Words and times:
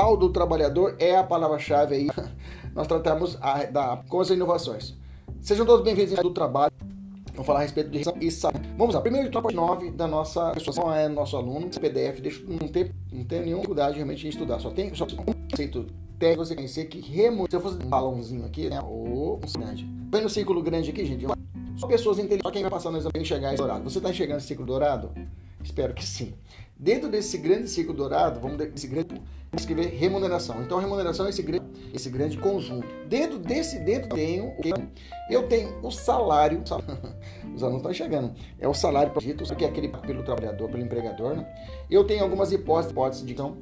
Pau 0.00 0.16
do 0.16 0.28
trabalhador 0.28 0.94
é 1.00 1.16
a 1.16 1.24
palavra-chave 1.24 1.96
aí. 1.96 2.06
Nós 2.72 2.86
tratamos 2.86 3.36
a, 3.40 3.64
da, 3.64 3.96
com 4.08 4.20
as 4.20 4.30
inovações. 4.30 4.94
Sejam 5.40 5.66
todos 5.66 5.84
bem-vindos 5.84 6.14
do 6.20 6.30
trabalho. 6.30 6.72
Vamos 7.32 7.44
falar 7.44 7.58
a 7.58 7.62
respeito 7.62 7.90
de 7.90 7.98
isso. 8.24 8.48
Vamos 8.76 8.94
lá. 8.94 9.00
Primeiro 9.00 9.28
top 9.28 9.52
9 9.52 9.90
da 9.90 10.06
nossa 10.06 10.52
pessoa 10.52 10.96
é 10.96 11.08
nosso 11.08 11.36
aluno. 11.36 11.66
Esse 11.66 11.80
PDF 11.80 12.20
deixa, 12.20 12.44
não 12.46 12.68
tem, 12.68 12.92
não 13.12 13.24
tem 13.24 13.40
nenhuma 13.40 13.56
dificuldade 13.56 13.96
realmente 13.96 14.24
em 14.24 14.30
estudar. 14.30 14.60
Só 14.60 14.70
tem 14.70 14.94
só 14.94 15.04
um 15.04 15.34
conceito 15.50 15.86
técnico 16.16 16.44
você 16.44 16.54
conhecer 16.54 16.84
que 16.84 17.00
remuneração. 17.00 17.48
Se 17.50 17.56
eu 17.56 17.60
fosse 17.60 17.84
um 17.84 17.88
balãozinho 17.88 18.46
aqui, 18.46 18.70
né? 18.70 18.80
Ou 18.80 19.40
um 19.44 19.60
grande. 19.60 19.84
Vem 20.12 20.22
no 20.22 20.30
círculo 20.30 20.62
grande 20.62 20.90
aqui, 20.90 21.04
gente. 21.04 21.26
Só 21.76 21.88
pessoas 21.88 22.18
inteligentes. 22.20 22.46
Só 22.46 22.52
quem 22.52 22.62
vai 22.62 22.70
passar 22.70 22.92
no 22.92 22.98
exame 22.98 23.18
enxergar 23.18 23.48
esse 23.48 23.56
dourado. 23.56 23.82
Você 23.82 23.98
está 23.98 24.10
enxergando 24.10 24.38
esse 24.38 24.46
ciclo 24.46 24.64
dourado? 24.64 25.10
Espero 25.60 25.92
que 25.92 26.06
sim. 26.06 26.34
Dentro 26.78 27.08
desse 27.08 27.36
grande 27.38 27.68
ciclo 27.68 27.92
dourado, 27.92 28.38
vamos 28.38 28.60
esse 28.60 28.86
grande 28.86 29.20
escrever 29.56 29.86
remuneração. 29.86 30.62
Então, 30.62 30.78
remuneração 30.78 31.26
é 31.26 31.30
esse 31.30 31.42
grande, 31.42 31.66
esse 31.92 32.08
grande 32.08 32.36
conjunto. 32.38 32.86
Dentro 33.08 33.38
desse, 33.38 33.78
dentro 33.80 34.10
tenho, 34.10 34.52
eu 35.30 35.48
tenho 35.48 35.74
o 35.82 35.90
salário, 35.90 36.62
os 37.54 37.62
alunos 37.62 37.80
estão 37.80 37.92
chegando, 37.92 38.32
é 38.58 38.68
o 38.68 38.74
salário 38.74 39.12
dito, 39.20 39.44
que 39.56 39.64
é 39.64 39.68
aquele 39.68 39.88
pelo 39.88 40.22
trabalhador, 40.22 40.68
pelo 40.68 40.82
empregador. 40.82 41.34
Né? 41.34 41.46
Eu 41.90 42.04
tenho 42.04 42.22
algumas 42.22 42.52
hipóteses, 42.52 42.92
hipóteses 42.92 43.26
de 43.26 43.32
então, 43.32 43.56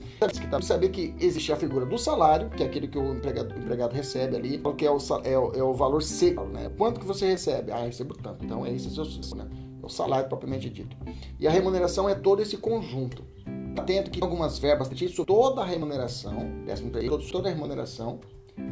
saber 0.61 0.91
que 0.91 1.15
existe 1.21 1.53
a 1.53 1.57
figura 1.57 1.87
do 1.87 1.97
salário, 1.97 2.51
que 2.51 2.63
é 2.63 2.67
aquele 2.67 2.89
que 2.89 2.99
o 2.99 3.15
empregado, 3.15 3.55
o 3.55 3.59
empregado 3.59 3.95
recebe 3.95 4.37
ali, 4.37 4.63
que 4.77 4.85
é 4.85 4.91
o, 4.91 4.99
é 5.25 5.33
é 5.59 5.63
o 5.63 5.73
valor 5.73 6.03
seco, 6.03 6.45
né? 6.45 6.71
Quanto 6.77 7.01
que 7.01 7.07
você 7.07 7.27
recebe? 7.27 7.73
Ah, 7.73 7.81
eu 7.81 7.87
recebo 7.87 8.15
tanto. 8.15 8.45
Então, 8.45 8.67
é 8.67 8.73
esse 8.73 8.89
o 8.89 9.05
seu, 9.05 9.37
né? 9.37 9.47
É 9.87 9.89
o 9.89 9.89
salário 9.89 10.29
propriamente 10.29 10.69
dito. 10.69 10.97
E 11.39 11.47
a 11.47 11.51
remuneração 11.51 12.09
é 12.09 12.15
todo 12.15 12.43
esse 12.43 12.57
conjunto 12.57 13.25
atento 13.79 14.11
que 14.11 14.23
algumas 14.23 14.59
verbas 14.59 14.89
sobre 14.89 15.33
toda 15.33 15.63
a 15.63 15.65
remuneração, 15.65 16.51
toda 17.31 17.49
a 17.49 17.53
remuneração, 17.53 18.19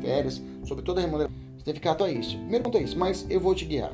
férias, 0.01 0.43
sobre 0.65 0.83
toda 0.83 1.01
a 1.01 1.05
remuneração. 1.05 1.37
Atento 1.61 2.05
a 2.05 2.11
isso. 2.11 2.37
Primeiro 2.39 2.65
ponto 2.65 2.79
é 2.79 2.83
isso, 2.83 2.98
mas 2.98 3.27
eu 3.31 3.41
vou 3.41 3.55
te 3.55 3.65
guiar. 3.65 3.93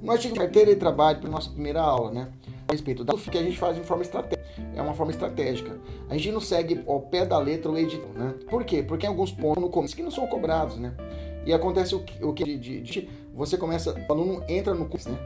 No 0.00 0.12
artigo 0.12 0.34
de 0.34 0.40
carteira 0.40 0.72
de 0.72 0.78
trabalho, 0.78 1.20
para 1.20 1.28
nossa 1.28 1.50
primeira 1.50 1.80
aula, 1.80 2.10
né? 2.10 2.32
A 2.68 2.72
respeito 2.72 3.04
da 3.04 3.14
que 3.14 3.36
a 3.36 3.42
gente 3.42 3.58
faz 3.58 3.76
de 3.76 3.82
forma 3.82 4.02
estratégica. 4.02 4.44
É 4.74 4.80
uma 4.80 4.94
forma 4.94 5.12
estratégica. 5.12 5.78
A 6.08 6.14
gente 6.14 6.30
não 6.30 6.40
segue 6.40 6.82
ao 6.86 7.00
pé 7.00 7.26
da 7.26 7.38
letra 7.38 7.70
o 7.70 7.76
editor, 7.76 8.10
né? 8.14 8.34
Por 8.48 8.64
quê? 8.64 8.82
Porque 8.82 9.06
em 9.06 9.08
alguns 9.08 9.32
pontos 9.32 9.62
no 9.62 9.68
começo 9.68 9.96
que 9.96 10.02
não 10.02 10.10
são 10.10 10.26
cobrados, 10.26 10.76
né? 10.76 10.94
E 11.44 11.52
acontece 11.52 11.94
o 11.94 12.00
que, 12.00 12.24
o 12.24 12.32
que 12.32 12.44
de, 12.44 12.58
de, 12.58 12.80
de, 12.80 13.08
você 13.34 13.58
começa, 13.58 13.94
o 14.08 14.12
aluno 14.12 14.42
entra 14.48 14.72
no 14.74 14.86
curso, 14.86 15.10
né? 15.10 15.18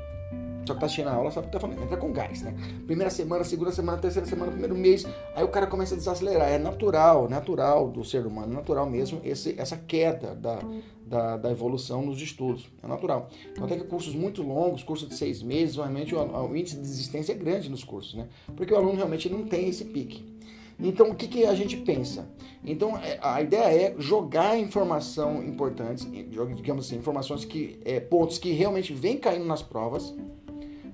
Só 0.69 0.75
que 0.75 0.81
tá 0.81 0.87
assistindo 0.87 1.09
a 1.09 1.15
aula, 1.15 1.31
que 1.31 1.51
tá 1.51 1.59
falando? 1.59 1.83
Entra 1.83 1.97
com 1.97 2.13
gás, 2.13 2.43
né? 2.43 2.55
Primeira 2.87 3.09
semana, 3.09 3.43
segunda 3.43 3.73
semana, 3.73 3.97
terceira 3.97 4.29
semana, 4.29 4.53
primeiro 4.53 4.77
mês, 4.77 5.07
aí 5.35 5.43
o 5.43 5.49
cara 5.49 5.67
começa 5.67 5.95
a 5.95 5.97
desacelerar. 5.97 6.51
É 6.51 6.59
natural, 6.59 7.27
natural 7.27 7.89
do 7.89 8.05
ser 8.05 8.27
humano, 8.27 8.53
natural 8.53 8.85
mesmo, 8.85 9.19
esse, 9.25 9.59
essa 9.59 9.79
queda 9.79 10.35
da, 10.35 10.59
da, 11.07 11.37
da 11.39 11.51
evolução 11.51 12.03
nos 12.03 12.21
estudos. 12.21 12.69
É 12.83 12.87
natural. 12.87 13.31
Então, 13.51 13.65
até 13.65 13.77
que 13.77 13.85
cursos 13.85 14.15
muito 14.15 14.43
longos, 14.43 14.83
cursos 14.83 15.09
de 15.09 15.15
seis 15.15 15.43
meses, 15.43 15.77
realmente 15.77 16.15
o, 16.15 16.21
o 16.21 16.55
índice 16.55 16.77
de 16.77 16.83
desistência 16.83 17.33
é 17.33 17.37
grande 17.37 17.71
nos 17.71 17.83
cursos, 17.83 18.13
né? 18.13 18.29
Porque 18.55 18.75
o 18.75 18.77
aluno 18.77 18.97
realmente 18.97 19.31
não 19.31 19.45
tem 19.45 19.71
esse 19.71 19.87
pique. 19.87 20.39
Então, 20.79 21.11
o 21.11 21.15
que, 21.15 21.27
que 21.27 21.45
a 21.45 21.55
gente 21.55 21.79
pensa? 21.79 22.29
Então, 22.63 22.97
é, 22.99 23.19
a 23.23 23.41
ideia 23.41 23.89
é 23.89 23.95
jogar 23.99 24.59
informação 24.59 25.43
importantes, 25.43 26.07
digamos 26.11 26.87
assim, 26.87 26.97
informações 26.97 27.45
que, 27.45 27.81
é, 27.87 27.99
pontos 27.99 28.37
que 28.37 28.53
realmente 28.53 28.93
vêm 28.93 29.17
caindo 29.17 29.47
nas 29.47 29.63
provas, 29.63 30.15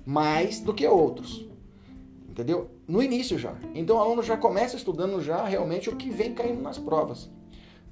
mais 0.05 0.59
do 0.59 0.73
que 0.73 0.87
outros. 0.87 1.47
Entendeu? 2.29 2.69
No 2.87 3.01
início 3.01 3.39
já. 3.39 3.55
Então 3.73 3.97
o 3.97 3.99
aluno 3.99 4.21
já 4.21 4.37
começa 4.37 4.75
estudando 4.75 5.21
já 5.21 5.45
realmente 5.45 5.89
o 5.89 5.95
que 5.95 6.09
vem 6.09 6.33
caindo 6.33 6.61
nas 6.61 6.77
provas. 6.77 7.29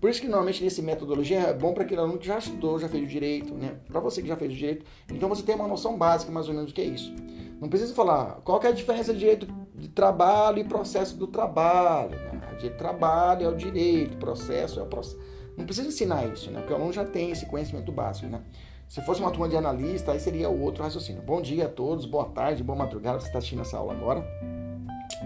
Por 0.03 0.09
isso 0.09 0.19
que 0.19 0.27
normalmente 0.27 0.61
nesse 0.61 0.81
metodologia 0.81 1.39
é 1.39 1.53
bom 1.53 1.73
para 1.73 1.83
aquele 1.83 2.01
aluno 2.01 2.17
que 2.17 2.27
já 2.27 2.37
estudou, 2.37 2.77
já 2.77 2.89
fez 2.89 3.03
o 3.03 3.07
direito, 3.07 3.53
né? 3.53 3.77
Para 3.87 4.01
você 4.01 4.21
que 4.21 4.27
já 4.27 4.35
fez 4.35 4.51
o 4.51 4.55
direito, 4.55 4.85
então 5.09 5.29
você 5.29 5.43
tem 5.43 5.55
uma 5.55 5.65
noção 5.65 5.97
básica 5.97 6.29
mais 6.29 6.49
ou 6.49 6.53
menos 6.53 6.71
do 6.71 6.75
que 6.75 6.81
é 6.81 6.85
isso. 6.85 7.15
Não 7.61 7.69
precisa 7.69 7.95
falar 7.95 8.41
qual 8.43 8.61
é 8.61 8.67
a 8.67 8.71
diferença 8.71 9.13
de 9.13 9.19
direito 9.19 9.47
de 9.73 9.87
trabalho 9.87 10.59
e 10.59 10.65
processo 10.65 11.15
do 11.15 11.25
trabalho. 11.25 12.19
Né? 12.19 12.57
De 12.59 12.69
trabalho 12.71 13.45
é 13.45 13.47
o 13.47 13.55
direito, 13.55 14.17
processo 14.17 14.77
é 14.81 14.83
o 14.83 14.87
processo. 14.87 15.17
Não 15.57 15.63
precisa 15.65 15.87
ensinar 15.87 16.27
isso, 16.27 16.51
né? 16.51 16.59
Porque 16.59 16.73
o 16.73 16.75
aluno 16.75 16.91
já 16.91 17.05
tem 17.05 17.31
esse 17.31 17.45
conhecimento 17.45 17.89
básico, 17.89 18.27
né? 18.27 18.41
Se 18.87 19.01
fosse 19.01 19.21
uma 19.21 19.31
turma 19.31 19.49
de 19.49 19.57
analista, 19.57 20.11
aí 20.11 20.19
seria 20.19 20.49
o 20.49 20.61
outro 20.61 20.83
raciocínio. 20.83 21.21
Bom 21.21 21.41
dia 21.41 21.65
a 21.65 21.69
todos, 21.69 22.05
boa 22.05 22.25
tarde, 22.25 22.63
boa 22.63 22.77
madrugada, 22.77 23.19
você 23.19 23.27
está 23.27 23.39
assistindo 23.39 23.61
essa 23.61 23.77
aula 23.77 23.93
agora. 23.93 24.23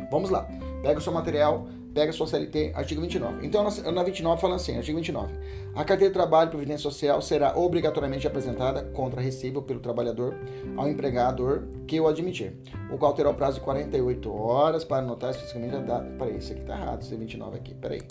Vamos 0.09 0.29
lá. 0.29 0.47
Pega 0.81 1.00
o 1.00 1.01
seu 1.01 1.12
material, 1.12 1.67
pega 1.94 2.12
a 2.12 2.13
sua 2.13 2.28
CLT, 2.28 2.72
artigo 2.75 3.01
29. 3.01 3.46
Então, 3.46 3.67
na 3.91 4.03
29 4.03 4.40
fala 4.40 4.56
assim, 4.56 4.78
artigo 4.78 4.97
29. 4.97 5.34
A 5.75 5.84
carteira 5.84 6.09
de 6.09 6.13
trabalho 6.13 6.47
e 6.47 6.51
previdência 6.51 6.84
social 6.84 7.22
será 7.22 7.57
obrigatoriamente 7.57 8.25
apresentada 8.25 8.84
contra 8.84 9.19
recibo 9.19 9.62
pelo 9.62 9.79
trabalhador 9.79 10.35
ao 10.78 10.88
empregador 10.88 11.63
que 11.88 12.00
o 12.00 12.07
admitir, 12.07 12.56
o 12.91 12.97
qual 12.97 13.13
terá 13.13 13.29
o 13.29 13.34
prazo 13.34 13.56
de 13.56 13.66
48 13.66 14.34
horas 14.34 14.85
para 14.85 15.03
anotar 15.03 15.31
especificamente 15.31 15.75
a 15.75 15.79
data. 15.79 16.09
Peraí, 16.17 16.38
esse 16.38 16.53
aqui 16.53 16.62
tá 16.62 16.79
errado, 16.79 17.01
esse 17.01 17.16
29 17.16 17.57
aqui, 17.57 17.73
peraí. 17.73 18.01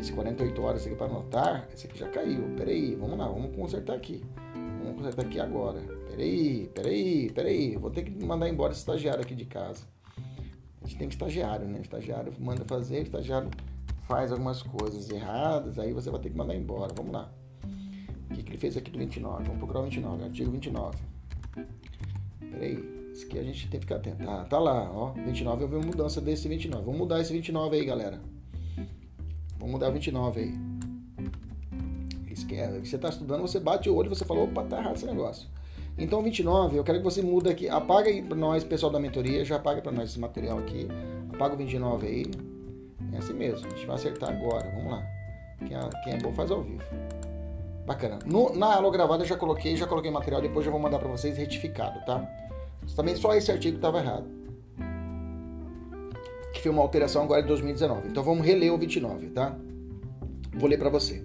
Esse 0.00 0.10
48 0.12 0.62
horas 0.62 0.86
aqui 0.86 0.94
para 0.94 1.06
anotar, 1.06 1.68
esse 1.74 1.86
aqui 1.86 1.98
já 1.98 2.08
caiu. 2.08 2.44
Peraí, 2.56 2.94
vamos 2.94 3.18
lá, 3.18 3.26
vamos 3.26 3.54
consertar 3.54 3.94
aqui. 3.94 4.24
Vamos 4.82 4.96
consertar 4.96 5.24
aqui 5.24 5.40
agora. 5.40 5.80
Peraí, 6.10 6.70
peraí, 6.74 7.30
peraí. 7.30 7.76
Vou 7.76 7.90
ter 7.90 8.02
que 8.02 8.24
mandar 8.24 8.48
embora 8.48 8.72
esse 8.72 8.80
estagiário 8.80 9.22
aqui 9.22 9.34
de 9.34 9.44
casa. 9.44 9.84
A 10.82 10.86
gente 10.86 10.98
tem 10.98 11.08
que 11.08 11.14
estagiário, 11.14 11.66
né? 11.66 11.80
estagiário 11.80 12.32
manda 12.40 12.64
fazer, 12.64 13.02
estagiário 13.02 13.48
faz 14.08 14.32
algumas 14.32 14.62
coisas 14.62 15.08
erradas, 15.10 15.78
aí 15.78 15.92
você 15.92 16.10
vai 16.10 16.20
ter 16.20 16.30
que 16.30 16.36
mandar 16.36 16.54
embora. 16.54 16.92
Vamos 16.94 17.12
lá. 17.12 17.32
O 18.30 18.34
que, 18.34 18.42
que 18.42 18.50
ele 18.50 18.58
fez 18.58 18.76
aqui 18.76 18.90
do 18.90 18.98
29? 18.98 19.44
Vamos 19.44 19.58
procurar 19.58 19.80
o 19.80 19.84
29, 19.84 20.24
artigo 20.24 20.50
29. 20.50 20.98
Peraí, 22.50 23.10
isso 23.12 23.26
aqui 23.26 23.38
a 23.38 23.42
gente 23.42 23.68
tem 23.68 23.78
que 23.78 23.86
ficar 23.86 23.96
atento. 23.96 24.28
Ah, 24.28 24.44
tá 24.44 24.58
lá, 24.58 24.90
ó. 24.90 25.12
29 25.12 25.62
houve 25.62 25.76
uma 25.76 25.86
mudança 25.86 26.20
desse 26.20 26.48
29. 26.48 26.84
Vamos 26.84 26.98
mudar 26.98 27.20
esse 27.20 27.32
29 27.32 27.76
aí, 27.76 27.84
galera. 27.84 28.20
Vamos 29.58 29.72
mudar 29.72 29.90
o 29.90 29.92
29 29.92 30.40
aí. 30.40 30.71
Você 32.44 32.96
está 32.96 33.08
estudando, 33.08 33.40
você 33.40 33.58
bate 33.60 33.88
o 33.88 33.94
olho 33.94 34.06
e 34.06 34.08
você 34.08 34.24
fala, 34.24 34.40
opa, 34.40 34.62
tá 34.64 34.78
errado 34.78 34.96
esse 34.96 35.06
negócio. 35.06 35.48
Então, 35.98 36.22
29, 36.22 36.76
eu 36.76 36.84
quero 36.84 36.98
que 36.98 37.04
você 37.04 37.20
muda 37.22 37.50
aqui. 37.50 37.68
Apaga 37.68 38.08
aí 38.08 38.22
para 38.22 38.36
nós, 38.36 38.64
pessoal 38.64 38.90
da 38.90 38.98
mentoria, 38.98 39.44
já 39.44 39.56
apaga 39.56 39.82
para 39.82 39.92
nós 39.92 40.10
esse 40.10 40.18
material 40.18 40.58
aqui. 40.58 40.88
Apaga 41.32 41.54
o 41.54 41.56
29 41.56 42.06
aí. 42.06 42.24
É 43.12 43.18
assim 43.18 43.34
mesmo, 43.34 43.66
a 43.66 43.70
gente 43.70 43.86
vai 43.86 43.96
acertar 43.96 44.30
agora. 44.30 44.70
Vamos 44.70 44.92
lá. 44.92 45.02
Quem 45.66 45.76
é, 45.76 45.90
quem 46.04 46.12
é 46.14 46.18
bom 46.18 46.32
faz 46.32 46.50
ao 46.50 46.62
vivo. 46.62 46.82
Bacana. 47.86 48.18
No, 48.24 48.54
na 48.54 48.74
aula 48.74 48.90
gravada 48.90 49.22
eu 49.22 49.28
já 49.28 49.36
coloquei, 49.36 49.76
já 49.76 49.86
coloquei 49.86 50.10
material, 50.10 50.40
depois 50.40 50.64
eu 50.64 50.72
vou 50.72 50.80
mandar 50.80 50.98
para 50.98 51.08
vocês 51.08 51.36
retificado, 51.36 52.04
tá? 52.06 52.26
Também 52.96 53.14
só 53.16 53.34
esse 53.34 53.50
artigo 53.50 53.76
estava 53.76 53.98
errado. 53.98 54.26
Que 56.54 56.62
foi 56.62 56.70
uma 56.70 56.82
alteração 56.82 57.22
agora 57.22 57.42
de 57.42 57.48
2019. 57.48 58.08
Então 58.08 58.22
vamos 58.22 58.46
reler 58.46 58.72
o 58.72 58.78
29, 58.78 59.30
tá? 59.30 59.54
Vou 60.54 60.68
ler 60.68 60.78
para 60.78 60.88
você 60.88 61.24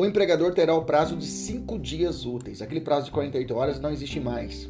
o 0.00 0.06
empregador 0.06 0.54
terá 0.54 0.74
o 0.74 0.82
prazo 0.82 1.14
de 1.14 1.26
5 1.26 1.78
dias 1.78 2.24
úteis. 2.24 2.62
Aquele 2.62 2.80
prazo 2.80 3.04
de 3.04 3.10
48 3.10 3.54
horas 3.54 3.78
não 3.78 3.90
existe 3.90 4.18
mais. 4.18 4.66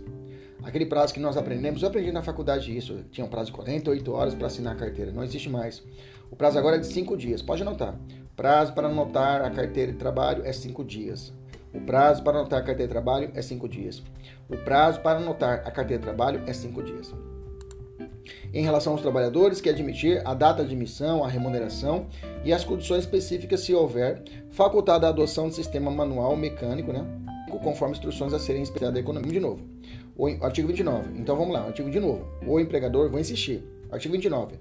Aquele 0.60 0.84
prazo 0.84 1.14
que 1.14 1.20
nós 1.20 1.36
aprendemos, 1.36 1.82
eu 1.82 1.88
aprendi 1.88 2.10
na 2.10 2.20
faculdade 2.20 2.76
isso, 2.76 3.04
tinha 3.12 3.24
um 3.24 3.28
prazo 3.28 3.46
de 3.46 3.52
48 3.52 4.12
horas 4.12 4.34
para 4.34 4.48
assinar 4.48 4.74
a 4.74 4.76
carteira, 4.76 5.12
não 5.12 5.22
existe 5.22 5.48
mais. 5.48 5.84
O 6.32 6.34
prazo 6.34 6.58
agora 6.58 6.78
é 6.78 6.78
de 6.80 6.88
5 6.88 7.16
dias, 7.16 7.42
pode 7.42 7.62
anotar. 7.62 7.96
Prazo 8.34 8.72
para 8.72 8.88
anotar 8.88 9.42
a 9.42 9.50
carteira 9.50 9.92
de 9.92 9.98
trabalho 9.98 10.44
é 10.44 10.52
5 10.52 10.82
dias. 10.82 11.32
O 11.72 11.80
prazo 11.80 12.24
para 12.24 12.36
anotar 12.36 12.58
a 12.58 12.64
carteira 12.64 12.88
de 12.88 12.92
trabalho 12.92 13.30
é 13.32 13.40
cinco 13.40 13.68
dias. 13.68 14.02
O 14.48 14.56
prazo 14.56 15.00
para 15.00 15.20
anotar 15.20 15.62
a 15.64 15.70
carteira 15.70 16.00
de 16.00 16.02
trabalho 16.02 16.42
é 16.44 16.52
cinco 16.52 16.82
dias. 16.82 17.14
Em 18.52 18.62
relação 18.62 18.92
aos 18.92 19.02
trabalhadores 19.02 19.60
que 19.60 19.68
admitir 19.68 20.22
a 20.26 20.34
data 20.34 20.62
de 20.62 20.70
admissão, 20.70 21.24
a 21.24 21.28
remuneração 21.28 22.06
e 22.44 22.52
as 22.52 22.64
condições 22.64 23.00
específicas, 23.00 23.60
se 23.60 23.74
houver, 23.74 24.22
facultada 24.50 25.06
a 25.06 25.10
adoção 25.10 25.48
de 25.48 25.54
sistema 25.54 25.90
manual 25.90 26.36
mecânico, 26.36 26.92
né? 26.92 27.04
Conforme 27.62 27.94
instruções 27.94 28.32
a 28.32 28.38
serem 28.38 28.62
especificadas 28.62 28.94
da 28.94 29.00
economia. 29.00 29.32
De 29.32 29.40
novo, 29.40 29.62
o 30.16 30.26
artigo 30.44 30.68
29. 30.68 31.18
Então 31.18 31.36
vamos 31.36 31.52
lá, 31.52 31.64
artigo 31.64 31.90
de 31.90 31.98
novo. 31.98 32.26
O 32.46 32.60
empregador, 32.60 33.10
vou 33.10 33.18
insistir. 33.18 33.62
Artigo 33.90 34.12
29. 34.12 34.56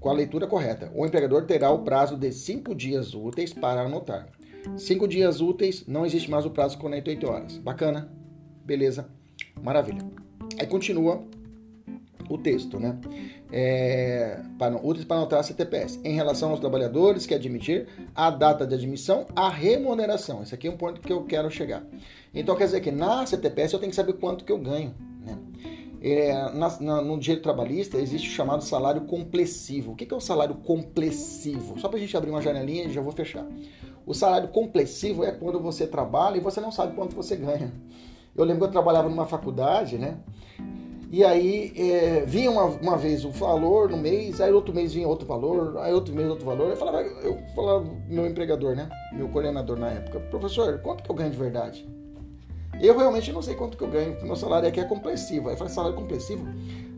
Com 0.00 0.08
a 0.08 0.12
leitura 0.12 0.46
correta, 0.46 0.90
o 0.94 1.04
empregador 1.04 1.44
terá 1.44 1.70
o 1.70 1.80
prazo 1.80 2.16
de 2.16 2.30
cinco 2.30 2.74
dias 2.74 3.14
úteis 3.14 3.52
para 3.52 3.82
anotar. 3.82 4.28
Cinco 4.76 5.08
dias 5.08 5.40
úteis, 5.40 5.84
não 5.86 6.06
existe 6.06 6.30
mais 6.30 6.46
o 6.46 6.50
prazo 6.50 6.76
de 6.76 6.80
48 6.80 7.28
horas. 7.28 7.58
Bacana? 7.58 8.08
Beleza? 8.64 9.08
Maravilha. 9.60 10.04
Aí 10.58 10.66
continua 10.66 11.24
o 12.28 12.38
texto, 12.38 12.78
né? 12.78 12.98
É, 13.50 14.40
para, 14.58 14.76
úteis 14.76 15.04
para 15.04 15.18
anotar 15.18 15.40
a 15.40 15.42
CTPS. 15.42 16.00
Em 16.04 16.14
relação 16.14 16.50
aos 16.50 16.60
trabalhadores 16.60 17.26
que 17.26 17.34
admitir 17.34 17.86
a 18.14 18.30
data 18.30 18.66
de 18.66 18.74
admissão, 18.74 19.26
a 19.34 19.48
remuneração. 19.48 20.42
Esse 20.42 20.54
aqui 20.54 20.68
é 20.68 20.70
um 20.70 20.76
ponto 20.76 21.00
que 21.00 21.12
eu 21.12 21.24
quero 21.24 21.50
chegar. 21.50 21.82
Então 22.34 22.54
quer 22.56 22.64
dizer 22.64 22.80
que 22.80 22.90
na 22.90 23.24
CTPS 23.26 23.72
eu 23.72 23.78
tenho 23.78 23.90
que 23.90 23.96
saber 23.96 24.14
quanto 24.14 24.44
que 24.44 24.52
eu 24.52 24.58
ganho. 24.58 24.94
Né? 25.24 25.38
É, 26.00 26.52
na, 26.52 26.80
na, 26.80 27.02
no 27.02 27.18
direito 27.18 27.42
trabalhista 27.42 27.98
existe 27.98 28.28
o 28.28 28.32
chamado 28.32 28.62
salário 28.62 29.02
complessivo. 29.02 29.92
O 29.92 29.96
que, 29.96 30.06
que 30.06 30.14
é 30.14 30.16
o 30.16 30.20
salário 30.20 30.54
complessivo? 30.56 31.78
Só 31.80 31.88
para 31.88 31.98
a 31.98 32.00
gente 32.00 32.16
abrir 32.16 32.30
uma 32.30 32.42
janelinha 32.42 32.84
e 32.84 32.92
já 32.92 33.00
vou 33.00 33.12
fechar. 33.12 33.46
O 34.06 34.14
salário 34.14 34.48
complessivo 34.48 35.24
é 35.24 35.32
quando 35.32 35.60
você 35.60 35.86
trabalha 35.86 36.36
e 36.36 36.40
você 36.40 36.60
não 36.60 36.70
sabe 36.70 36.94
quanto 36.94 37.16
você 37.16 37.36
ganha. 37.36 37.72
Eu 38.34 38.44
lembro 38.44 38.60
que 38.60 38.66
eu 38.66 38.72
trabalhava 38.72 39.08
numa 39.08 39.26
faculdade, 39.26 39.98
né? 39.98 40.16
E 41.10 41.24
aí 41.24 41.72
é, 41.74 42.24
vinha 42.26 42.50
uma, 42.50 42.64
uma 42.64 42.96
vez 42.96 43.24
um 43.24 43.30
valor 43.30 43.88
no 43.88 43.96
mês, 43.96 44.40
aí 44.42 44.52
outro 44.52 44.74
mês 44.74 44.92
vinha 44.92 45.08
outro 45.08 45.26
valor, 45.26 45.78
aí 45.78 45.92
outro 45.92 46.14
mês 46.14 46.28
outro 46.28 46.44
valor. 46.44 46.68
Eu 46.68 46.76
falava, 46.76 47.00
eu 47.00 47.38
falava 47.54 47.90
meu 48.06 48.26
empregador, 48.26 48.76
né? 48.76 48.90
Meu 49.14 49.28
coordenador 49.28 49.78
na 49.78 49.88
época, 49.88 50.20
professor, 50.20 50.78
quanto 50.80 51.02
que 51.02 51.10
eu 51.10 51.14
ganho 51.14 51.30
de 51.30 51.38
verdade? 51.38 51.88
Eu 52.80 52.96
realmente 52.96 53.32
não 53.32 53.40
sei 53.40 53.54
quanto 53.54 53.76
que 53.76 53.82
eu 53.82 53.88
ganho, 53.88 54.12
porque 54.12 54.26
meu 54.26 54.36
salário 54.36 54.68
aqui 54.68 54.80
é 54.80 54.84
complessivo. 54.84 55.48
Aí 55.48 55.54
eu 55.54 55.58
falei, 55.58 55.72
salário 55.72 55.96
complessivo? 55.96 56.46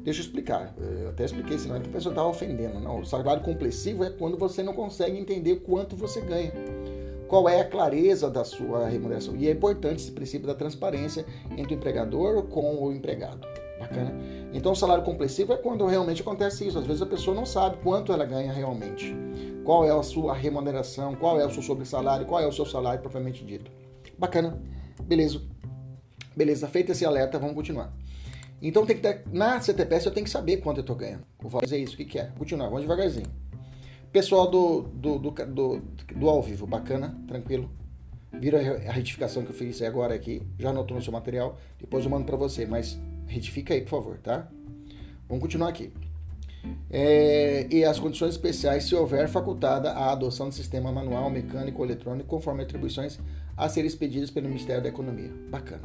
Deixa 0.02 0.20
eu 0.20 0.24
explicar. 0.24 0.74
Eu 0.76 1.10
até 1.10 1.24
expliquei, 1.24 1.58
senão 1.58 1.76
a 1.76 1.80
pessoa 1.80 2.12
estava 2.12 2.28
ofendendo. 2.28 2.80
Não, 2.80 3.00
o 3.00 3.06
salário 3.06 3.42
complessivo 3.42 4.02
é 4.02 4.10
quando 4.10 4.36
você 4.36 4.62
não 4.62 4.72
consegue 4.72 5.16
entender 5.18 5.56
quanto 5.60 5.94
você 5.94 6.20
ganha. 6.20 6.52
Qual 7.28 7.48
é 7.48 7.60
a 7.60 7.64
clareza 7.64 8.28
da 8.28 8.44
sua 8.44 8.88
remuneração. 8.88 9.36
E 9.36 9.46
é 9.46 9.52
importante 9.52 10.02
esse 10.02 10.10
princípio 10.10 10.48
da 10.48 10.54
transparência 10.54 11.24
entre 11.56 11.74
o 11.74 11.76
empregador 11.76 12.42
com 12.48 12.82
o 12.82 12.92
empregado. 12.92 13.46
Bacana? 13.90 14.14
Então, 14.52 14.72
o 14.72 14.76
salário 14.76 15.04
complessivo 15.04 15.52
é 15.52 15.56
quando 15.56 15.84
realmente 15.86 16.22
acontece 16.22 16.66
isso. 16.66 16.78
Às 16.78 16.86
vezes 16.86 17.02
a 17.02 17.06
pessoa 17.06 17.34
não 17.34 17.44
sabe 17.44 17.76
quanto 17.82 18.12
ela 18.12 18.24
ganha 18.24 18.52
realmente. 18.52 19.14
Qual 19.64 19.84
é 19.84 19.90
a 19.90 20.02
sua 20.02 20.32
remuneração, 20.32 21.14
qual 21.14 21.40
é 21.40 21.46
o 21.46 21.50
seu 21.50 21.62
sobressalário, 21.62 22.26
qual 22.26 22.40
é 22.40 22.46
o 22.46 22.52
seu 22.52 22.64
salário 22.64 23.00
propriamente 23.00 23.44
dito. 23.44 23.70
Bacana? 24.16 24.60
Beleza. 25.02 25.42
Beleza, 26.36 26.68
feito 26.68 26.92
esse 26.92 27.04
alerta, 27.04 27.38
vamos 27.38 27.54
continuar. 27.54 27.92
Então 28.62 28.84
tem 28.84 28.96
que 28.96 29.02
ter, 29.02 29.22
na 29.32 29.60
CTPS 29.60 30.06
eu 30.06 30.12
tenho 30.12 30.24
que 30.24 30.30
saber 30.30 30.58
quanto 30.58 30.78
eu 30.78 30.82
estou 30.82 30.96
ganhando. 30.96 31.24
Vou 31.38 31.50
fazer 31.50 31.78
isso, 31.78 31.94
o 31.94 31.96
que, 31.96 32.04
que 32.04 32.18
é? 32.18 32.30
Continuar, 32.38 32.66
vamos 32.66 32.82
devagarzinho. 32.82 33.26
Pessoal 34.12 34.50
do, 34.50 34.82
do, 34.82 35.18
do, 35.18 35.30
do, 35.30 35.82
do 36.14 36.28
ao 36.28 36.42
vivo, 36.42 36.66
bacana, 36.66 37.16
tranquilo. 37.26 37.70
Vira 38.32 38.58
a 38.88 38.92
retificação 38.92 39.42
que 39.42 39.50
eu 39.50 39.54
fiz 39.54 39.82
agora 39.82 40.14
aqui, 40.14 40.42
já 40.58 40.70
anotou 40.70 40.96
no 40.96 41.02
seu 41.02 41.12
material, 41.12 41.58
depois 41.78 42.04
eu 42.04 42.10
mando 42.10 42.24
para 42.24 42.36
você, 42.36 42.64
mas 42.64 42.98
retifica 43.30 43.72
aí, 43.72 43.80
por 43.80 43.90
favor, 43.90 44.18
tá? 44.18 44.48
Vamos 45.28 45.42
continuar 45.42 45.68
aqui. 45.68 45.92
É, 46.90 47.66
e 47.70 47.84
as 47.84 47.98
condições 47.98 48.32
especiais 48.32 48.84
se 48.84 48.94
houver 48.94 49.28
facultada 49.28 49.92
a 49.92 50.12
adoção 50.12 50.48
de 50.48 50.54
sistema 50.54 50.92
manual, 50.92 51.30
mecânico 51.30 51.78
ou 51.78 51.86
eletrônico 51.86 52.28
conforme 52.28 52.62
atribuições 52.62 53.18
a 53.56 53.68
serem 53.68 53.88
expedidas 53.88 54.30
pelo 54.30 54.48
Ministério 54.48 54.82
da 54.82 54.88
Economia. 54.88 55.30
Bacana. 55.48 55.82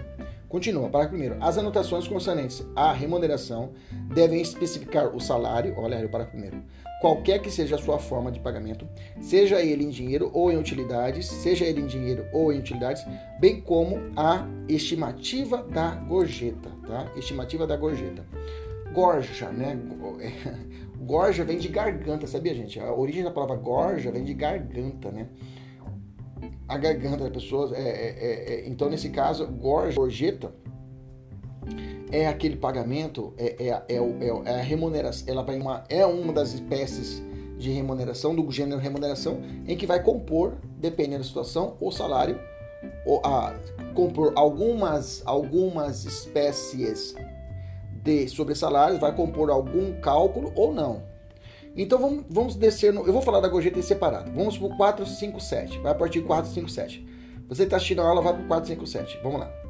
Continua, 0.49 0.89
parágrafo 0.89 1.17
primeiro. 1.17 1.37
As 1.39 1.57
anotações 1.57 2.07
concernentes 2.07 2.65
à 2.75 2.91
remuneração 2.91 3.71
devem 4.13 4.41
especificar 4.41 5.15
o 5.15 5.19
salário, 5.19 5.75
olha 5.77 5.97
aí 5.97 6.07
parágrafo 6.07 6.31
primeiro, 6.31 6.63
qualquer 7.05 7.39
que 7.39 7.51
seja 7.51 7.75
a 7.75 7.77
sua 7.77 7.99
forma 7.99 8.31
de 8.31 8.39
pagamento, 8.39 8.89
seja 9.21 9.61
ele 9.61 9.83
em 9.83 9.91
dinheiro 9.91 10.31
ou 10.33 10.51
em 10.51 10.57
utilidades, 10.57 11.27
seja 11.27 11.63
ele 11.63 11.81
em 11.81 11.85
dinheiro 11.85 12.25
ou 12.33 12.51
em 12.51 12.57
utilidades, 12.57 13.05
bem 13.39 13.61
como 13.61 13.97
a 14.15 14.43
estimativa 14.67 15.61
da 15.61 15.93
gorjeta, 15.93 16.71
tá? 16.87 17.11
Estimativa 17.15 17.67
da 17.67 17.77
gorjeta. 17.77 18.25
Gorja, 18.91 19.49
né? 19.49 19.79
Gorja 20.97 21.43
vem 21.45 21.59
de 21.59 21.67
garganta, 21.67 22.25
sabia, 22.25 22.55
gente? 22.55 22.79
A 22.79 22.91
origem 22.91 23.23
da 23.23 23.29
palavra 23.29 23.55
gorja 23.55 24.11
vem 24.11 24.23
de 24.23 24.33
garganta, 24.33 25.11
né? 25.11 25.27
A 26.67 26.75
garganta 26.75 27.25
da 27.25 27.29
pessoa. 27.29 27.71
É, 27.75 27.81
é, 27.81 28.15
é, 28.17 28.53
é 28.53 28.67
então, 28.67 28.89
nesse 28.89 29.09
caso, 29.09 29.45
gorja, 29.45 29.95
gorjeta 29.95 30.51
é 32.11 32.27
aquele 32.27 32.55
pagamento, 32.55 33.33
é, 33.37 33.55
é, 33.59 33.67
é, 33.67 33.95
é, 33.95 34.41
é 34.45 34.59
a 34.59 34.61
remuneração, 34.61 35.27
ela 35.27 35.43
vai 35.43 35.59
uma, 35.59 35.83
é 35.89 36.05
uma 36.05 36.31
das 36.31 36.53
espécies 36.53 37.23
de 37.57 37.71
remuneração, 37.71 38.35
do 38.35 38.49
gênero 38.51 38.79
remuneração, 38.79 39.41
em 39.67 39.75
que 39.75 39.85
vai 39.85 40.01
compor, 40.03 40.53
dependendo 40.77 41.19
da 41.19 41.23
situação, 41.23 41.77
o 41.79 41.91
salário, 41.91 42.39
ou 43.05 43.21
a, 43.25 43.55
compor 43.93 44.33
algumas, 44.35 45.23
algumas 45.25 46.05
espécies 46.05 47.15
de 48.03 48.27
sobressalários, 48.27 48.99
vai 48.99 49.15
compor 49.15 49.49
algum 49.49 49.99
cálculo 49.99 50.51
ou 50.55 50.73
não. 50.73 51.03
Então 51.75 51.99
vamos, 51.99 52.25
vamos 52.29 52.55
descer, 52.55 52.93
no, 52.93 53.05
eu 53.05 53.11
vou 53.11 53.21
falar 53.21 53.41
da 53.41 53.47
gorjeta 53.47 53.79
em 53.79 53.81
separado. 53.81 54.31
Vamos 54.31 54.57
para 54.57 54.67
o 54.67 54.77
457, 54.77 55.79
vai 55.79 55.91
a 55.91 55.95
partir 55.95 56.21
do 56.21 56.27
457. 56.27 57.05
Você 57.49 57.63
está 57.63 57.77
assistindo 57.77 58.01
a 58.01 58.07
aula, 58.07 58.21
vai 58.21 58.33
para 58.33 58.43
o 58.43 58.47
457, 58.47 59.19
vamos 59.21 59.39
lá. 59.39 59.64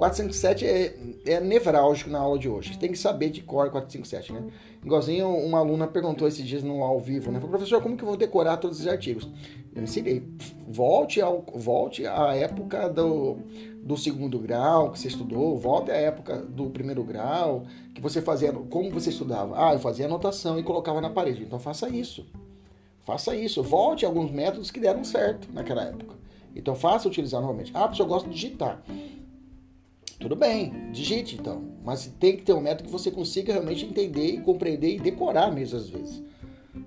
457 0.00 0.64
é, 0.64 0.94
é 1.26 1.40
nevrálgico 1.40 2.08
na 2.08 2.18
aula 2.18 2.38
de 2.38 2.48
hoje. 2.48 2.78
Tem 2.78 2.90
que 2.90 2.96
saber 2.96 3.28
de 3.28 3.42
cor 3.42 3.70
457, 3.70 4.32
né? 4.32 4.50
Igualzinho 4.82 5.28
uma 5.28 5.58
aluna 5.58 5.86
perguntou 5.86 6.26
esses 6.26 6.42
dias 6.46 6.62
no 6.62 6.82
ao 6.82 6.98
vivo, 6.98 7.30
né? 7.30 7.38
Falou, 7.38 7.50
professor, 7.50 7.82
como 7.82 7.98
que 7.98 8.02
eu 8.02 8.08
vou 8.08 8.16
decorar 8.16 8.56
todos 8.56 8.78
esses 8.78 8.90
artigos? 8.90 9.28
Eu 9.76 9.82
ensinei. 9.82 10.26
Volte, 10.66 11.20
ao, 11.20 11.44
volte 11.54 12.06
à 12.06 12.34
época 12.34 12.88
do, 12.88 13.40
do 13.82 13.94
segundo 13.94 14.38
grau 14.38 14.90
que 14.90 14.98
você 14.98 15.08
estudou, 15.08 15.58
volte 15.58 15.90
à 15.90 15.96
época 15.96 16.36
do 16.36 16.70
primeiro 16.70 17.04
grau, 17.04 17.66
que 17.94 18.00
você 18.00 18.22
fazia. 18.22 18.50
Como 18.54 18.90
você 18.90 19.10
estudava? 19.10 19.54
Ah, 19.54 19.74
eu 19.74 19.78
fazia 19.78 20.06
anotação 20.06 20.58
e 20.58 20.62
colocava 20.62 21.02
na 21.02 21.10
parede. 21.10 21.42
Então 21.42 21.58
faça 21.58 21.90
isso. 21.90 22.24
Faça 23.04 23.36
isso. 23.36 23.62
Volte 23.62 24.06
a 24.06 24.08
alguns 24.08 24.30
métodos 24.30 24.70
que 24.70 24.80
deram 24.80 25.04
certo 25.04 25.46
naquela 25.52 25.82
época. 25.82 26.14
Então 26.56 26.74
faça 26.74 27.06
utilizar 27.06 27.42
novamente. 27.42 27.70
Ah, 27.74 27.80
professor, 27.80 28.04
eu 28.04 28.08
gosto 28.08 28.30
de 28.30 28.34
digitar. 28.34 28.82
Tudo 30.20 30.36
bem, 30.36 30.90
digite 30.92 31.34
então. 31.40 31.64
Mas 31.82 32.06
tem 32.20 32.36
que 32.36 32.42
ter 32.42 32.52
um 32.52 32.60
método 32.60 32.84
que 32.84 32.92
você 32.92 33.10
consiga 33.10 33.54
realmente 33.54 33.86
entender 33.86 34.26
e 34.26 34.40
compreender 34.40 34.94
e 34.94 35.00
decorar 35.00 35.50
mesmo 35.50 35.78
às 35.78 35.88
vezes. 35.88 36.22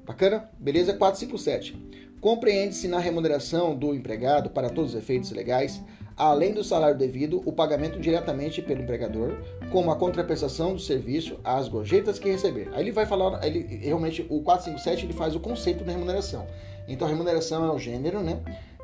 Bacana? 0.05 0.49
Beleza? 0.59 0.93
457. 0.93 1.75
Compreende-se 2.21 2.87
na 2.87 2.99
remuneração 2.99 3.75
do 3.75 3.93
empregado, 3.93 4.51
para 4.51 4.69
todos 4.69 4.93
os 4.93 4.97
efeitos 4.97 5.31
legais, 5.31 5.81
além 6.15 6.53
do 6.53 6.63
salário 6.63 6.97
devido, 6.97 7.41
o 7.43 7.51
pagamento 7.51 7.99
diretamente 7.99 8.61
pelo 8.61 8.83
empregador, 8.83 9.35
como 9.71 9.91
a 9.91 9.95
contraprestação 9.95 10.73
do 10.73 10.79
serviço, 10.79 11.39
as 11.43 11.67
gorjetas 11.67 12.19
que 12.19 12.29
receber. 12.29 12.69
Aí 12.73 12.83
ele 12.83 12.91
vai 12.91 13.07
falar, 13.07 13.43
ele 13.45 13.59
realmente 13.77 14.25
o 14.29 14.41
457 14.41 15.05
ele 15.05 15.13
faz 15.13 15.35
o 15.35 15.39
conceito 15.39 15.83
da 15.83 15.91
remuneração. 15.91 16.45
Então 16.87 17.07
a 17.07 17.11
remuneração 17.11 17.65
é 17.65 17.71
o 17.71 17.79
gênero, 17.79 18.21
né? 18.21 18.39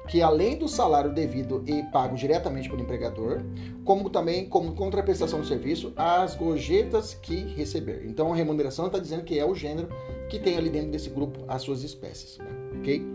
Que 0.10 0.24
além 0.24 0.58
do 0.58 0.68
salário 0.68 1.14
devido 1.14 1.64
e 1.68 1.84
pago 1.84 2.16
diretamente 2.16 2.68
pelo 2.68 2.82
empregador, 2.82 3.44
como 3.86 4.10
também 4.10 4.50
como 4.50 4.74
contraprestação 4.74 5.40
do 5.40 5.46
serviço, 5.46 5.94
as 5.96 6.36
gorjetas 6.36 7.14
que 7.14 7.36
receber. 7.54 8.06
Então 8.08 8.34
a 8.34 8.36
remuneração 8.36 8.88
está 8.88 8.98
dizendo 8.98 9.24
que 9.24 9.38
é 9.38 9.46
o 9.46 9.54
gênero 9.54 9.88
que 10.28 10.40
tem 10.40 10.58
ali 10.58 10.70
dentro 10.70 10.90
desse 10.90 11.12
grupo 11.12 11.44
as 11.48 11.62
suas 11.62 11.84
espécies, 11.84 12.40
né? 12.40 12.48
ok? 12.80 13.06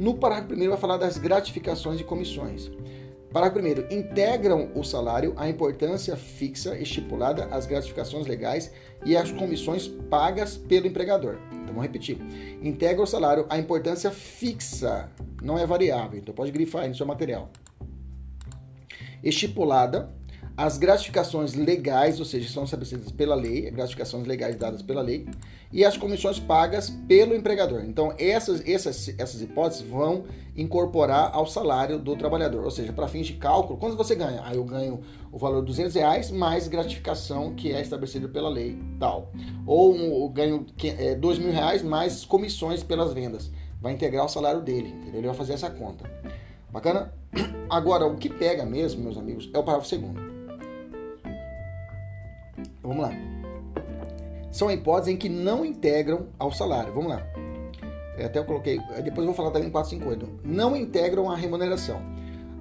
No 0.00 0.14
parágrafo 0.14 0.48
primeiro 0.48 0.72
vai 0.72 0.80
falar 0.80 0.96
das 0.96 1.16
gratificações 1.16 2.00
e 2.00 2.04
comissões. 2.04 2.70
Parágrafo 3.32 3.54
primeiro, 3.54 3.86
integram 3.90 4.70
o 4.74 4.84
salário 4.84 5.32
a 5.38 5.48
importância 5.48 6.14
fixa 6.16 6.76
estipulada 6.76 7.46
às 7.46 7.64
gratificações 7.64 8.26
legais 8.26 8.70
e 9.06 9.16
às 9.16 9.32
comissões 9.32 9.88
pagas 9.88 10.56
pelo 10.56 10.86
empregador. 10.86 11.38
Então 11.50 11.68
vamos 11.68 11.82
repetir. 11.82 12.18
Integra 12.62 13.02
o 13.02 13.06
salário 13.06 13.46
a 13.48 13.58
importância 13.58 14.10
fixa 14.10 15.08
não 15.42 15.58
é 15.58 15.66
variável, 15.66 16.18
então 16.18 16.34
pode 16.34 16.52
grifar 16.52 16.82
aí 16.82 16.90
no 16.90 16.94
seu 16.94 17.06
material. 17.06 17.50
Estipulada 19.24 20.12
as 20.54 20.76
gratificações 20.76 21.54
legais, 21.54 22.18
ou 22.18 22.26
seja, 22.26 22.52
são 22.52 22.64
estabelecidas 22.64 23.10
pela 23.10 23.34
lei, 23.34 23.70
gratificações 23.70 24.26
legais 24.26 24.56
dadas 24.56 24.82
pela 24.82 25.00
lei, 25.00 25.26
e 25.72 25.84
as 25.84 25.96
comissões 25.96 26.38
pagas 26.38 26.90
pelo 27.08 27.34
empregador. 27.34 27.82
Então, 27.84 28.14
essas, 28.18 28.66
essas, 28.68 29.08
essas 29.18 29.40
hipóteses 29.40 29.82
vão 29.82 30.24
incorporar 30.54 31.30
ao 31.32 31.46
salário 31.46 31.98
do 31.98 32.14
trabalhador, 32.14 32.64
ou 32.64 32.70
seja, 32.70 32.92
para 32.92 33.08
fins 33.08 33.26
de 33.26 33.34
cálculo, 33.34 33.78
quando 33.78 33.96
você 33.96 34.14
ganha? 34.14 34.42
Ah, 34.44 34.54
eu 34.54 34.64
ganho 34.64 35.00
o 35.30 35.38
valor 35.38 35.60
de 35.60 35.66
200 35.68 35.94
reais 35.94 36.30
mais 36.30 36.68
gratificação 36.68 37.54
que 37.54 37.72
é 37.72 37.80
estabelecida 37.80 38.28
pela 38.28 38.50
lei 38.50 38.78
tal. 39.00 39.32
Ou 39.66 39.96
eu 39.96 40.28
ganho 40.28 40.66
é, 40.84 41.14
2 41.14 41.38
mil 41.38 41.52
reais 41.52 41.82
mais 41.82 42.24
comissões 42.24 42.82
pelas 42.82 43.14
vendas. 43.14 43.50
Vai 43.80 43.94
integrar 43.94 44.26
o 44.26 44.28
salário 44.28 44.60
dele, 44.60 44.88
entendeu? 44.88 45.20
ele 45.20 45.26
vai 45.26 45.36
fazer 45.36 45.54
essa 45.54 45.70
conta. 45.70 46.08
Bacana? 46.70 47.12
Agora, 47.70 48.06
o 48.06 48.16
que 48.16 48.28
pega 48.28 48.64
mesmo, 48.66 49.02
meus 49.02 49.16
amigos, 49.16 49.50
é 49.54 49.58
o 49.58 49.62
parágrafo 49.62 49.88
segundo. 49.88 50.20
Vamos 52.82 53.02
lá. 53.02 53.41
São 54.52 54.70
hipóteses 54.70 55.14
em 55.14 55.16
que 55.16 55.30
não 55.30 55.64
integram 55.64 56.28
ao 56.38 56.52
salário. 56.52 56.92
Vamos 56.92 57.10
lá. 57.10 57.26
Eu 58.18 58.26
até 58.26 58.38
eu 58.38 58.44
coloquei, 58.44 58.78
depois 59.02 59.26
eu 59.26 59.26
vou 59.26 59.34
falar 59.34 59.50
também 59.50 59.68
em 59.68 59.72
458. 59.72 60.40
Não 60.44 60.76
integram 60.76 61.30
a 61.30 61.34
remuneração. 61.34 62.00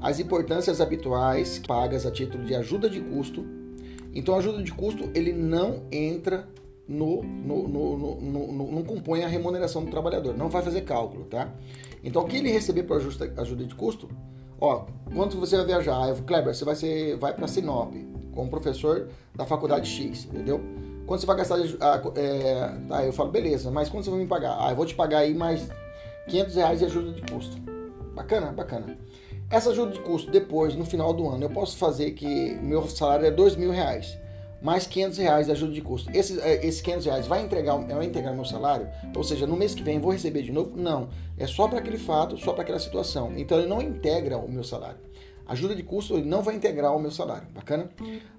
As 0.02 0.20
importâncias 0.20 0.80
habituais 0.80 1.60
pagas 1.60 2.06
a 2.06 2.12
título 2.12 2.46
de 2.46 2.56
ajuda 2.56 2.90
de 2.90 3.02
custo. 3.02 3.46
Então, 4.14 4.34
a 4.34 4.38
ajuda 4.38 4.64
de 4.64 4.72
custo 4.72 5.10
ele 5.14 5.34
não 5.34 5.84
entra 5.92 6.48
no, 6.88 7.22
no, 7.22 7.68
no, 7.68 8.22
no, 8.22 8.72
não 8.72 8.84
compõe 8.84 9.24
a 9.24 9.28
remuneração 9.28 9.86
do 9.86 9.92
trabalhador, 9.92 10.36
não 10.36 10.50
vai 10.50 10.62
fazer 10.62 10.82
cálculo, 10.82 11.26
tá? 11.26 11.54
Então, 12.04 12.24
o 12.24 12.26
que 12.26 12.38
ele 12.38 12.52
receber 12.52 12.84
por 12.84 12.98
ajuda, 12.98 13.32
ajuda 13.38 13.64
de 13.64 13.76
custo, 13.76 14.10
ó, 14.60 14.86
quando 15.14 15.40
você 15.40 15.56
vai 15.56 15.66
viajar, 15.66 16.14
Kleber, 16.26 16.54
você 16.54 16.66
vai, 16.66 16.76
ser, 16.76 17.18
vai 17.18 17.34
para 17.34 17.48
Sinop, 17.48 17.94
como 18.34 18.50
professor 18.50 19.08
da 19.36 19.46
faculdade 19.46 19.88
X, 19.88 20.26
entendeu? 20.26 20.60
Quando 21.06 21.20
você 21.20 21.26
vai 21.26 21.38
gastar. 21.38 21.58
Ah, 21.80 22.02
é, 22.16 22.78
tá, 22.88 23.06
eu 23.06 23.14
falo, 23.14 23.32
beleza, 23.32 23.70
mas 23.72 23.90
quando 23.90 24.04
você 24.04 24.10
vai 24.10 24.20
me 24.20 24.28
pagar? 24.28 24.58
Ah, 24.60 24.72
eu 24.72 24.76
vou 24.76 24.86
te 24.86 24.96
pagar 24.96 25.20
aí 25.20 25.34
mais 25.34 25.68
500 26.28 26.56
reais 26.56 26.80
de 26.80 26.86
ajuda 26.86 27.12
de 27.12 27.22
custo. 27.32 27.58
Bacana, 28.14 28.52
bacana. 28.52 28.98
Essa 29.50 29.72
ajuda 29.72 29.92
de 29.92 30.00
custo, 30.00 30.32
depois, 30.32 30.76
no 30.76 30.86
final 30.86 31.14
do 31.14 31.28
ano, 31.28 31.44
eu 31.44 31.50
posso 31.50 31.78
fazer 31.78 32.12
que 32.12 32.56
meu 32.62 32.88
salário 32.88 33.26
é 33.26 33.32
2 33.32 33.58
mil 33.58 33.72
reais, 33.72 34.18
mais 34.62 34.88
500 34.88 35.18
reais 35.18 35.46
de 35.48 35.52
ajuda 35.52 35.74
de 35.74 35.82
custo. 35.82 36.10
Esses, 36.14 36.38
é, 36.38 36.66
esses 36.66 36.82
500 36.82 37.06
reais 37.06 37.28
vai 37.28 37.42
entregar, 37.42 37.78
vai 37.78 38.06
integrar 38.06 38.34
meu 38.34 38.46
salário? 38.46 38.88
Ou 39.14 39.24
seja, 39.24 39.46
no 39.46 39.58
mês 39.58 39.76
que 39.76 39.84
vem 39.84 40.00
vou 40.00 40.12
receber 40.12 40.44
de 40.44 40.54
novo? 40.54 40.78
Não. 40.78 41.10
É 41.38 41.46
só 41.48 41.68
para 41.68 41.80
aquele 41.80 41.98
fato, 41.98 42.38
só 42.38 42.54
para 42.54 42.62
aquela 42.62 42.80
situação. 42.80 43.34
Então 43.36 43.58
ele 43.58 43.68
não 43.68 43.82
integra 43.82 44.38
o 44.38 44.50
meu 44.50 44.64
salário. 44.64 45.00
Ajuda 45.46 45.76
de 45.76 45.84
custo 45.84 46.14
ele 46.14 46.30
não 46.30 46.42
vai 46.42 46.56
integrar 46.56 46.96
o 46.96 47.00
meu 47.00 47.12
salário, 47.12 47.48
bacana? 47.54 47.90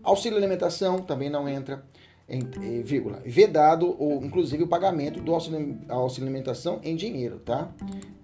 Auxílio 0.02 0.38
alimentação 0.38 1.00
também 1.00 1.28
não 1.28 1.46
entra, 1.46 1.84
em, 2.32 2.40
em, 2.64 2.82
vírgula. 2.82 3.20
Vedado, 3.26 3.94
ou, 3.98 4.24
inclusive, 4.24 4.62
o 4.62 4.66
pagamento 4.66 5.20
do 5.20 5.34
auxílio, 5.34 5.78
auxílio 5.88 6.28
alimentação 6.28 6.80
em 6.82 6.96
dinheiro, 6.96 7.38
tá? 7.38 7.70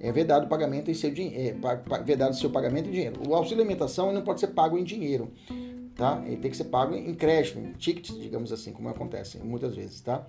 É 0.00 0.10
vedado 0.10 0.46
o 0.46 0.48
pagamento 0.48 0.90
em 0.90 0.94
seu 0.94 1.10
dinheiro, 1.10 1.58
é, 1.62 2.02
vedado 2.02 2.34
seu 2.34 2.48
pagamento 2.48 2.88
em 2.88 2.92
dinheiro. 2.92 3.20
O 3.28 3.34
auxílio 3.34 3.62
alimentação 3.62 4.10
não 4.10 4.22
pode 4.22 4.40
ser 4.40 4.48
pago 4.48 4.78
em 4.78 4.84
dinheiro, 4.84 5.30
tá? 5.94 6.22
Ele 6.24 6.38
tem 6.38 6.50
que 6.50 6.56
ser 6.56 6.64
pago 6.64 6.94
em 6.94 7.14
crédito, 7.14 7.58
em 7.58 7.72
tickets, 7.72 8.18
digamos 8.18 8.50
assim, 8.50 8.72
como 8.72 8.88
acontece 8.88 9.38
muitas 9.38 9.76
vezes, 9.76 10.00
tá? 10.00 10.26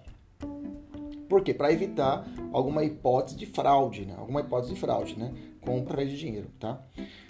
Por 1.29 1.43
quê? 1.43 1.53
Para 1.53 1.71
evitar 1.71 2.27
alguma 2.51 2.83
hipótese 2.83 3.37
de 3.37 3.45
fraude, 3.45 4.05
né? 4.05 4.15
Alguma 4.17 4.41
hipótese 4.41 4.73
de 4.73 4.79
fraude, 4.79 5.17
né? 5.17 5.31
Compra 5.69 6.03
de 6.03 6.17
dinheiro, 6.17 6.47
tá? 6.59 6.81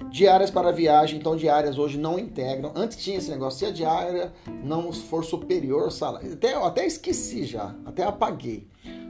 Diárias 0.09 0.49
para 0.49 0.71
viagem, 0.71 1.19
então 1.19 1.35
diárias 1.35 1.77
hoje 1.77 1.97
não 1.97 2.17
integram. 2.17 2.71
Antes 2.73 2.95
tinha 2.95 3.17
esse 3.17 3.29
negócio, 3.29 3.59
se 3.59 3.65
a 3.65 3.71
diária 3.71 4.31
não 4.63 4.93
for 4.93 5.25
superior 5.25 5.83
ao 5.83 5.91
salário. 5.91 6.31
Até, 6.31 6.53
eu 6.53 6.63
até 6.63 6.85
esqueci 6.85 7.43
já, 7.45 7.75
até 7.85 8.03
apaguei. 8.03 8.69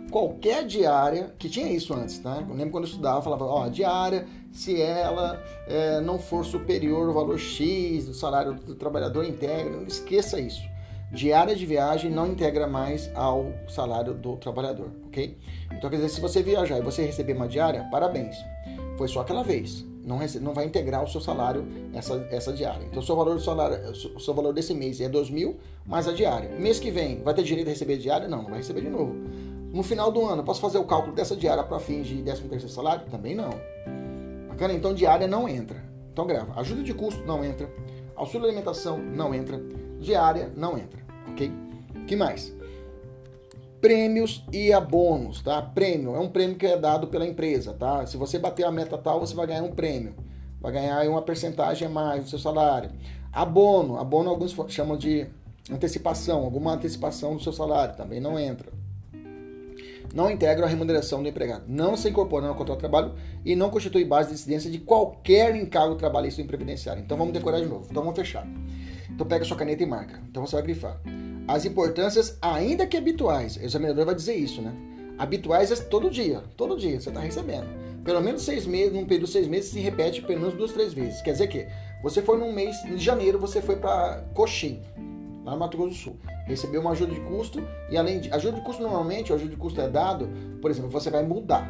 Qualquer 0.09 0.65
diária, 0.65 1.35
que 1.37 1.47
tinha 1.47 1.71
isso 1.71 1.93
antes, 1.93 2.17
tá? 2.17 2.37
Eu 2.37 2.55
lembro 2.55 2.71
quando 2.71 2.85
eu 2.85 2.89
estudava, 2.89 3.21
falava, 3.21 3.45
ó, 3.45 3.67
diária, 3.67 4.25
se 4.51 4.81
ela 4.81 5.39
é, 5.67 6.01
não 6.01 6.17
for 6.17 6.43
superior 6.43 7.07
ao 7.07 7.13
valor 7.13 7.37
X 7.37 8.07
do 8.07 8.15
salário 8.15 8.55
do 8.55 8.73
trabalhador, 8.73 9.23
integra. 9.23 9.69
Não 9.69 9.83
esqueça 9.83 10.39
isso. 10.39 10.67
Diária 11.11 11.55
de 11.55 11.65
viagem 11.67 12.09
não 12.09 12.25
integra 12.25 12.65
mais 12.65 13.11
ao 13.15 13.51
salário 13.67 14.15
do 14.15 14.37
trabalhador, 14.37 14.91
ok? 15.05 15.37
Então, 15.71 15.87
quer 15.87 15.97
dizer, 15.97 16.09
se 16.09 16.19
você 16.19 16.41
viajar 16.41 16.79
e 16.79 16.81
você 16.81 17.03
receber 17.03 17.33
uma 17.33 17.47
diária, 17.47 17.87
parabéns 17.91 18.35
foi 18.99 19.07
só 19.07 19.21
aquela 19.21 19.43
vez. 19.43 19.85
Não, 20.03 20.17
recebe, 20.17 20.43
não 20.43 20.53
vai 20.53 20.65
integrar 20.65 21.01
o 21.01 21.07
seu 21.07 21.21
salário 21.21 21.65
essa, 21.93 22.15
essa 22.31 22.51
diária. 22.51 22.85
Então, 22.85 23.01
o 23.01 23.05
seu 23.05 23.15
valor, 23.15 23.35
do 23.35 23.41
salário, 23.41 23.77
o 23.91 24.19
seu 24.19 24.33
valor 24.33 24.53
desse 24.53 24.73
mês 24.73 24.99
é 24.99 25.07
2 25.07 25.29
mil, 25.29 25.57
mais 25.85 26.05
a 26.05 26.11
diária. 26.11 26.49
Mês 26.49 26.81
que 26.81 26.91
vem, 26.91 27.23
vai 27.23 27.33
ter 27.33 27.43
direito 27.43 27.67
a 27.67 27.69
receber 27.69 27.93
a 27.93 27.97
diária? 27.97 28.27
Não, 28.27 28.41
não 28.41 28.49
vai 28.49 28.57
receber 28.57 28.81
de 28.81 28.89
novo. 28.89 29.15
No 29.71 29.83
final 29.83 30.11
do 30.11 30.25
ano, 30.25 30.43
posso 30.43 30.59
fazer 30.59 30.79
o 30.79 30.83
cálculo 30.83 31.15
dessa 31.15 31.33
diária 31.33 31.63
para 31.63 31.79
fins 31.79 32.07
de 32.07 32.21
13 32.21 32.41
terceiro 32.41 32.73
salário? 32.73 33.05
Também 33.09 33.33
não. 33.33 33.51
Bacana? 34.49 34.73
Então, 34.73 34.93
diária 34.93 35.27
não 35.27 35.47
entra. 35.47 35.81
Então, 36.11 36.27
grava. 36.27 36.59
Ajuda 36.59 36.83
de 36.83 36.93
custo 36.93 37.23
não 37.25 37.45
entra. 37.45 37.73
Auxílio 38.17 38.47
alimentação 38.47 38.97
não 38.97 39.33
entra. 39.33 39.61
Diária 40.01 40.51
não 40.57 40.77
entra. 40.77 40.99
Ok? 41.31 41.49
que 42.05 42.15
mais? 42.15 42.53
Prêmios 43.81 44.43
e 44.51 44.71
abonos, 44.71 45.41
tá? 45.41 45.61
Prêmio 45.61 46.15
é 46.15 46.19
um 46.19 46.29
prêmio 46.29 46.55
que 46.55 46.65
é 46.65 46.77
dado 46.77 47.07
pela 47.07 47.25
empresa, 47.25 47.73
tá? 47.73 48.05
Se 48.05 48.17
você 48.17 48.37
bater 48.37 48.65
a 48.65 48.71
meta 48.71 48.97
tal, 48.97 49.19
você 49.19 49.33
vai 49.33 49.47
ganhar 49.47 49.63
um 49.63 49.71
prêmio. 49.71 50.15
Vai 50.61 50.73
ganhar 50.73 51.07
uma 51.09 51.21
percentagem 51.21 51.87
a 51.87 51.89
mais 51.89 52.23
do 52.23 52.29
seu 52.29 52.39
salário. 52.39 52.91
Abono, 53.31 53.97
abono 53.97 54.29
alguns 54.29 54.55
chamam 54.69 54.97
de 54.97 55.27
antecipação, 55.71 56.43
alguma 56.43 56.73
antecipação 56.73 57.35
do 57.35 57.43
seu 57.43 57.53
salário, 57.53 57.95
também 57.95 58.19
não 58.19 58.37
entra. 58.37 58.71
Não 60.13 60.29
integra 60.29 60.65
a 60.65 60.69
remuneração 60.69 61.21
do 61.21 61.29
empregado, 61.29 61.65
não 61.67 61.95
se 61.95 62.09
incorpora 62.09 62.47
no 62.47 62.55
contrato 62.55 62.77
de 62.77 62.89
trabalho 62.89 63.13
e 63.45 63.55
não 63.55 63.69
constitui 63.69 64.03
base 64.03 64.29
de 64.29 64.35
incidência 64.35 64.71
de 64.71 64.79
qualquer 64.79 65.55
encargo 65.55 65.95
trabalhista 65.95 66.41
ou 66.41 66.47
previdenciário. 66.47 67.03
Então 67.03 67.15
vamos 67.15 67.31
decorar 67.31 67.59
de 67.59 67.67
novo. 67.67 67.87
Então 67.89 68.01
vamos 68.01 68.17
fechar. 68.17 68.45
Então 69.07 69.27
pega 69.27 69.45
sua 69.45 69.55
caneta 69.55 69.83
e 69.83 69.85
marca. 69.85 70.19
Então 70.27 70.45
você 70.45 70.55
vai 70.55 70.63
grifar 70.63 70.99
as 71.49 71.65
importâncias, 71.65 72.37
ainda 72.43 72.85
que 72.85 72.95
habituais. 72.95 73.55
O 73.55 73.65
examinador 73.65 74.05
vai 74.05 74.13
dizer 74.13 74.35
isso, 74.35 74.61
né? 74.61 74.71
Habituais 75.17 75.71
é 75.71 75.75
todo 75.75 76.07
dia, 76.07 76.43
todo 76.55 76.77
dia 76.77 77.01
você 77.01 77.09
está 77.09 77.21
recebendo. 77.21 77.65
Pelo 78.03 78.21
menos 78.21 78.43
seis 78.43 78.67
meses, 78.67 78.93
num 78.93 79.03
período 79.03 79.25
de 79.25 79.31
seis 79.31 79.47
meses, 79.47 79.71
se 79.71 79.79
repete 79.79 80.21
pelo 80.21 80.41
menos 80.41 80.55
duas, 80.55 80.71
três 80.71 80.93
vezes. 80.93 81.23
Quer 81.23 81.31
dizer 81.31 81.47
que 81.47 81.67
você 82.03 82.21
foi 82.21 82.37
num 82.37 82.53
mês, 82.53 82.75
em 82.85 82.99
janeiro, 82.99 83.39
você 83.39 83.63
foi 83.63 83.77
para 83.77 84.23
Coxim, 84.35 84.79
lá 85.43 85.53
no 85.53 85.57
Mato 85.57 85.75
Grosso 85.75 85.89
do 85.89 85.99
Sul. 85.99 86.17
Recebeu 86.45 86.81
uma 86.81 86.91
ajuda 86.91 87.15
de 87.15 87.19
custo 87.21 87.67
e 87.89 87.97
além 87.97 88.19
de. 88.19 88.31
Ajuda 88.31 88.59
de 88.59 88.63
custo 88.63 88.83
normalmente, 88.83 89.31
a 89.31 89.35
ajuda 89.35 89.49
de 89.49 89.57
custo 89.57 89.81
é 89.81 89.89
dado, 89.89 90.29
por 90.61 90.69
exemplo, 90.69 90.91
você 90.91 91.09
vai 91.09 91.23
mudar. 91.23 91.67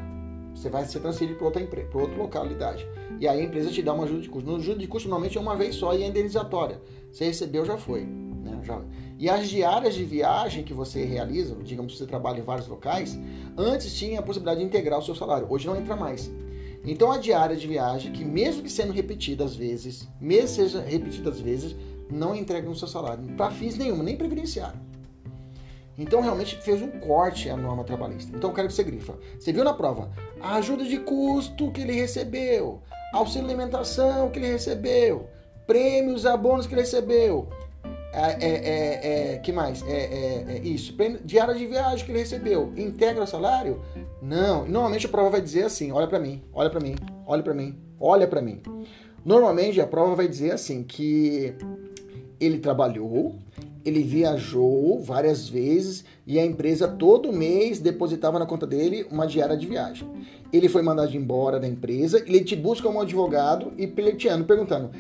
Você 0.54 0.70
vai 0.70 0.84
ser 0.84 1.00
transferido 1.00 1.38
para 1.38 1.46
outra 1.46 1.62
empresa, 1.62 1.88
para 1.88 2.02
outra 2.02 2.18
localidade. 2.18 2.86
E 3.18 3.26
aí 3.26 3.40
a 3.40 3.44
empresa 3.44 3.72
te 3.72 3.82
dá 3.82 3.94
uma 3.94 4.04
ajuda 4.04 4.20
de 4.20 4.28
custo. 4.28 4.50
No 4.50 4.58
ajuda 4.58 4.80
de 4.80 4.88
custo 4.88 5.08
normalmente 5.08 5.38
é 5.38 5.42
uma 5.42 5.56
vez 5.56 5.76
só 5.76 5.96
e 5.96 6.04
é 6.04 6.08
indenizatória. 6.08 6.82
Você 7.14 7.24
recebeu, 7.24 7.64
já 7.64 7.78
foi. 7.78 8.29
Né? 8.44 8.60
E 9.18 9.30
as 9.30 9.50
diárias 9.50 9.96
de 9.96 10.04
viagem 10.04 10.64
que 10.64 10.74
você 10.74 11.04
realiza, 11.04 11.56
digamos 11.64 11.94
que 11.94 12.00
você 12.00 12.06
trabalha 12.06 12.40
em 12.40 12.44
vários 12.44 12.68
locais, 12.68 13.20
antes 13.58 13.94
tinha 13.94 14.20
a 14.20 14.24
possibilidade 14.24 14.62
de 14.62 14.66
integrar 14.66 15.00
o 15.00 15.04
seu 15.04 15.16
salário, 15.16 15.48
hoje 15.50 15.68
não 15.68 15.76
entra 15.76 15.96
mais. 15.96 16.32
Então 16.86 17.12
a 17.12 17.18
diária 17.18 17.56
de 17.56 17.68
viagem, 17.68 18.12
que 18.14 18.24
mesmo 18.24 18.64
que 18.64 18.72
sendo 18.72 18.94
repetida 18.94 19.44
às 19.44 19.56
vezes, 19.56 20.08
mesmo 20.20 20.48
seja 20.48 20.82
repetida 20.82 21.30
às 21.30 21.40
vezes, 21.40 21.76
não 22.10 22.34
entrega 22.34 22.68
no 22.68 22.76
seu 22.76 22.88
salário, 22.88 23.24
para 23.36 23.52
fins 23.52 23.78
nenhum, 23.78 24.02
nem 24.02 24.16
previdenciário. 24.16 24.80
Então 25.98 26.22
realmente 26.22 26.56
fez 26.62 26.82
um 26.82 26.90
corte 27.02 27.50
a 27.50 27.58
norma 27.58 27.84
trabalhista. 27.84 28.32
Então 28.36 28.50
eu 28.50 28.56
quero 28.56 28.70
que 28.70 28.74
você 28.74 28.84
grifa. 28.84 29.20
Você 29.38 29.52
viu 29.52 29.66
na 29.66 29.74
prova 29.74 30.10
a 30.40 30.56
ajuda 30.56 30.86
de 30.86 30.98
custo 30.98 31.72
que 31.72 31.82
ele 31.82 31.92
recebeu, 31.92 32.82
auxílio 33.14 33.46
alimentação 33.46 34.30
que 34.30 34.40
ele 34.40 34.48
recebeu, 34.48 35.28
prêmios, 35.68 36.26
abonos 36.26 36.66
que 36.66 36.74
ele 36.74 36.82
recebeu, 36.82 37.50
é, 38.12 38.38
é, 38.40 38.50
é, 38.50 39.34
é, 39.34 39.38
que 39.38 39.52
mais? 39.52 39.84
É, 39.84 39.92
é, 39.92 40.46
é 40.50 40.60
isso. 40.64 40.96
Diária 41.24 41.54
de 41.54 41.66
viagem 41.66 42.06
que 42.06 42.12
ele 42.12 42.20
recebeu. 42.20 42.74
Integra 42.76 43.24
o 43.24 43.28
salário? 43.28 43.82
Não. 44.22 44.66
Normalmente 44.66 45.06
a 45.06 45.10
prova 45.10 45.30
vai 45.30 45.42
dizer 45.42 45.66
assim: 45.66 45.92
olha 45.92 46.08
para 46.08 46.20
mim, 46.20 46.42
olha 46.54 46.70
para 46.70 46.80
mim, 46.80 46.96
olha 47.26 47.44
para 47.44 47.54
mim, 47.54 47.78
olha 48.00 48.28
para 48.28 48.42
mim. 48.42 48.62
Normalmente 49.24 49.80
a 49.80 49.88
prova 49.88 50.16
vai 50.16 50.28
dizer 50.28 50.52
assim 50.52 50.84
que 50.84 51.54
ele 52.40 52.58
trabalhou, 52.58 53.36
ele 53.86 54.02
viajou 54.02 55.00
várias 55.02 55.48
vezes 55.48 56.06
e 56.26 56.40
a 56.40 56.46
empresa 56.46 56.88
todo 56.88 57.32
mês 57.32 57.80
depositava 57.80 58.40
na 58.40 58.46
conta 58.46 58.66
dele 58.66 59.06
uma 59.12 59.28
diária 59.28 59.58
de 59.58 59.68
viagem. 59.68 60.08
Ele 60.52 60.68
foi 60.68 60.82
mandado 60.82 61.16
embora 61.16 61.60
da 61.60 61.68
empresa, 61.68 62.24
ele 62.26 62.44
te 62.44 62.56
busca 62.56 62.90
um 62.90 63.00
advogado 63.00 63.72
e 63.78 63.86
pleiteando, 63.86 64.46
perguntando: 64.46 64.92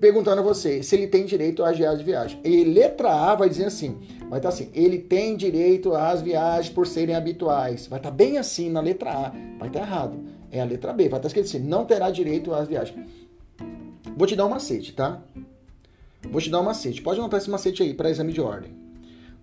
perguntando 0.00 0.40
a 0.40 0.44
você 0.44 0.82
se 0.82 0.94
ele 0.94 1.06
tem 1.06 1.24
direito 1.24 1.64
às 1.64 1.76
viagens 1.76 1.98
de 1.98 2.04
viagem. 2.04 2.40
E 2.44 2.64
letra 2.64 3.10
A 3.10 3.34
vai 3.34 3.48
dizer 3.48 3.66
assim, 3.66 3.98
vai 4.28 4.38
estar 4.38 4.40
tá 4.40 4.48
assim, 4.48 4.70
ele 4.74 4.98
tem 4.98 5.36
direito 5.36 5.94
às 5.94 6.20
viagens 6.20 6.72
por 6.72 6.86
serem 6.86 7.14
habituais. 7.14 7.86
Vai 7.86 7.98
estar 7.98 8.10
tá 8.10 8.14
bem 8.14 8.38
assim 8.38 8.70
na 8.70 8.80
letra 8.80 9.10
A, 9.10 9.28
vai 9.58 9.68
estar 9.68 9.80
tá 9.80 9.86
errado. 9.86 10.20
É 10.50 10.60
a 10.60 10.64
letra 10.64 10.92
B, 10.92 11.08
vai 11.08 11.18
estar 11.18 11.28
escrito 11.28 11.46
assim, 11.46 11.58
não 11.58 11.84
terá 11.84 12.10
direito 12.10 12.54
às 12.54 12.68
viagens. 12.68 12.98
Vou 14.16 14.26
te 14.26 14.36
dar 14.36 14.46
um 14.46 14.50
macete, 14.50 14.92
tá? 14.92 15.22
Vou 16.30 16.40
te 16.40 16.48
dar 16.48 16.60
um 16.60 16.64
macete. 16.64 17.02
Pode 17.02 17.18
anotar 17.18 17.40
esse 17.40 17.50
macete 17.50 17.82
aí 17.82 17.92
para 17.92 18.10
exame 18.10 18.32
de 18.32 18.40
ordem. 18.40 18.72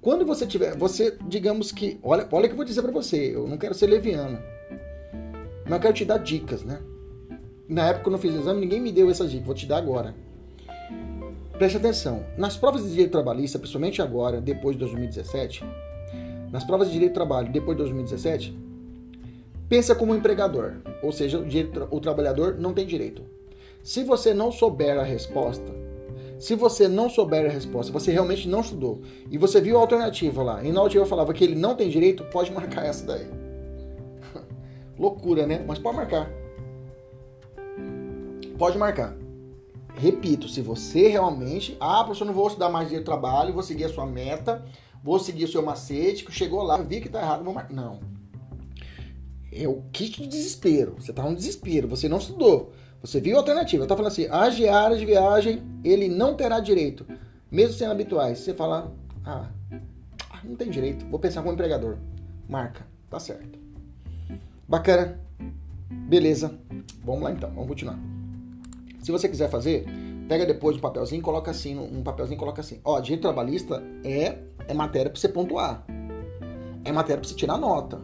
Quando 0.01 0.25
você 0.25 0.47
tiver, 0.47 0.75
você, 0.75 1.17
digamos 1.27 1.71
que, 1.71 1.99
olha, 2.01 2.27
olha 2.31 2.45
o 2.45 2.47
que 2.47 2.53
eu 2.53 2.57
vou 2.57 2.65
dizer 2.65 2.81
para 2.81 2.91
você. 2.91 3.35
Eu 3.35 3.47
não 3.47 3.57
quero 3.57 3.75
ser 3.75 3.87
leviano, 3.87 4.39
eu 5.69 5.79
quero 5.79 5.93
te 5.93 6.05
dar 6.05 6.17
dicas, 6.17 6.63
né? 6.63 6.81
Na 7.69 7.87
época 7.87 8.03
que 8.03 8.07
eu 8.09 8.11
não 8.11 8.19
fiz 8.19 8.33
o 8.33 8.39
exame, 8.39 8.61
ninguém 8.61 8.81
me 8.81 8.91
deu 8.91 9.09
essas 9.09 9.29
dicas. 9.29 9.45
Vou 9.45 9.55
te 9.55 9.65
dar 9.65 9.77
agora. 9.77 10.15
Preste 11.61 11.77
atenção. 11.77 12.25
Nas 12.39 12.57
provas 12.57 12.81
de 12.81 12.89
direito 12.89 13.11
trabalhista, 13.11 13.59
principalmente 13.59 14.01
agora, 14.01 14.41
depois 14.41 14.75
de 14.75 14.79
2017, 14.79 15.63
nas 16.51 16.63
provas 16.63 16.87
de 16.87 16.93
direito 16.93 17.11
do 17.11 17.13
trabalho, 17.13 17.51
depois 17.51 17.77
de 17.77 17.83
2017, 17.83 18.57
pensa 19.69 19.93
como 19.93 20.15
empregador, 20.15 20.77
ou 21.03 21.11
seja, 21.11 21.37
o, 21.37 21.45
direito, 21.45 21.87
o 21.91 21.99
trabalhador 21.99 22.55
não 22.57 22.73
tem 22.73 22.87
direito. 22.87 23.21
Se 23.83 24.03
você 24.03 24.33
não 24.33 24.51
souber 24.51 24.97
a 24.97 25.03
resposta, 25.03 25.71
se 26.39 26.55
você 26.55 26.87
não 26.87 27.07
souber 27.11 27.45
a 27.45 27.53
resposta, 27.53 27.93
você 27.93 28.11
realmente 28.11 28.49
não 28.49 28.61
estudou, 28.61 28.99
e 29.29 29.37
você 29.37 29.61
viu 29.61 29.77
a 29.77 29.81
alternativa 29.81 30.41
lá, 30.41 30.63
e 30.63 30.71
na 30.71 30.79
alternativa 30.79 31.05
falava 31.05 31.31
que 31.31 31.43
ele 31.43 31.53
não 31.53 31.75
tem 31.75 31.91
direito, 31.91 32.23
pode 32.23 32.51
marcar 32.51 32.87
essa 32.87 33.05
daí. 33.05 33.27
Loucura, 34.97 35.45
né? 35.45 35.63
Mas 35.67 35.77
pode 35.77 35.95
marcar. 35.95 36.27
Pode 38.57 38.79
marcar. 38.79 39.20
Repito, 39.95 40.47
se 40.47 40.61
você 40.61 41.07
realmente. 41.07 41.77
Ah, 41.79 42.03
professor, 42.03 42.25
não 42.25 42.33
vou 42.33 42.47
estudar 42.47 42.69
mais 42.69 42.89
dia 42.89 42.99
de 42.99 43.05
trabalho, 43.05 43.53
vou 43.53 43.63
seguir 43.63 43.85
a 43.85 43.89
sua 43.89 44.05
meta, 44.05 44.65
vou 45.03 45.19
seguir 45.19 45.45
o 45.45 45.47
seu 45.47 45.61
macete, 45.61 46.25
que 46.25 46.31
chegou 46.31 46.63
lá, 46.63 46.77
vi 46.77 47.01
que 47.01 47.09
tá 47.09 47.21
errado, 47.21 47.43
vou 47.43 47.53
marcar. 47.53 47.73
Não. 47.73 47.99
É 49.51 49.67
o 49.67 49.83
kit 49.91 50.21
de 50.21 50.27
desespero. 50.27 50.95
Você 50.97 51.11
tá 51.11 51.23
no 51.23 51.35
desespero, 51.35 51.87
você 51.87 52.07
não 52.07 52.17
estudou. 52.17 52.71
Você 53.01 53.19
viu 53.19 53.35
a 53.35 53.39
alternativa. 53.39 53.85
Tá 53.85 53.95
falando 53.95 54.11
assim, 54.11 54.27
as 54.29 54.55
diárias 54.55 54.99
de 54.99 55.05
viagem 55.05 55.63
ele 55.83 56.07
não 56.07 56.35
terá 56.35 56.59
direito, 56.59 57.05
mesmo 57.49 57.73
sendo 57.73 57.91
habituais. 57.91 58.39
Você 58.39 58.53
fala, 58.53 58.93
ah, 59.25 59.49
não 60.43 60.55
tem 60.55 60.69
direito, 60.69 61.05
vou 61.07 61.19
pensar 61.19 61.41
como 61.41 61.53
empregador. 61.53 61.97
Marca, 62.47 62.85
tá 63.09 63.19
certo. 63.19 63.59
Bacana? 64.67 65.19
Beleza. 65.89 66.57
Vamos 67.03 67.23
lá 67.23 67.31
então, 67.31 67.49
vamos 67.49 67.67
continuar. 67.67 68.20
Se 69.01 69.11
você 69.11 69.27
quiser 69.27 69.49
fazer, 69.49 69.85
pega 70.27 70.45
depois 70.45 70.77
um 70.77 70.79
papelzinho 70.79 71.19
e 71.19 71.23
coloca 71.23 71.51
assim, 71.51 71.77
um 71.77 72.03
papelzinho 72.03 72.39
coloca 72.39 72.61
assim. 72.61 72.79
Ó, 72.83 72.99
direito 72.99 73.21
trabalhista 73.21 73.83
é, 74.03 74.37
é 74.67 74.73
matéria 74.73 75.09
para 75.09 75.19
você 75.19 75.27
pontuar. 75.27 75.83
É 76.83 76.91
matéria 76.91 77.19
para 77.19 77.27
você 77.27 77.35
tirar 77.35 77.57
nota. 77.57 77.99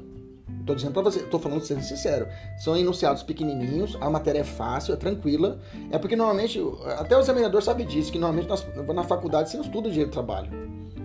Tô 0.66 0.76
dizendo 0.76 0.92
para 0.92 1.04
você, 1.04 1.22
tô 1.22 1.40
falando 1.40 1.62
sendo 1.62 1.82
sincero. 1.82 2.28
São 2.58 2.76
enunciados 2.76 3.24
pequenininhos, 3.24 3.98
a 4.02 4.10
matéria 4.10 4.40
é 4.40 4.44
fácil, 4.44 4.94
é 4.94 4.98
tranquila. 4.98 5.60
É 5.90 5.98
porque 5.98 6.16
normalmente, 6.16 6.62
até 6.98 7.16
o 7.16 7.22
examinador 7.22 7.62
sabe 7.62 7.86
disso, 7.86 8.12
que 8.12 8.20
normalmente 8.20 8.50
na, 8.50 8.94
na 8.94 9.04
faculdade 9.04 9.50
você 9.50 9.58
não 9.58 9.64
estuda 9.64 9.90
direito 9.90 10.10
do 10.10 10.14
trabalho. 10.14 10.52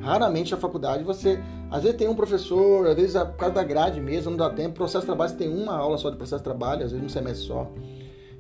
Raramente 0.01 0.51
na 0.51 0.57
faculdade 0.57 1.05
você, 1.05 1.39
às 1.71 1.85
vezes 1.85 1.97
tem 1.97 2.09
um 2.09 2.15
professor, 2.17 2.89
às 2.89 2.97
vezes 2.97 3.15
por 3.15 3.37
causa 3.37 3.55
da 3.55 3.63
grade 3.63 4.01
mesmo, 4.01 4.33
não 4.33 4.39
dá 4.39 4.51
tempo. 4.51 4.75
Processo 4.75 5.03
de 5.03 5.07
trabalho 5.07 5.31
você 5.31 5.37
tem 5.37 5.49
uma 5.49 5.77
aula 5.77 5.97
só 5.97 6.11
de 6.11 6.17
processo 6.17 6.41
de 6.41 6.45
trabalho, 6.45 6.85
às 6.85 6.91
vezes 6.91 7.07
um 7.07 7.09
semestre 7.09 7.47
só. 7.47 7.71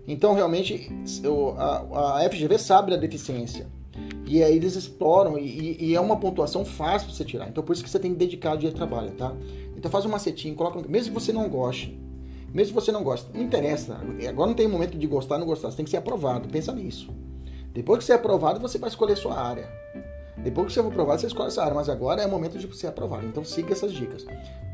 Então, 0.06 0.34
realmente, 0.34 0.90
a, 1.56 2.18
a, 2.18 2.30
FGV 2.30 2.58
sabe 2.58 2.90
da 2.90 2.96
deficiência. 2.96 3.66
E 4.26 4.42
aí 4.42 4.56
eles 4.56 4.74
exploram, 4.74 5.38
e, 5.38 5.76
e, 5.80 5.94
é 5.94 6.00
uma 6.00 6.16
pontuação 6.16 6.64
fácil 6.64 7.08
para 7.08 7.16
você 7.16 7.24
tirar. 7.24 7.48
Então, 7.48 7.62
por 7.62 7.72
isso 7.72 7.84
que 7.84 7.90
você 7.90 7.98
tem 7.98 8.12
que 8.12 8.18
dedicar 8.18 8.54
o 8.54 8.58
dia 8.58 8.70
de 8.70 8.76
trabalho, 8.76 9.12
tá? 9.12 9.32
Então, 9.76 9.90
faz 9.90 10.04
um 10.04 10.08
macetinho, 10.08 10.54
coloca, 10.54 10.80
mesmo 10.88 11.14
que 11.14 11.20
você 11.20 11.32
não 11.32 11.48
goste, 11.48 12.00
mesmo 12.52 12.74
que 12.74 12.80
você 12.84 12.92
não 12.92 13.02
goste, 13.02 13.28
não 13.32 13.42
interessa. 13.42 14.00
Agora 14.28 14.48
não 14.48 14.54
tem 14.54 14.66
momento 14.68 14.98
de 14.98 15.06
gostar 15.06 15.38
não 15.38 15.46
gostar, 15.46 15.70
você 15.70 15.76
tem 15.76 15.84
que 15.84 15.90
ser 15.90 15.98
aprovado. 15.98 16.48
Pensa 16.48 16.72
nisso. 16.72 17.10
Depois 17.72 17.98
que 17.98 18.04
você 18.04 18.12
é 18.12 18.16
aprovado, 18.16 18.60
você 18.60 18.78
vai 18.78 18.90
escolher 18.90 19.16
sua 19.16 19.38
área. 19.40 19.68
Depois 20.36 20.66
que 20.66 20.72
você 20.72 20.82
for 20.82 20.88
aprovado, 20.88 21.20
você 21.20 21.26
escolhe 21.26 21.48
essa 21.48 21.62
área, 21.62 21.74
mas 21.74 21.88
agora 21.88 22.22
é 22.22 22.26
o 22.26 22.30
momento 22.30 22.58
de 22.58 22.76
ser 22.76 22.88
aprovado. 22.88 23.26
Então 23.26 23.44
siga 23.44 23.72
essas 23.72 23.92
dicas. 23.92 24.26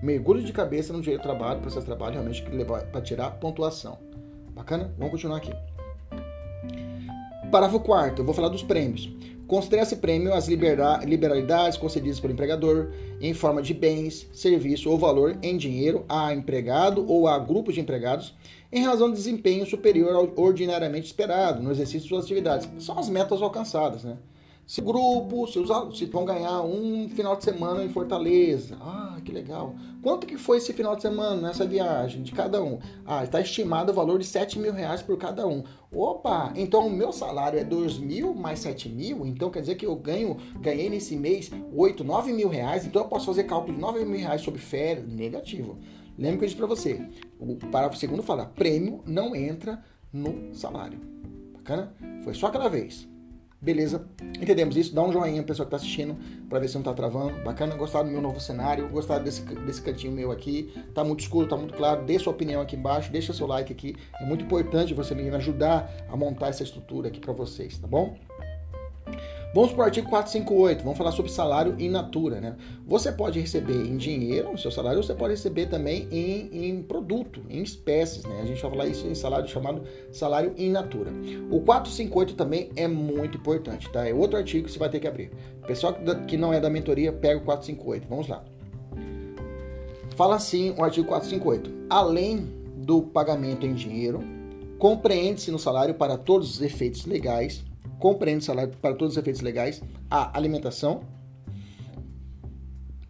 Mergulho 0.02 0.42
de 0.42 0.52
cabeça 0.52 0.92
no 0.92 1.00
direito 1.00 1.20
do 1.20 1.24
trabalho, 1.24 1.60
processo 1.60 1.80
de 1.80 1.86
trabalho, 1.86 2.14
realmente 2.14 2.44
levar 2.48 2.82
para 2.84 3.00
tirar 3.00 3.32
pontuação. 3.32 3.98
Bacana? 4.58 4.92
Vamos 4.98 5.12
continuar 5.12 5.36
aqui. 5.36 5.52
Parágrafo 7.52 7.78
4 7.78 8.20
eu 8.20 8.26
vou 8.26 8.34
falar 8.34 8.48
dos 8.48 8.64
prêmios. 8.64 9.08
Considera-se 9.46 9.96
prêmio 9.96 10.34
as 10.34 10.48
liberalidades 10.48 11.78
concedidas 11.78 12.18
pelo 12.18 12.34
empregador 12.34 12.90
em 13.20 13.32
forma 13.32 13.62
de 13.62 13.72
bens, 13.72 14.28
serviço 14.32 14.90
ou 14.90 14.98
valor 14.98 15.38
em 15.42 15.56
dinheiro 15.56 16.04
a 16.08 16.34
empregado 16.34 17.06
ou 17.08 17.28
a 17.28 17.38
grupo 17.38 17.72
de 17.72 17.80
empregados 17.80 18.34
em 18.70 18.84
razão 18.84 19.08
de 19.08 19.16
desempenho 19.16 19.64
superior 19.64 20.14
ao 20.14 20.30
ordinariamente 20.36 21.06
esperado 21.06 21.62
no 21.62 21.70
exercício 21.70 22.00
de 22.00 22.08
suas 22.08 22.24
atividades. 22.24 22.68
São 22.84 22.98
as 22.98 23.08
metas 23.08 23.40
alcançadas, 23.40 24.02
né? 24.02 24.18
Se 24.68 24.82
o 24.82 24.84
grupo, 24.84 25.46
se, 25.46 25.58
os, 25.58 25.98
se 25.98 26.04
vão 26.04 26.26
ganhar 26.26 26.60
um 26.60 27.08
final 27.08 27.34
de 27.34 27.42
semana 27.42 27.82
em 27.82 27.88
Fortaleza. 27.88 28.76
Ah, 28.82 29.18
que 29.24 29.32
legal. 29.32 29.74
Quanto 30.02 30.26
que 30.26 30.36
foi 30.36 30.58
esse 30.58 30.74
final 30.74 30.94
de 30.94 31.00
semana 31.00 31.40
nessa 31.40 31.66
viagem 31.66 32.22
de 32.22 32.32
cada 32.32 32.62
um? 32.62 32.78
Ah, 33.06 33.24
está 33.24 33.40
estimado 33.40 33.92
o 33.92 33.94
valor 33.94 34.18
de 34.18 34.26
7 34.26 34.58
mil 34.58 34.74
reais 34.74 35.00
por 35.00 35.16
cada 35.16 35.46
um. 35.46 35.64
Opa, 35.90 36.52
então 36.54 36.86
o 36.86 36.90
meu 36.90 37.14
salário 37.14 37.58
é 37.58 37.64
2 37.64 37.98
mil 37.98 38.34
mais 38.34 38.58
7 38.58 38.90
mil, 38.90 39.24
então 39.24 39.48
quer 39.48 39.60
dizer 39.60 39.76
que 39.76 39.86
eu 39.86 39.96
ganho, 39.96 40.36
ganhei 40.60 40.90
nesse 40.90 41.16
mês 41.16 41.50
8, 41.74 42.04
9 42.04 42.34
mil 42.34 42.50
reais, 42.50 42.84
então 42.84 43.00
eu 43.00 43.08
posso 43.08 43.24
fazer 43.24 43.44
cálculo 43.44 43.72
de 43.72 43.80
9 43.80 44.04
mil 44.04 44.20
reais 44.20 44.42
sobre 44.42 44.60
férias. 44.60 45.08
Negativo. 45.08 45.78
Lembra 46.18 46.40
que 46.40 46.44
eu 46.44 46.48
disse 46.48 46.58
para 46.58 46.66
você, 46.66 47.00
o 47.40 47.56
parágrafo 47.56 47.96
segundo 47.96 48.22
fala, 48.22 48.44
prêmio 48.44 49.02
não 49.06 49.34
entra 49.34 49.82
no 50.12 50.54
salário. 50.54 51.00
Bacana? 51.54 51.94
Foi 52.22 52.34
só 52.34 52.48
aquela 52.48 52.68
vez. 52.68 53.08
Beleza? 53.60 54.06
Entendemos 54.40 54.76
isso? 54.76 54.94
Dá 54.94 55.02
um 55.02 55.12
joinha 55.12 55.42
pra 55.42 55.48
pessoa 55.48 55.66
que 55.66 55.70
tá 55.72 55.76
assistindo 55.76 56.16
para 56.48 56.60
ver 56.60 56.68
se 56.68 56.76
não 56.76 56.82
tá 56.82 56.94
travando. 56.94 57.42
Bacana? 57.42 57.74
Gostaram 57.74 58.06
do 58.06 58.12
meu 58.12 58.22
novo 58.22 58.40
cenário? 58.40 58.88
Gostaram 58.88 59.24
desse, 59.24 59.42
desse 59.42 59.82
cantinho 59.82 60.12
meu 60.12 60.30
aqui? 60.30 60.72
Tá 60.94 61.02
muito 61.02 61.20
escuro, 61.20 61.48
tá 61.48 61.56
muito 61.56 61.74
claro? 61.74 62.04
Dê 62.04 62.18
sua 62.20 62.32
opinião 62.32 62.62
aqui 62.62 62.76
embaixo, 62.76 63.10
deixa 63.10 63.32
seu 63.32 63.48
like 63.48 63.72
aqui. 63.72 63.96
É 64.20 64.24
muito 64.24 64.44
importante 64.44 64.94
você 64.94 65.12
me 65.14 65.28
ajudar 65.30 65.90
a 66.08 66.16
montar 66.16 66.48
essa 66.48 66.62
estrutura 66.62 67.08
aqui 67.08 67.18
para 67.18 67.32
vocês, 67.32 67.76
tá 67.78 67.88
bom? 67.88 68.16
Vamos 69.54 69.72
para 69.72 69.80
o 69.80 69.84
artigo 69.84 70.10
458, 70.10 70.84
vamos 70.84 70.98
falar 70.98 71.10
sobre 71.10 71.32
salário 71.32 71.74
in 71.78 71.88
natura. 71.88 72.38
Né? 72.38 72.54
Você 72.86 73.10
pode 73.10 73.40
receber 73.40 73.86
em 73.86 73.96
dinheiro 73.96 74.52
o 74.52 74.58
seu 74.58 74.70
salário, 74.70 75.02
você 75.02 75.14
pode 75.14 75.32
receber 75.32 75.66
também 75.66 76.06
em, 76.10 76.68
em 76.68 76.82
produto, 76.82 77.42
em 77.48 77.62
espécies. 77.62 78.24
Né? 78.24 78.40
A 78.42 78.44
gente 78.44 78.60
vai 78.60 78.70
falar 78.70 78.86
isso 78.86 79.06
em 79.06 79.14
salário 79.14 79.48
chamado 79.48 79.82
salário 80.12 80.52
in 80.58 80.70
natura. 80.70 81.10
O 81.50 81.60
458 81.60 82.34
também 82.34 82.70
é 82.76 82.86
muito 82.86 83.38
importante, 83.38 83.90
tá? 83.90 84.06
É 84.06 84.12
outro 84.12 84.36
artigo 84.36 84.66
que 84.66 84.72
você 84.72 84.78
vai 84.78 84.90
ter 84.90 85.00
que 85.00 85.08
abrir. 85.08 85.30
Pessoal 85.66 85.94
que 86.26 86.36
não 86.36 86.52
é 86.52 86.60
da 86.60 86.68
mentoria, 86.68 87.10
pega 87.10 87.40
o 87.40 87.44
458. 87.44 88.06
Vamos 88.06 88.28
lá. 88.28 88.44
Fala 90.14 90.36
assim 90.36 90.74
o 90.76 90.84
artigo 90.84 91.08
458. 91.08 91.86
Além 91.88 92.46
do 92.76 93.00
pagamento 93.00 93.64
em 93.64 93.72
dinheiro, 93.72 94.22
compreende-se 94.78 95.50
no 95.50 95.58
salário 95.58 95.94
para 95.94 96.18
todos 96.18 96.50
os 96.50 96.60
efeitos 96.60 97.06
legais 97.06 97.64
compreende 97.98 98.44
salário 98.44 98.72
para 98.80 98.94
todos 98.94 99.14
os 99.14 99.18
efeitos 99.18 99.40
legais 99.40 99.82
a 100.10 100.36
alimentação, 100.36 101.02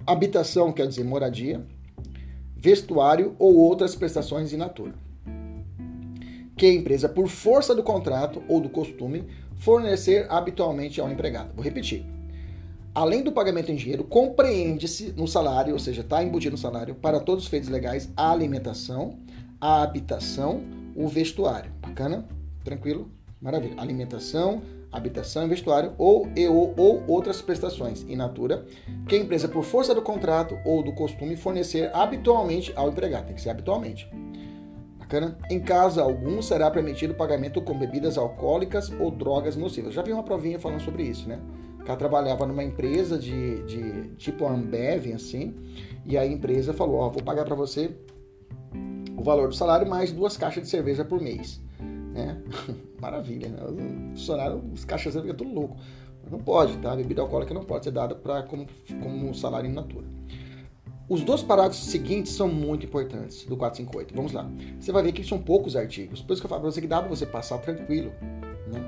habitação, 0.06 0.72
quer 0.72 0.86
dizer, 0.86 1.04
moradia, 1.04 1.64
vestuário 2.56 3.36
ou 3.38 3.56
outras 3.56 3.94
prestações 3.94 4.52
in 4.52 4.56
natura. 4.56 4.94
Que 6.56 6.66
a 6.66 6.72
empresa, 6.72 7.08
por 7.08 7.28
força 7.28 7.74
do 7.74 7.82
contrato 7.82 8.42
ou 8.48 8.60
do 8.60 8.68
costume, 8.68 9.24
fornecer 9.56 10.26
habitualmente 10.30 11.00
ao 11.00 11.10
empregado. 11.10 11.54
Vou 11.54 11.62
repetir. 11.62 12.04
Além 12.94 13.22
do 13.22 13.30
pagamento 13.30 13.70
em 13.70 13.76
dinheiro, 13.76 14.02
compreende-se 14.02 15.12
no 15.12 15.28
salário, 15.28 15.72
ou 15.72 15.78
seja, 15.78 16.00
está 16.00 16.22
embutido 16.22 16.52
no 16.52 16.58
salário, 16.58 16.96
para 16.96 17.20
todos 17.20 17.44
os 17.44 17.48
efeitos 17.48 17.68
legais, 17.68 18.08
a 18.16 18.32
alimentação, 18.32 19.18
a 19.60 19.82
habitação, 19.82 20.62
o 20.96 21.06
vestuário. 21.06 21.70
Bacana? 21.80 22.26
Tranquilo? 22.64 23.08
Maravilha. 23.40 23.74
Alimentação, 23.76 24.62
habitação 24.90 25.44
e 25.44 25.48
vestuário 25.48 25.92
ou, 25.98 26.28
e, 26.34 26.46
ou, 26.46 26.74
ou 26.76 27.04
outras 27.06 27.42
prestações 27.42 28.02
in 28.08 28.16
natura 28.16 28.66
que 29.06 29.16
a 29.16 29.18
empresa, 29.18 29.48
por 29.48 29.64
força 29.64 29.94
do 29.94 30.02
contrato 30.02 30.58
ou 30.64 30.82
do 30.82 30.92
costume, 30.92 31.36
fornecer 31.36 31.90
habitualmente 31.94 32.72
ao 32.74 32.88
empregado. 32.88 33.26
Tem 33.26 33.34
que 33.34 33.42
ser 33.42 33.50
habitualmente. 33.50 34.08
Bacana? 34.98 35.38
Em 35.50 35.60
caso 35.60 36.00
algum, 36.00 36.42
será 36.42 36.70
permitido 36.70 37.14
pagamento 37.14 37.62
com 37.62 37.78
bebidas 37.78 38.18
alcoólicas 38.18 38.90
ou 39.00 39.10
drogas 39.10 39.56
nocivas. 39.56 39.94
Já 39.94 40.02
vi 40.02 40.12
uma 40.12 40.22
provinha 40.22 40.58
falando 40.58 40.80
sobre 40.80 41.02
isso, 41.02 41.28
né? 41.28 41.40
Ela 41.86 41.96
trabalhava 41.96 42.44
numa 42.44 42.62
empresa 42.62 43.18
de, 43.18 43.62
de 43.62 44.10
tipo 44.16 44.46
Ambev, 44.46 45.14
assim, 45.14 45.54
e 46.04 46.18
a 46.18 46.26
empresa 46.26 46.74
falou: 46.74 46.96
Ó, 46.96 47.08
vou 47.08 47.22
pagar 47.22 47.46
para 47.46 47.54
você 47.54 47.96
o 49.16 49.22
valor 49.22 49.48
do 49.48 49.54
salário 49.54 49.88
mais 49.88 50.12
duas 50.12 50.36
caixas 50.36 50.64
de 50.64 50.68
cerveja 50.68 51.02
por 51.02 51.18
mês. 51.18 51.62
Né? 52.18 52.42
Maravilha, 53.00 53.48
né? 53.48 53.62
Os 53.62 54.18
funcionários, 54.18 54.60
os 54.74 54.84
cachaceiros 54.84 55.30
ficam 55.30 55.46
tudo 55.46 55.54
louco. 55.54 55.76
Não 56.30 56.40
pode, 56.40 56.76
tá? 56.78 56.94
Bebida 56.94 57.22
alcoólica 57.22 57.54
não 57.54 57.64
pode 57.64 57.84
ser 57.84 57.90
dada 57.90 58.14
pra, 58.14 58.42
como, 58.42 58.66
como 59.02 59.34
salário 59.34 59.70
in 59.70 59.72
natura. 59.72 60.04
Os 61.08 61.22
dois 61.22 61.42
parágrafos 61.42 61.86
seguintes 61.86 62.32
são 62.32 62.48
muito 62.48 62.84
importantes, 62.84 63.44
do 63.44 63.56
458. 63.56 64.14
Vamos 64.14 64.32
lá. 64.32 64.46
Você 64.78 64.92
vai 64.92 65.02
ver 65.02 65.12
que 65.12 65.24
são 65.24 65.38
poucos 65.38 65.74
artigos. 65.74 66.20
Por 66.20 66.32
isso 66.32 66.42
que 66.42 66.46
eu 66.46 66.50
falo 66.50 66.60
para 66.62 66.70
você 66.70 66.80
que 66.82 66.86
dá 66.86 67.00
para 67.00 67.08
você 67.08 67.24
passar 67.24 67.56
tranquilo. 67.58 68.12
Né? 68.70 68.82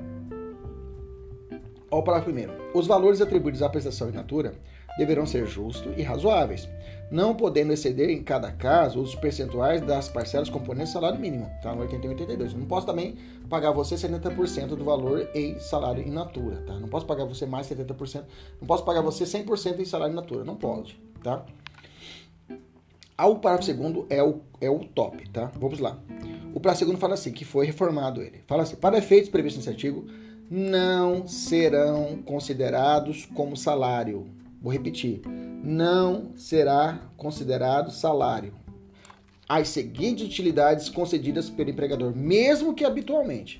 Olha 1.90 2.00
o 2.00 2.02
parágrafo 2.02 2.30
primeiro. 2.30 2.52
Os 2.74 2.86
valores 2.86 3.22
atribuídos 3.22 3.62
à 3.62 3.70
prestação 3.70 4.10
in 4.10 4.12
natura 4.12 4.52
deverão 4.98 5.24
ser 5.24 5.46
justos 5.46 5.92
e 5.96 6.02
razoáveis, 6.02 6.68
não 7.10 7.34
podendo 7.34 7.72
exceder 7.72 8.08
em 8.10 8.22
cada 8.22 8.52
caso 8.52 9.00
os 9.00 9.14
percentuais 9.14 9.80
das 9.80 10.08
parcelas 10.08 10.48
componentes 10.48 10.90
do 10.90 10.94
salário 10.94 11.18
mínimo, 11.18 11.50
tá? 11.62 11.74
No 11.74 11.82
81 11.82 12.10
e 12.10 12.14
82. 12.14 12.54
não 12.54 12.66
posso 12.66 12.86
também 12.86 13.16
pagar 13.48 13.72
você 13.72 13.96
70% 13.96 14.68
do 14.68 14.84
valor 14.84 15.28
em 15.34 15.58
salário 15.58 16.06
in 16.06 16.10
natura, 16.10 16.62
tá? 16.66 16.74
Não 16.74 16.88
posso 16.88 17.06
pagar 17.06 17.24
você 17.24 17.46
mais 17.46 17.68
70%, 17.68 18.24
não 18.60 18.66
posso 18.66 18.84
pagar 18.84 19.00
você 19.00 19.24
100% 19.24 19.80
em 19.80 19.84
salário 19.84 20.12
in 20.12 20.16
natura, 20.16 20.44
não 20.44 20.54
pode, 20.54 21.00
tá? 21.22 21.44
Ao 23.18 23.36
parágrafo 23.36 23.66
segundo 23.66 24.06
é 24.08 24.22
o, 24.22 24.40
é 24.60 24.70
o 24.70 24.78
top, 24.78 25.28
tá? 25.28 25.50
Vamos 25.56 25.78
lá. 25.78 25.98
O 26.54 26.60
parágrafo 26.60 26.78
segundo 26.78 26.98
fala 26.98 27.14
assim, 27.14 27.32
que 27.32 27.44
foi 27.44 27.66
reformado 27.66 28.22
ele. 28.22 28.40
Fala 28.46 28.62
assim, 28.62 28.76
para 28.76 28.96
efeitos 28.96 29.28
previstos 29.28 29.58
nesse 29.58 29.68
artigo, 29.68 30.06
não 30.50 31.28
serão 31.28 32.22
considerados 32.24 33.26
como 33.26 33.56
salário. 33.56 34.26
Vou 34.60 34.72
repetir. 34.72 35.22
Não 35.62 36.36
será 36.36 37.10
considerado 37.16 37.90
salário 37.90 38.54
as 39.48 39.68
seguintes 39.68 40.24
utilidades 40.24 40.88
concedidas 40.88 41.50
pelo 41.50 41.70
empregador, 41.70 42.14
mesmo 42.14 42.72
que 42.72 42.84
habitualmente. 42.84 43.58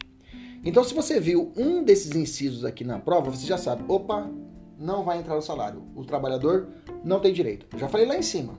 Então, 0.65 0.85
se 0.85 0.95
você 0.95 1.19
viu 1.19 1.53
um 1.57 1.83
desses 1.83 2.15
incisos 2.15 2.65
aqui 2.65 2.85
na 2.85 3.01
prova, 3.01 3.29
você 3.31 3.45
já 3.45 3.59
sabe, 3.59 3.83
opa, 3.89 4.31
não 4.79 5.03
vai 5.03 5.19
entrar 5.19 5.37
o 5.37 5.43
salário. 5.43 5.83
O 5.97 6.05
trabalhador 6.05 6.69
não 7.03 7.19
tem 7.19 7.33
direito. 7.33 7.67
Já 7.77 7.89
falei 7.89 8.07
lá 8.07 8.17
em 8.17 8.23
cima. 8.23 8.57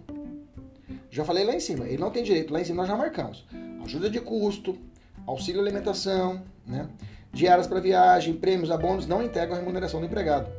Já 1.09 1.23
falei 1.23 1.45
lá 1.45 1.55
em 1.55 1.59
cima. 1.59 1.87
Ele 1.87 1.99
não 1.99 2.11
tem 2.11 2.21
direito. 2.21 2.51
Lá 2.51 2.59
em 2.59 2.65
cima 2.65 2.81
nós 2.81 2.87
já 2.89 2.97
marcamos. 2.97 3.45
Ajuda 3.83 4.09
de 4.09 4.19
custo, 4.19 4.77
auxílio 5.25 5.61
alimentação, 5.61 6.43
né? 6.67 6.89
diárias 7.31 7.65
para 7.65 7.79
viagem, 7.79 8.33
prêmios, 8.33 8.71
abonos 8.71 9.07
não 9.07 9.23
integram 9.23 9.55
a 9.55 9.59
remuneração 9.59 10.01
do 10.01 10.05
empregado. 10.05 10.51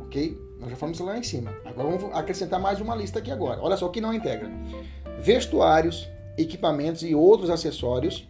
Ok? 0.00 0.45
Nós 0.60 0.70
já 0.70 0.76
falamos 0.76 0.98
lá 1.00 1.18
em 1.18 1.22
cima. 1.22 1.54
Agora 1.64 1.88
vamos 1.90 2.16
acrescentar 2.16 2.60
mais 2.60 2.80
uma 2.80 2.94
lista 2.94 3.18
aqui 3.18 3.30
agora. 3.30 3.60
Olha 3.60 3.76
só 3.76 3.86
o 3.86 3.90
que 3.90 4.00
não 4.00 4.12
integra: 4.12 4.50
vestuários, 5.20 6.08
equipamentos 6.36 7.02
e 7.02 7.14
outros 7.14 7.50
acessórios 7.50 8.28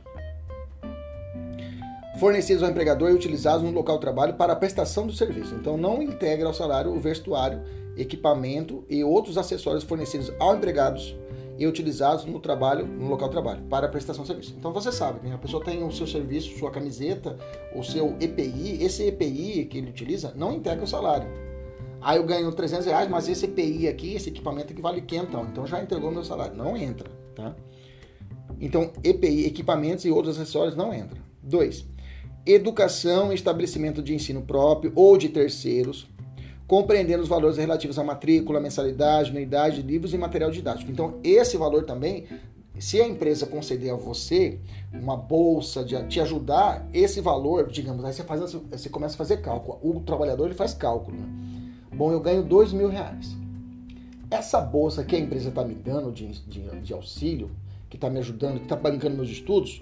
fornecidos 2.18 2.62
ao 2.62 2.70
empregador 2.70 3.10
e 3.10 3.14
utilizados 3.14 3.62
no 3.62 3.70
local 3.70 3.96
de 3.96 4.00
trabalho 4.00 4.34
para 4.34 4.54
a 4.54 4.56
prestação 4.56 5.06
do 5.06 5.12
serviço. 5.12 5.54
Então 5.54 5.76
não 5.76 6.02
integra 6.02 6.46
ao 6.46 6.54
salário 6.54 6.90
o 6.92 6.98
vestuário, 6.98 7.62
equipamento 7.96 8.84
e 8.88 9.04
outros 9.04 9.36
acessórios 9.36 9.84
fornecidos 9.84 10.32
ao 10.38 10.56
empregados 10.56 11.14
e 11.58 11.66
utilizados 11.66 12.24
no 12.24 12.38
trabalho, 12.38 12.86
no 12.86 13.08
local 13.08 13.28
de 13.28 13.32
trabalho, 13.32 13.62
para 13.70 13.88
prestação 13.88 14.22
de 14.22 14.28
serviço. 14.28 14.54
Então 14.58 14.72
você 14.72 14.92
sabe, 14.92 15.26
né? 15.26 15.34
a 15.34 15.38
pessoa 15.38 15.64
tem 15.64 15.82
o 15.82 15.90
seu 15.90 16.06
serviço, 16.06 16.58
sua 16.58 16.70
camiseta, 16.70 17.38
o 17.74 17.82
seu 17.82 18.14
EPI, 18.20 18.82
esse 18.82 19.04
EPI 19.04 19.64
que 19.64 19.78
ele 19.78 19.90
utiliza 19.90 20.34
não 20.36 20.52
integra 20.52 20.84
o 20.84 20.88
salário. 20.88 21.45
Aí 22.06 22.18
eu 22.18 22.22
ganho 22.22 22.52
300 22.52 22.86
reais, 22.86 23.10
mas 23.10 23.28
esse 23.28 23.46
EPI 23.46 23.88
aqui, 23.88 24.14
esse 24.14 24.28
equipamento 24.28 24.72
aqui 24.72 24.80
vale 24.80 25.00
500, 25.00 25.48
então 25.48 25.66
já 25.66 25.82
entregou 25.82 26.12
meu 26.12 26.22
salário. 26.22 26.56
Não 26.56 26.76
entra, 26.76 27.10
tá? 27.34 27.52
Então, 28.60 28.92
EPI, 29.02 29.44
equipamentos 29.44 30.04
e 30.04 30.10
outros 30.12 30.38
acessórios 30.38 30.76
não 30.76 30.94
entra. 30.94 31.18
2. 31.42 31.84
Educação 32.46 33.32
estabelecimento 33.32 34.00
de 34.00 34.14
ensino 34.14 34.40
próprio 34.40 34.92
ou 34.94 35.18
de 35.18 35.30
terceiros, 35.30 36.06
compreendendo 36.68 37.24
os 37.24 37.28
valores 37.28 37.56
relativos 37.56 37.98
à 37.98 38.04
matrícula, 38.04 38.60
mensalidade, 38.60 39.32
unidade 39.32 39.82
de 39.82 39.88
livros 39.88 40.14
e 40.14 40.16
material 40.16 40.52
didático. 40.52 40.88
Então, 40.88 41.18
esse 41.24 41.56
valor 41.56 41.86
também, 41.86 42.28
se 42.78 43.00
a 43.00 43.08
empresa 43.08 43.46
conceder 43.46 43.92
a 43.92 43.96
você 43.96 44.60
uma 44.92 45.16
bolsa 45.16 45.84
de 45.84 46.00
te 46.04 46.20
ajudar, 46.20 46.88
esse 46.94 47.20
valor, 47.20 47.66
digamos, 47.66 48.04
aí 48.04 48.12
você, 48.12 48.22
faz, 48.22 48.52
você 48.52 48.88
começa 48.88 49.16
a 49.16 49.18
fazer 49.18 49.38
cálculo. 49.38 49.80
O 49.82 49.98
trabalhador 50.02 50.44
ele 50.44 50.54
faz 50.54 50.72
cálculo. 50.72 51.16
Né? 51.16 51.55
Bom, 51.96 52.12
eu 52.12 52.20
ganho 52.20 52.42
dois 52.42 52.74
mil 52.74 52.88
reais. 52.88 53.34
Essa 54.30 54.60
bolsa 54.60 55.02
que 55.02 55.16
a 55.16 55.18
empresa 55.18 55.48
está 55.48 55.64
me 55.64 55.74
dando 55.74 56.12
de, 56.12 56.28
de, 56.42 56.60
de 56.80 56.92
auxílio, 56.92 57.50
que 57.88 57.96
está 57.96 58.10
me 58.10 58.18
ajudando, 58.18 58.58
que 58.58 58.64
está 58.64 58.76
bancando 58.76 59.16
meus 59.16 59.30
estudos, 59.30 59.80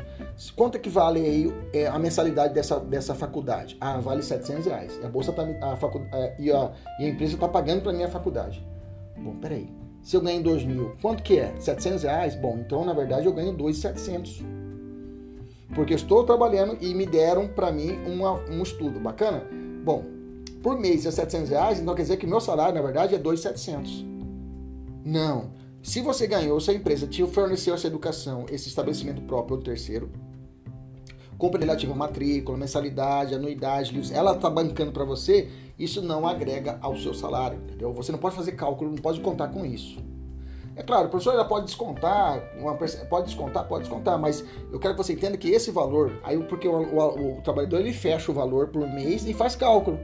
quanto 0.54 0.76
é 0.76 0.88
vale 0.88 1.20
aí 1.20 1.52
é, 1.72 1.88
a 1.88 1.98
mensalidade 1.98 2.54
dessa, 2.54 2.78
dessa 2.78 3.16
faculdade? 3.16 3.76
Ah, 3.80 3.98
vale 3.98 4.22
700 4.22 4.66
reais. 4.66 5.00
E 5.02 5.04
a 5.04 5.08
bolsa 5.08 5.32
tá, 5.32 5.42
a 5.62 5.76
facu, 5.76 6.02
é, 6.12 6.36
e, 6.38 6.52
a, 6.52 6.70
e 7.00 7.04
a 7.04 7.08
empresa 7.08 7.34
está 7.34 7.48
pagando 7.48 7.82
para 7.82 7.92
minha 7.92 8.08
faculdade. 8.08 8.64
Bom, 9.18 9.34
peraí. 9.36 9.68
Se 10.00 10.16
eu 10.16 10.20
ganho 10.20 10.40
2 10.42 10.64
mil, 10.66 10.94
quanto 11.02 11.22
que 11.22 11.38
é? 11.38 11.52
700 11.58 12.02
reais? 12.04 12.36
Bom, 12.36 12.58
então 12.64 12.84
na 12.84 12.92
verdade 12.92 13.26
eu 13.26 13.32
ganho 13.32 13.52
2,700. 13.52 14.42
Porque 15.74 15.94
eu 15.94 15.96
estou 15.96 16.22
trabalhando 16.24 16.76
e 16.80 16.94
me 16.94 17.06
deram 17.06 17.48
para 17.48 17.72
mim 17.72 17.98
uma, 18.06 18.34
um 18.50 18.62
estudo. 18.62 19.00
Bacana? 19.00 19.42
Bom, 19.82 20.04
por 20.64 20.78
mês 20.78 21.04
é 21.04 21.10
700 21.10 21.50
reais, 21.50 21.78
então 21.78 21.94
quer 21.94 22.00
dizer 22.00 22.16
que 22.16 22.26
meu 22.26 22.40
salário 22.40 22.74
na 22.74 22.80
verdade 22.80 23.14
é 23.14 23.18
2,700. 23.18 24.02
Não. 25.04 25.50
Se 25.82 26.00
você 26.00 26.26
ganhou, 26.26 26.58
se 26.58 26.70
a 26.70 26.74
empresa 26.74 27.06
te 27.06 27.22
forneceu 27.26 27.74
essa 27.74 27.86
educação, 27.86 28.46
esse 28.50 28.68
estabelecimento 28.68 29.20
próprio 29.20 29.58
ou 29.58 29.62
terceiro, 29.62 30.10
compra 31.36 31.60
relativa 31.60 31.94
matrícula, 31.94 32.56
mensalidade, 32.56 33.34
anuidade, 33.34 33.92
livros, 33.92 34.10
ela 34.10 34.32
está 34.32 34.48
bancando 34.48 34.90
para 34.90 35.04
você, 35.04 35.50
isso 35.78 36.00
não 36.00 36.26
agrega 36.26 36.78
ao 36.80 36.96
seu 36.96 37.12
salário, 37.12 37.58
entendeu? 37.58 37.92
Você 37.92 38.10
não 38.10 38.18
pode 38.18 38.34
fazer 38.34 38.52
cálculo, 38.52 38.90
não 38.90 38.96
pode 38.96 39.20
contar 39.20 39.48
com 39.48 39.66
isso. 39.66 40.02
É 40.74 40.82
claro, 40.82 41.08
o 41.08 41.10
professor 41.10 41.34
ela 41.34 41.44
pode 41.44 41.66
descontar, 41.66 42.42
uma, 42.58 42.74
pode 42.74 43.26
descontar, 43.26 43.68
pode 43.68 43.82
descontar, 43.82 44.18
mas 44.18 44.42
eu 44.72 44.80
quero 44.80 44.94
que 44.94 45.02
você 45.02 45.12
entenda 45.12 45.36
que 45.36 45.50
esse 45.50 45.70
valor, 45.70 46.18
aí 46.24 46.42
porque 46.44 46.66
o, 46.66 46.72
o, 46.72 47.38
o 47.38 47.42
trabalhador 47.42 47.80
ele 47.80 47.92
fecha 47.92 48.32
o 48.32 48.34
valor 48.34 48.68
por 48.68 48.88
mês 48.88 49.26
e 49.26 49.34
faz 49.34 49.54
cálculo. 49.54 50.00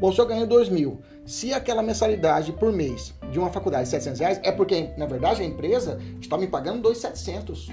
Bom, 0.00 0.12
se 0.12 0.20
eu 0.20 0.26
ganho 0.26 0.46
2 0.46 0.68
mil, 0.68 1.00
se 1.24 1.52
aquela 1.52 1.82
mensalidade 1.82 2.52
por 2.52 2.72
mês 2.72 3.14
de 3.30 3.38
uma 3.38 3.50
faculdade 3.50 3.84
é 3.84 3.86
700 3.86 4.20
reais, 4.20 4.40
é 4.42 4.50
porque, 4.50 4.90
na 4.96 5.06
verdade, 5.06 5.42
a 5.42 5.44
empresa 5.44 6.00
está 6.20 6.36
me 6.36 6.46
pagando 6.46 6.82
2,700. 6.82 7.68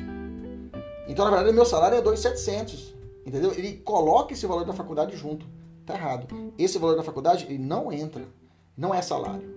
Então, 1.08 1.26
na 1.26 1.32
verdade, 1.32 1.56
meu 1.56 1.66
salário 1.66 1.98
é 1.98 2.02
2,700. 2.02 2.96
Entendeu? 3.26 3.52
Ele 3.54 3.78
coloca 3.78 4.34
esse 4.34 4.46
valor 4.46 4.66
da 4.66 4.74
faculdade 4.74 5.16
junto. 5.16 5.46
Tá 5.86 5.96
errado. 5.96 6.28
Esse 6.58 6.78
valor 6.78 6.96
da 6.96 7.04
faculdade, 7.04 7.46
ele 7.46 7.58
não 7.58 7.92
entra. 7.92 8.24
Não 8.78 8.94
é 8.94 9.02
salário. 9.02 9.50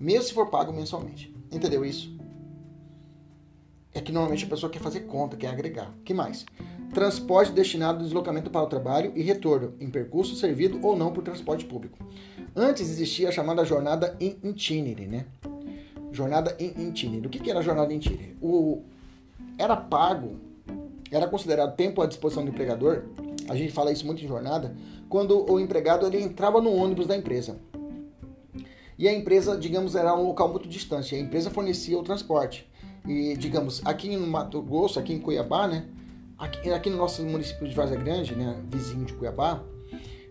Mesmo 0.00 0.24
se 0.24 0.34
for 0.34 0.48
pago 0.48 0.72
mensalmente. 0.72 1.34
Entendeu 1.50 1.84
isso? 1.84 2.16
É 3.92 4.00
que 4.00 4.12
normalmente 4.12 4.44
a 4.44 4.48
pessoa 4.48 4.70
quer 4.70 4.80
fazer 4.80 5.00
conta, 5.00 5.36
quer 5.36 5.48
agregar. 5.48 5.92
que 6.04 6.14
mais? 6.14 6.44
Transporte 6.92 7.52
destinado 7.52 7.98
ao 7.98 8.04
deslocamento 8.04 8.50
para 8.50 8.62
o 8.62 8.66
trabalho 8.66 9.12
e 9.14 9.22
retorno, 9.22 9.74
em 9.80 9.90
percurso 9.90 10.34
servido 10.34 10.78
ou 10.82 10.96
não 10.96 11.12
por 11.12 11.22
transporte 11.22 11.64
público. 11.64 11.98
Antes 12.54 12.90
existia 12.90 13.28
a 13.28 13.32
chamada 13.32 13.64
jornada 13.64 14.16
in 14.20 14.36
itinere, 14.42 15.06
né? 15.06 15.26
Jornada 16.10 16.56
in 16.58 16.88
itinere. 16.88 17.26
O 17.26 17.30
que 17.30 17.50
era 17.50 17.60
a 17.60 17.62
jornada 17.62 17.92
in 17.92 17.96
itinere? 17.96 18.36
O, 18.40 18.82
era 19.58 19.76
pago, 19.76 20.36
era 21.10 21.26
considerado 21.26 21.76
tempo 21.76 22.02
à 22.02 22.06
disposição 22.06 22.44
do 22.44 22.50
empregador, 22.50 23.04
a 23.48 23.54
gente 23.54 23.72
fala 23.72 23.92
isso 23.92 24.06
muito 24.06 24.22
em 24.22 24.28
jornada, 24.28 24.74
quando 25.08 25.50
o 25.50 25.58
empregado 25.58 26.06
ele 26.06 26.22
entrava 26.22 26.60
no 26.60 26.72
ônibus 26.74 27.06
da 27.06 27.16
empresa. 27.16 27.58
E 28.98 29.06
a 29.06 29.12
empresa, 29.12 29.56
digamos, 29.56 29.94
era 29.94 30.14
um 30.14 30.26
local 30.26 30.48
muito 30.48 30.68
distante, 30.68 31.14
a 31.14 31.18
empresa 31.18 31.50
fornecia 31.50 31.98
o 31.98 32.02
transporte. 32.02 32.68
E, 33.06 33.36
digamos, 33.36 33.80
aqui 33.84 34.14
no 34.16 34.26
Mato 34.26 34.60
Grosso, 34.60 34.98
aqui 34.98 35.14
em 35.14 35.20
Cuiabá, 35.20 35.66
né? 35.68 35.86
Aqui, 36.38 36.70
aqui 36.70 36.88
no 36.88 36.96
nosso 36.96 37.22
município 37.22 37.66
de 37.66 37.74
Várzea 37.74 37.98
Grande, 37.98 38.34
né, 38.34 38.56
vizinho 38.70 39.04
de 39.04 39.12
Cuiabá, 39.14 39.62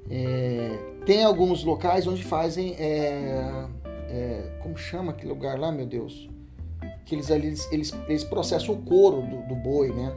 é, 0.09 0.77
tem 1.05 1.23
alguns 1.23 1.63
locais 1.63 2.07
onde 2.07 2.23
fazem. 2.23 2.75
É, 2.79 3.67
é, 4.09 4.59
como 4.63 4.77
chama 4.77 5.11
aquele 5.11 5.29
lugar 5.29 5.59
lá, 5.59 5.71
meu 5.71 5.85
Deus? 5.85 6.29
Que 7.05 7.15
eles, 7.15 7.29
eles, 7.29 7.71
eles, 7.71 7.93
eles 8.07 8.23
processam 8.23 8.75
o 8.75 8.81
couro 8.81 9.21
do, 9.21 9.47
do, 9.47 9.55
boi, 9.55 9.89
né? 9.89 10.13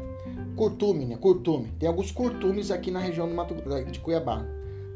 Curtume, 0.57 1.07
né? 1.07 1.16
Curtume. 1.16 1.68
Tem 1.79 1.88
alguns 1.88 2.12
curtumes 2.12 2.70
aqui 2.70 2.90
na 2.90 3.00
região 3.00 3.29
do 3.29 3.35
Mato, 3.35 3.55
de 3.90 3.98
Cuiabá, 3.98 4.44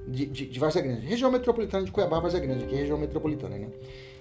de, 0.06 0.26
de, 0.26 0.46
de 0.46 0.60
Várzea 0.60 0.82
Grande. 0.82 1.06
Região 1.06 1.30
metropolitana 1.30 1.84
de 1.84 1.90
Cuiabá, 1.90 2.20
Várzea 2.20 2.40
Grande, 2.40 2.66
que 2.66 2.74
é 2.74 2.78
região 2.78 2.98
metropolitana, 2.98 3.56
né? 3.56 3.68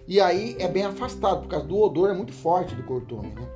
E 0.07 0.19
aí 0.19 0.55
é 0.59 0.67
bem 0.67 0.83
afastado, 0.83 1.41
por 1.41 1.47
causa 1.47 1.65
do 1.65 1.77
odor 1.79 2.09
é 2.09 2.13
muito 2.13 2.33
forte 2.33 2.75
do 2.75 2.83
curtume, 2.83 3.29
né? 3.29 3.47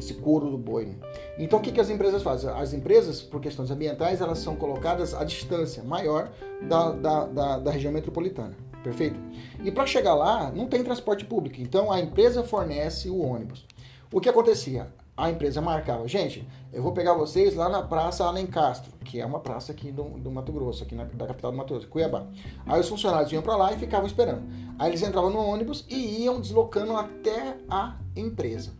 Esse 0.00 0.14
couro 0.14 0.50
do 0.50 0.58
boi. 0.58 0.86
Né? 0.86 0.96
Então 1.38 1.58
o 1.58 1.62
que, 1.62 1.70
que 1.70 1.80
as 1.80 1.88
empresas 1.88 2.22
fazem? 2.22 2.50
As 2.50 2.72
empresas, 2.72 3.22
por 3.22 3.40
questões 3.40 3.70
ambientais, 3.70 4.20
elas 4.20 4.38
são 4.40 4.56
colocadas 4.56 5.14
à 5.14 5.22
distância 5.22 5.82
maior 5.84 6.30
da, 6.62 6.90
da, 6.90 7.26
da, 7.26 7.58
da 7.58 7.70
região 7.70 7.92
metropolitana. 7.92 8.56
Perfeito? 8.82 9.20
E 9.62 9.70
para 9.70 9.86
chegar 9.86 10.14
lá, 10.14 10.50
não 10.50 10.66
tem 10.66 10.82
transporte 10.82 11.24
público. 11.24 11.60
Então 11.60 11.92
a 11.92 12.00
empresa 12.00 12.42
fornece 12.42 13.08
o 13.08 13.20
ônibus. 13.20 13.66
O 14.12 14.20
que 14.20 14.28
acontecia? 14.28 14.88
A 15.16 15.30
empresa 15.30 15.60
marcava, 15.60 16.08
gente, 16.08 16.48
eu 16.72 16.82
vou 16.82 16.92
pegar 16.92 17.12
vocês 17.12 17.54
lá 17.54 17.68
na 17.68 17.82
Praça 17.82 18.24
Alencastro, 18.24 18.90
que 19.04 19.20
é 19.20 19.26
uma 19.26 19.38
praça 19.38 19.70
aqui 19.70 19.92
do, 19.92 20.04
do 20.18 20.30
Mato 20.30 20.50
Grosso, 20.50 20.82
aqui 20.82 20.94
na, 20.94 21.04
da 21.04 21.26
capital 21.26 21.50
do 21.50 21.58
Mato 21.58 21.74
Grosso, 21.74 21.88
Cuiabá. 21.88 22.26
Aí 22.64 22.80
os 22.80 22.88
funcionários 22.88 23.30
iam 23.30 23.42
para 23.42 23.54
lá 23.54 23.70
e 23.70 23.78
ficavam 23.78 24.06
esperando. 24.06 24.42
Aí 24.78 24.88
eles 24.88 25.02
entravam 25.02 25.28
no 25.28 25.38
ônibus 25.38 25.84
e 25.90 26.22
iam 26.22 26.40
deslocando 26.40 26.96
até 26.96 27.58
a 27.68 27.98
empresa. 28.16 28.79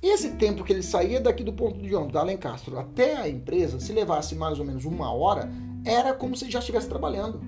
Esse 0.00 0.30
tempo 0.30 0.62
que 0.62 0.72
ele 0.72 0.82
saía 0.82 1.20
daqui 1.20 1.42
do 1.42 1.52
ponto 1.52 1.80
de 1.80 1.92
ônibus 1.92 2.12
da 2.12 2.20
Alencastro 2.20 2.78
até 2.78 3.16
a 3.16 3.28
empresa, 3.28 3.80
se 3.80 3.92
levasse 3.92 4.36
mais 4.36 4.60
ou 4.60 4.64
menos 4.64 4.84
uma 4.84 5.12
hora, 5.12 5.50
era 5.84 6.14
como 6.14 6.36
se 6.36 6.48
já 6.48 6.60
estivesse 6.60 6.88
trabalhando. 6.88 7.40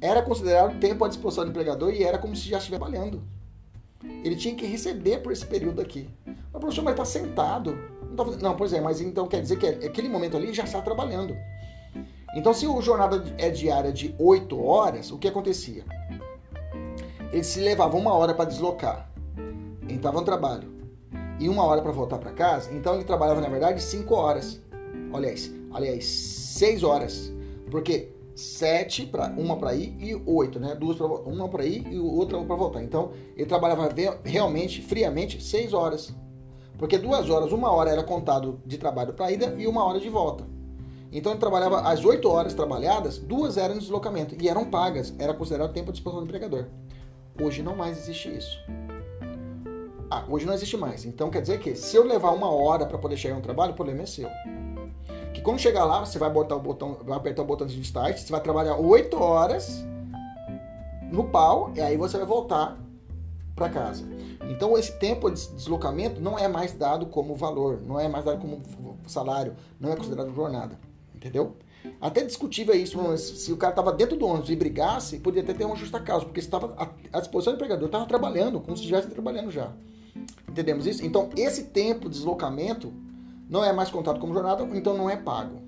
era 0.00 0.22
considerado 0.22 0.78
tempo 0.78 1.04
à 1.04 1.08
disposição 1.08 1.44
do 1.44 1.50
empregador 1.50 1.92
e 1.92 2.04
era 2.04 2.18
como 2.18 2.34
se 2.34 2.48
já 2.48 2.58
estivesse 2.58 2.80
trabalhando. 2.80 3.22
Ele 4.24 4.36
tinha 4.36 4.54
que 4.54 4.64
receber 4.64 5.18
por 5.18 5.32
esse 5.32 5.44
período 5.44 5.80
aqui. 5.80 6.08
Mas, 6.24 6.60
professor, 6.60 6.82
mas 6.82 6.92
está 6.92 7.04
sentado. 7.04 7.76
Não, 8.10 8.16
tá 8.16 8.36
não, 8.40 8.56
pois 8.56 8.72
é, 8.72 8.80
mas 8.80 9.00
então 9.00 9.26
quer 9.26 9.42
dizer 9.42 9.58
que 9.58 9.66
aquele 9.66 10.08
momento 10.08 10.36
ali 10.36 10.54
já 10.54 10.64
está 10.64 10.80
trabalhando. 10.80 11.36
Então, 12.34 12.54
se 12.54 12.64
a 12.66 12.80
jornada 12.80 13.34
é 13.36 13.50
diária 13.50 13.92
de 13.92 14.14
8 14.18 14.62
horas, 14.62 15.10
o 15.10 15.18
que 15.18 15.26
acontecia? 15.26 15.84
Ele 17.32 17.44
se 17.44 17.60
levava 17.60 17.96
uma 17.96 18.14
hora 18.14 18.32
para 18.32 18.44
deslocar, 18.44 19.10
entrava 19.88 20.20
no 20.20 20.24
trabalho, 20.24 20.77
e 21.38 21.48
uma 21.48 21.64
hora 21.64 21.82
para 21.82 21.92
voltar 21.92 22.18
para 22.18 22.32
casa, 22.32 22.72
então 22.72 22.94
ele 22.94 23.04
trabalhava, 23.04 23.40
na 23.40 23.48
verdade, 23.48 23.82
5 23.82 24.14
horas. 24.14 24.60
Aliás, 25.12 25.52
aliás, 25.72 26.04
6 26.04 26.82
horas. 26.82 27.32
Porque 27.70 28.10
sete 28.38 29.04
para 29.04 29.34
uma 29.36 29.56
para 29.56 29.74
ir 29.74 29.96
e 29.98 30.14
oito, 30.24 30.60
né? 30.60 30.76
Duas 30.76 30.96
para 30.96 31.06
uma 31.06 31.48
para 31.48 31.64
ir 31.64 31.84
e 31.92 31.98
outra 31.98 32.38
para 32.38 32.54
voltar. 32.54 32.82
Então 32.84 33.10
ele 33.36 33.46
trabalhava 33.46 33.88
realmente, 34.24 34.80
friamente, 34.80 35.42
seis 35.42 35.72
horas, 35.72 36.14
porque 36.78 36.96
duas 36.96 37.28
horas, 37.28 37.50
uma 37.50 37.72
hora 37.72 37.90
era 37.90 38.04
contado 38.04 38.60
de 38.64 38.78
trabalho 38.78 39.12
para 39.12 39.32
ida 39.32 39.54
e 39.58 39.66
uma 39.66 39.84
hora 39.84 39.98
de 39.98 40.08
volta. 40.08 40.46
Então 41.10 41.32
ele 41.32 41.40
trabalhava 41.40 41.80
as 41.80 42.04
oito 42.04 42.28
horas 42.28 42.54
trabalhadas, 42.54 43.18
duas 43.18 43.56
eram 43.56 43.74
em 43.74 43.78
deslocamento 43.78 44.36
e 44.40 44.48
eram 44.48 44.70
pagas, 44.70 45.12
era 45.18 45.34
considerado 45.34 45.72
tempo 45.72 45.90
à 45.90 45.92
disposição 45.92 46.22
do 46.22 46.28
empregador. 46.28 46.66
Hoje 47.42 47.62
não 47.62 47.74
mais 47.74 47.98
existe 47.98 48.28
isso. 48.28 48.58
Ah, 50.10 50.24
hoje 50.28 50.46
não 50.46 50.54
existe 50.54 50.76
mais. 50.76 51.04
Então 51.04 51.30
quer 51.30 51.42
dizer 51.42 51.60
que 51.60 51.74
se 51.74 51.96
eu 51.96 52.04
levar 52.04 52.30
uma 52.30 52.50
hora 52.50 52.86
para 52.86 52.98
poder 52.98 53.16
chegar 53.16 53.34
no 53.34 53.42
trabalho, 53.42 53.72
o 53.72 53.76
problema 53.76 54.02
é 54.02 54.06
seu 54.06 54.28
que 55.38 55.42
quando 55.42 55.60
chegar 55.60 55.84
lá, 55.84 56.04
você 56.04 56.18
vai 56.18 56.30
botar 56.30 56.56
o 56.56 56.60
botão, 56.60 56.98
vai 57.04 57.16
apertar 57.16 57.42
o 57.42 57.44
botão 57.44 57.66
de 57.66 57.80
start, 57.80 58.18
você 58.18 58.32
vai 58.32 58.40
trabalhar 58.40 58.76
8 58.76 59.16
horas 59.16 59.84
no 61.12 61.24
pau 61.24 61.72
e 61.76 61.80
aí 61.80 61.96
você 61.96 62.16
vai 62.16 62.26
voltar 62.26 62.76
para 63.54 63.68
casa. 63.68 64.04
Então 64.50 64.76
esse 64.76 64.98
tempo 64.98 65.30
de 65.30 65.46
deslocamento 65.52 66.20
não 66.20 66.38
é 66.38 66.48
mais 66.48 66.72
dado 66.72 67.06
como 67.06 67.36
valor, 67.36 67.80
não 67.86 68.00
é 68.00 68.08
mais 68.08 68.24
dado 68.24 68.40
como 68.40 68.62
salário, 69.06 69.54
não 69.78 69.92
é 69.92 69.96
considerado 69.96 70.34
jornada, 70.34 70.78
entendeu? 71.14 71.56
Até 72.00 72.24
discutível 72.24 72.74
isso, 72.74 72.98
se 73.16 73.52
o 73.52 73.56
cara 73.56 73.72
estava 73.72 73.92
dentro 73.92 74.16
do 74.16 74.26
ônibus 74.26 74.50
e 74.50 74.56
brigasse, 74.56 75.20
podia 75.20 75.42
até 75.42 75.54
ter 75.54 75.64
uma 75.64 75.76
justa 75.76 76.00
causa, 76.00 76.24
porque 76.24 76.40
estava 76.40 76.74
à 77.12 77.20
disposição 77.20 77.52
do 77.52 77.56
empregador, 77.56 77.86
estava 77.86 78.06
trabalhando, 78.06 78.60
como 78.60 78.76
se 78.76 78.82
estivesse 78.82 79.08
trabalhando 79.08 79.50
já. 79.50 79.72
Entendemos 80.48 80.86
isso? 80.86 81.04
Então 81.04 81.30
esse 81.36 81.64
tempo 81.64 82.08
de 82.08 82.16
deslocamento 82.16 82.92
não 83.48 83.64
é 83.64 83.72
mais 83.72 83.90
contado 83.90 84.20
como 84.20 84.34
jornada, 84.34 84.62
então 84.74 84.96
não 84.96 85.08
é 85.08 85.16
pago. 85.16 85.62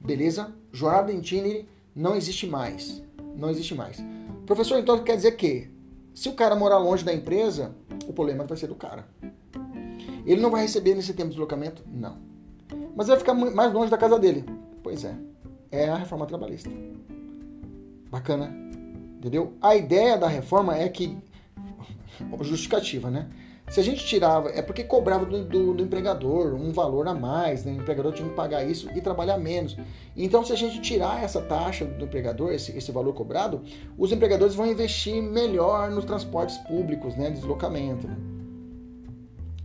Beleza? 0.00 0.52
Jornada 0.72 1.12
em 1.12 1.18
itinerary 1.18 1.68
não 1.94 2.16
existe 2.16 2.46
mais. 2.46 3.02
Não 3.36 3.50
existe 3.50 3.74
mais. 3.74 4.02
Professor, 4.46 4.78
então 4.78 5.02
quer 5.04 5.16
dizer 5.16 5.32
que 5.32 5.70
se 6.14 6.28
o 6.28 6.34
cara 6.34 6.56
morar 6.56 6.78
longe 6.78 7.04
da 7.04 7.12
empresa, 7.12 7.74
o 8.06 8.12
problema 8.12 8.44
vai 8.44 8.56
ser 8.56 8.66
do 8.66 8.74
cara. 8.74 9.06
Ele 10.26 10.40
não 10.40 10.50
vai 10.50 10.62
receber 10.62 10.94
nesse 10.94 11.14
tempo 11.14 11.28
de 11.28 11.34
deslocamento? 11.34 11.82
Não. 11.86 12.18
Mas 12.94 13.08
vai 13.08 13.18
ficar 13.18 13.34
mais 13.34 13.72
longe 13.72 13.90
da 13.90 13.98
casa 13.98 14.18
dele. 14.18 14.44
Pois 14.82 15.04
é. 15.04 15.16
É 15.70 15.88
a 15.88 15.96
reforma 15.96 16.26
trabalhista. 16.26 16.70
Bacana. 18.10 18.54
Entendeu? 19.18 19.54
A 19.60 19.74
ideia 19.74 20.18
da 20.18 20.28
reforma 20.28 20.76
é 20.76 20.88
que. 20.88 21.16
Justificativa, 22.42 23.10
né? 23.10 23.30
Se 23.72 23.80
a 23.80 23.82
gente 23.82 24.04
tirava, 24.04 24.50
é 24.50 24.60
porque 24.60 24.84
cobrava 24.84 25.24
do, 25.24 25.44
do, 25.44 25.72
do, 25.72 25.82
empregador 25.82 26.52
um 26.52 26.70
valor 26.72 27.08
a 27.08 27.14
mais, 27.14 27.64
né? 27.64 27.72
o 27.72 27.76
empregador 27.76 28.12
tinha 28.12 28.28
que 28.28 28.34
pagar 28.34 28.62
isso 28.62 28.90
e 28.94 29.00
trabalhar 29.00 29.38
menos. 29.38 29.78
Então, 30.14 30.44
se 30.44 30.52
a 30.52 30.56
gente 30.56 30.78
tirar 30.82 31.24
essa 31.24 31.40
taxa 31.40 31.86
do 31.86 32.04
empregador, 32.04 32.52
esse, 32.52 32.76
esse 32.76 32.92
valor 32.92 33.14
cobrado, 33.14 33.62
os 33.96 34.12
empregadores 34.12 34.54
vão 34.54 34.66
investir 34.66 35.22
melhor 35.22 35.90
nos 35.90 36.04
transportes 36.04 36.58
públicos, 36.58 37.16
né? 37.16 37.30
deslocamento. 37.30 38.06
Né? 38.06 38.16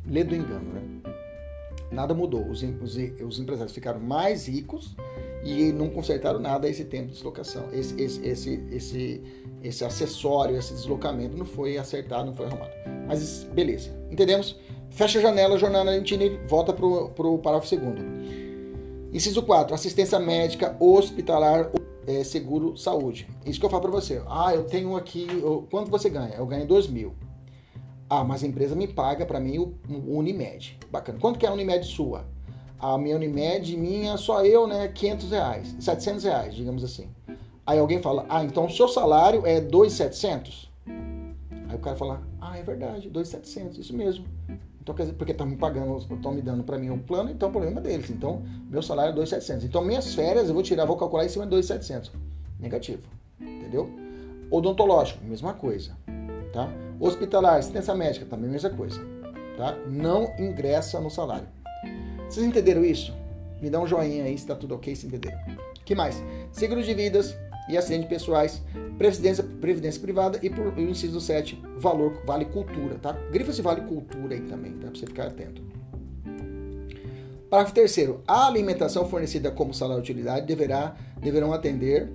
Lê 0.05 0.23
do 0.23 0.33
engano, 0.33 0.71
né? 0.71 1.16
Nada 1.91 2.13
mudou. 2.13 2.47
Os, 2.47 2.63
os, 2.63 2.97
os 3.25 3.39
empresários 3.39 3.73
ficaram 3.73 3.99
mais 3.99 4.47
ricos 4.47 4.95
e 5.43 5.71
não 5.71 5.89
consertaram 5.89 6.39
nada 6.39 6.67
esse 6.67 6.85
tempo 6.85 7.07
de 7.07 7.13
deslocação. 7.13 7.67
Esse, 7.71 7.99
esse, 8.01 8.27
esse, 8.27 8.63
esse, 8.71 9.23
esse 9.63 9.85
acessório, 9.85 10.57
esse 10.57 10.73
deslocamento 10.73 11.37
não 11.37 11.45
foi 11.45 11.77
acertado, 11.77 12.25
não 12.25 12.35
foi 12.35 12.47
arrumado. 12.47 12.71
Mas 13.07 13.43
beleza, 13.53 13.89
entendemos? 14.11 14.59
Fecha 14.89 15.19
a 15.19 15.21
janela, 15.21 15.57
jornada 15.57 15.91
Lentini, 15.91 16.39
volta 16.47 16.73
para 16.73 16.85
o 16.85 17.37
parágrafo 17.39 17.67
segundo. 17.67 18.01
Inciso 19.13 19.41
4, 19.43 19.73
assistência 19.73 20.19
médica 20.19 20.75
hospitalar 20.79 21.71
é, 22.05 22.23
seguro 22.23 22.77
saúde. 22.77 23.27
Isso 23.45 23.59
que 23.59 23.65
eu 23.65 23.69
falo 23.69 23.83
para 23.83 23.91
você. 23.91 24.21
Ah, 24.27 24.53
eu 24.53 24.63
tenho 24.63 24.95
aqui. 24.95 25.27
Eu, 25.29 25.67
quanto 25.69 25.91
você 25.91 26.09
ganha? 26.09 26.35
Eu 26.35 26.45
ganho 26.45 26.65
2 26.65 26.87
mil. 26.87 27.13
Ah, 28.09 28.23
mas 28.23 28.43
a 28.43 28.47
empresa 28.47 28.75
me 28.75 28.87
paga 28.87 29.25
para 29.25 29.39
mim 29.39 29.57
o, 29.57 29.73
Unimed. 30.17 30.77
Bacana. 30.89 31.19
Quanto 31.19 31.37
que 31.37 31.45
é 31.45 31.49
a 31.49 31.53
Unimed 31.53 31.85
sua? 31.85 32.25
A 32.79 32.97
minha 32.97 33.15
Unimed, 33.15 33.75
minha, 33.75 34.15
só 34.17 34.45
eu, 34.45 34.67
né? 34.67 34.87
500 34.87 35.31
reais. 35.31 35.75
700 35.79 36.23
reais, 36.23 36.55
digamos 36.55 36.83
assim. 36.83 37.09
Aí 37.65 37.79
alguém 37.79 38.01
fala, 38.01 38.25
ah, 38.29 38.43
então 38.43 38.65
o 38.65 38.69
seu 38.69 38.87
salário 38.87 39.45
é 39.45 39.59
2,700? 39.59 40.71
Aí 41.67 41.75
o 41.75 41.79
cara 41.79 41.97
fala, 41.97 42.21
ah, 42.39 42.57
é 42.57 42.63
verdade, 42.63 43.09
2,700, 43.09 43.77
isso 43.77 43.93
mesmo. 43.93 44.25
Então, 44.81 44.95
quer 44.95 45.03
dizer, 45.03 45.15
porque 45.15 45.33
estão 45.33 45.45
me 45.45 45.57
pagando, 45.57 45.97
estão 45.97 46.31
me 46.31 46.41
dando 46.41 46.63
para 46.63 46.77
mim 46.77 46.89
um 46.89 46.99
plano, 46.99 47.29
então 47.29 47.47
é 47.47 47.49
o 47.49 47.51
problema 47.51 47.81
deles. 47.81 48.09
Então, 48.09 48.41
meu 48.69 48.81
salário 48.81 49.11
é 49.11 49.15
2,700. 49.15 49.65
Então, 49.65 49.83
minhas 49.83 50.15
férias 50.15 50.47
eu 50.47 50.53
vou 50.53 50.63
tirar, 50.63 50.85
vou 50.85 50.95
calcular 50.95 51.25
em 51.25 51.29
cima 51.29 51.43
de 51.43 51.49
2,700. 51.49 52.13
Negativo. 52.57 53.03
Entendeu? 53.37 53.89
Odontológico, 54.49 55.21
mesma 55.25 55.53
coisa. 55.53 55.97
Tá? 56.53 56.71
Hospitalar, 56.99 57.57
assistência 57.57 57.93
médica, 57.93 58.25
também 58.25 58.49
mesma 58.49 58.69
coisa. 58.69 58.99
Tá? 59.57 59.77
Não 59.87 60.33
ingressa 60.37 60.99
no 60.99 61.09
salário. 61.09 61.47
Vocês 62.29 62.45
entenderam 62.45 62.83
isso? 62.83 63.13
Me 63.61 63.69
dá 63.69 63.79
um 63.79 63.87
joinha 63.87 64.23
aí 64.23 64.37
se 64.37 64.43
está 64.43 64.55
tudo 64.55 64.75
ok, 64.75 64.95
se 64.95 65.07
entenderam. 65.07 65.37
que 65.83 65.95
mais? 65.95 66.21
Seguro 66.51 66.83
de 66.83 66.93
vidas, 66.93 67.35
e 67.67 67.77
acidentes 67.77 68.07
pessoais, 68.07 68.61
previdência, 68.97 69.43
previdência 69.43 70.01
privada 70.01 70.39
e 70.41 70.49
por 70.49 70.67
o 70.67 70.79
inciso 70.79 71.19
7, 71.19 71.61
valor 71.77 72.21
vale 72.25 72.45
cultura, 72.45 72.95
tá? 72.95 73.13
Grifa 73.31 73.51
se 73.51 73.61
vale 73.61 73.81
cultura 73.81 74.35
aí 74.35 74.41
também, 74.41 74.73
tá? 74.73 74.87
Pra 74.87 74.99
você 74.99 75.05
ficar 75.05 75.27
atento. 75.27 75.61
Parágrafo 77.49 77.75
3 77.75 78.09
A 78.27 78.47
alimentação 78.47 79.07
fornecida 79.07 79.51
como 79.51 79.73
salário 79.73 80.01
de 80.01 80.11
utilidade 80.11 80.45
deverá, 80.45 80.95
deverão 81.19 81.53
atender 81.53 82.09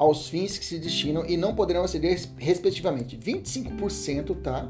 aos 0.00 0.30
fins 0.30 0.56
que 0.56 0.64
se 0.64 0.78
destinam 0.78 1.26
e 1.26 1.36
não 1.36 1.54
poderão 1.54 1.84
exceder 1.84 2.18
respectivamente 2.38 3.18
25%, 3.18 4.40
tá? 4.40 4.66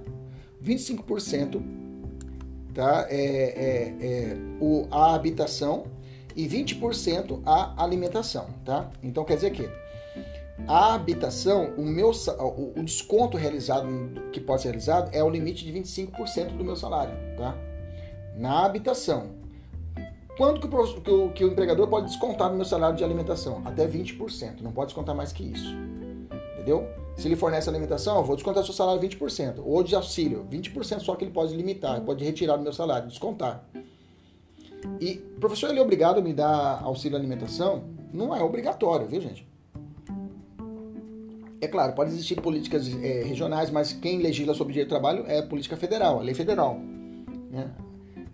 25% 0.60 1.62
tá? 2.74 3.06
É, 3.08 3.14
é, 3.16 4.06
é, 4.06 4.36
o, 4.60 4.88
a 4.90 5.14
habitação 5.14 5.86
e 6.34 6.48
20% 6.48 7.42
a 7.46 7.80
alimentação, 7.80 8.48
tá? 8.64 8.90
Então 9.00 9.24
quer 9.24 9.36
dizer 9.36 9.52
que 9.52 9.70
a 10.66 10.94
habitação, 10.94 11.74
o 11.76 11.84
meu 11.84 12.10
o 12.10 12.82
desconto 12.82 13.36
realizado 13.36 13.86
que 14.32 14.40
pode 14.40 14.62
ser 14.62 14.68
realizado 14.68 15.14
é 15.14 15.22
o 15.22 15.30
limite 15.30 15.64
de 15.64 15.72
25% 15.72 16.56
do 16.56 16.64
meu 16.64 16.74
salário, 16.74 17.14
tá? 17.36 17.56
Na 18.36 18.66
habitação. 18.66 19.39
Quanto 20.40 20.66
que 20.66 20.74
o, 20.74 21.00
que, 21.02 21.10
o, 21.10 21.28
que 21.32 21.44
o 21.44 21.48
empregador 21.48 21.86
pode 21.86 22.06
descontar 22.06 22.48
no 22.48 22.56
meu 22.56 22.64
salário 22.64 22.96
de 22.96 23.04
alimentação? 23.04 23.60
Até 23.62 23.86
20%, 23.86 24.62
não 24.62 24.72
pode 24.72 24.86
descontar 24.86 25.14
mais 25.14 25.32
que 25.34 25.44
isso. 25.44 25.76
Entendeu? 26.54 26.88
Se 27.14 27.28
ele 27.28 27.36
fornece 27.36 27.68
alimentação, 27.68 28.16
eu 28.16 28.24
vou 28.24 28.36
descontar 28.36 28.64
seu 28.64 28.72
salário 28.72 29.02
20%. 29.02 29.56
Ou 29.62 29.82
de 29.82 29.94
auxílio, 29.94 30.46
20% 30.50 31.00
só 31.00 31.14
que 31.14 31.24
ele 31.24 31.30
pode 31.30 31.54
limitar, 31.54 32.00
pode 32.00 32.24
retirar 32.24 32.56
do 32.56 32.62
meu 32.62 32.72
salário, 32.72 33.06
descontar. 33.06 33.68
E, 34.98 35.16
professor, 35.38 35.68
ele 35.68 35.78
é 35.78 35.82
obrigado 35.82 36.20
a 36.20 36.22
me 36.22 36.32
dar 36.32 36.82
auxílio 36.82 37.18
alimentação? 37.18 37.84
Não 38.10 38.34
é 38.34 38.42
obrigatório, 38.42 39.06
viu, 39.06 39.20
gente? 39.20 39.46
É 41.60 41.68
claro, 41.68 41.92
pode 41.92 42.12
existir 42.12 42.40
políticas 42.40 42.88
é, 42.88 43.24
regionais, 43.24 43.70
mas 43.70 43.92
quem 43.92 44.22
legisla 44.22 44.54
sobre 44.54 44.72
direito 44.72 44.88
do 44.88 44.92
trabalho 44.92 45.22
é 45.26 45.40
a 45.40 45.46
política 45.46 45.76
federal, 45.76 46.18
a 46.18 46.22
lei 46.22 46.32
federal. 46.32 46.78
Né? 47.50 47.70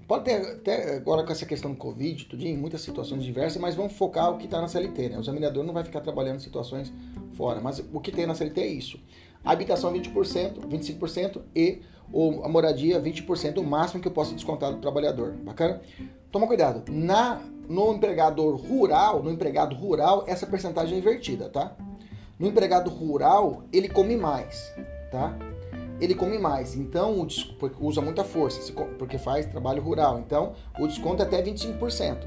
Pode 0.07 0.25
ter 0.25 0.37
até 0.37 0.97
agora 0.97 1.25
com 1.25 1.33
essa 1.33 1.45
questão 1.45 1.73
do 1.73 1.77
Covid, 1.77 2.27
tudo 2.27 2.45
em 2.45 2.57
muitas 2.57 2.81
situações 2.81 3.25
diversas, 3.25 3.61
mas 3.61 3.75
vamos 3.75 3.93
focar 3.95 4.31
o 4.31 4.39
que 4.39 4.45
está 4.45 4.61
na 4.61 4.69
CLT. 4.69 5.09
Né? 5.09 5.17
O 5.17 5.21
examinador 5.21 5.65
não 5.65 5.75
vai 5.75 5.83
ficar 5.83 6.01
trabalhando 6.01 6.41
situações 6.41 6.93
fora, 7.33 7.61
mas 7.61 7.85
o 7.93 8.01
que 8.01 8.13
tem 8.13 8.27
na 8.27 8.35
CLT 8.35 8.61
é 8.61 8.67
isso. 8.67 9.01
A 9.45 9.53
habitação 9.53 9.93
20%, 9.93 10.61
25% 10.69 11.43
e 11.55 11.81
ou 12.13 12.45
a 12.45 12.49
moradia 12.49 13.01
20%, 13.01 13.59
o 13.59 13.65
máximo 13.65 14.01
que 14.01 14.07
eu 14.07 14.13
posso 14.13 14.33
descontar 14.33 14.73
do 14.73 14.79
trabalhador. 14.79 15.33
Bacana? 15.43 15.81
Toma 16.31 16.47
cuidado. 16.47 16.85
Na 16.89 17.41
no 17.69 17.93
empregador 17.93 18.55
rural, 18.57 19.23
no 19.23 19.31
empregado 19.31 19.75
rural, 19.75 20.25
essa 20.27 20.47
percentagem 20.47 20.97
é 20.97 21.01
invertida, 21.01 21.49
tá? 21.49 21.77
No 22.39 22.47
empregado 22.47 22.91
rural, 22.91 23.65
ele 23.73 23.89
come 23.89 24.17
mais, 24.17 24.73
tá? 25.11 25.37
Ele 26.01 26.15
come 26.15 26.39
mais, 26.39 26.75
então 26.75 27.27
usa 27.81 28.03
muita 28.03 28.23
força, 28.23 28.73
porque 28.99 29.17
faz 29.17 29.47
trabalho 29.47 29.83
rural. 29.83 30.19
Então, 30.19 30.53
o 30.79 30.87
desconto 30.87 31.23
é 31.23 31.27
até 31.27 31.43
25%. 31.43 32.19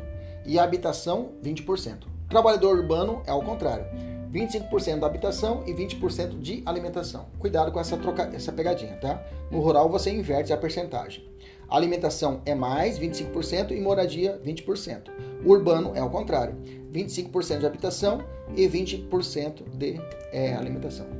E 0.45 0.57
a 0.57 0.63
habitação, 0.63 1.33
20%. 1.43 2.07
Trabalhador 2.27 2.77
urbano 2.77 3.21
é 3.25 3.31
ao 3.31 3.41
contrário. 3.41 3.85
25% 4.31 4.99
da 4.99 5.07
habitação 5.07 5.63
e 5.65 5.73
20% 5.73 6.39
de 6.39 6.61
alimentação. 6.65 7.27
Cuidado 7.39 7.71
com 7.71 7.79
essa, 7.79 7.97
troca, 7.97 8.29
essa 8.33 8.51
pegadinha, 8.51 8.95
tá? 8.97 9.23
No 9.51 9.59
rural 9.59 9.89
você 9.89 10.11
inverte 10.11 10.53
a 10.53 10.57
percentagem. 10.57 11.27
A 11.67 11.75
alimentação 11.75 12.41
é 12.45 12.55
mais 12.55 12.97
25% 12.99 13.71
e 13.71 13.79
moradia 13.79 14.39
20%. 14.45 15.09
O 15.45 15.49
urbano 15.49 15.91
é 15.95 16.03
o 16.03 16.09
contrário, 16.09 16.55
25% 16.91 17.59
de 17.59 17.65
habitação 17.65 18.23
e 18.55 18.67
20% 18.67 19.63
de 19.77 19.99
é, 20.31 20.53
alimentação. 20.55 21.18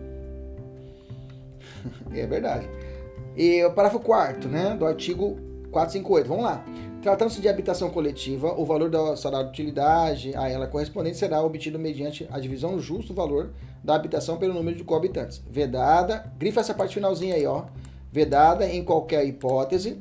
é 2.12 2.26
verdade. 2.26 2.70
E 3.36 3.63
o 3.63 3.72
parágrafo 3.72 4.04
4 4.04 4.50
né, 4.50 4.76
do 4.76 4.86
artigo 4.86 5.38
458. 5.72 6.28
Vamos 6.28 6.44
lá. 6.44 6.63
Tratando-se 7.02 7.39
de 7.39 7.48
habitação 7.48 7.89
coletiva, 7.89 8.54
o 8.60 8.65
valor 8.65 8.89
do 8.89 9.15
salário 9.15 9.48
de 9.48 9.54
utilidade 9.54 10.36
a 10.36 10.50
ela 10.50 10.68
correspondente 10.68 11.18
será 11.18 11.42
obtido 11.42 11.80
mediante 11.80 12.28
a 12.30 12.39
divisão 12.39 12.78
justo 12.80 13.13
do 13.13 13.15
valor 13.15 13.52
da 13.82 13.96
habitação 13.96 14.38
pelo 14.38 14.54
número 14.54 14.76
de 14.76 14.84
coabitantes. 14.84 15.42
Vedada, 15.50 16.30
grifa 16.38 16.60
essa 16.60 16.74
parte 16.74 16.96
finalzinha 16.96 17.36
aí, 17.36 17.46
ó. 17.46 17.63
Vedada 18.12 18.68
em 18.68 18.84
qualquer 18.84 19.26
hipótese 19.26 19.98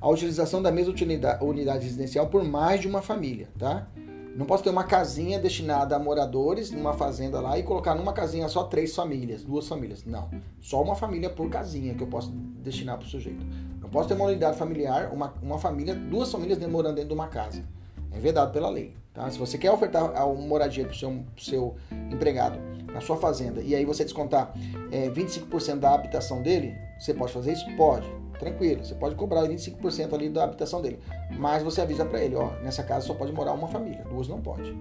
a 0.00 0.08
utilização 0.08 0.60
da 0.60 0.72
mesma 0.72 0.92
unidade 1.40 1.84
residencial 1.84 2.26
por 2.26 2.42
mais 2.42 2.80
de 2.80 2.88
uma 2.88 3.02
família, 3.02 3.48
tá? 3.56 3.86
Não 4.34 4.46
posso 4.46 4.64
ter 4.64 4.70
uma 4.70 4.84
casinha 4.84 5.38
destinada 5.38 5.94
a 5.94 5.98
moradores 5.98 6.70
numa 6.70 6.94
fazenda 6.94 7.40
lá 7.40 7.58
e 7.58 7.62
colocar 7.62 7.94
numa 7.94 8.12
casinha 8.12 8.48
só 8.48 8.64
três 8.64 8.94
famílias, 8.94 9.42
duas 9.42 9.68
famílias. 9.68 10.04
Não. 10.04 10.30
Só 10.60 10.82
uma 10.82 10.94
família 10.94 11.28
por 11.28 11.50
casinha 11.50 11.94
que 11.94 12.02
eu 12.02 12.06
posso 12.06 12.30
destinar 12.30 12.96
para 12.96 13.06
o 13.06 13.08
sujeito. 13.08 13.44
Não 13.80 13.90
posso 13.90 14.08
ter 14.08 14.14
uma 14.14 14.24
unidade 14.24 14.56
familiar, 14.56 15.12
uma, 15.12 15.34
uma 15.42 15.58
família, 15.58 15.94
duas 15.94 16.32
famílias 16.32 16.58
morando 16.66 16.94
dentro 16.94 17.08
de 17.08 17.14
uma 17.14 17.28
casa. 17.28 17.62
É 18.10 18.18
vedado 18.18 18.52
pela 18.52 18.70
lei. 18.70 18.94
Tá? 19.12 19.30
Se 19.30 19.38
você 19.38 19.58
quer 19.58 19.70
ofertar 19.70 20.04
uma 20.26 20.46
moradia 20.46 20.84
para 20.84 20.94
o 20.94 20.96
seu, 20.96 21.24
seu 21.36 21.76
empregado 22.10 22.58
na 22.90 23.00
sua 23.00 23.16
fazenda 23.16 23.60
e 23.60 23.74
aí 23.74 23.84
você 23.84 24.04
descontar 24.04 24.54
é, 24.90 25.10
25% 25.10 25.78
da 25.78 25.94
habitação 25.94 26.42
dele, 26.42 26.74
você 26.98 27.12
pode 27.12 27.32
fazer 27.32 27.52
isso? 27.52 27.66
Pode 27.76 28.21
tranquilo, 28.42 28.84
você 28.84 28.94
pode 28.94 29.14
cobrar 29.14 29.42
25% 29.42 30.12
ali 30.12 30.28
da 30.28 30.42
habitação 30.42 30.82
dele, 30.82 30.98
mas 31.38 31.62
você 31.62 31.80
avisa 31.80 32.04
para 32.04 32.20
ele, 32.20 32.34
ó, 32.34 32.50
nessa 32.60 32.82
casa 32.82 33.06
só 33.06 33.14
pode 33.14 33.32
morar 33.32 33.52
uma 33.52 33.68
família, 33.68 34.04
duas 34.10 34.26
não 34.26 34.40
pode. 34.40 34.76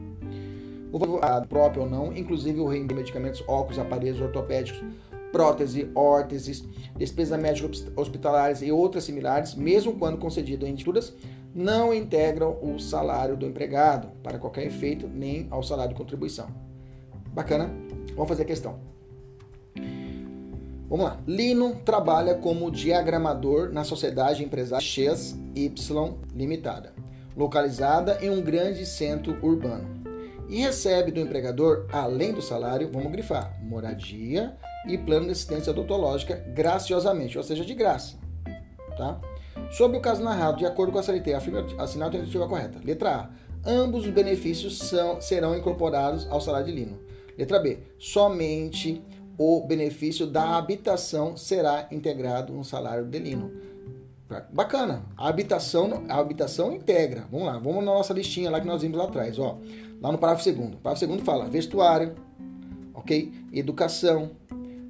O 0.91 0.99
próprio 1.47 1.83
ou 1.83 1.89
não, 1.89 2.11
inclusive 2.11 2.59
o 2.59 2.67
reino 2.67 2.87
de 2.87 2.95
medicamentos, 2.95 3.43
óculos, 3.47 3.77
aparelhos 3.77 4.19
ortopédicos, 4.19 4.83
prótese, 5.31 5.89
órteses, 5.95 6.67
despesas 6.97 7.39
médicas 7.39 7.87
hospitalares 7.95 8.61
e 8.61 8.71
outras 8.71 9.03
similares, 9.03 9.53
mesmo 9.55 9.93
quando 9.93 10.17
concedido 10.17 10.65
em 10.65 10.73
dituras, 10.73 11.13
não 11.53 11.93
integram 11.93 12.57
o 12.61 12.79
salário 12.79 13.37
do 13.37 13.45
empregado 13.45 14.09
para 14.23 14.39
qualquer 14.39 14.65
efeito, 14.65 15.07
nem 15.07 15.47
ao 15.51 15.61
salário 15.61 15.93
de 15.93 15.97
contribuição. 15.97 16.47
Bacana? 17.27 17.71
Vamos 18.15 18.27
fazer 18.27 18.43
a 18.43 18.45
questão. 18.45 18.90
Vamos 20.91 21.05
lá. 21.05 21.17
Lino 21.25 21.73
trabalha 21.85 22.35
como 22.35 22.69
diagramador 22.69 23.71
na 23.71 23.85
sociedade 23.85 24.43
empresária 24.43 24.85
X 24.85 25.39
Y 25.55 26.17
Limitada, 26.35 26.93
localizada 27.33 28.17
em 28.21 28.29
um 28.29 28.41
grande 28.41 28.85
centro 28.85 29.37
urbano. 29.41 29.87
E 30.49 30.57
recebe 30.57 31.09
do 31.09 31.21
empregador, 31.21 31.87
além 31.93 32.33
do 32.33 32.41
salário, 32.41 32.89
vamos 32.91 33.09
grifar, 33.09 33.57
moradia 33.63 34.53
e 34.85 34.97
plano 34.97 35.27
de 35.27 35.31
assistência 35.31 35.71
odontológica 35.71 36.43
graciosamente, 36.53 37.37
ou 37.37 37.43
seja, 37.45 37.63
de 37.63 37.73
graça. 37.73 38.17
Tá? 38.97 39.17
Sobre 39.71 39.97
o 39.97 40.01
caso 40.01 40.21
narrado, 40.21 40.57
de 40.57 40.65
acordo 40.65 40.91
com 40.91 40.99
a 40.99 41.03
CLT, 41.03 41.33
assinar 41.79 42.03
a 42.03 42.07
alternativa 42.07 42.49
correta. 42.49 42.81
Letra 42.83 43.15
A. 43.15 43.29
Ambos 43.65 44.05
os 44.05 44.11
benefícios 44.11 44.77
são, 44.77 45.21
serão 45.21 45.55
incorporados 45.55 46.27
ao 46.29 46.41
salário 46.41 46.67
de 46.67 46.73
Lino. 46.73 46.99
Letra 47.37 47.59
B. 47.59 47.79
Somente 47.97 49.01
o 49.37 49.61
benefício 49.61 50.27
da 50.27 50.57
habitação 50.57 51.35
será 51.35 51.87
integrado 51.91 52.53
no 52.53 52.63
salário 52.63 53.05
delino. 53.05 53.51
Bacana. 54.51 55.03
A 55.17 55.27
habitação, 55.27 56.03
a 56.07 56.17
habitação 56.17 56.73
integra. 56.73 57.25
Vamos 57.29 57.47
lá, 57.47 57.53
vamos 57.57 57.83
na 57.83 57.91
nossa 57.91 58.13
listinha 58.13 58.49
lá 58.49 58.61
que 58.61 58.67
nós 58.67 58.81
vimos 58.81 58.97
lá 58.97 59.05
atrás, 59.05 59.37
ó. 59.37 59.57
Lá 60.01 60.11
no 60.11 60.17
parágrafo 60.17 60.43
segundo. 60.43 60.75
O 60.75 60.77
parágrafo 60.77 60.99
segundo 60.99 61.23
fala 61.23 61.49
vestuário, 61.49 62.15
ok? 62.93 63.31
Educação, 63.51 64.31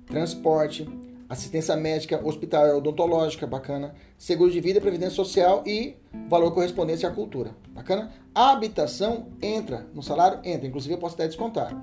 transporte, 0.06 0.88
assistência 1.28 1.76
médica, 1.76 2.22
hospitalar 2.24 2.76
odontológica, 2.76 3.48
bacana. 3.48 3.96
Seguro 4.18 4.52
de 4.52 4.62
vida, 4.62 4.80
previdência 4.80 5.16
social 5.16 5.64
e 5.66 5.96
valor 6.30 6.52
correspondente 6.52 7.06
à 7.06 7.10
cultura, 7.10 7.56
bacana. 7.70 8.12
A 8.36 8.52
habitação 8.52 9.28
entra 9.42 9.88
no 9.94 10.04
salário, 10.04 10.40
entra. 10.44 10.68
Inclusive 10.68 10.94
eu 10.94 11.00
posso 11.00 11.16
até 11.16 11.26
descontar. 11.26 11.76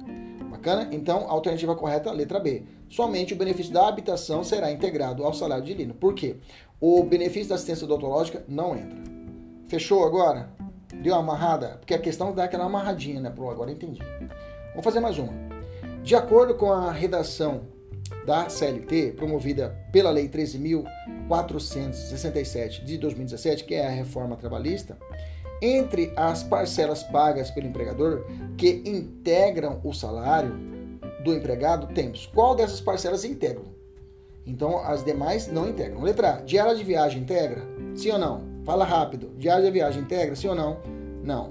Bacana? 0.59 0.89
Então, 0.91 1.29
a 1.29 1.31
alternativa 1.31 1.77
correta, 1.77 2.11
letra 2.11 2.41
B. 2.41 2.65
Somente 2.89 3.33
o 3.33 3.37
benefício 3.37 3.73
da 3.73 3.87
habitação 3.87 4.43
será 4.43 4.73
integrado 4.73 5.25
ao 5.25 5.33
salário 5.33 5.65
de 5.65 5.73
Lino. 5.73 5.95
Por 5.95 6.15
quê? 6.15 6.35
O 6.81 7.05
benefício 7.05 7.49
da 7.49 7.55
assistência 7.55 7.85
odontológica 7.85 8.45
não 8.49 8.77
entra. 8.77 8.99
Fechou 9.69 10.05
agora? 10.05 10.51
Deu 11.03 11.15
uma 11.15 11.21
amarrada? 11.21 11.77
Porque 11.79 11.95
a 11.95 11.99
questão 11.99 12.35
dá 12.35 12.45
aquela 12.45 12.65
amarradinha, 12.65 13.21
né? 13.21 13.31
Pro 13.31 13.49
agora 13.49 13.71
entendi. 13.71 14.01
Vamos 14.71 14.85
fazer 14.85 14.99
mais 15.01 15.17
uma. 15.17 15.33
De 16.03 16.17
acordo 16.17 16.55
com 16.55 16.73
a 16.73 16.91
redação 16.91 17.61
da 18.27 18.49
CLT, 18.49 19.13
promovida 19.17 19.77
pela 19.93 20.11
Lei 20.11 20.29
13.467 20.29 22.83
de 22.85 22.99
2017, 22.99 23.65
que 23.65 23.75
é 23.75 23.87
a 23.87 23.91
reforma 23.91 24.37
trabalhista, 24.37 24.99
entre 25.61 26.13
as 26.17 26.43
parcelas 26.43 27.03
pagas 27.03 27.51
pelo 27.51 27.67
empregador 27.67 28.25
que 28.57 28.83
integram 28.85 29.81
o 29.85 29.93
salário 29.93 30.53
do 31.25 31.35
empregado, 31.35 31.89
temos 31.89 32.27
qual 32.27 32.55
dessas 32.55 32.81
parcelas 32.81 33.25
integram? 33.25 33.65
Então, 34.47 34.79
as 34.79 35.05
demais 35.05 35.47
não 35.47 35.69
integram. 35.69 36.01
Letra 36.01 36.37
A, 36.37 36.41
diária 36.41 36.75
de 36.75 36.83
viagem 36.83 37.23
integra? 37.23 37.63
Sim 37.95 38.13
ou 38.13 38.19
não? 38.19 38.43
Fala 38.65 38.85
rápido. 38.85 39.31
Diária 39.37 39.65
de 39.65 39.71
viagem 39.71 40.03
integra? 40.03 40.35
Sim 40.35 40.49
ou 40.49 40.55
não? 40.55 40.79
Não. 41.23 41.51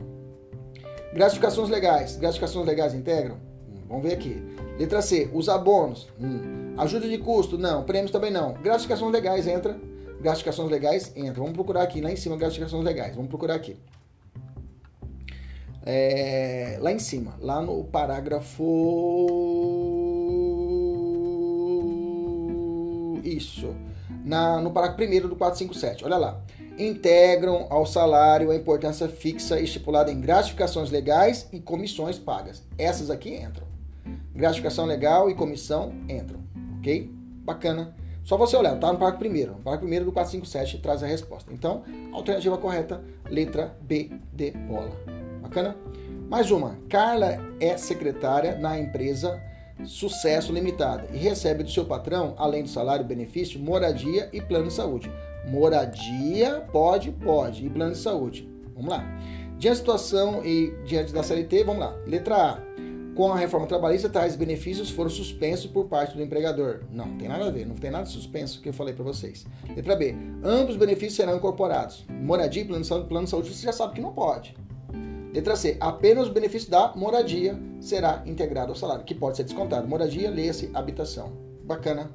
Gratificações 1.14 1.70
legais. 1.70 2.16
Gratificações 2.16 2.66
legais 2.66 2.96
integram? 2.96 3.36
Hum, 3.70 3.84
vamos 3.88 4.04
ver 4.04 4.14
aqui. 4.14 4.42
Letra 4.80 5.02
C, 5.02 5.30
os 5.32 5.48
abonos. 5.48 6.08
Hum. 6.20 6.74
Ajuda 6.78 7.08
de 7.08 7.18
custo? 7.20 7.58
Não. 7.58 7.84
Prêmios 7.84 8.12
também 8.12 8.32
não. 8.32 8.54
Gratificações 8.54 9.12
legais 9.12 9.48
entra? 9.48 9.78
Gratificações 10.20 10.72
legais 10.72 11.12
entra. 11.16 11.36
Vamos 11.36 11.54
procurar 11.54 11.84
aqui, 11.84 12.02
lá 12.02 12.12
em 12.12 12.16
cima, 12.16 12.36
gratificações 12.36 12.84
legais. 12.84 13.16
Vamos 13.16 13.30
procurar 13.30 13.56
aqui 13.56 13.78
é, 15.90 16.78
lá 16.82 16.92
em 16.92 17.00
cima, 17.00 17.36
lá 17.40 17.62
no 17.62 17.82
parágrafo. 17.86 18.62
Isso. 23.24 23.74
Na, 24.26 24.60
no 24.60 24.72
parágrafo 24.72 24.98
primeiro 24.98 25.30
do 25.30 25.38
457. 25.38 26.04
Olha 26.04 26.18
lá. 26.18 26.42
Integram 26.78 27.68
ao 27.70 27.86
salário 27.86 28.52
a 28.52 28.56
importância 28.56 29.08
fixa 29.08 29.60
estipulada 29.62 30.12
em 30.12 30.20
gratificações 30.20 30.92
legais 30.92 31.48
e 31.54 31.60
comissões 31.62 32.20
pagas. 32.20 32.62
Essas 32.78 33.10
aqui 33.10 33.34
entram. 33.34 33.66
Gratificação 34.36 34.86
legal 34.86 35.30
e 35.30 35.36
comissão 35.36 35.94
entram. 36.10 36.42
Ok? 36.80 37.10
Bacana. 37.46 37.96
Só 38.26 38.36
você 38.36 38.58
olhar, 38.58 38.78
tá 38.78 38.92
no 38.92 39.00
parágrafo 39.00 39.20
primeiro. 39.20 39.54
No 39.54 39.60
parágrafo 39.60 39.84
primeiro 39.84 40.04
do 40.04 40.12
457 40.12 40.82
traz 40.82 41.02
a 41.02 41.08
resposta. 41.08 41.54
Então, 41.54 41.84
alternativa 42.12 42.58
correta, 42.58 43.02
letra 43.30 43.74
B 43.82 44.12
de 44.34 44.52
bola. 44.52 45.17
Bacana? 45.48 45.78
Mais 46.30 46.52
uma. 46.52 46.78
Carla 46.90 47.40
é 47.62 47.78
secretária 47.78 48.58
na 48.58 48.78
empresa 48.78 49.42
Sucesso 49.86 50.52
Limitada 50.52 51.08
e 51.14 51.18
recebe 51.18 51.64
do 51.64 51.70
seu 51.70 51.86
patrão, 51.86 52.36
além 52.38 52.64
do 52.64 52.70
salário, 52.70 53.06
benefício, 53.06 53.58
moradia 53.58 54.28
e 54.34 54.42
plano 54.42 54.68
de 54.68 54.74
saúde. 54.74 55.10
Moradia, 55.48 56.66
pode, 56.70 57.12
pode. 57.12 57.66
E 57.66 57.70
plano 57.70 57.94
de 57.94 58.00
saúde. 58.00 58.50
Vamos 58.76 58.90
lá. 58.90 59.06
Diante 59.58 59.68
da 59.70 59.76
situação 59.76 60.46
e 60.46 60.74
diante 60.86 61.14
da 61.14 61.24
CLT, 61.24 61.64
vamos 61.64 61.80
lá. 61.80 61.96
Letra 62.06 62.36
A. 62.36 62.68
Com 63.16 63.32
a 63.32 63.38
reforma 63.38 63.66
trabalhista, 63.66 64.10
tais 64.10 64.36
benefícios 64.36 64.90
foram 64.90 65.10
suspensos 65.10 65.72
por 65.72 65.86
parte 65.86 66.16
do 66.16 66.22
empregador. 66.22 66.82
Não, 66.92 67.18
tem 67.18 67.30
nada 67.30 67.48
a 67.48 67.50
ver, 67.50 67.66
não 67.66 67.76
tem 67.76 67.90
nada 67.90 68.06
suspenso 68.06 68.62
que 68.62 68.68
eu 68.68 68.74
falei 68.74 68.94
para 68.94 69.06
vocês. 69.06 69.48
Letra 69.74 69.96
B. 69.96 70.14
Ambos 70.44 70.72
os 70.72 70.78
benefícios 70.78 71.16
serão 71.16 71.38
incorporados. 71.38 72.06
Moradia 72.10 72.64
e 72.64 72.66
plano 72.66 72.82
de 72.82 72.88
saúde, 72.88 73.08
plano 73.08 73.24
de 73.24 73.32
saúde 73.32 73.56
você 73.56 73.66
já 73.66 73.72
sabe 73.72 73.94
que 73.94 74.02
não 74.02 74.12
pode. 74.12 74.54
Letra 75.34 75.56
C. 75.56 75.78
Apenas 75.80 76.28
o 76.28 76.34
benefício 76.34 76.70
da 76.70 76.94
moradia 76.96 77.60
será 77.80 78.24
integrado 78.26 78.72
ao 78.72 78.76
salário, 78.76 79.04
que 79.04 79.14
pode 79.14 79.38
ser 79.38 79.44
descontado. 79.44 79.88
Moradia, 79.88 80.30
leia-se 80.30 80.70
habitação. 80.74 81.32
Bacana. 81.64 82.10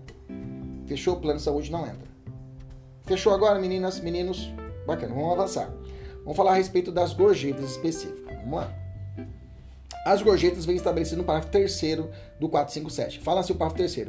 Fechou? 0.87 1.17
Plano 1.17 1.39
de 1.39 1.45
saúde 1.45 1.71
não 1.71 1.83
entra. 1.83 2.11
Fechou 3.03 3.33
agora, 3.33 3.59
meninas, 3.59 4.01
meninos? 4.01 4.53
Bacana. 4.87 5.15
Vamos 5.15 5.33
avançar. 5.33 5.73
Vamos 6.21 6.37
falar 6.37 6.53
a 6.53 6.55
respeito 6.55 6.91
das 6.91 7.13
gorjetas 7.13 7.73
específicas. 7.73 8.37
Vamos 8.39 8.61
lá. 8.61 8.83
As 10.05 10.21
gorjetas 10.21 10.65
vêm 10.65 10.77
estabelecidas 10.77 11.19
no 11.19 11.25
parágrafo 11.25 11.53
3 11.53 11.81
do 12.41 12.49
457. 12.49 13.21
Fala-se 13.21 13.53
o 13.53 13.55
parágrafo 13.55 13.95
3 13.95 14.09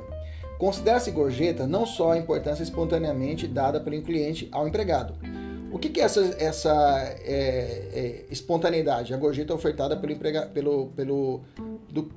Considera-se 0.57 1.11
gorjeta 1.11 1.67
não 1.67 1.85
só 1.85 2.13
a 2.13 2.17
importância 2.17 2.63
espontaneamente 2.63 3.47
dada 3.47 3.79
pelo 3.79 4.01
cliente 4.01 4.47
ao 4.51 4.67
empregado, 4.67 5.13
o 5.73 5.79
que, 5.79 5.89
que 5.89 5.99
é 5.99 6.03
essa, 6.03 6.21
essa 6.37 6.71
é, 7.25 7.89
é, 7.93 8.25
espontaneidade? 8.29 9.11
A 9.11 9.17
gorjeta 9.17 9.55
ofertada 9.55 9.97
pelo, 9.97 10.13
emprega, 10.13 10.45
pelo, 10.45 10.87
pelo 10.95 11.41
do, 11.89 12.11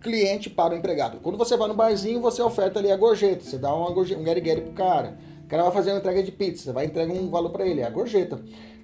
cliente 0.00 0.48
para 0.48 0.74
o 0.74 0.76
empregado. 0.76 1.20
Quando 1.20 1.36
você 1.36 1.54
vai 1.56 1.68
no 1.68 1.74
barzinho, 1.74 2.22
você 2.22 2.40
oferta 2.40 2.78
ali 2.78 2.90
a 2.90 2.96
gorjeta, 2.96 3.44
você 3.44 3.58
dá 3.58 3.72
uma 3.72 3.90
gorjeta, 3.90 4.18
um 4.18 4.24
guerigueri 4.24 4.62
pro 4.62 4.72
cara. 4.72 5.18
O 5.44 5.46
cara 5.46 5.62
vai 5.64 5.72
fazer 5.72 5.92
uma 5.92 5.98
entrega 5.98 6.22
de 6.22 6.32
pizza, 6.32 6.64
você 6.64 6.72
vai 6.72 6.86
entregar 6.86 7.12
um 7.12 7.28
valor 7.28 7.50
para 7.50 7.66
ele, 7.66 7.82
é 7.82 7.84
a 7.84 7.90
gorjeta. 7.90 8.40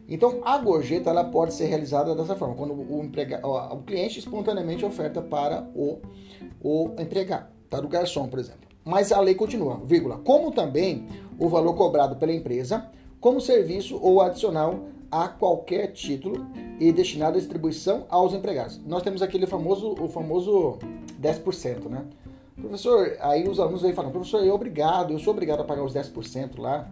Então, 0.06 0.40
a 0.44 0.58
gorjeta 0.58 1.08
ela 1.08 1.24
pode 1.24 1.54
ser 1.54 1.64
realizada 1.64 2.14
dessa 2.14 2.36
forma, 2.36 2.54
quando 2.54 2.74
o, 2.74 3.02
emprega, 3.02 3.40
o 3.46 3.82
cliente 3.82 4.18
espontaneamente 4.18 4.84
oferta 4.84 5.22
para 5.22 5.66
o, 5.74 6.00
o 6.62 6.90
empregado, 6.98 7.46
para 7.68 7.84
o 7.84 7.88
garçom, 7.88 8.28
por 8.28 8.38
exemplo. 8.38 8.68
Mas 8.84 9.10
a 9.10 9.20
lei 9.20 9.34
continua, 9.34 9.80
vírgula, 9.84 10.18
como 10.18 10.52
também 10.52 11.08
o 11.38 11.48
valor 11.48 11.74
cobrado 11.74 12.16
pela 12.16 12.32
empresa 12.32 12.90
como 13.20 13.40
serviço 13.40 13.98
ou 14.00 14.20
adicional 14.20 14.86
a 15.10 15.28
qualquer 15.28 15.92
título 15.92 16.46
e 16.78 16.92
destinado 16.92 17.36
à 17.36 17.40
distribuição 17.40 18.06
aos 18.08 18.34
empregados. 18.34 18.80
Nós 18.86 19.02
temos 19.02 19.22
aquele 19.22 19.46
famoso, 19.46 19.94
o 20.00 20.08
famoso 20.08 20.78
10%, 21.20 21.88
né? 21.88 22.04
Professor, 22.60 23.16
aí 23.20 23.48
os 23.48 23.60
alunos 23.60 23.82
vêm 23.82 23.92
falando, 23.92 24.12
professor, 24.12 24.44
eu 24.44 24.54
obrigado, 24.54 25.12
eu 25.12 25.18
sou 25.18 25.32
obrigado 25.32 25.60
a 25.60 25.64
pagar 25.64 25.84
os 25.84 25.94
10% 25.94 26.58
lá 26.58 26.90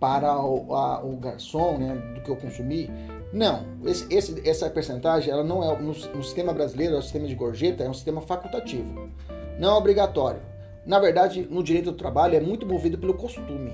para 0.00 0.40
o, 0.42 0.74
a, 0.74 1.04
o 1.04 1.16
garçom, 1.16 1.76
né, 1.76 1.94
do 2.14 2.22
que 2.22 2.30
eu 2.30 2.36
consumi. 2.36 2.90
Não, 3.30 3.66
esse, 3.84 4.06
esse, 4.12 4.48
essa 4.48 4.70
percentagem, 4.70 5.30
ela 5.30 5.44
não 5.44 5.62
é 5.62 5.76
no, 5.76 5.92
no 5.92 6.22
sistema 6.22 6.52
brasileiro, 6.52 6.94
é 6.94 6.98
o 6.98 7.02
sistema 7.02 7.26
de 7.26 7.34
gorjeta, 7.34 7.84
é 7.84 7.90
um 7.90 7.94
sistema 7.94 8.22
facultativo, 8.22 9.10
não 9.58 9.74
é 9.74 9.74
obrigatório. 9.74 10.40
Na 10.86 10.98
verdade, 10.98 11.46
no 11.50 11.62
direito 11.62 11.90
do 11.90 11.96
trabalho 11.96 12.36
é 12.36 12.40
muito 12.40 12.64
movido 12.64 12.96
pelo 12.96 13.12
costume. 13.12 13.70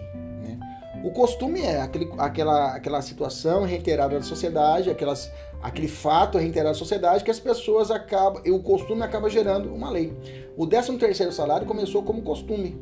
O 1.04 1.10
costume 1.10 1.60
é 1.60 1.82
aquele, 1.82 2.10
aquela, 2.16 2.74
aquela 2.74 3.02
situação 3.02 3.64
reiterada 3.64 4.18
da 4.18 4.24
sociedade, 4.24 4.88
aquelas, 4.88 5.30
aquele 5.62 5.86
fato 5.86 6.38
reiterado 6.38 6.70
da 6.70 6.78
sociedade 6.78 7.22
que 7.22 7.30
as 7.30 7.38
pessoas 7.38 7.90
acabam, 7.90 8.40
e 8.42 8.50
o 8.50 8.58
costume 8.58 9.02
acaba 9.02 9.28
gerando 9.28 9.68
uma 9.68 9.90
lei. 9.90 10.16
O 10.56 10.66
13 10.66 10.96
terceiro 10.96 11.30
salário 11.30 11.66
começou 11.66 12.02
como 12.02 12.22
costume, 12.22 12.74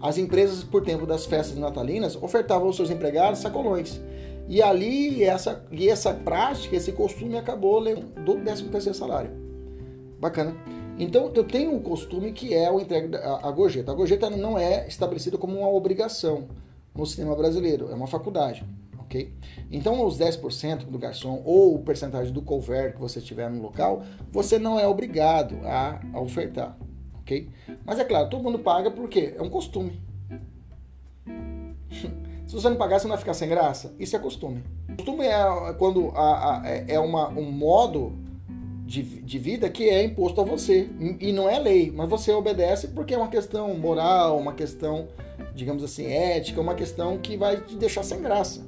as 0.00 0.18
empresas, 0.18 0.64
por 0.64 0.82
tempo 0.82 1.06
das 1.06 1.24
festas 1.24 1.56
natalinas, 1.56 2.20
ofertavam 2.20 2.66
aos 2.66 2.74
seus 2.74 2.90
empregados 2.90 3.38
sacolões. 3.38 4.00
E 4.48 4.60
ali, 4.60 5.22
essa, 5.22 5.64
e 5.70 5.88
essa 5.88 6.12
prática, 6.12 6.74
esse 6.74 6.90
costume 6.90 7.38
acabou 7.38 7.80
do 8.24 8.34
13 8.40 8.64
terceiro 8.70 8.98
salário. 8.98 9.30
Bacana. 10.18 10.52
Então, 10.98 11.30
eu 11.32 11.44
tenho 11.44 11.72
um 11.72 11.80
costume 11.80 12.32
que 12.32 12.54
é 12.54 12.68
o 12.68 12.80
entregue 12.80 13.14
a, 13.14 13.46
a 13.46 13.52
gorjeta. 13.52 13.92
A 13.92 13.94
gorjeta 13.94 14.28
não 14.28 14.58
é 14.58 14.84
estabelecida 14.88 15.38
como 15.38 15.60
uma 15.60 15.68
obrigação 15.68 16.48
no 16.94 17.06
sistema 17.06 17.34
brasileiro, 17.34 17.90
é 17.90 17.94
uma 17.94 18.06
faculdade, 18.06 18.64
ok? 18.98 19.32
Então, 19.70 20.04
os 20.06 20.18
10% 20.18 20.86
do 20.86 20.98
garçom 20.98 21.42
ou 21.44 21.74
o 21.74 21.78
percentagem 21.80 22.32
do 22.32 22.42
couvert 22.42 22.94
que 22.94 23.00
você 23.00 23.20
tiver 23.20 23.50
no 23.50 23.62
local, 23.62 24.02
você 24.30 24.58
não 24.58 24.78
é 24.78 24.86
obrigado 24.86 25.56
a, 25.64 26.00
a 26.12 26.20
ofertar 26.20 26.76
ok? 27.22 27.48
Mas 27.84 27.98
é 27.98 28.04
claro, 28.04 28.28
todo 28.28 28.42
mundo 28.42 28.58
paga 28.58 28.90
porque 28.90 29.34
é 29.36 29.42
um 29.42 29.48
costume. 29.48 30.00
Se 32.46 32.54
você 32.54 32.68
não 32.68 32.76
pagar, 32.76 32.98
você 32.98 33.04
não 33.04 33.12
vai 33.12 33.18
ficar 33.18 33.34
sem 33.34 33.48
graça? 33.48 33.94
Isso 33.98 34.14
é 34.14 34.18
costume. 34.18 34.62
Costume 34.96 35.24
é 35.24 35.72
quando 35.78 36.10
a, 36.14 36.60
a, 36.60 36.68
é, 36.68 36.84
é 36.88 37.00
uma, 37.00 37.28
um 37.28 37.50
modo 37.50 38.12
de, 38.84 39.02
de 39.02 39.38
vida 39.38 39.70
que 39.70 39.88
é 39.88 40.04
imposto 40.04 40.40
a 40.40 40.44
você. 40.44 40.90
E 41.18 41.32
não 41.32 41.48
é 41.48 41.58
lei, 41.58 41.90
mas 41.90 42.10
você 42.10 42.30
obedece 42.32 42.88
porque 42.88 43.14
é 43.14 43.16
uma 43.16 43.28
questão 43.28 43.74
moral, 43.78 44.38
uma 44.38 44.52
questão, 44.52 45.08
digamos 45.54 45.82
assim, 45.82 46.06
ética, 46.06 46.60
uma 46.60 46.74
questão 46.74 47.18
que 47.18 47.36
vai 47.36 47.60
te 47.60 47.76
deixar 47.76 48.02
sem 48.02 48.20
graça. 48.20 48.64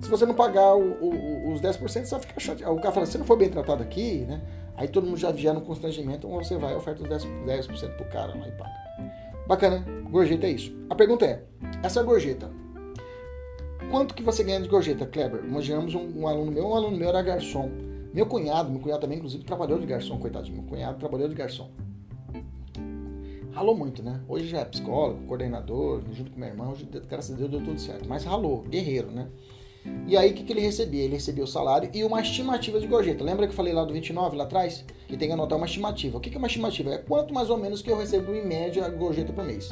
Se 0.00 0.08
você 0.08 0.26
não 0.26 0.34
pagar 0.34 0.74
o, 0.74 0.92
o, 1.00 1.52
os 1.52 1.60
10%, 1.60 1.78
você 1.78 2.04
vai 2.04 2.20
ficar 2.20 2.40
chateado. 2.40 2.74
O 2.74 2.80
cara 2.80 2.92
fala, 2.92 3.06
você 3.06 3.18
não 3.18 3.24
foi 3.24 3.36
bem 3.36 3.48
tratado 3.48 3.82
aqui, 3.82 4.24
né? 4.26 4.42
Aí 4.76 4.88
todo 4.88 5.06
mundo 5.06 5.16
já 5.16 5.30
vier 5.30 5.54
no 5.54 5.60
constrangimento, 5.60 6.28
ou 6.28 6.42
você 6.42 6.56
vai 6.58 6.72
e 6.72 6.76
oferta 6.76 7.02
os 7.02 7.08
10%, 7.08 7.44
10 7.44 7.66
pro 7.66 8.04
cara 8.06 8.34
lá 8.36 8.48
e 8.48 8.52
paga. 8.52 8.84
Bacana, 9.46 9.84
gorjeta 10.10 10.46
é 10.46 10.50
isso. 10.50 10.74
A 10.90 10.94
pergunta 10.94 11.24
é, 11.24 11.42
essa 11.82 12.02
gorjeta, 12.02 12.50
quanto 13.90 14.14
que 14.14 14.22
você 14.22 14.42
ganha 14.42 14.60
de 14.60 14.68
gorjeta, 14.68 15.06
Kleber? 15.06 15.44
Imaginamos 15.44 15.94
um, 15.94 16.20
um 16.20 16.26
aluno 16.26 16.50
meu, 16.50 16.66
um 16.66 16.74
aluno 16.74 16.96
meu 16.96 17.08
era 17.08 17.22
garçom. 17.22 17.70
Meu 18.12 18.26
cunhado, 18.26 18.70
meu 18.70 18.80
cunhado 18.80 19.02
também, 19.02 19.18
inclusive, 19.18 19.44
trabalhou 19.44 19.78
de 19.78 19.86
garçom, 19.86 20.18
coitado 20.18 20.50
meu 20.50 20.62
cunhado, 20.62 20.98
trabalhou 20.98 21.28
de 21.28 21.34
garçom. 21.34 21.70
Ralou 23.54 23.76
muito, 23.76 24.02
né? 24.02 24.20
Hoje 24.28 24.48
já 24.48 24.58
é 24.60 24.64
psicólogo, 24.64 25.24
coordenador, 25.28 26.02
junto 26.12 26.32
com 26.32 26.40
meu 26.40 26.48
irmão, 26.48 26.74
graças 27.08 27.32
a 27.32 27.38
Deus 27.38 27.48
deu 27.48 27.62
tudo 27.62 27.80
certo. 27.80 28.08
Mas 28.08 28.24
ralou, 28.24 28.62
guerreiro, 28.62 29.12
né? 29.12 29.28
E 30.08 30.16
aí 30.16 30.32
o 30.32 30.34
que, 30.34 30.42
que 30.42 30.52
ele 30.52 30.60
recebia? 30.60 31.04
Ele 31.04 31.14
recebia 31.14 31.44
o 31.44 31.46
salário 31.46 31.88
e 31.94 32.02
uma 32.02 32.20
estimativa 32.20 32.80
de 32.80 32.86
gorjeta. 32.88 33.22
Lembra 33.22 33.46
que 33.46 33.52
eu 33.52 33.56
falei 33.56 33.72
lá 33.72 33.84
do 33.84 33.92
29 33.92 34.36
lá 34.36 34.42
atrás? 34.42 34.84
Que 35.06 35.16
tem 35.16 35.28
que 35.28 35.34
anotar 35.34 35.56
uma 35.56 35.66
estimativa. 35.66 36.18
O 36.18 36.20
que, 36.20 36.30
que 36.30 36.36
é 36.36 36.38
uma 36.38 36.48
estimativa? 36.48 36.94
É 36.94 36.98
quanto 36.98 37.32
mais 37.32 37.48
ou 37.48 37.56
menos 37.56 37.80
que 37.80 37.90
eu 37.90 37.96
recebo 37.96 38.34
em 38.34 38.44
média 38.44 38.88
gorjeta 38.88 39.32
por 39.32 39.44
mês. 39.44 39.70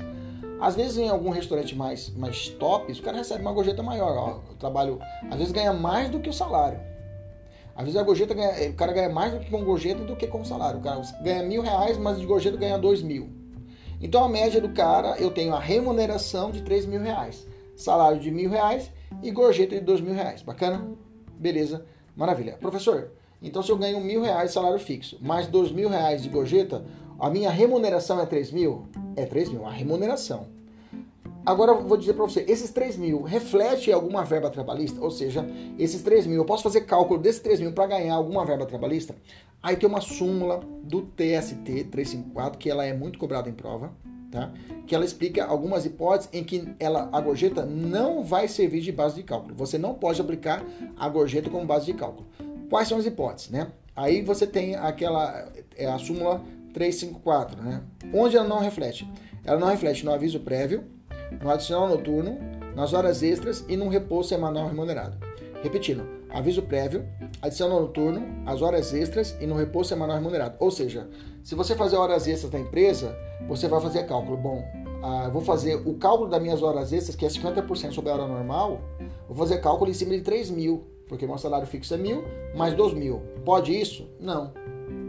Às 0.61 0.77
vezes 0.77 0.99
em 0.99 1.09
algum 1.09 1.31
restaurante 1.31 1.75
mais, 1.75 2.09
mais 2.11 2.51
top, 2.51 2.93
o 2.93 3.03
cara 3.03 3.17
recebe 3.17 3.43
uma 3.43 3.53
gorjeta 3.53 3.83
maior. 3.83 4.17
Ó, 4.17 4.53
o 4.53 4.55
trabalho 4.55 5.01
às 5.29 5.39
vezes 5.39 5.53
ganha 5.53 5.73
mais 5.73 6.09
do 6.09 6.21
que 6.21 6.31
o 6.31 6.33
salário. 6.33 6.79
Às 7.75 7.85
vezes 7.85 7.99
a 7.99 8.05
gorjeta 8.05 8.33
ganha, 8.33 8.71
o 8.71 8.75
cara 8.75 8.93
ganha 8.93 9.09
mais 9.09 9.33
do 9.33 9.41
que 9.41 9.51
com 9.51 9.65
gorjeta 9.65 10.05
do 10.05 10.15
que 10.15 10.29
com 10.29 10.45
salário. 10.45 10.79
O 10.79 10.83
cara 10.83 11.03
ganha 11.21 11.43
mil 11.43 11.63
reais, 11.63 11.99
mas 11.99 12.21
de 12.21 12.27
gorjeta 12.27 12.57
ganha 12.57 12.79
dois 12.79 13.03
mil. 13.03 13.42
Então 14.03 14.25
a 14.25 14.29
média 14.29 14.61
do 14.61 14.71
cara, 14.71 15.17
eu 15.19 15.31
tenho 15.31 15.55
a 15.55 15.61
remuneração 15.61 16.51
de 16.51 16.63
três 16.63 16.85
mil 16.85 17.01
reais. 17.01 17.47
Salário 17.77 18.19
de 18.19 18.31
mil 18.33 18.51
reais 18.51 18.91
e 19.23 19.31
gorjeta 19.31 19.77
de 19.77 19.81
dois 19.81 20.01
mil 20.01 20.13
reais. 20.13 20.43
Bacana? 20.43 20.91
Beleza, 21.39 21.87
maravilha. 22.17 22.59
Professor, 22.61 23.13
então 23.41 23.63
se 23.63 23.71
eu 23.71 23.79
ganho 23.79 24.01
mil 24.01 24.21
reais 24.21 24.49
de 24.49 24.55
salário 24.55 24.79
fixo, 24.81 25.19
mais 25.23 25.47
dois 25.47 25.71
mil 25.71 25.89
reais 25.89 26.23
de 26.23 26.29
gorjeta, 26.29 26.85
a 27.19 27.31
minha 27.31 27.51
remuneração 27.51 28.21
é 28.21 28.27
três 28.27 28.51
mil? 28.51 28.89
É 29.15 29.25
três 29.25 29.49
mil, 29.49 29.65
a 29.65 29.71
remuneração. 29.71 30.49
Agora 31.45 31.73
eu 31.73 31.83
vou 31.83 31.97
dizer 31.97 32.15
para 32.15 32.25
você, 32.25 32.45
esses 32.49 32.71
3 32.71 32.97
mil 32.97 33.23
reflete 33.23 33.91
alguma 33.91 34.25
verba 34.25 34.49
trabalhista? 34.49 35.01
Ou 35.01 35.11
seja, 35.11 35.45
esses 35.77 36.01
3 36.03 36.27
mil, 36.27 36.37
eu 36.37 36.45
posso 36.45 36.63
fazer 36.63 36.83
cálculo 36.83 37.21
desses 37.21 37.41
3 37.41 37.61
mil 37.61 37.73
para 37.73 37.87
ganhar 37.87 38.15
alguma 38.15 38.45
verba 38.45 38.65
trabalhista? 38.65 39.17
Aí 39.61 39.77
tem 39.77 39.89
uma 39.89 40.01
súmula 40.01 40.61
do 40.85 41.03
TST 41.03 41.85
354, 41.91 42.59
que 42.59 42.71
ela 42.71 42.85
é 42.85 42.93
muito 42.93 43.19
cobrada 43.19 43.49
em 43.49 43.53
prova, 43.53 43.93
tá? 44.31 44.53
que 44.87 44.95
ela 44.95 45.05
explica 45.05 45.45
algumas 45.45 45.85
hipóteses 45.85 46.31
em 46.33 46.45
que 46.45 46.69
ela, 46.79 47.09
a 47.13 47.21
gorjeta 47.21 47.65
não 47.65 48.25
vai 48.25 48.47
servir 48.47 48.81
de 48.81 48.93
base 48.93 49.17
de 49.17 49.23
cálculo. 49.25 49.55
Você 49.57 49.79
não 49.79 49.95
pode 49.95 50.21
aplicar 50.21 50.65
a 50.97 51.09
gorjeta 51.09 51.51
como 51.51 51.67
base 51.67 51.87
de 51.87 51.95
cálculo. 51.95 52.27
Quais 52.71 52.89
são 52.89 52.99
as 52.99 53.07
hipóteses? 53.07 53.51
Né? 53.51 53.69
Aí 53.95 54.23
você 54.23 54.47
tem 54.47 54.77
aquela, 54.77 55.53
é 55.77 55.87
a 55.87 55.99
súmula 55.99 56.41
354, 56.73 57.63
né? 57.63 57.83
onde 58.13 58.37
ela 58.37 58.47
não 58.47 58.59
reflete. 58.59 59.09
Ela 59.45 59.59
não 59.59 59.69
reflete 59.69 60.05
no 60.05 60.13
aviso 60.13 60.41
prévio, 60.41 60.85
no 61.41 61.51
adicional 61.51 61.89
noturno, 61.89 62.39
nas 62.75 62.93
horas 62.93 63.23
extras 63.23 63.65
e 63.69 63.77
no 63.77 63.89
repouso 63.89 64.31
semanal 64.31 64.69
remunerado. 64.69 65.17
Repetindo, 65.63 66.05
aviso 66.31 66.63
prévio, 66.63 67.07
adicional 67.41 67.81
noturno, 67.81 68.23
as 68.47 68.63
horas 68.63 68.93
extras 68.93 69.37
e 69.41 69.47
no 69.47 69.55
repouso 69.55 69.91
semanal 69.91 70.17
remunerado. 70.17 70.57
Ou 70.59 70.71
seja, 70.71 71.09
se 71.43 71.55
você 71.55 71.75
fazer 71.75 71.97
horas 71.97 72.27
extras 72.27 72.51
da 72.51 72.59
empresa, 72.59 73.17
você 73.49 73.69
vai 73.69 73.81
fazer 73.81 74.05
cálculo. 74.07 74.37
Bom, 74.37 74.65
ah, 75.03 75.29
vou 75.33 75.43
fazer 75.43 75.77
o 75.87 75.95
cálculo 75.95 76.31
das 76.31 76.41
minhas 76.41 76.63
horas 76.63 76.93
extras, 76.93 77.17
que 77.17 77.27
é 77.27 77.29
50% 77.29 77.93
sobre 77.93 78.11
a 78.11 78.15
hora 78.15 78.27
normal, 78.27 78.81
vou 79.27 79.37
fazer 79.37 79.59
cálculo 79.61 79.91
em 79.91 79.95
cima 79.95 80.13
de 80.13 80.23
3 80.23 80.51
mil, 80.51 80.85
porque 81.09 81.27
meu 81.27 81.37
salário 81.39 81.67
fixo 81.67 81.93
é 81.95 81.97
mil, 81.97 82.25
mais 82.57 82.75
2 82.75 82.95
mil. 82.95 83.21
Pode 83.45 83.79
isso? 83.79 84.09
Não. 84.21 84.53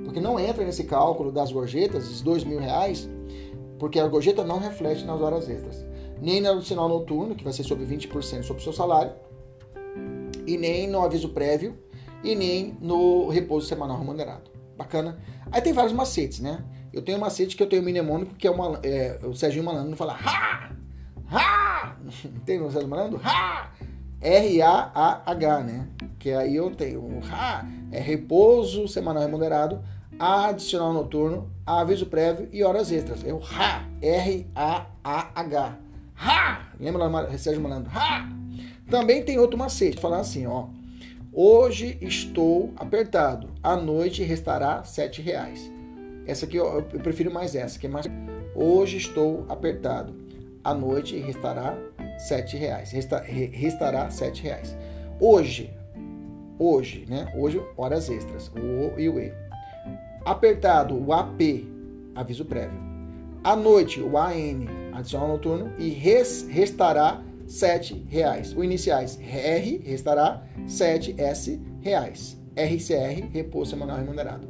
Porque 0.03 0.19
não 0.19 0.39
entra 0.39 0.65
nesse 0.65 0.83
cálculo 0.83 1.31
das 1.31 1.51
gorjetas, 1.51 2.05
esses 2.05 2.21
2 2.21 2.43
mil 2.43 2.59
reais, 2.59 3.09
porque 3.77 3.99
a 3.99 4.07
gorjeta 4.07 4.43
não 4.43 4.59
reflete 4.59 5.05
nas 5.05 5.21
horas 5.21 5.47
extras. 5.47 5.85
Nem 6.23 6.39
no 6.39 6.51
adicional 6.51 6.87
noturno, 6.87 7.35
que 7.35 7.43
vai 7.43 7.51
ser 7.51 7.65
sobre 7.65 7.85
20% 7.85 8.43
sobre 8.43 8.61
o 8.61 8.63
seu 8.63 8.71
salário, 8.71 9.11
e 10.47 10.57
nem 10.57 10.87
no 10.87 11.03
aviso 11.03 11.27
prévio, 11.29 11.77
e 12.23 12.33
nem 12.33 12.77
no 12.79 13.27
repouso 13.27 13.67
semanal 13.67 13.99
remunerado. 13.99 14.49
Bacana? 14.77 15.19
Aí 15.51 15.61
tem 15.61 15.73
vários 15.73 15.91
macetes, 15.91 16.39
né? 16.39 16.63
Eu 16.93 17.01
tenho 17.01 17.17
um 17.17 17.21
macete 17.21 17.57
que 17.57 17.61
eu 17.61 17.67
tenho 17.67 17.81
um 17.81 17.85
mnemônico 17.85 18.35
que 18.35 18.47
é, 18.47 18.51
uma, 18.51 18.79
é 18.83 19.19
o 19.21 19.35
Serginho 19.35 19.65
Malandro 19.65 19.97
fala 19.97 20.13
ha! 20.13 20.71
Ha! 21.29 21.97
Tem 22.45 22.61
o 22.61 22.71
Serginho 22.71 22.89
Malandro? 22.89 23.19
Ha! 23.21 23.71
R-A-A-H, 24.21 25.59
né? 25.63 25.89
Que 26.17 26.31
aí 26.31 26.55
eu 26.55 26.71
tenho 26.73 27.01
o 27.01 27.21
ha, 27.29 27.67
é 27.91 27.99
repouso 27.99 28.87
semanal 28.87 29.23
remunerado, 29.23 29.83
adicional 30.17 30.93
noturno, 30.93 31.51
aviso 31.65 32.05
prévio 32.05 32.47
e 32.53 32.63
horas 32.63 32.93
extras. 32.93 33.25
É 33.25 33.33
o 33.33 33.41
ha, 33.43 33.85
R-A-A-H. 34.01 35.82
Ha! 36.15 36.67
Lembra 36.79 37.07
lá, 37.07 37.37
Sérgio 37.37 37.61
Malandro? 37.61 37.91
Ha! 37.93 38.27
Também 38.89 39.23
tem 39.23 39.39
outro 39.39 39.57
macete, 39.57 39.99
falar 39.99 40.19
assim, 40.19 40.45
ó. 40.45 40.67
Hoje 41.31 41.97
estou 41.99 42.71
apertado, 42.75 43.49
à 43.63 43.75
noite 43.75 44.21
restará 44.23 44.83
sete 44.83 45.21
reais. 45.21 45.71
Essa 46.27 46.45
aqui 46.45 46.57
eu, 46.57 46.85
eu 46.93 46.99
prefiro 46.99 47.33
mais 47.33 47.55
essa, 47.55 47.79
que 47.79 47.87
é 47.87 47.89
mais. 47.89 48.05
Hoje 48.55 48.97
estou 48.97 49.45
apertado, 49.49 50.13
à 50.63 50.73
noite 50.73 51.17
restará 51.17 51.75
sete 52.19 52.55
reais. 52.55 52.91
Resta, 52.91 53.19
restará 53.19 54.09
sete 54.11 54.43
reais. 54.43 54.77
Hoje, 55.19 55.73
hoje, 56.59 57.05
né? 57.09 57.33
Hoje 57.35 57.61
horas 57.75 58.09
extras, 58.09 58.49
o 58.49 58.59
o 58.95 58.99
e 58.99 59.09
o 59.09 59.19
e. 59.19 59.33
Apertado, 60.23 60.95
o 60.95 61.11
AP, 61.11 61.65
aviso 62.13 62.45
prévio. 62.45 62.79
À 63.43 63.55
noite, 63.55 63.99
o 63.99 64.17
AN, 64.17 64.67
adicional 64.93 65.27
noturno. 65.27 65.71
E 65.77 65.89
res, 65.89 66.47
restará 66.49 67.21
7 67.47 68.05
reais. 68.09 68.53
O 68.55 68.63
iniciais 68.63 69.19
R, 69.19 69.81
restará 69.85 70.43
7 70.67 71.15
S 71.17 71.61
reais. 71.81 72.39
RCR, 72.55 73.29
repouso 73.31 73.71
semanal 73.71 73.97
remunerado. 73.97 74.47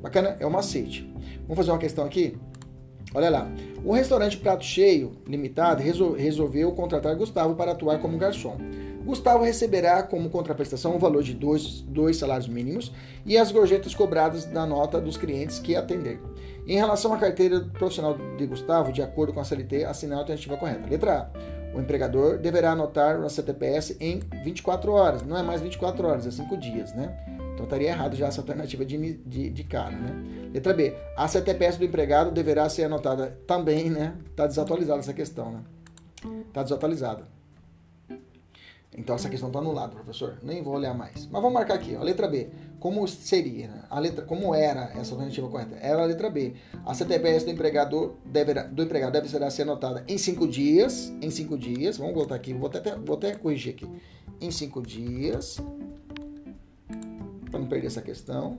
Bacana? 0.00 0.36
É 0.40 0.46
o 0.46 0.50
macete. 0.50 1.08
Vamos 1.42 1.56
fazer 1.56 1.70
uma 1.70 1.78
questão 1.78 2.04
aqui? 2.04 2.36
Olha 3.14 3.28
lá. 3.28 3.48
O 3.84 3.92
restaurante 3.92 4.38
Prato 4.38 4.64
Cheio 4.64 5.18
Limitado 5.26 5.82
resolveu 5.82 6.72
contratar 6.72 7.14
Gustavo 7.16 7.54
para 7.54 7.72
atuar 7.72 8.00
como 8.00 8.16
garçom. 8.16 8.56
Gustavo 9.04 9.44
receberá 9.44 10.02
como 10.02 10.30
contraprestação 10.30 10.94
o 10.94 10.98
valor 10.98 11.22
de 11.22 11.34
dois, 11.34 11.80
dois 11.82 12.16
salários 12.16 12.46
mínimos 12.46 12.92
e 13.26 13.36
as 13.36 13.50
gorjetas 13.50 13.94
cobradas 13.94 14.44
da 14.44 14.64
nota 14.64 15.00
dos 15.00 15.16
clientes 15.16 15.58
que 15.58 15.74
atender. 15.74 16.20
Em 16.66 16.76
relação 16.76 17.12
à 17.12 17.18
carteira 17.18 17.60
profissional 17.60 18.16
de 18.36 18.46
Gustavo, 18.46 18.92
de 18.92 19.02
acordo 19.02 19.32
com 19.32 19.40
a 19.40 19.44
CLT, 19.44 19.84
assinar 19.84 20.18
a 20.18 20.20
alternativa 20.20 20.56
correta. 20.56 20.88
Letra 20.88 21.30
A. 21.32 21.52
O 21.76 21.80
empregador 21.80 22.38
deverá 22.38 22.72
anotar 22.72 23.18
o 23.18 23.28
CTPS 23.28 23.96
em 23.98 24.20
24 24.44 24.92
horas. 24.92 25.22
Não 25.22 25.36
é 25.36 25.42
mais 25.42 25.60
24 25.60 26.06
horas, 26.06 26.26
é 26.26 26.30
5 26.30 26.56
dias, 26.56 26.92
né? 26.94 27.16
Então 27.54 27.64
estaria 27.64 27.88
errado 27.88 28.14
já 28.14 28.26
essa 28.26 28.40
alternativa 28.40 28.84
de, 28.84 29.14
de, 29.14 29.50
de 29.50 29.64
cara, 29.64 29.96
né? 29.96 30.50
Letra 30.52 30.74
B. 30.74 30.94
A 31.16 31.26
CTPS 31.26 31.78
do 31.78 31.84
empregado 31.84 32.30
deverá 32.30 32.68
ser 32.68 32.84
anotada 32.84 33.38
também, 33.46 33.90
né? 33.90 34.14
Está 34.30 34.46
desatualizada 34.46 35.00
essa 35.00 35.14
questão, 35.14 35.50
né? 35.50 35.60
Está 36.48 36.62
desatualizada. 36.62 37.26
Então 38.96 39.16
essa 39.16 39.28
questão 39.28 39.48
está 39.48 39.58
anulada, 39.58 39.94
professor. 39.94 40.36
Nem 40.42 40.62
vou 40.62 40.74
olhar 40.74 40.94
mais. 40.94 41.26
Mas 41.30 41.42
vamos 41.42 41.52
marcar 41.52 41.74
aqui, 41.74 41.96
ó, 41.98 42.02
letra 42.02 42.28
B. 42.28 42.50
Como 42.82 43.06
seria? 43.06 43.68
Né? 43.68 43.84
A 43.88 44.00
letra, 44.00 44.24
como 44.24 44.52
era 44.52 44.90
essa 44.96 45.12
alternativa 45.12 45.48
correta? 45.48 45.76
Era 45.76 46.02
a 46.02 46.04
letra 46.04 46.28
B. 46.28 46.54
A 46.84 46.92
CTPS 46.92 47.44
do 47.44 47.52
empregador 47.52 48.14
deverá, 48.24 48.64
do 48.64 48.82
empregado 48.82 49.12
deve 49.12 49.28
ser 49.28 49.62
anotada 49.62 50.04
em 50.08 50.18
cinco 50.18 50.48
dias. 50.48 51.12
Em 51.22 51.30
cinco 51.30 51.56
dias. 51.56 51.96
Vamos 51.96 52.12
voltar 52.12 52.34
aqui. 52.34 52.52
Vou 52.52 52.68
até, 52.68 52.96
vou 52.96 53.14
até 53.14 53.36
corrigir 53.36 53.74
aqui. 53.74 53.88
Em 54.40 54.50
cinco 54.50 54.82
dias. 54.82 55.60
Para 57.52 57.60
não 57.60 57.68
perder 57.68 57.86
essa 57.86 58.02
questão. 58.02 58.58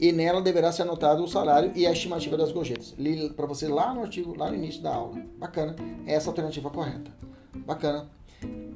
E 0.00 0.10
nela 0.10 0.40
deverá 0.40 0.72
ser 0.72 0.82
anotado 0.82 1.22
o 1.22 1.28
salário 1.28 1.70
e 1.76 1.86
a 1.86 1.92
estimativa 1.92 2.38
das 2.38 2.50
gorjetas. 2.50 2.96
Para 3.36 3.44
você 3.44 3.68
lá 3.68 3.92
no 3.92 4.00
artigo, 4.00 4.34
lá 4.34 4.48
no 4.48 4.56
início 4.56 4.82
da 4.82 4.94
aula. 4.94 5.22
Bacana. 5.36 5.76
É 6.06 6.14
essa 6.14 6.30
a 6.30 6.32
alternativa 6.32 6.70
correta. 6.70 7.10
Bacana. 7.54 8.08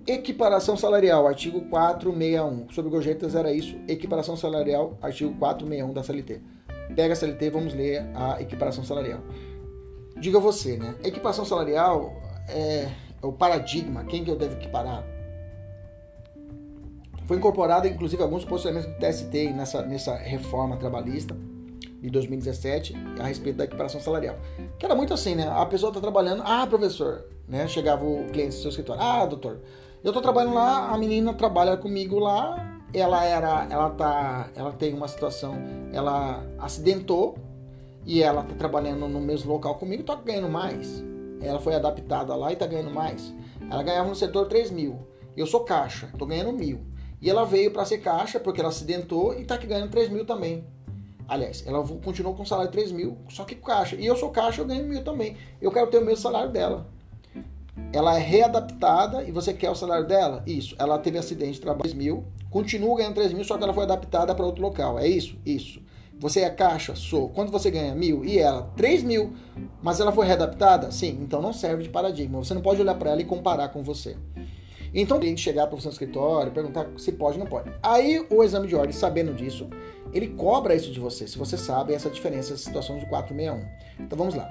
Equiparação 0.06 0.76
salarial, 0.76 1.28
artigo 1.28 1.60
461. 1.62 2.70
Sobre 2.70 2.90
gorjetas 2.90 3.34
era 3.34 3.52
isso. 3.52 3.76
Equiparação 3.86 4.36
salarial, 4.36 4.98
artigo 5.00 5.32
461 5.38 5.92
da 5.92 6.02
CLT. 6.02 6.40
Pega 6.96 7.12
a 7.12 7.16
CLT, 7.16 7.50
vamos 7.50 7.72
ler 7.72 8.04
a 8.14 8.40
equiparação 8.42 8.82
salarial. 8.82 9.20
Diga 10.18 10.40
você, 10.40 10.76
né? 10.76 10.96
Equiparação 11.04 11.44
salarial 11.44 12.12
é, 12.48 12.88
é 13.22 13.26
o 13.26 13.32
paradigma. 13.32 14.04
Quem 14.04 14.24
que 14.24 14.30
eu 14.30 14.36
devo 14.36 14.54
equiparar? 14.54 15.04
Foi 17.26 17.36
incorporado, 17.36 17.86
inclusive, 17.86 18.22
alguns 18.22 18.44
posicionamentos 18.44 18.92
do 18.92 18.98
TST 18.98 19.52
nessa, 19.52 19.82
nessa 19.82 20.16
reforma 20.16 20.76
trabalhista 20.76 21.36
de 22.00 22.10
2017 22.10 22.94
a 23.20 23.26
respeito 23.28 23.56
da 23.56 23.64
equiparação 23.64 24.00
salarial. 24.00 24.36
Que 24.78 24.84
era 24.84 24.94
muito 24.94 25.14
assim, 25.14 25.36
né? 25.36 25.48
A 25.48 25.64
pessoa 25.64 25.90
está 25.90 26.00
trabalhando, 26.00 26.42
ah, 26.44 26.66
professor, 26.66 27.24
né? 27.48 27.68
Chegava 27.68 28.04
o 28.04 28.26
cliente 28.32 28.56
do 28.56 28.60
seu 28.62 28.70
escritório, 28.70 29.00
ah, 29.00 29.24
doutor, 29.24 29.60
eu 30.02 30.10
estou 30.10 30.22
trabalhando 30.22 30.54
lá, 30.54 30.88
a 30.88 30.98
menina 30.98 31.32
trabalha 31.32 31.76
comigo 31.76 32.18
lá, 32.18 32.80
ela 32.92 33.24
era, 33.24 33.66
ela 33.70 33.90
tá, 33.90 34.50
ela 34.54 34.72
tem 34.72 34.92
uma 34.92 35.06
situação, 35.06 35.54
ela 35.92 36.44
acidentou 36.58 37.36
e 38.04 38.22
ela 38.22 38.42
está 38.42 38.54
trabalhando 38.54 39.06
no 39.08 39.20
mesmo 39.20 39.52
local 39.52 39.76
comigo, 39.76 40.02
está 40.02 40.16
ganhando 40.16 40.48
mais. 40.48 41.02
Ela 41.40 41.60
foi 41.60 41.74
adaptada 41.74 42.34
lá 42.34 42.50
e 42.50 42.54
está 42.54 42.66
ganhando 42.66 42.90
mais. 42.90 43.32
Ela 43.70 43.82
ganhava 43.82 44.08
no 44.08 44.14
setor 44.14 44.46
3 44.46 44.70
mil. 44.70 44.98
Eu 45.36 45.46
sou 45.46 45.60
caixa, 45.60 46.06
estou 46.12 46.26
ganhando 46.26 46.52
mil. 46.52 46.80
E 47.20 47.30
ela 47.30 47.44
veio 47.44 47.70
para 47.70 47.84
ser 47.84 47.98
caixa 47.98 48.40
porque 48.40 48.60
ela 48.60 48.70
acidentou 48.70 49.32
e 49.34 49.42
está 49.42 49.56
ganhando 49.56 49.90
3 49.90 50.08
mil 50.08 50.26
também. 50.26 50.64
Aliás, 51.28 51.64
ela 51.66 51.86
continuou 52.04 52.34
com 52.34 52.44
salário 52.44 52.70
de 52.70 52.76
3 52.76 52.92
mil, 52.92 53.16
só 53.28 53.44
que 53.44 53.54
caixa. 53.54 53.94
E 53.96 54.04
eu 54.04 54.16
sou 54.16 54.30
caixa, 54.30 54.60
eu 54.60 54.66
ganho 54.66 54.84
mil 54.84 55.02
também. 55.04 55.36
Eu 55.60 55.70
quero 55.70 55.86
ter 55.86 55.98
o 55.98 56.04
mesmo 56.04 56.18
salário 56.18 56.50
dela. 56.50 56.88
Ela 57.92 58.16
é 58.16 58.20
readaptada 58.20 59.24
e 59.24 59.30
você 59.30 59.52
quer 59.52 59.70
o 59.70 59.74
salário 59.74 60.06
dela? 60.06 60.42
Isso. 60.46 60.74
Ela 60.78 60.98
teve 60.98 61.18
acidente, 61.18 61.60
trabalha 61.60 61.82
3 61.82 61.94
mil, 61.94 62.24
continua 62.50 62.96
ganhando 62.96 63.14
3 63.14 63.32
mil, 63.32 63.44
só 63.44 63.56
que 63.56 63.64
ela 63.64 63.72
foi 63.72 63.84
adaptada 63.84 64.34
para 64.34 64.44
outro 64.44 64.62
local. 64.62 64.98
É 64.98 65.06
isso? 65.06 65.36
Isso. 65.44 65.80
Você 66.18 66.40
é 66.40 66.50
caixa? 66.50 66.94
Sou. 66.94 67.30
Quanto 67.30 67.50
você 67.50 67.70
ganha? 67.70 67.94
Mil. 67.94 68.24
E 68.24 68.38
ela? 68.38 68.70
3 68.76 69.02
mil. 69.02 69.32
Mas 69.82 69.98
ela 70.00 70.12
foi 70.12 70.26
readaptada? 70.26 70.90
Sim. 70.90 71.18
Então 71.20 71.42
não 71.42 71.52
serve 71.52 71.82
de 71.82 71.88
paradigma. 71.88 72.38
Você 72.38 72.54
não 72.54 72.62
pode 72.62 72.80
olhar 72.80 72.94
para 72.94 73.10
ela 73.10 73.20
e 73.20 73.24
comparar 73.24 73.68
com 73.70 73.82
você. 73.82 74.16
Então, 74.94 75.16
o 75.16 75.20
cliente 75.20 75.40
chegar 75.40 75.66
para 75.66 75.76
você 75.76 75.86
no 75.86 75.92
escritório, 75.92 76.52
perguntar 76.52 76.86
se 76.98 77.12
pode 77.12 77.38
ou 77.38 77.44
não 77.44 77.50
pode. 77.50 77.72
Aí, 77.82 78.26
o 78.30 78.44
exame 78.44 78.68
de 78.68 78.76
ordem, 78.76 78.92
sabendo 78.92 79.32
disso, 79.32 79.70
ele 80.12 80.28
cobra 80.28 80.74
isso 80.74 80.92
de 80.92 81.00
você, 81.00 81.26
se 81.26 81.38
você 81.38 81.56
sabe 81.56 81.94
essa 81.94 82.10
diferença, 82.10 82.52
essa 82.52 82.62
situação 82.62 82.98
do 82.98 83.06
461. 83.06 84.04
Então, 84.04 84.18
vamos 84.18 84.34
lá. 84.34 84.50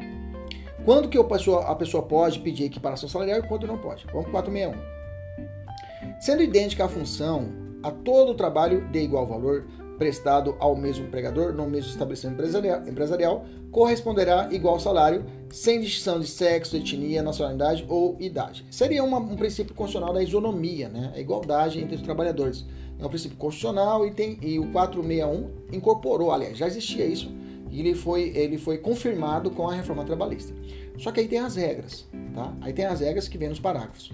Quando 0.84 1.10
que 1.10 1.18
a 1.18 1.24
pessoa, 1.24 2.04
pode 2.04 2.40
pedir 2.40 2.66
equiparação 2.66 3.08
salarial 3.08 3.40
e 3.40 3.44
quando 3.44 3.68
não 3.68 3.78
pode? 3.78 4.06
Vamos 4.08 4.32
para 4.32 4.42
461. 4.42 6.20
Sendo 6.20 6.42
idêntica 6.42 6.86
a 6.86 6.90
função 6.90 7.50
a 7.84 7.92
todo 7.92 8.32
o 8.32 8.36
trabalho 8.36 8.88
de 8.92 9.00
igual 9.00 9.28
valor, 9.28 9.68
prestado 10.00 10.56
ao 10.60 10.76
mesmo 10.76 11.06
empregador 11.06 11.54
no 11.54 11.68
mesmo 11.70 11.92
estabelecimento 11.92 12.34
empresarial, 12.34 12.88
empresarial 12.88 13.46
corresponderá 13.70 14.50
igual 14.52 14.80
salário, 14.80 15.24
sem 15.52 15.80
distinção 15.80 16.20
de 16.20 16.26
sexo, 16.26 16.76
etnia, 16.76 17.22
nacionalidade 17.22 17.86
ou 17.88 18.18
idade. 18.20 18.66
Seria 18.72 19.04
uma, 19.04 19.20
um 19.20 19.36
princípio 19.36 19.76
constitucional 19.76 20.14
da 20.14 20.24
isonomia, 20.24 20.90
né? 20.90 21.12
a 21.16 21.20
igualdade 21.20 21.80
entre 21.80 21.96
os 21.96 22.02
trabalhadores. 22.02 22.66
É 23.00 23.06
um 23.06 23.10
princípio 23.10 23.38
constitucional 23.38 24.06
e, 24.06 24.12
tem, 24.12 24.40
e 24.42 24.58
o 24.58 24.72
461 24.72 25.52
incorporou, 25.72 26.32
aliás, 26.32 26.58
já 26.58 26.66
existia 26.66 27.06
isso, 27.06 27.32
e 27.72 27.80
ele 27.80 27.96
foi, 27.96 28.32
ele 28.36 28.58
foi 28.58 28.78
confirmado 28.78 29.50
com 29.50 29.68
a 29.70 29.74
reforma 29.74 30.04
trabalhista. 30.04 30.54
Só 31.00 31.12
que 31.12 31.22
aí 31.22 31.28
tem 31.28 31.40
as 31.40 31.56
regras, 31.56 32.06
tá? 32.36 32.54
Aí 32.62 32.74
tem 32.74 32.86
as 32.86 33.00
regras 33.00 33.28
que 33.28 33.38
vem 33.38 33.50
nos 33.50 33.60
parágrafos. 33.60 34.12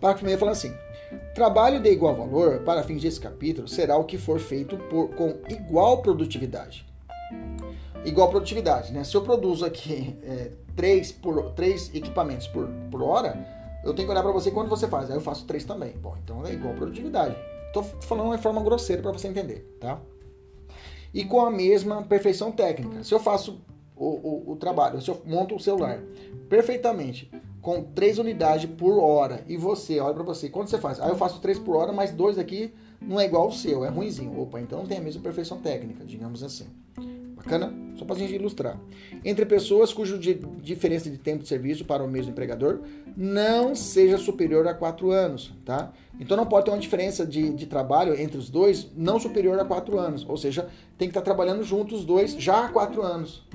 Parágrafo 0.00 0.20
primeiro 0.20 0.40
fala 0.40 0.52
assim: 0.52 0.74
Trabalho 1.34 1.80
de 1.80 1.90
igual 1.90 2.16
valor, 2.16 2.60
para 2.60 2.82
fins 2.82 3.02
desse 3.02 3.20
capítulo, 3.20 3.68
será 3.68 3.96
o 3.96 4.04
que 4.04 4.16
for 4.16 4.40
feito 4.40 4.76
por, 4.76 5.10
com 5.10 5.34
igual 5.48 6.00
produtividade. 6.00 6.86
Igual 8.04 8.30
produtividade, 8.30 8.92
né? 8.92 9.04
Se 9.04 9.14
eu 9.14 9.22
produzo 9.22 9.64
aqui 9.64 10.16
é, 10.24 10.50
três, 10.74 11.12
por, 11.12 11.50
três 11.50 11.94
equipamentos 11.94 12.46
por, 12.48 12.68
por 12.90 13.02
hora, 13.02 13.46
eu 13.84 13.94
tenho 13.94 14.08
que 14.08 14.12
olhar 14.12 14.22
para 14.22 14.32
você 14.32 14.50
quando 14.50 14.68
você 14.68 14.88
faz. 14.88 15.10
Aí 15.10 15.16
eu 15.16 15.20
faço 15.20 15.44
três 15.44 15.64
também. 15.64 15.92
Bom, 15.92 16.16
então 16.22 16.44
é 16.46 16.52
igual 16.52 16.74
produtividade. 16.74 17.36
Estou 17.66 17.82
falando 17.82 18.26
uma 18.26 18.38
forma 18.38 18.62
grosseira 18.62 19.02
para 19.02 19.12
você 19.12 19.28
entender, 19.28 19.76
tá? 19.78 20.00
E 21.14 21.24
com 21.24 21.40
a 21.40 21.50
mesma 21.50 22.02
perfeição 22.02 22.52
técnica. 22.52 23.04
Se 23.04 23.14
eu 23.14 23.20
faço 23.20 23.62
o, 23.96 24.06
o, 24.06 24.52
o 24.52 24.56
trabalho, 24.56 25.00
se 25.00 25.08
eu 25.08 25.22
monto 25.24 25.54
o 25.54 25.60
celular 25.60 26.00
perfeitamente 26.48 27.30
com 27.62 27.82
três 27.82 28.18
unidades 28.18 28.70
por 28.76 28.98
hora. 28.98 29.42
E 29.48 29.56
você, 29.56 29.98
olha 29.98 30.12
para 30.12 30.22
você, 30.22 30.50
quando 30.50 30.68
você 30.68 30.78
faz? 30.78 31.00
Aí 31.00 31.08
eu 31.08 31.16
faço 31.16 31.40
três 31.40 31.58
por 31.58 31.76
hora, 31.76 31.92
mas 31.92 32.10
dois 32.10 32.38
aqui 32.38 32.74
não 33.00 33.18
é 33.18 33.24
igual 33.24 33.44
ao 33.44 33.52
seu, 33.52 33.84
é 33.84 33.88
ruimzinho. 33.88 34.38
Opa, 34.38 34.60
então 34.60 34.80
não 34.80 34.86
tem 34.86 34.98
a 34.98 35.00
mesma 35.00 35.22
perfeição 35.22 35.58
técnica, 35.58 36.04
digamos 36.04 36.42
assim. 36.42 36.66
Bacana? 37.34 37.72
Só 37.96 38.04
para 38.04 38.16
a 38.16 38.18
gente 38.18 38.34
ilustrar. 38.34 38.78
Entre 39.24 39.46
pessoas 39.46 39.92
cuja 39.92 40.18
diferença 40.18 41.08
de 41.08 41.18
tempo 41.18 41.42
de 41.42 41.48
serviço 41.48 41.84
para 41.84 42.02
o 42.02 42.08
mesmo 42.08 42.32
empregador 42.32 42.80
não 43.16 43.74
seja 43.74 44.18
superior 44.18 44.66
a 44.66 44.74
quatro 44.74 45.10
anos, 45.10 45.52
tá? 45.64 45.92
Então 46.18 46.36
não 46.36 46.46
pode 46.46 46.64
ter 46.64 46.72
uma 46.72 46.78
diferença 46.78 47.24
de, 47.24 47.50
de 47.50 47.66
trabalho 47.66 48.18
entre 48.20 48.36
os 48.36 48.50
dois 48.50 48.90
não 48.96 49.20
superior 49.20 49.58
a 49.58 49.64
quatro 49.64 49.98
anos. 49.98 50.26
Ou 50.28 50.36
seja, 50.36 50.68
tem 50.98 51.08
que 51.08 51.12
estar 51.12 51.22
trabalhando 51.22 51.62
juntos 51.62 52.00
os 52.00 52.04
dois 52.04 52.32
já 52.32 52.64
há 52.64 52.68
quatro 52.68 53.02
anos. 53.02 53.46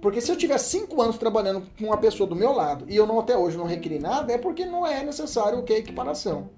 Porque 0.00 0.20
se 0.20 0.32
eu 0.32 0.36
tiver 0.36 0.58
cinco 0.58 1.00
anos 1.02 1.18
trabalhando 1.18 1.62
com 1.78 1.86
uma 1.86 1.98
pessoa 1.98 2.28
do 2.28 2.34
meu 2.34 2.52
lado 2.52 2.86
e 2.88 2.96
eu 2.96 3.06
não 3.06 3.20
até 3.20 3.36
hoje 3.36 3.56
não 3.56 3.66
requeri 3.66 3.98
nada, 3.98 4.32
é 4.32 4.38
porque 4.38 4.64
não 4.64 4.86
é 4.86 5.04
necessário 5.04 5.58
o 5.58 5.62
que 5.62 5.72
é 5.72 5.78
equiparação. 5.78 6.48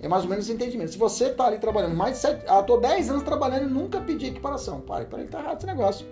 É 0.00 0.08
mais 0.08 0.24
ou 0.24 0.28
menos 0.28 0.44
esse 0.44 0.54
entendimento. 0.54 0.92
Se 0.92 0.98
você 0.98 1.26
está 1.26 1.46
ali 1.46 1.58
trabalhando 1.58 1.96
mais 1.96 2.16
de 2.16 2.18
sete. 2.18 2.44
Ah, 2.46 2.62
tô 2.62 2.76
10 2.76 3.08
anos 3.10 3.22
trabalhando 3.22 3.70
e 3.70 3.72
nunca 3.72 4.00
pedi 4.00 4.26
equiparação. 4.26 4.80
Pare, 4.82 5.06
peraí, 5.06 5.26
tá 5.26 5.38
errado 5.38 5.56
esse 5.56 5.66
negócio. 5.66 6.06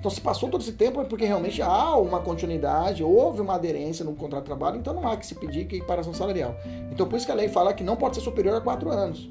Então, 0.00 0.10
se 0.10 0.20
passou 0.20 0.48
todo 0.48 0.62
esse 0.62 0.72
tempo 0.72 1.00
é 1.00 1.04
porque 1.04 1.26
realmente 1.26 1.60
há 1.60 1.94
uma 1.94 2.20
continuidade, 2.20 3.04
houve 3.04 3.42
uma 3.42 3.54
aderência 3.54 4.02
no 4.02 4.14
contrato 4.14 4.44
de 4.44 4.46
trabalho, 4.46 4.78
então 4.78 4.94
não 4.94 5.06
há 5.06 5.14
que 5.16 5.26
se 5.26 5.34
pedir 5.34 5.60
equiparação 5.60 6.14
salarial. 6.14 6.56
Então, 6.90 7.06
por 7.06 7.16
isso 7.16 7.26
que 7.26 7.32
a 7.32 7.34
lei 7.34 7.48
fala 7.48 7.74
que 7.74 7.84
não 7.84 7.96
pode 7.96 8.16
ser 8.16 8.22
superior 8.22 8.56
a 8.56 8.60
4 8.62 8.90
anos. 8.90 9.30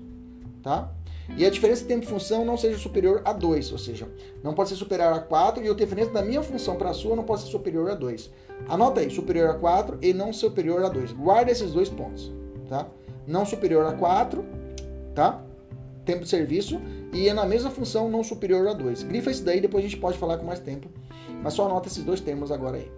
Tá? 0.61 0.91
e 1.37 1.45
a 1.45 1.49
diferença 1.49 1.81
de 1.81 1.87
tempo 1.87 2.01
de 2.01 2.07
função 2.07 2.43
não 2.43 2.57
seja 2.57 2.77
superior 2.77 3.21
a 3.23 3.31
2, 3.33 3.71
ou 3.71 3.77
seja, 3.77 4.07
não 4.43 4.53
pode 4.53 4.69
ser 4.69 4.75
superior 4.75 5.13
a 5.13 5.19
4 5.19 5.63
e 5.63 5.69
a 5.69 5.73
diferença 5.73 6.11
da 6.11 6.21
minha 6.21 6.41
função 6.41 6.75
para 6.75 6.89
a 6.89 6.93
sua 6.93 7.15
não 7.15 7.23
pode 7.23 7.41
ser 7.41 7.47
superior 7.47 7.89
a 7.91 7.95
2. 7.95 8.29
Anota 8.67 9.01
aí, 9.01 9.09
superior 9.09 9.49
a 9.49 9.53
4 9.53 9.99
e 10.01 10.13
não 10.13 10.33
superior 10.33 10.83
a 10.83 10.89
2. 10.89 11.13
Guarda 11.13 11.51
esses 11.51 11.71
dois 11.71 11.89
pontos, 11.89 12.31
tá? 12.67 12.87
Não 13.27 13.45
superior 13.45 13.85
a 13.85 13.93
4, 13.93 14.43
tá? 15.13 15.41
Tempo 16.05 16.23
de 16.23 16.29
serviço 16.29 16.81
e 17.13 17.27
é 17.27 17.33
na 17.33 17.45
mesma 17.45 17.69
função 17.69 18.09
não 18.09 18.23
superior 18.23 18.67
a 18.67 18.73
2. 18.73 19.03
Grifa 19.03 19.31
isso 19.31 19.43
daí, 19.43 19.61
depois 19.61 19.83
a 19.83 19.87
gente 19.87 19.99
pode 19.99 20.17
falar 20.17 20.37
com 20.37 20.45
mais 20.45 20.59
tempo. 20.59 20.89
Mas 21.43 21.53
só 21.53 21.65
anota 21.65 21.87
esses 21.87 22.03
dois 22.03 22.19
termos 22.19 22.51
agora 22.51 22.77
aí. 22.77 22.91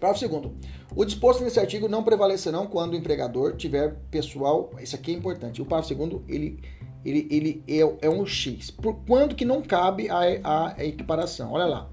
Parágrafo 0.00 0.20
segundo. 0.20 0.54
O 0.94 1.04
disposto 1.04 1.42
nesse 1.42 1.58
artigo 1.58 1.88
não 1.88 2.02
prevalecerão 2.02 2.66
quando 2.66 2.92
o 2.92 2.96
empregador 2.96 3.56
tiver 3.56 3.96
pessoal. 4.10 4.70
Isso 4.80 4.94
aqui 4.94 5.12
é 5.12 5.14
importante. 5.14 5.62
O 5.62 5.64
parágrafo 5.64 5.88
segundo 5.88 6.24
ele, 6.28 6.60
ele, 7.04 7.26
ele 7.30 7.64
é, 7.66 8.06
é 8.06 8.10
um 8.10 8.26
X. 8.26 8.70
Por 8.70 8.96
quando 9.06 9.34
que 9.34 9.44
não 9.44 9.62
cabe 9.62 10.08
a, 10.10 10.74
a 10.76 10.84
equiparação? 10.84 11.52
Olha 11.52 11.64
lá. 11.64 11.90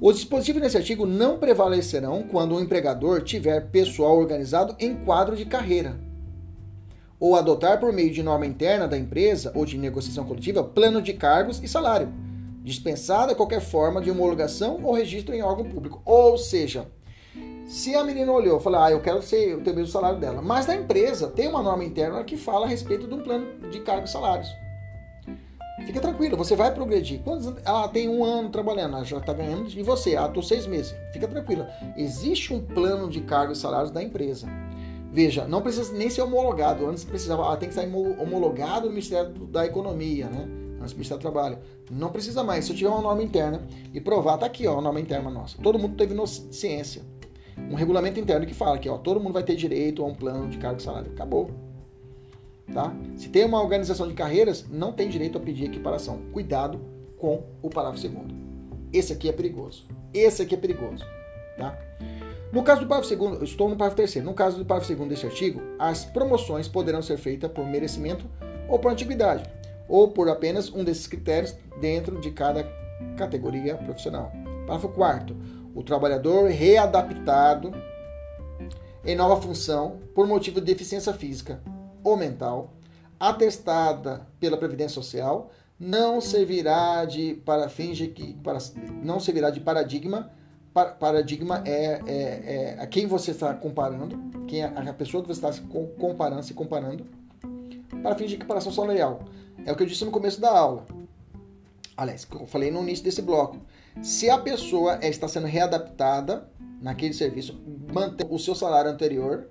Os 0.00 0.16
dispositivos 0.16 0.62
nesse 0.62 0.76
artigo 0.76 1.06
não 1.06 1.38
prevalecerão 1.38 2.24
quando 2.24 2.56
o 2.56 2.60
empregador 2.60 3.22
tiver 3.22 3.70
pessoal 3.70 4.18
organizado 4.18 4.74
em 4.78 4.96
quadro 4.96 5.36
de 5.36 5.44
carreira 5.44 6.11
ou 7.22 7.36
adotar 7.36 7.78
por 7.78 7.92
meio 7.92 8.10
de 8.10 8.20
norma 8.20 8.44
interna 8.44 8.88
da 8.88 8.98
empresa 8.98 9.52
ou 9.54 9.64
de 9.64 9.78
negociação 9.78 10.24
coletiva 10.24 10.64
plano 10.64 11.00
de 11.00 11.12
cargos 11.12 11.62
e 11.62 11.68
salário, 11.68 12.12
dispensada 12.64 13.32
qualquer 13.32 13.60
forma 13.60 14.02
de 14.02 14.10
homologação 14.10 14.80
ou 14.82 14.92
registro 14.92 15.32
em 15.32 15.40
órgão 15.40 15.64
público. 15.70 16.02
Ou 16.04 16.36
seja, 16.36 16.88
se 17.64 17.94
a 17.94 18.02
menina 18.02 18.32
olhou 18.32 18.58
e 18.58 18.60
falou, 18.60 18.80
ah, 18.80 18.90
eu 18.90 19.00
quero 19.00 19.22
ser, 19.22 19.56
ter 19.62 19.70
o 19.70 19.74
mesmo 19.76 19.92
salário 19.92 20.18
dela, 20.18 20.42
mas 20.42 20.66
na 20.66 20.74
empresa 20.74 21.28
tem 21.28 21.46
uma 21.46 21.62
norma 21.62 21.84
interna 21.84 22.24
que 22.24 22.36
fala 22.36 22.66
a 22.66 22.68
respeito 22.68 23.06
de 23.06 23.14
um 23.14 23.22
plano 23.22 23.46
de 23.70 23.78
cargos 23.78 24.10
e 24.10 24.12
salários. 24.12 24.48
Fica 25.86 26.00
tranquilo, 26.00 26.36
você 26.36 26.56
vai 26.56 26.74
progredir. 26.74 27.20
Quando 27.22 27.56
ela 27.64 27.86
tem 27.86 28.08
um 28.08 28.24
ano 28.24 28.50
trabalhando, 28.50 28.96
ela 28.96 29.04
já 29.04 29.18
está 29.18 29.32
ganhando, 29.32 29.70
e 29.70 29.82
você, 29.84 30.16
ah, 30.16 30.26
estou 30.26 30.42
seis 30.42 30.66
meses. 30.66 30.92
Fica 31.12 31.28
tranquila. 31.28 31.70
Existe 31.96 32.52
um 32.52 32.60
plano 32.60 33.08
de 33.08 33.20
cargos 33.20 33.58
e 33.58 33.60
salários 33.60 33.92
da 33.92 34.02
empresa. 34.02 34.48
Veja, 35.12 35.46
não 35.46 35.60
precisa 35.60 35.92
nem 35.92 36.08
ser 36.08 36.22
homologado. 36.22 36.86
Antes 36.86 37.04
precisava, 37.04 37.52
ah, 37.52 37.56
tem 37.56 37.68
que 37.68 37.78
estar 37.78 37.86
homologado 38.18 38.86
no 38.86 38.92
Ministério 38.92 39.30
da 39.46 39.66
Economia, 39.66 40.26
né? 40.26 40.48
Antes 40.80 40.92
do 40.92 40.96
Ministério 40.96 41.18
do 41.18 41.20
Trabalho. 41.20 41.58
Não 41.90 42.10
precisa 42.10 42.42
mais. 42.42 42.64
Se 42.64 42.72
eu 42.72 42.76
tiver 42.76 42.88
uma 42.88 43.02
norma 43.02 43.22
interna 43.22 43.62
e 43.92 44.00
provar, 44.00 44.38
tá 44.38 44.46
aqui, 44.46 44.66
ó, 44.66 44.78
a 44.78 44.80
norma 44.80 44.98
interna 44.98 45.28
nossa. 45.28 45.60
Todo 45.62 45.78
mundo 45.78 45.96
teve 45.96 46.14
ciência. 46.26 47.02
Um 47.70 47.74
regulamento 47.74 48.18
interno 48.18 48.46
que 48.46 48.54
fala 48.54 48.78
que, 48.78 48.88
ó, 48.88 48.96
todo 48.96 49.20
mundo 49.20 49.34
vai 49.34 49.42
ter 49.42 49.54
direito 49.54 50.02
a 50.02 50.06
um 50.06 50.14
plano 50.14 50.48
de 50.48 50.56
cargo 50.56 50.80
e 50.80 50.82
salário. 50.82 51.12
Acabou. 51.12 51.50
Tá? 52.72 52.96
Se 53.16 53.28
tem 53.28 53.44
uma 53.44 53.60
organização 53.60 54.08
de 54.08 54.14
carreiras, 54.14 54.64
não 54.70 54.92
tem 54.92 55.10
direito 55.10 55.36
a 55.36 55.40
pedir 55.40 55.66
equiparação. 55.66 56.22
Cuidado 56.32 56.80
com 57.18 57.44
o 57.60 57.68
parágrafo 57.68 58.00
segundo. 58.00 58.34
Esse 58.90 59.12
aqui 59.12 59.28
é 59.28 59.32
perigoso. 59.32 59.84
Esse 60.14 60.40
aqui 60.40 60.54
é 60.54 60.58
perigoso, 60.58 61.04
tá? 61.58 61.78
No 62.52 62.62
caso 62.62 62.82
do 62.82 62.86
parágrafo 62.86 63.08
segundo, 63.08 63.42
estou 63.42 63.68
no 63.68 63.76
parágrafo 63.76 63.96
terceiro. 63.96 64.28
No 64.28 64.34
caso 64.34 64.58
do 64.58 64.64
parágrafo 64.66 64.92
segundo 64.92 65.08
deste 65.08 65.24
artigo, 65.24 65.62
as 65.78 66.04
promoções 66.04 66.68
poderão 66.68 67.00
ser 67.00 67.16
feitas 67.16 67.50
por 67.50 67.64
merecimento 67.64 68.26
ou 68.68 68.78
por 68.78 68.92
antiguidade, 68.92 69.50
ou 69.88 70.08
por 70.08 70.28
apenas 70.28 70.70
um 70.70 70.84
desses 70.84 71.06
critérios 71.06 71.56
dentro 71.80 72.20
de 72.20 72.30
cada 72.30 72.64
categoria 73.16 73.74
profissional. 73.76 74.30
Parágrafo 74.66 74.90
quarto, 74.90 75.36
o 75.74 75.82
trabalhador 75.82 76.50
readaptado 76.50 77.72
em 79.04 79.16
nova 79.16 79.40
função 79.40 79.98
por 80.14 80.26
motivo 80.26 80.60
de 80.60 80.66
deficiência 80.66 81.12
física 81.12 81.60
ou 82.04 82.16
mental, 82.16 82.74
atestada 83.18 84.26
pela 84.38 84.56
Previdência 84.56 84.94
Social, 84.94 85.50
não 85.78 86.20
servirá 86.20 87.04
de 87.04 87.34
para 87.46 87.68
fins 87.68 87.96
de 87.96 88.08
que 88.08 88.34
para, 88.34 88.58
não 89.02 89.18
servirá 89.18 89.50
de 89.50 89.60
paradigma. 89.60 90.30
Paradigma 90.72 91.62
é, 91.66 92.00
é, 92.06 92.12
é, 92.14 92.76
a 92.78 92.86
quem 92.86 93.06
você 93.06 93.32
está 93.32 93.52
comparando, 93.54 94.18
quem 94.46 94.62
é 94.62 94.66
a 94.66 94.92
pessoa 94.92 95.22
que 95.22 95.28
você 95.28 95.46
está 95.46 95.62
comparando, 95.98 96.42
se 96.42 96.54
comparando, 96.54 97.06
para 98.02 98.14
fins 98.16 98.30
de 98.30 98.36
equiparação 98.36 98.72
salarial. 98.72 99.20
É 99.64 99.72
o 99.72 99.76
que 99.76 99.82
eu 99.82 99.86
disse 99.86 100.04
no 100.04 100.10
começo 100.10 100.40
da 100.40 100.50
aula. 100.50 100.86
Aliás, 101.96 102.26
eu 102.32 102.46
falei 102.46 102.70
no 102.70 102.82
início 102.82 103.04
desse 103.04 103.22
bloco. 103.22 103.58
Se 104.02 104.30
a 104.30 104.38
pessoa 104.38 104.98
está 105.02 105.28
sendo 105.28 105.46
readaptada 105.46 106.48
naquele 106.80 107.12
serviço, 107.12 107.60
mantém 107.92 108.26
o 108.30 108.38
seu 108.38 108.54
salário 108.54 108.90
anterior, 108.90 109.46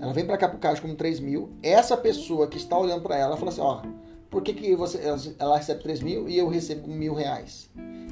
ela 0.00 0.12
vem 0.12 0.26
para 0.26 0.36
cá 0.36 0.48
pro 0.48 0.58
caixa 0.58 0.82
com 0.82 0.94
3 0.94 1.20
mil. 1.20 1.50
Essa 1.62 1.96
pessoa 1.96 2.48
que 2.48 2.56
está 2.56 2.76
olhando 2.76 3.02
para 3.02 3.16
ela 3.16 3.36
fala 3.36 3.50
assim: 3.50 3.60
ó, 3.60 3.82
por 4.28 4.42
que, 4.42 4.52
que 4.52 4.74
você, 4.74 5.00
ela 5.38 5.56
recebe 5.56 5.82
3 5.82 6.00
mil 6.00 6.28
e 6.28 6.36
eu 6.36 6.48
recebo 6.48 6.88
mil 6.88 7.14
reais? 7.14 7.70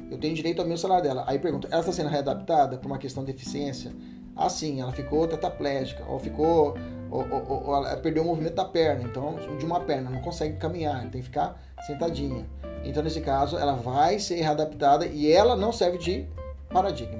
Eu 0.09 0.17
tenho 0.17 0.33
direito 0.33 0.61
ao 0.61 0.67
meu 0.67 0.77
salário 0.77 1.03
dela. 1.03 1.23
Aí 1.27 1.39
pergunta: 1.39 1.67
ela 1.71 1.81
está 1.81 1.91
sendo 1.91 2.09
readaptada 2.09 2.77
por 2.77 2.87
uma 2.87 2.97
questão 2.97 3.23
de 3.23 3.31
eficiência? 3.31 3.91
Ah, 4.35 4.49
sim, 4.49 4.81
ela 4.81 4.91
ficou 4.91 5.27
tetraplégica, 5.27 6.03
ou 6.07 6.19
ficou. 6.19 6.77
Ou, 7.11 7.27
ou, 7.27 7.63
ou, 7.65 7.75
ela 7.75 7.97
perdeu 7.97 8.21
o 8.21 8.25
movimento 8.25 8.53
da 8.53 8.65
perna, 8.65 9.03
então 9.03 9.35
de 9.57 9.65
uma 9.65 9.79
perna, 9.79 10.11
não 10.11 10.21
consegue 10.21 10.57
caminhar, 10.57 11.01
tem 11.09 11.21
que 11.21 11.23
ficar 11.23 11.59
sentadinha. 11.87 12.45
Então, 12.83 13.01
nesse 13.01 13.19
caso, 13.19 13.57
ela 13.57 13.73
vai 13.73 14.19
ser 14.19 14.35
readaptada 14.41 15.07
e 15.07 15.31
ela 15.31 15.55
não 15.55 15.71
serve 15.71 15.97
de 15.97 16.27
paradigma. 16.69 17.19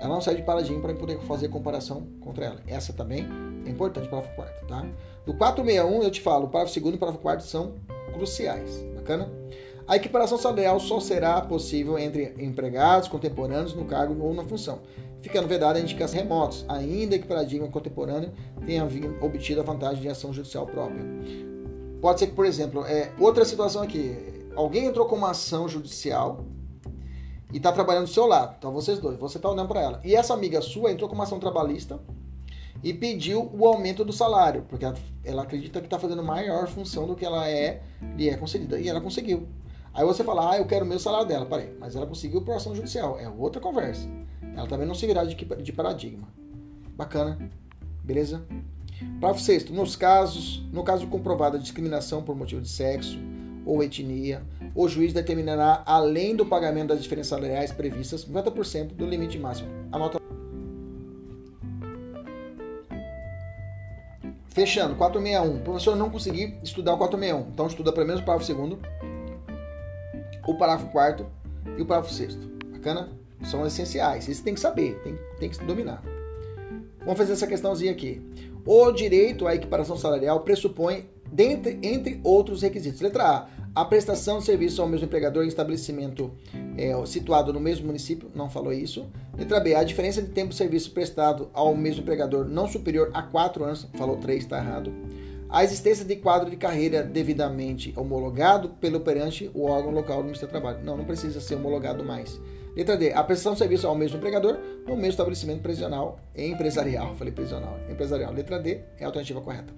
Ela 0.00 0.14
não 0.14 0.20
serve 0.20 0.40
de 0.40 0.46
paradigma 0.46 0.80
para 0.80 0.94
poder 0.94 1.18
fazer 1.22 1.48
comparação 1.48 2.06
contra 2.20 2.46
ela. 2.46 2.60
Essa 2.66 2.92
também 2.92 3.26
é 3.66 3.70
importante, 3.70 4.08
parágrafo 4.08 4.34
4 4.36 4.66
tá? 4.66 4.86
Do 5.26 5.34
461 5.34 6.02
eu 6.02 6.10
te 6.10 6.20
falo, 6.20 6.46
o 6.46 6.48
parágrafo 6.48 6.80
2 6.80 6.94
e 6.94 6.96
o 6.96 6.98
parágrafo 6.98 7.22
4 7.22 7.46
são 7.46 7.74
cruciais. 8.12 8.82
Bacana? 8.94 9.28
A 9.90 9.96
equiparação 9.96 10.38
salarial 10.38 10.78
só 10.78 11.00
será 11.00 11.40
possível 11.40 11.98
entre 11.98 12.32
empregados 12.38 13.08
contemporâneos 13.08 13.74
no 13.74 13.84
cargo 13.86 14.22
ou 14.22 14.32
na 14.32 14.44
função, 14.44 14.78
ficando 15.20 15.48
vedada 15.48 15.80
a 15.80 15.82
indicação 15.82 16.20
remotos, 16.20 16.64
ainda 16.68 17.18
que 17.18 17.24
o 17.24 17.28
paradigma 17.28 17.66
contemporâneo 17.66 18.30
tenha 18.64 18.88
obtido 19.20 19.60
a 19.60 19.64
vantagem 19.64 20.00
de 20.00 20.08
ação 20.08 20.32
judicial 20.32 20.64
própria. 20.64 21.04
Pode 22.00 22.20
ser 22.20 22.28
que, 22.28 22.34
por 22.34 22.46
exemplo, 22.46 22.86
é, 22.86 23.10
outra 23.18 23.44
situação 23.44 23.82
aqui, 23.82 24.16
alguém 24.54 24.84
entrou 24.84 25.06
com 25.06 25.16
uma 25.16 25.32
ação 25.32 25.68
judicial 25.68 26.44
e 27.52 27.56
está 27.56 27.72
trabalhando 27.72 28.04
do 28.04 28.12
seu 28.12 28.26
lado, 28.26 28.54
então 28.60 28.70
vocês 28.70 29.00
dois, 29.00 29.18
você 29.18 29.38
está 29.38 29.50
olhando 29.50 29.66
para 29.66 29.80
ela, 29.80 30.00
e 30.04 30.14
essa 30.14 30.32
amiga 30.32 30.60
sua 30.60 30.92
entrou 30.92 31.08
com 31.08 31.16
uma 31.16 31.24
ação 31.24 31.40
trabalhista 31.40 31.98
e 32.80 32.94
pediu 32.94 33.50
o 33.52 33.66
aumento 33.66 34.04
do 34.04 34.12
salário, 34.12 34.64
porque 34.68 34.84
ela, 34.84 34.94
ela 35.24 35.42
acredita 35.42 35.80
que 35.80 35.86
está 35.86 35.98
fazendo 35.98 36.22
maior 36.22 36.68
função 36.68 37.08
do 37.08 37.16
que 37.16 37.24
ela 37.24 37.50
é 37.50 37.82
lhe 38.16 38.28
é 38.28 38.36
concedida. 38.36 38.78
E 38.78 38.88
ela 38.88 39.00
conseguiu. 39.00 39.48
Aí 39.92 40.04
você 40.04 40.22
fala, 40.22 40.52
ah, 40.52 40.58
eu 40.58 40.66
quero 40.66 40.84
o 40.84 40.88
meu 40.88 40.98
salário 40.98 41.26
dela. 41.26 41.46
Parei, 41.46 41.74
mas 41.78 41.96
ela 41.96 42.06
conseguiu 42.06 42.42
por 42.42 42.54
ação 42.54 42.74
judicial. 42.74 43.18
É 43.18 43.28
outra 43.28 43.60
conversa. 43.60 44.08
Ela 44.56 44.66
também 44.66 44.86
não 44.86 44.94
seguirá 44.94 45.24
de, 45.24 45.34
de 45.34 45.72
paradigma. 45.72 46.28
Bacana. 46.96 47.50
Beleza? 48.04 48.42
Parágrafo 49.20 49.44
sexto. 49.44 49.72
Nos 49.72 49.96
casos, 49.96 50.62
no 50.72 50.84
caso 50.84 51.06
comprovada 51.06 51.58
discriminação 51.58 52.22
por 52.22 52.36
motivo 52.36 52.60
de 52.60 52.68
sexo 52.68 53.18
ou 53.66 53.82
etnia, 53.82 54.42
o 54.74 54.88
juiz 54.88 55.12
determinará, 55.12 55.82
além 55.84 56.34
do 56.34 56.46
pagamento 56.46 56.88
das 56.88 57.02
diferenças 57.02 57.30
salariais 57.30 57.72
previstas, 57.72 58.24
50% 58.24 58.94
do 58.94 59.06
limite 59.06 59.38
máximo. 59.38 59.68
Anota 59.92 60.20
Fechando, 64.50 64.96
461. 64.96 65.56
O 65.56 65.60
professor 65.60 65.96
não 65.96 66.10
conseguiu 66.10 66.52
estudar 66.62 66.94
o 66.94 66.98
461. 66.98 67.50
Então 67.52 67.66
estuda 67.66 67.92
menos 68.04 68.20
o 68.20 68.24
parágrafo 68.24 68.46
segundo, 68.46 68.78
o 70.46 70.54
parágrafo 70.54 70.90
quarto 70.92 71.26
e 71.76 71.82
o 71.82 71.86
parágrafo 71.86 72.14
sexto. 72.14 72.46
Bacana? 72.72 73.08
São 73.44 73.66
essenciais. 73.66 74.28
Isso 74.28 74.42
tem 74.42 74.54
que 74.54 74.60
saber, 74.60 75.00
tem, 75.02 75.18
tem 75.38 75.48
que 75.48 75.64
dominar. 75.64 76.02
Vamos 77.00 77.16
fazer 77.16 77.32
essa 77.32 77.46
questãozinha 77.46 77.92
aqui. 77.92 78.22
O 78.66 78.92
direito 78.92 79.46
à 79.46 79.54
equiparação 79.54 79.96
salarial 79.96 80.40
pressupõe, 80.40 81.08
dentre, 81.32 81.78
entre 81.82 82.20
outros 82.22 82.62
requisitos. 82.62 83.00
Letra 83.00 83.24
A 83.24 83.48
a 83.74 83.84
prestação 83.84 84.38
de 84.38 84.44
serviço 84.44 84.82
ao 84.82 84.88
mesmo 84.88 85.06
empregador 85.06 85.44
em 85.44 85.48
estabelecimento 85.48 86.32
é, 86.76 86.92
situado 87.06 87.52
no 87.52 87.60
mesmo 87.60 87.86
município, 87.86 88.28
não 88.34 88.50
falou 88.50 88.72
isso. 88.72 89.06
Letra 89.38 89.60
B, 89.60 89.74
a 89.74 89.84
diferença 89.84 90.20
de 90.20 90.28
tempo 90.28 90.50
de 90.50 90.56
serviço 90.56 90.90
prestado 90.90 91.48
ao 91.54 91.76
mesmo 91.76 92.02
empregador 92.02 92.44
não 92.44 92.66
superior 92.66 93.10
a 93.14 93.22
4 93.22 93.64
anos, 93.64 93.86
falou 93.94 94.16
3, 94.16 94.42
está 94.42 94.58
errado. 94.58 94.92
A 95.50 95.64
existência 95.64 96.04
de 96.04 96.16
quadro 96.16 96.48
de 96.48 96.56
carreira 96.56 97.02
devidamente 97.02 97.92
homologado 97.96 98.70
pelo 98.80 99.00
perante 99.00 99.50
o 99.52 99.64
órgão 99.64 99.90
local 99.90 100.18
do 100.18 100.24
Ministério 100.24 100.54
do 100.54 100.60
Trabalho. 100.60 100.84
Não, 100.84 100.96
não 100.96 101.04
precisa 101.04 101.40
ser 101.40 101.56
homologado 101.56 102.04
mais. 102.04 102.40
Letra 102.76 102.96
D, 102.96 103.12
a 103.12 103.24
prestação 103.24 103.54
de 103.54 103.58
serviço 103.58 103.86
ao 103.86 103.96
mesmo 103.96 104.18
empregador 104.18 104.58
no 104.86 104.94
mesmo 104.94 105.08
estabelecimento 105.08 105.60
prisional 105.60 106.20
empresarial. 106.36 107.16
Falei 107.16 107.32
prisional, 107.32 107.78
empresarial. 107.90 108.32
Letra 108.32 108.60
D 108.60 108.80
é 108.96 109.02
a 109.02 109.06
alternativa 109.06 109.40
correta 109.40 109.74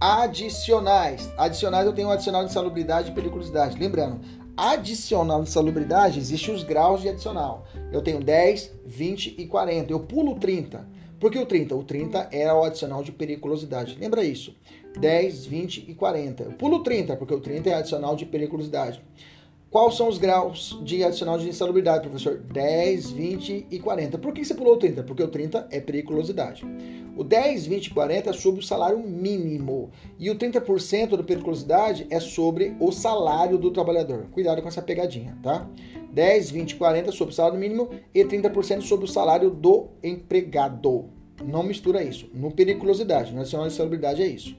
adicionais. 0.00 1.32
Adicionais 1.36 1.86
eu 1.86 1.92
tenho 1.92 2.08
um 2.08 2.10
adicional 2.10 2.44
de 2.44 2.52
salubridade 2.52 3.10
e 3.10 3.14
periculosidade. 3.14 3.78
Lembrando, 3.78 4.20
adicional 4.56 5.42
de 5.42 5.50
salubridade 5.50 6.18
existe 6.18 6.50
os 6.50 6.62
graus 6.62 7.00
de 7.00 7.08
adicional. 7.08 7.66
Eu 7.92 8.02
tenho 8.02 8.20
10, 8.22 8.72
20 8.84 9.34
e 9.38 9.46
40. 9.46 9.92
Eu 9.92 10.00
pulo 10.00 10.34
30. 10.38 10.86
Por 11.18 11.30
que 11.30 11.38
o 11.38 11.46
30? 11.46 11.74
O 11.74 11.82
30 11.82 12.28
é 12.32 12.52
o 12.52 12.64
adicional 12.64 13.02
de 13.02 13.12
periculosidade. 13.12 13.96
Lembra 13.98 14.22
isso? 14.22 14.54
10, 14.98 15.46
20 15.46 15.84
e 15.88 15.94
40. 15.94 16.42
Eu 16.44 16.52
pulo 16.52 16.82
30 16.82 17.16
porque 17.16 17.34
o 17.34 17.40
30 17.40 17.70
é 17.70 17.74
adicional 17.74 18.16
de 18.16 18.26
periculosidade. 18.26 19.02
Quais 19.74 19.96
são 19.96 20.08
os 20.08 20.18
graus 20.18 20.78
de 20.84 21.02
adicional 21.02 21.36
de 21.36 21.48
insalubridade, 21.48 22.08
professor? 22.08 22.38
10, 22.38 23.10
20 23.10 23.66
e 23.72 23.80
40. 23.80 24.18
Por 24.18 24.32
que 24.32 24.44
você 24.44 24.54
pulou 24.54 24.74
o 24.74 24.76
30? 24.76 25.02
Porque 25.02 25.20
o 25.20 25.26
30 25.26 25.66
é 25.68 25.80
periculosidade. 25.80 26.64
O 27.16 27.24
10, 27.24 27.66
20 27.66 27.86
e 27.86 27.90
40 27.90 28.30
é 28.30 28.32
sobre 28.32 28.60
o 28.60 28.62
salário 28.62 29.00
mínimo. 29.00 29.90
E 30.16 30.30
o 30.30 30.36
30% 30.36 31.16
da 31.16 31.24
periculosidade 31.24 32.06
é 32.08 32.20
sobre 32.20 32.76
o 32.78 32.92
salário 32.92 33.58
do 33.58 33.72
trabalhador. 33.72 34.26
Cuidado 34.30 34.62
com 34.62 34.68
essa 34.68 34.80
pegadinha, 34.80 35.36
tá? 35.42 35.68
10, 36.12 36.52
20 36.52 36.70
e 36.70 36.74
40 36.76 37.10
sobre 37.10 37.32
o 37.32 37.36
salário 37.36 37.58
mínimo 37.58 37.90
e 38.14 38.24
30% 38.24 38.82
sobre 38.82 39.06
o 39.06 39.08
salário 39.08 39.50
do 39.50 39.88
empregado. 40.04 41.06
Não 41.44 41.64
mistura 41.64 42.00
isso. 42.00 42.30
No 42.32 42.52
periculosidade, 42.52 43.32
no 43.32 43.40
adicional 43.40 43.66
de 43.66 43.74
insalubridade 43.74 44.22
é 44.22 44.26
isso. 44.28 44.56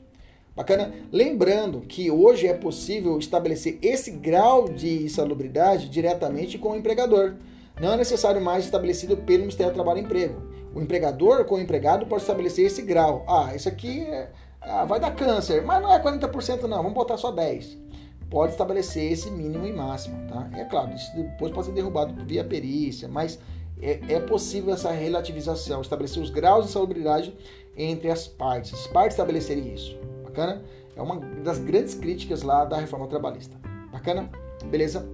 Bacana? 0.56 0.93
Lembrando 1.12 1.82
que 1.82 2.10
hoje 2.10 2.47
é 2.47 2.53
possível 2.53 3.20
estabelecer 3.20 3.78
esse 3.82 4.12
grau 4.12 4.70
de 4.70 5.03
insalubridade 5.03 5.89
diretamente 5.89 6.58
com 6.58 6.72
o 6.72 6.76
empregador. 6.78 7.36
Não 7.80 7.91
é 7.91 7.97
necessário 7.97 8.39
mais 8.39 8.64
estabelecido 8.64 9.18
pelo 9.18 9.41
Ministério 9.41 9.74
do 9.74 9.76
Trabalho 9.76 9.99
e 9.99 10.03
Emprego. 10.03 10.41
O 10.74 10.82
empregador 10.82 11.43
com 11.43 11.56
o 11.56 11.60
empregado 11.60 12.06
pode 12.06 12.22
estabelecer 12.22 12.66
esse 12.66 12.82
grau. 12.82 13.26
Ah, 13.28 13.53
isso 13.53 13.68
aqui 13.68 14.01
é, 14.01 14.30
ah, 14.62 14.86
vai 14.86 14.97
dar 14.97 15.14
câncer, 15.14 15.62
mas 15.62 15.82
não 15.82 15.93
é 15.93 16.01
40% 16.01 16.62
não, 16.64 16.78
vamos 16.78 16.93
botar 16.93 17.18
só 17.18 17.34
10%. 17.34 17.84
Pode 18.30 18.53
estabelecer 18.53 19.12
esse 19.12 19.30
mínimo 19.30 19.68
e 19.68 19.74
máximo, 19.74 20.18
tá? 20.28 20.49
É 20.58 20.64
claro, 20.66 20.93
isso 20.93 21.14
depois 21.16 21.51
pode 21.51 21.68
ser 21.68 21.74
derrubado 21.74 22.26
via 22.26 22.43
perícia, 22.43 23.08
mas 23.08 23.39
é, 23.82 23.99
é 24.10 24.20
possível 24.20 24.74
essa 24.74 24.89
relativização, 24.89 25.82
estabelecer 25.82 26.24
os 26.24 26.30
graus 26.30 26.66
de 26.66 26.72
salubridade 26.72 27.36
entre 27.78 28.10
as 28.10 28.28
partes. 28.28 28.74
As 28.74 28.88
partes 28.88 29.14
estabelecerem 29.14 29.74
isso. 29.74 29.97
Bacana? 30.36 30.62
É 30.98 31.02
uma 31.02 31.20
das 31.44 31.60
grandes 31.60 31.96
críticas 31.96 32.42
lá 32.42 32.66
da 32.66 32.78
reforma 32.78 33.08
trabalhista. 33.08 33.58
Bacana? 33.92 34.30
Beleza? 34.66 35.08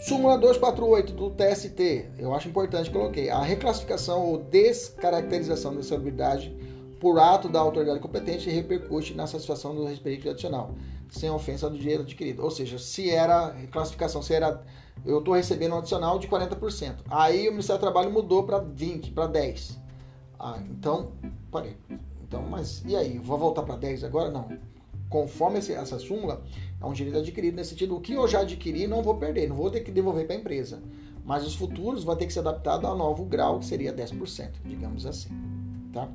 Súmula 0.00 0.38
248 0.38 1.12
do 1.12 1.30
TST, 1.30 2.10
eu 2.18 2.34
acho 2.34 2.48
importante, 2.48 2.90
coloquei. 2.90 3.30
A 3.30 3.40
reclassificação 3.40 4.26
ou 4.26 4.38
descaracterização 4.38 5.74
da 5.74 5.82
salubridade 5.82 6.56
por 6.98 7.18
ato 7.18 7.48
da 7.48 7.60
autoridade 7.60 8.00
competente 8.00 8.50
repercute 8.50 9.14
na 9.14 9.26
satisfação 9.26 9.74
do 9.74 9.84
respeito 9.84 10.28
adicional, 10.28 10.74
sem 11.08 11.30
ofensa 11.30 11.68
do 11.68 11.78
dinheiro 11.78 12.02
adquirido. 12.02 12.42
Ou 12.42 12.50
seja, 12.50 12.78
se 12.78 13.10
era 13.10 13.52
reclassificação, 13.52 14.22
se 14.22 14.34
era 14.34 14.64
eu 15.04 15.18
estou 15.18 15.34
recebendo 15.34 15.74
um 15.74 15.78
adicional 15.78 16.18
de 16.18 16.28
40%. 16.28 16.96
Aí 17.10 17.48
o 17.48 17.52
Ministério 17.52 17.78
do 17.78 17.82
Trabalho 17.82 18.10
mudou 18.10 18.44
para 18.44 18.58
20, 18.58 19.10
para 19.12 19.26
10. 19.26 19.78
Ah, 20.38 20.58
então, 20.68 21.12
parei. 21.50 21.76
Então, 22.32 22.46
mas 22.48 22.82
e 22.86 22.96
aí? 22.96 23.18
Vou 23.18 23.36
voltar 23.36 23.62
para 23.62 23.76
10 23.76 24.04
agora? 24.04 24.30
Não. 24.30 24.48
Conforme 25.10 25.58
esse, 25.58 25.74
essa 25.74 25.98
súmula, 25.98 26.42
é 26.80 26.86
um 26.86 26.92
direito 26.94 27.18
adquirido 27.18 27.54
nesse 27.54 27.70
sentido. 27.70 27.94
O 27.94 28.00
que 28.00 28.14
eu 28.14 28.26
já 28.26 28.40
adquiri, 28.40 28.86
não 28.86 29.02
vou 29.02 29.16
perder, 29.16 29.46
não 29.50 29.54
vou 29.54 29.70
ter 29.70 29.80
que 29.80 29.90
devolver 29.90 30.26
para 30.26 30.34
a 30.34 30.38
empresa. 30.38 30.82
Mas 31.26 31.46
os 31.46 31.54
futuros 31.54 32.04
vão 32.04 32.16
ter 32.16 32.26
que 32.26 32.32
ser 32.32 32.38
adaptados 32.38 32.88
ao 32.88 32.96
novo 32.96 33.26
grau, 33.26 33.58
que 33.58 33.66
seria 33.66 33.92
10%, 33.92 34.48
digamos 34.64 35.04
assim. 35.04 35.28
Tá? 35.92 36.08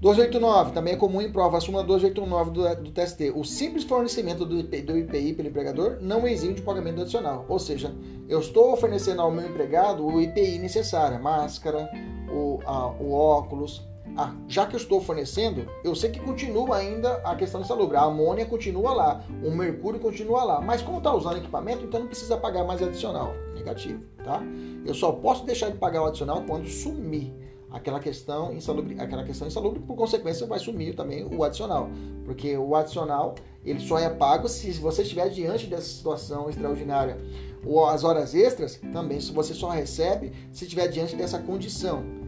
289, 0.00 0.72
também 0.72 0.94
é 0.94 0.96
comum 0.96 1.20
em 1.20 1.30
prova, 1.30 1.58
a 1.58 1.60
súmula 1.60 1.84
289 1.84 2.50
do, 2.52 2.84
do 2.84 2.90
TST. 2.90 3.32
O 3.34 3.44
simples 3.44 3.84
fornecimento 3.84 4.46
do 4.46 4.58
IPI, 4.58 4.80
do 4.80 4.96
IPI 4.96 5.34
pelo 5.34 5.48
empregador 5.50 5.98
não 6.00 6.26
exige 6.26 6.54
de 6.54 6.62
pagamento 6.62 7.02
adicional. 7.02 7.44
Ou 7.46 7.58
seja, 7.58 7.94
eu 8.26 8.40
estou 8.40 8.72
oferecendo 8.72 9.20
ao 9.20 9.30
meu 9.30 9.46
empregado 9.46 10.02
o 10.02 10.18
IPI 10.18 10.58
necessário, 10.58 11.18
a 11.18 11.20
máscara, 11.20 11.90
o, 12.32 12.60
a, 12.64 12.86
o 12.86 13.12
óculos, 13.12 13.89
ah, 14.16 14.34
já 14.48 14.66
que 14.66 14.74
eu 14.74 14.80
estou 14.80 15.00
fornecendo, 15.00 15.66
eu 15.84 15.94
sei 15.94 16.10
que 16.10 16.20
continua 16.20 16.76
ainda 16.76 17.14
a 17.24 17.34
questão 17.34 17.60
insalubre. 17.60 17.96
A 17.96 18.02
amônia 18.02 18.44
continua 18.44 18.92
lá, 18.92 19.24
o 19.42 19.50
mercúrio 19.50 20.00
continua 20.00 20.44
lá. 20.44 20.60
Mas 20.60 20.82
como 20.82 20.98
está 20.98 21.14
usando 21.14 21.38
equipamento, 21.38 21.84
então 21.84 22.00
não 22.00 22.06
precisa 22.06 22.36
pagar 22.36 22.64
mais 22.64 22.82
adicional. 22.82 23.34
Negativo, 23.54 24.02
tá? 24.24 24.42
Eu 24.84 24.94
só 24.94 25.12
posso 25.12 25.44
deixar 25.44 25.70
de 25.70 25.78
pagar 25.78 26.02
o 26.02 26.06
adicional 26.06 26.42
quando 26.46 26.68
sumir 26.68 27.32
aquela 27.70 28.00
questão 28.00 28.52
insalubre, 28.52 28.96
aquela 28.98 29.22
questão 29.22 29.46
insalubre, 29.46 29.80
por 29.80 29.94
consequência 29.94 30.46
vai 30.46 30.58
sumir 30.58 30.94
também 30.94 31.24
o 31.24 31.44
adicional, 31.44 31.88
porque 32.24 32.56
o 32.56 32.74
adicional 32.74 33.34
ele 33.64 33.78
só 33.78 33.98
é 33.98 34.08
pago 34.08 34.48
se 34.48 34.72
você 34.72 35.02
estiver 35.02 35.28
diante 35.28 35.66
dessa 35.66 35.88
situação 35.88 36.48
extraordinária. 36.48 37.18
Ou 37.64 37.84
as 37.84 38.04
horas 38.04 38.34
extras 38.34 38.80
também 38.92 39.20
se 39.20 39.32
você 39.32 39.52
só 39.52 39.68
recebe 39.68 40.32
se 40.50 40.64
estiver 40.64 40.88
diante 40.88 41.14
dessa 41.14 41.38
condição. 41.38 42.19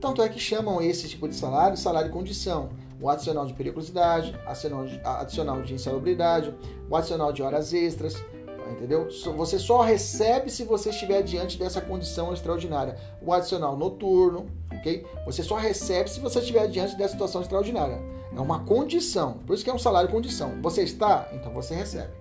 Tanto 0.00 0.22
é 0.22 0.28
que 0.28 0.38
chamam 0.38 0.80
esse 0.80 1.08
tipo 1.08 1.28
de 1.28 1.34
salário 1.34 1.76
salário 1.76 2.10
condição. 2.10 2.70
O 3.00 3.08
adicional 3.08 3.46
de 3.46 3.54
periculosidade, 3.54 4.34
adicional 4.44 4.84
de, 4.84 5.00
adicional 5.04 5.62
de 5.62 5.74
insalubridade, 5.74 6.54
o 6.90 6.96
adicional 6.96 7.32
de 7.32 7.42
horas 7.42 7.72
extras, 7.72 8.16
entendeu? 8.72 9.08
Você 9.36 9.58
só 9.58 9.82
recebe 9.82 10.50
se 10.50 10.64
você 10.64 10.90
estiver 10.90 11.22
diante 11.22 11.58
dessa 11.58 11.80
condição 11.80 12.32
extraordinária. 12.32 12.96
O 13.22 13.32
adicional 13.32 13.76
noturno, 13.76 14.46
ok? 14.72 15.06
Você 15.26 15.42
só 15.42 15.56
recebe 15.56 16.10
se 16.10 16.20
você 16.20 16.40
estiver 16.40 16.66
diante 16.68 16.96
dessa 16.96 17.12
situação 17.12 17.40
extraordinária. 17.40 18.00
É 18.34 18.40
uma 18.40 18.60
condição, 18.60 19.34
por 19.46 19.54
isso 19.54 19.64
que 19.64 19.70
é 19.70 19.74
um 19.74 19.78
salário 19.78 20.10
condição. 20.10 20.60
Você 20.62 20.82
está, 20.82 21.28
então 21.32 21.52
você 21.52 21.74
recebe. 21.74 22.12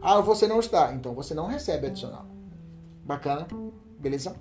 Ah, 0.00 0.20
você 0.20 0.46
não 0.46 0.60
está, 0.60 0.92
então 0.92 1.14
você 1.14 1.34
não 1.34 1.46
recebe 1.46 1.86
adicional. 1.86 2.26
Bacana? 3.04 3.46
Beleza? 3.98 4.36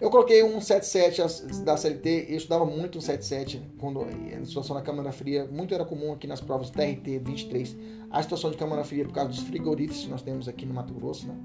Eu 0.00 0.08
coloquei 0.08 0.42
um 0.42 0.58
77 0.58 1.62
da 1.62 1.76
CLT, 1.76 2.26
eu 2.30 2.36
estudava 2.38 2.64
muito 2.64 2.96
um 2.96 3.00
77 3.02 3.62
quando 3.78 4.00
a 4.00 4.44
situação 4.46 4.74
da 4.74 4.80
Câmara 4.80 5.12
Fria, 5.12 5.44
muito 5.44 5.74
era 5.74 5.84
comum 5.84 6.10
aqui 6.10 6.26
nas 6.26 6.40
provas 6.40 6.70
TRT 6.70 7.18
23, 7.22 7.76
a 8.10 8.22
situação 8.22 8.50
de 8.50 8.56
Câmara 8.56 8.82
Fria 8.82 9.04
por 9.04 9.12
causa 9.12 9.28
dos 9.28 9.40
frigoríficos 9.40 10.04
que 10.04 10.08
nós 10.08 10.22
temos 10.22 10.48
aqui 10.48 10.64
no 10.64 10.72
Mato 10.72 10.94
Grosso, 10.94 11.26
né? 11.26 11.36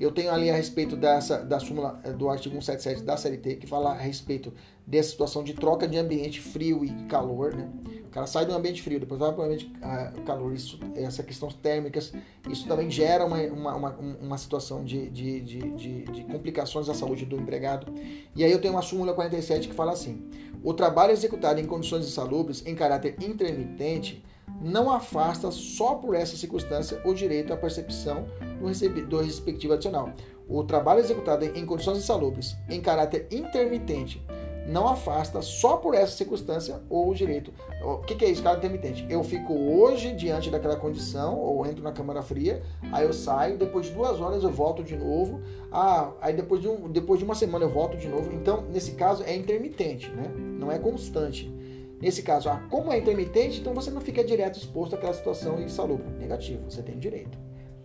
Eu 0.00 0.12
tenho 0.12 0.30
ali 0.30 0.48
a 0.48 0.54
respeito 0.54 0.96
dessa, 0.96 1.44
da 1.44 1.58
súmula 1.58 2.00
eh, 2.04 2.12
do 2.12 2.30
artigo 2.30 2.54
177 2.54 3.02
da 3.02 3.16
CLT, 3.16 3.56
que 3.56 3.66
fala 3.66 3.90
a 3.90 3.96
respeito 3.96 4.54
dessa 4.88 5.10
situação 5.10 5.44
de 5.44 5.52
troca 5.52 5.86
de 5.86 5.98
ambiente 5.98 6.40
frio 6.40 6.82
e 6.82 6.88
calor, 7.08 7.54
né? 7.54 7.68
O 8.06 8.10
cara 8.10 8.26
sai 8.26 8.46
do 8.46 8.54
ambiente 8.54 8.80
frio, 8.80 8.98
depois 8.98 9.20
vai 9.20 9.30
para 9.30 9.42
o 9.42 9.44
ambiente 9.44 9.70
ah, 9.82 10.10
calor, 10.24 10.54
isso, 10.54 10.80
essa 10.96 11.22
questão 11.22 11.50
térmicas, 11.50 12.10
isso 12.48 12.66
também 12.66 12.90
gera 12.90 13.26
uma, 13.26 13.36
uma, 13.36 13.74
uma, 13.76 13.90
uma 14.22 14.38
situação 14.38 14.82
de, 14.82 15.10
de, 15.10 15.40
de, 15.42 16.02
de, 16.04 16.24
complicações 16.24 16.88
à 16.88 16.94
saúde 16.94 17.26
do 17.26 17.36
empregado. 17.36 17.92
E 18.34 18.42
aí 18.42 18.50
eu 18.50 18.58
tenho 18.62 18.72
uma 18.72 18.80
súmula 18.80 19.12
47 19.12 19.68
que 19.68 19.74
fala 19.74 19.92
assim: 19.92 20.26
o 20.64 20.72
trabalho 20.72 21.12
executado 21.12 21.60
em 21.60 21.66
condições 21.66 22.06
insalubres 22.06 22.64
em 22.64 22.74
caráter 22.74 23.14
intermitente 23.22 24.24
não 24.58 24.90
afasta 24.90 25.50
só 25.50 25.96
por 25.96 26.14
essa 26.14 26.34
circunstância 26.34 27.02
o 27.04 27.12
direito 27.12 27.52
à 27.52 27.58
percepção 27.58 28.26
do, 28.58 29.06
do 29.06 29.20
respectivo 29.20 29.74
adicional. 29.74 30.14
O 30.48 30.64
trabalho 30.64 31.00
executado 31.00 31.44
em 31.44 31.66
condições 31.66 31.98
insalubres, 31.98 32.56
em 32.70 32.80
caráter 32.80 33.28
intermitente, 33.30 34.24
não 34.68 34.86
afasta 34.86 35.40
só 35.40 35.76
por 35.76 35.94
essa 35.94 36.12
circunstância 36.12 36.80
o 36.90 37.12
direito. 37.14 37.52
O 37.82 37.98
que, 37.98 38.14
que 38.14 38.24
é 38.24 38.30
isso, 38.30 38.42
caráter 38.42 38.66
intermitente? 38.66 39.06
Eu 39.08 39.24
fico 39.24 39.54
hoje 39.54 40.12
diante 40.12 40.50
daquela 40.50 40.76
condição, 40.76 41.38
ou 41.38 41.66
entro 41.66 41.82
na 41.82 41.90
câmara 41.90 42.22
fria, 42.22 42.62
aí 42.92 43.04
eu 43.04 43.12
saio, 43.12 43.56
depois 43.56 43.86
de 43.86 43.92
duas 43.92 44.20
horas 44.20 44.42
eu 44.42 44.50
volto 44.50 44.84
de 44.84 44.96
novo, 44.96 45.40
ah, 45.72 46.12
aí 46.20 46.34
depois 46.34 46.60
de, 46.60 46.68
um, 46.68 46.88
depois 46.90 47.18
de 47.18 47.24
uma 47.24 47.34
semana 47.34 47.64
eu 47.64 47.70
volto 47.70 47.96
de 47.96 48.08
novo. 48.08 48.32
Então, 48.32 48.62
nesse 48.70 48.92
caso, 48.92 49.22
é 49.24 49.34
intermitente, 49.34 50.10
né? 50.10 50.30
não 50.36 50.70
é 50.70 50.78
constante. 50.78 51.52
Nesse 52.00 52.22
caso, 52.22 52.48
ah, 52.48 52.62
como 52.70 52.92
é 52.92 52.98
intermitente, 52.98 53.60
então 53.60 53.74
você 53.74 53.90
não 53.90 54.00
fica 54.00 54.22
direto 54.22 54.58
exposto 54.58 54.94
àquela 54.94 55.14
situação 55.14 55.60
insalubre. 55.60 56.06
Negativo, 56.18 56.70
você 56.70 56.82
tem 56.82 56.98
direito. 56.98 57.36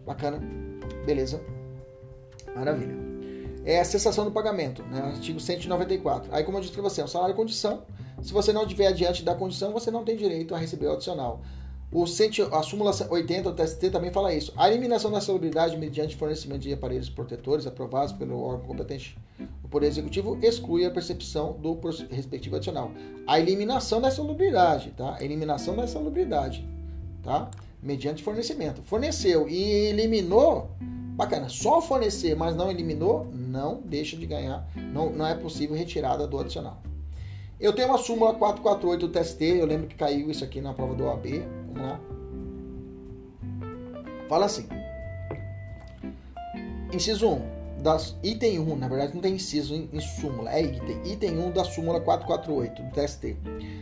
Bacana? 0.05 0.39
Beleza? 1.05 1.41
Maravilha. 2.55 3.12
É 3.65 3.79
a 3.79 3.85
cessação 3.85 4.25
do 4.25 4.31
pagamento, 4.31 4.83
né? 4.83 4.99
artigo 5.01 5.39
194. 5.39 6.29
Aí, 6.33 6.43
como 6.43 6.57
eu 6.57 6.61
disse 6.61 6.73
para 6.73 6.81
você, 6.81 7.01
é 7.01 7.03
um 7.03 7.07
salário 7.07 7.35
condição. 7.35 7.83
Se 8.21 8.33
você 8.33 8.51
não 8.51 8.63
estiver 8.63 8.91
diante 8.93 9.23
da 9.23 9.35
condição, 9.35 9.71
você 9.71 9.89
não 9.89 10.03
tem 10.03 10.15
direito 10.15 10.53
a 10.53 10.57
receber 10.57 10.87
o 10.87 10.93
adicional. 10.93 11.41
O 11.93 12.05
a 12.51 12.63
súmula 12.63 12.91
80 13.07 13.51
do 13.51 13.55
TST 13.55 13.91
também 13.91 14.11
fala 14.11 14.33
isso. 14.33 14.51
A 14.57 14.67
eliminação 14.67 15.11
da 15.11 15.21
salubridade 15.21 15.77
mediante 15.77 16.15
fornecimento 16.15 16.61
de 16.61 16.73
aparelhos 16.73 17.07
protetores 17.07 17.67
aprovados 17.67 18.11
pelo 18.13 18.41
órgão 18.41 18.65
competente 18.65 19.15
do 19.61 19.67
Poder 19.67 19.87
Executivo 19.87 20.39
exclui 20.41 20.85
a 20.85 20.91
percepção 20.91 21.53
do 21.53 21.79
respectivo 22.09 22.55
adicional. 22.55 22.91
A 23.27 23.39
eliminação 23.39 24.01
da 24.01 24.09
salubridade, 24.09 24.89
tá? 24.97 25.17
A 25.19 25.23
eliminação 25.23 25.75
da 25.75 25.85
salubridade, 25.85 26.67
tá? 27.21 27.51
Mediante 27.83 28.23
fornecimento. 28.23 28.81
Forneceu 28.83 29.47
e 29.47 29.61
eliminou, 29.89 30.71
bacana. 30.79 31.49
Só 31.49 31.81
fornecer, 31.81 32.35
mas 32.35 32.55
não 32.55 32.71
eliminou, 32.71 33.27
não 33.33 33.81
deixa 33.83 34.15
de 34.15 34.25
ganhar. 34.25 34.65
Não, 34.75 35.09
não 35.09 35.27
é 35.27 35.35
possível 35.35 35.75
retirada 35.75 36.25
do 36.25 36.39
adicional. 36.39 36.81
Eu 37.59 37.73
tenho 37.73 37.89
uma 37.89 37.97
súmula 37.97 38.33
448 38.33 39.07
do 39.07 39.13
TST, 39.13 39.41
eu 39.43 39.65
lembro 39.65 39.87
que 39.87 39.95
caiu 39.95 40.31
isso 40.31 40.43
aqui 40.43 40.61
na 40.61 40.73
prova 40.73 40.95
do 40.95 41.05
OAB. 41.05 41.25
Vamos 41.73 41.89
lá. 41.89 41.99
Fala 44.27 44.45
assim. 44.45 44.67
Inciso 46.91 47.27
1. 47.27 47.52
Das, 47.83 48.15
item 48.23 48.59
1, 48.59 48.75
na 48.77 48.87
verdade 48.87 49.13
não 49.13 49.21
tem 49.21 49.35
inciso 49.35 49.75
em, 49.75 49.89
em 49.91 49.99
súmula, 49.99 50.49
é 50.53 50.61
item. 50.61 51.01
Item 51.03 51.37
1 51.37 51.51
da 51.51 51.65
súmula 51.65 51.99
448 51.99 52.81
do 52.81 52.91
TST. 52.91 53.37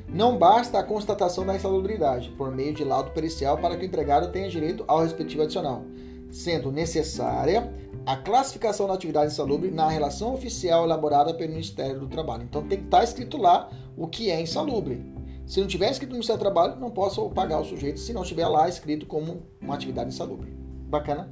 Não 0.10 0.40
basta 0.40 0.80
a 0.80 0.84
constatação 0.84 1.46
da 1.46 1.56
insalubridade 1.56 2.32
por 2.32 2.50
meio 2.50 2.74
de 2.74 2.84
laudo 2.84 3.12
pericial 3.12 3.60
para 3.60 3.78
que 3.78 3.84
o 3.84 3.86
empregado 3.86 4.32
tenha 4.32 4.50
direito 4.50 4.84
ao 4.88 5.04
respectivo 5.04 5.44
adicional. 5.44 5.86
sendo 6.32 6.72
necessária 6.72 7.72
a 8.06 8.16
classificação 8.16 8.88
da 8.88 8.94
atividade 8.94 9.34
insalubre 9.34 9.70
na 9.70 9.88
relação 9.88 10.34
oficial 10.34 10.86
elaborada 10.86 11.34
pelo 11.34 11.52
Ministério 11.52 12.00
do 12.00 12.08
Trabalho. 12.08 12.44
Então 12.44 12.64
tem 12.64 12.80
que 12.80 12.86
estar 12.86 13.00
tá 13.00 13.04
escrito 13.04 13.38
lá 13.38 13.70
o 13.96 14.08
que 14.08 14.32
é 14.32 14.42
insalubre. 14.42 15.06
Se 15.46 15.60
não 15.60 15.68
tiver 15.68 15.92
escrito 15.92 16.10
no 16.10 16.16
Ministério 16.16 16.40
do 16.40 16.44
Trabalho, 16.44 16.80
não 16.80 16.90
posso 16.90 17.30
pagar 17.30 17.60
o 17.60 17.66
sujeito 17.66 18.00
se 18.00 18.14
não 18.14 18.24
tiver 18.24 18.48
lá 18.48 18.68
escrito 18.68 19.06
como 19.06 19.44
uma 19.62 19.76
atividade 19.76 20.10
insalubre. 20.10 20.52
Bacana? 20.88 21.32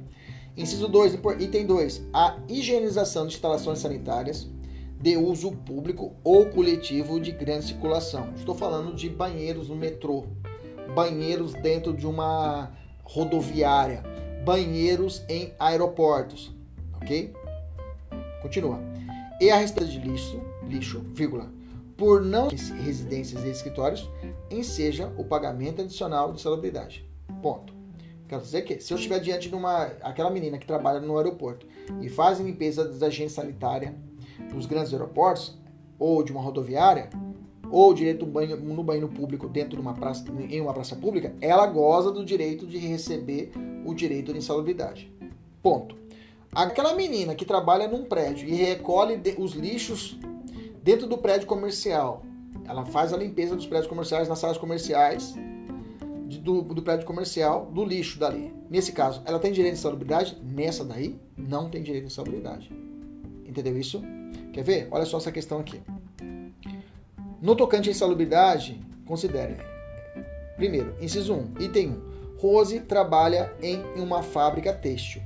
Inciso 0.60 0.88
2, 0.88 1.18
item 1.38 1.64
2. 1.64 2.08
A 2.12 2.36
higienização 2.46 3.26
de 3.26 3.32
instalações 3.32 3.78
sanitárias 3.78 4.46
de 5.00 5.16
uso 5.16 5.52
público 5.52 6.14
ou 6.22 6.50
coletivo 6.50 7.18
de 7.18 7.32
grande 7.32 7.64
circulação. 7.64 8.34
Estou 8.36 8.54
falando 8.54 8.94
de 8.94 9.08
banheiros 9.08 9.70
no 9.70 9.74
metrô, 9.74 10.26
banheiros 10.94 11.54
dentro 11.54 11.94
de 11.94 12.06
uma 12.06 12.72
rodoviária, 13.02 14.02
banheiros 14.44 15.24
em 15.30 15.54
aeroportos, 15.58 16.54
ok? 16.96 17.32
Continua. 18.42 18.80
E 19.40 19.50
a 19.50 19.56
respeito 19.56 19.90
de 19.90 19.98
lixo, 19.98 20.42
lixo, 20.68 21.00
vírgula, 21.14 21.50
por 21.96 22.20
não 22.20 22.48
residências 22.84 23.42
e 23.44 23.48
escritórios, 23.48 24.10
enseja 24.50 25.10
o 25.16 25.24
pagamento 25.24 25.80
adicional 25.80 26.34
de 26.34 26.42
salubridade. 26.42 27.02
Ponto. 27.40 27.79
Quer 28.30 28.38
dizer 28.38 28.62
que, 28.62 28.80
se 28.80 28.92
eu 28.92 28.96
estiver 28.96 29.18
diante 29.18 29.48
de 29.48 29.56
uma 29.56 29.86
aquela 30.02 30.30
menina 30.30 30.56
que 30.56 30.64
trabalha 30.64 31.00
no 31.00 31.18
aeroporto 31.18 31.66
e 32.00 32.08
faz 32.08 32.38
limpeza 32.38 32.84
da 32.84 33.08
agência 33.08 33.42
sanitária 33.42 33.92
dos 34.54 34.66
grandes 34.66 34.92
aeroportos 34.92 35.58
ou 35.98 36.22
de 36.22 36.30
uma 36.30 36.40
rodoviária 36.40 37.10
ou 37.72 37.92
direito 37.92 38.24
no 38.24 38.30
banho, 38.30 38.56
no 38.56 38.84
banho 38.84 39.08
público 39.08 39.48
dentro 39.48 39.70
de 39.70 39.80
uma 39.80 39.94
praça, 39.94 40.24
em 40.48 40.60
uma 40.60 40.72
praça 40.72 40.94
pública, 40.94 41.34
ela 41.40 41.66
goza 41.66 42.12
do 42.12 42.24
direito 42.24 42.68
de 42.68 42.78
receber 42.78 43.50
o 43.84 43.92
direito 43.94 44.32
de 44.32 44.38
insalubridade. 44.38 45.12
Ponto. 45.60 45.96
Aquela 46.54 46.94
menina 46.94 47.34
que 47.34 47.44
trabalha 47.44 47.88
num 47.88 48.04
prédio 48.04 48.48
e 48.48 48.54
recolhe 48.54 49.20
os 49.38 49.54
lixos 49.54 50.16
dentro 50.84 51.08
do 51.08 51.18
prédio 51.18 51.48
comercial, 51.48 52.22
ela 52.64 52.86
faz 52.86 53.12
a 53.12 53.16
limpeza 53.16 53.56
dos 53.56 53.66
prédios 53.66 53.88
comerciais 53.88 54.28
nas 54.28 54.38
salas 54.38 54.56
comerciais 54.56 55.34
do, 56.38 56.62
do 56.62 56.82
prédio 56.82 57.06
comercial, 57.06 57.66
do 57.66 57.84
lixo 57.84 58.18
dali. 58.18 58.52
Nesse 58.68 58.92
caso, 58.92 59.22
ela 59.24 59.38
tem 59.38 59.52
direito 59.52 59.74
de 59.74 59.80
insalubridade? 59.80 60.36
Nessa 60.42 60.84
daí, 60.84 61.18
não 61.36 61.68
tem 61.68 61.82
direito 61.82 62.06
de 62.06 62.12
insalubridade. 62.12 62.70
Entendeu 63.46 63.78
isso? 63.78 64.02
Quer 64.52 64.62
ver? 64.62 64.88
Olha 64.90 65.04
só 65.04 65.18
essa 65.18 65.32
questão 65.32 65.58
aqui. 65.58 65.80
No 67.40 67.56
tocante 67.56 67.88
à 67.88 67.92
insalubridade, 67.92 68.80
considere. 69.06 69.56
Primeiro, 70.56 70.94
inciso 71.00 71.34
1, 71.34 71.54
item 71.60 71.90
1. 71.90 72.10
Rose 72.38 72.80
trabalha 72.80 73.52
em 73.62 73.82
uma 73.96 74.22
fábrica 74.22 74.72
têxtil, 74.72 75.20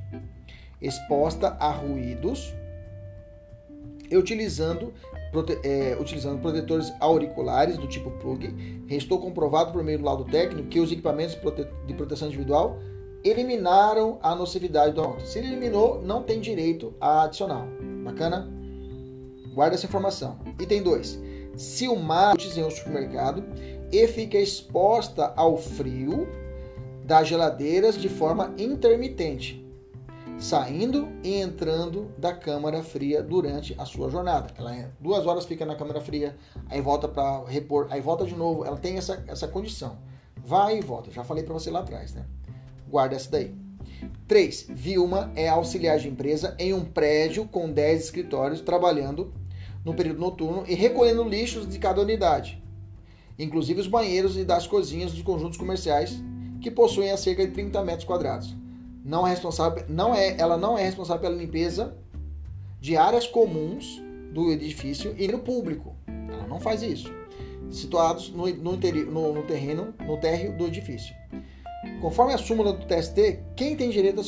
exposta 0.81 1.57
a 1.61 1.71
ruídos 1.71 2.53
e 4.11 4.17
utilizando, 4.17 4.93
prote, 5.35 5.59
é, 5.65 5.97
utilizando 6.01 6.41
protetores 6.41 6.93
auriculares 7.01 7.77
do 7.77 7.89
tipo 7.89 8.11
plug. 8.13 8.55
Restou 8.87 9.19
comprovado 9.19 9.73
por 9.73 9.83
meio 9.83 9.99
do 9.99 10.05
laudo 10.05 10.25
técnico 10.25 10.69
que 10.69 10.79
os 10.79 10.93
equipamentos 10.93 11.37
de 11.87 11.95
proteção 11.95 12.29
individual 12.29 12.79
eliminaram 13.25 14.19
a 14.23 14.35
nocividade 14.35 14.95
do 14.95 15.01
auto. 15.01 15.27
Se 15.27 15.39
ele 15.39 15.49
eliminou, 15.49 16.01
não 16.01 16.23
tem 16.23 16.41
direito 16.41 16.95
a 17.01 17.25
adicional. 17.25 17.67
Bacana? 18.05 18.49
Guarda 19.53 19.75
essa 19.75 19.87
informação. 19.87 20.39
Item 20.61 20.83
2. 20.83 21.21
Se 21.57 21.89
o 21.89 21.97
mar 21.97 22.37
em 22.39 22.63
um 22.63 22.71
supermercado 22.71 23.45
e 23.91 24.07
fica 24.07 24.39
exposta 24.39 25.33
ao 25.37 25.57
frio 25.57 26.29
das 27.05 27.29
geladeiras 27.29 27.97
de 27.97 28.09
forma 28.09 28.53
intermitente, 28.59 29.64
saindo 30.39 31.09
e 31.23 31.35
entrando 31.41 32.13
da 32.19 32.33
câmara 32.33 32.83
fria 32.83 33.23
durante 33.23 33.75
a 33.79 33.85
sua 33.85 34.11
jornada. 34.11 34.53
Ela 34.57 34.75
é, 34.75 34.91
duas 35.01 35.27
horas 35.27 35.47
fica 35.47 35.65
na 35.65 35.77
câmara 35.77 36.01
fria, 36.01 36.37
aí 36.69 36.81
volta 36.81 37.09
para 37.09 37.45
repor, 37.47 37.87
aí 37.91 38.01
volta 38.01 38.25
de 38.25 38.35
novo. 38.35 38.65
Ela 38.65 38.77
tem 38.77 38.97
essa, 38.97 39.25
essa 39.27 39.49
condição. 39.49 39.99
Vai 40.37 40.79
e 40.79 40.81
volta. 40.81 41.11
Já 41.11 41.25
falei 41.25 41.45
para 41.45 41.55
você 41.55 41.71
lá 41.71 41.81
atrás, 41.81 42.13
né? 42.15 42.27
Guarda 42.89 43.17
essa 43.17 43.31
daí. 43.31 43.55
3. 44.27 44.67
Vilma 44.71 45.33
é 45.35 45.49
auxiliar 45.49 45.99
de 45.99 46.09
empresa 46.09 46.55
em 46.59 46.73
um 46.73 46.85
prédio 46.85 47.47
com 47.47 47.71
10 47.71 48.05
escritórios 48.05 48.61
trabalhando 48.61 49.33
no 49.85 49.95
período 49.95 50.21
noturno 50.21 50.65
e 50.67 50.75
recolhendo 50.75 51.23
lixos 51.25 51.69
de 51.69 51.79
cada 51.79 52.01
unidade, 52.01 52.63
inclusive 53.39 53.81
os 53.81 53.87
banheiros 53.87 54.37
e 54.37 54.45
das 54.45 54.67
cozinhas 54.67 55.13
dos 55.13 55.23
conjuntos 55.23 55.59
comerciais 55.59 56.23
que 56.61 56.71
possuem 56.71 57.11
a 57.11 57.17
cerca 57.17 57.47
de 57.47 57.53
30 57.53 57.83
metros 57.85 58.05
quadrados. 58.05 58.57
Não 59.05 59.27
é 59.27 59.31
responsável, 59.31 59.85
não 59.87 60.15
é, 60.15 60.35
ela 60.39 60.57
não 60.57 60.79
é 60.79 60.85
responsável 60.85 61.21
pela 61.21 61.37
limpeza 61.37 61.95
de 62.81 62.97
áreas 62.97 63.27
comuns 63.27 64.03
do 64.33 64.51
edifício 64.51 65.15
e 65.19 65.29
no 65.29 65.41
público. 65.41 65.95
Ela 66.07 66.47
não 66.47 66.59
faz 66.59 66.83
isso. 66.83 67.13
Situados 67.71 68.31
no, 68.31 68.47
no, 68.47 68.77
no, 68.77 69.35
no 69.35 69.43
terreno, 69.43 69.95
no 70.07 70.17
térreo 70.17 70.57
do 70.57 70.67
edifício. 70.67 71.15
Conforme 72.01 72.33
a 72.33 72.39
súmula 72.39 72.73
do 72.73 72.87
TST, 72.87 73.41
quem 73.55 73.77
tem 73.77 73.91
direito 73.91 74.21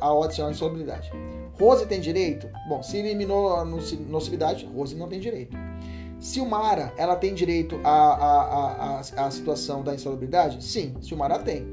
ao 0.00 0.22
adicional 0.22 0.52
de 0.52 0.58
solubilidade? 0.58 1.10
Rose 1.58 1.86
tem 1.86 2.00
direito? 2.00 2.48
Bom, 2.68 2.82
se 2.82 2.98
eliminou 2.98 3.56
a 3.56 3.64
nocividade, 3.64 4.66
Rose 4.66 4.94
não 4.94 5.08
tem 5.08 5.18
direito. 5.18 5.56
Silmara, 6.20 6.92
ela 6.96 7.16
tem 7.16 7.34
direito 7.34 7.80
à, 7.82 7.90
à, 7.90 9.00
à, 9.00 9.26
à 9.26 9.30
situação 9.30 9.82
da 9.82 9.94
insalubridade? 9.94 10.62
Sim, 10.64 10.94
Silmara 11.00 11.38
tem, 11.38 11.66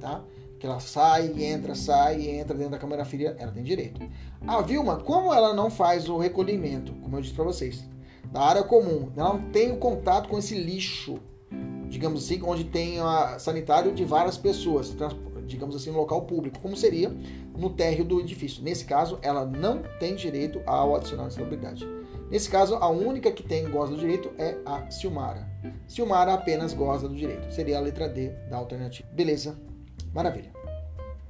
tá? 0.00 0.22
Que 0.62 0.66
ela 0.68 0.78
sai, 0.78 1.42
entra, 1.42 1.74
sai, 1.74 2.24
entra 2.38 2.56
dentro 2.56 2.70
da 2.70 2.78
câmara 2.78 3.04
fria, 3.04 3.34
ela 3.36 3.50
tem 3.50 3.64
direito. 3.64 4.00
A 4.46 4.62
Vilma, 4.62 4.96
como 4.98 5.34
ela 5.34 5.52
não 5.52 5.68
faz 5.68 6.08
o 6.08 6.16
recolhimento, 6.16 6.92
como 7.02 7.16
eu 7.16 7.20
disse 7.20 7.34
para 7.34 7.42
vocês, 7.42 7.84
da 8.30 8.42
área 8.42 8.62
comum, 8.62 9.10
ela 9.16 9.30
não 9.30 9.50
tem 9.50 9.72
o 9.72 9.78
contato 9.78 10.28
com 10.28 10.38
esse 10.38 10.54
lixo, 10.54 11.18
digamos 11.88 12.24
assim, 12.24 12.40
onde 12.44 12.62
tem 12.62 13.00
a 13.00 13.40
sanitário 13.40 13.92
de 13.92 14.04
várias 14.04 14.38
pessoas, 14.38 14.94
digamos 15.48 15.74
assim, 15.74 15.90
no 15.90 15.98
local 15.98 16.22
público, 16.26 16.60
como 16.60 16.76
seria 16.76 17.12
no 17.58 17.70
térreo 17.70 18.04
do 18.04 18.20
edifício. 18.20 18.62
Nesse 18.62 18.84
caso, 18.84 19.18
ela 19.20 19.44
não 19.44 19.82
tem 19.98 20.14
direito 20.14 20.62
ao 20.64 20.94
adicional 20.94 21.26
de 21.26 21.34
salubridade. 21.34 21.84
Nesse 22.30 22.48
caso, 22.48 22.76
a 22.76 22.88
única 22.88 23.32
que 23.32 23.42
tem 23.42 23.68
goza 23.68 23.90
do 23.90 23.98
direito 23.98 24.30
é 24.38 24.56
a 24.64 24.88
Silmara. 24.92 25.44
Silmara 25.88 26.32
apenas 26.32 26.72
goza 26.72 27.08
do 27.08 27.16
direito. 27.16 27.52
Seria 27.52 27.78
a 27.78 27.80
letra 27.80 28.08
D 28.08 28.28
da 28.48 28.58
alternativa. 28.58 29.08
Beleza? 29.12 29.58
Maravilha. 30.14 30.51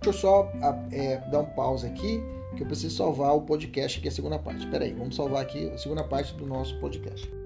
Deixa 0.03 0.19
eu 0.19 0.21
só 0.21 0.53
é, 0.91 1.19
dar 1.31 1.39
um 1.39 1.45
pause 1.45 1.87
aqui, 1.87 2.21
que 2.57 2.65
eu 2.65 2.67
preciso 2.67 2.97
salvar 2.97 3.37
o 3.37 3.43
podcast, 3.43 4.01
que 4.01 4.09
é 4.09 4.11
a 4.11 4.13
segunda 4.13 4.37
parte. 4.37 4.65
Espera 4.65 4.85
aí, 4.85 4.93
vamos 4.93 5.15
salvar 5.15 5.43
aqui 5.43 5.71
a 5.71 5.79
segunda 5.79 6.03
parte 6.03 6.35
do 6.35 6.45
nosso 6.45 6.77
podcast. 6.81 7.42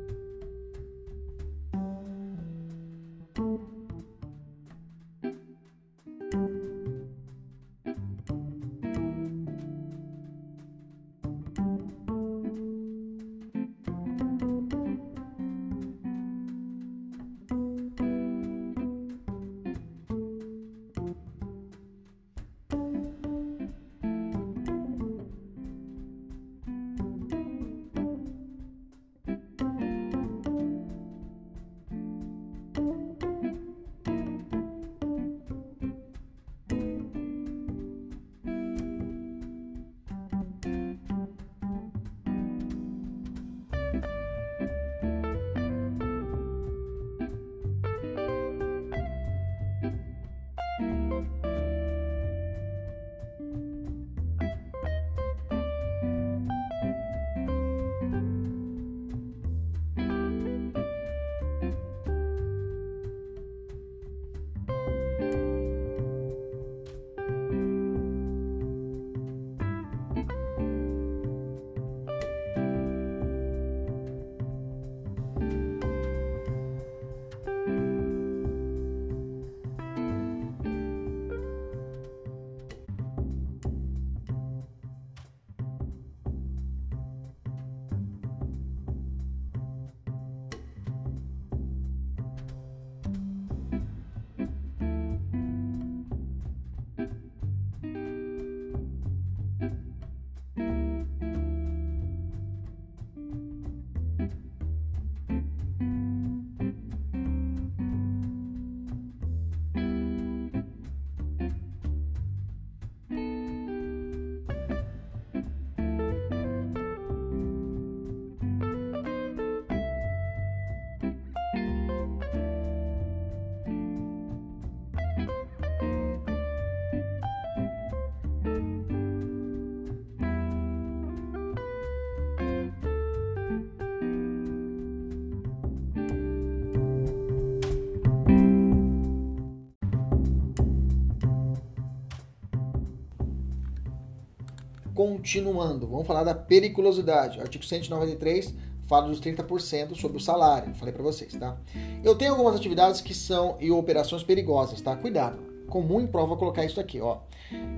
Continuando. 145.06 145.86
Vamos 145.86 146.06
falar 146.06 146.24
da 146.24 146.34
periculosidade. 146.34 147.38
O 147.38 147.40
artigo 147.40 147.64
193 147.64 148.52
fala 148.88 149.06
dos 149.06 149.20
30% 149.20 149.94
sobre 149.94 150.16
o 150.16 150.20
salário. 150.20 150.74
Falei 150.74 150.92
para 150.92 151.02
vocês, 151.02 151.32
tá? 151.34 151.56
Eu 152.02 152.16
tenho 152.16 152.32
algumas 152.32 152.56
atividades 152.56 153.00
que 153.00 153.14
são 153.14 153.56
e 153.60 153.70
operações 153.70 154.24
perigosas, 154.24 154.80
tá? 154.80 154.96
Cuidado. 154.96 155.38
Comum 155.68 156.00
em 156.00 156.06
prova 156.08 156.36
colocar 156.36 156.64
isso 156.64 156.80
aqui, 156.80 157.00
ó. 157.00 157.18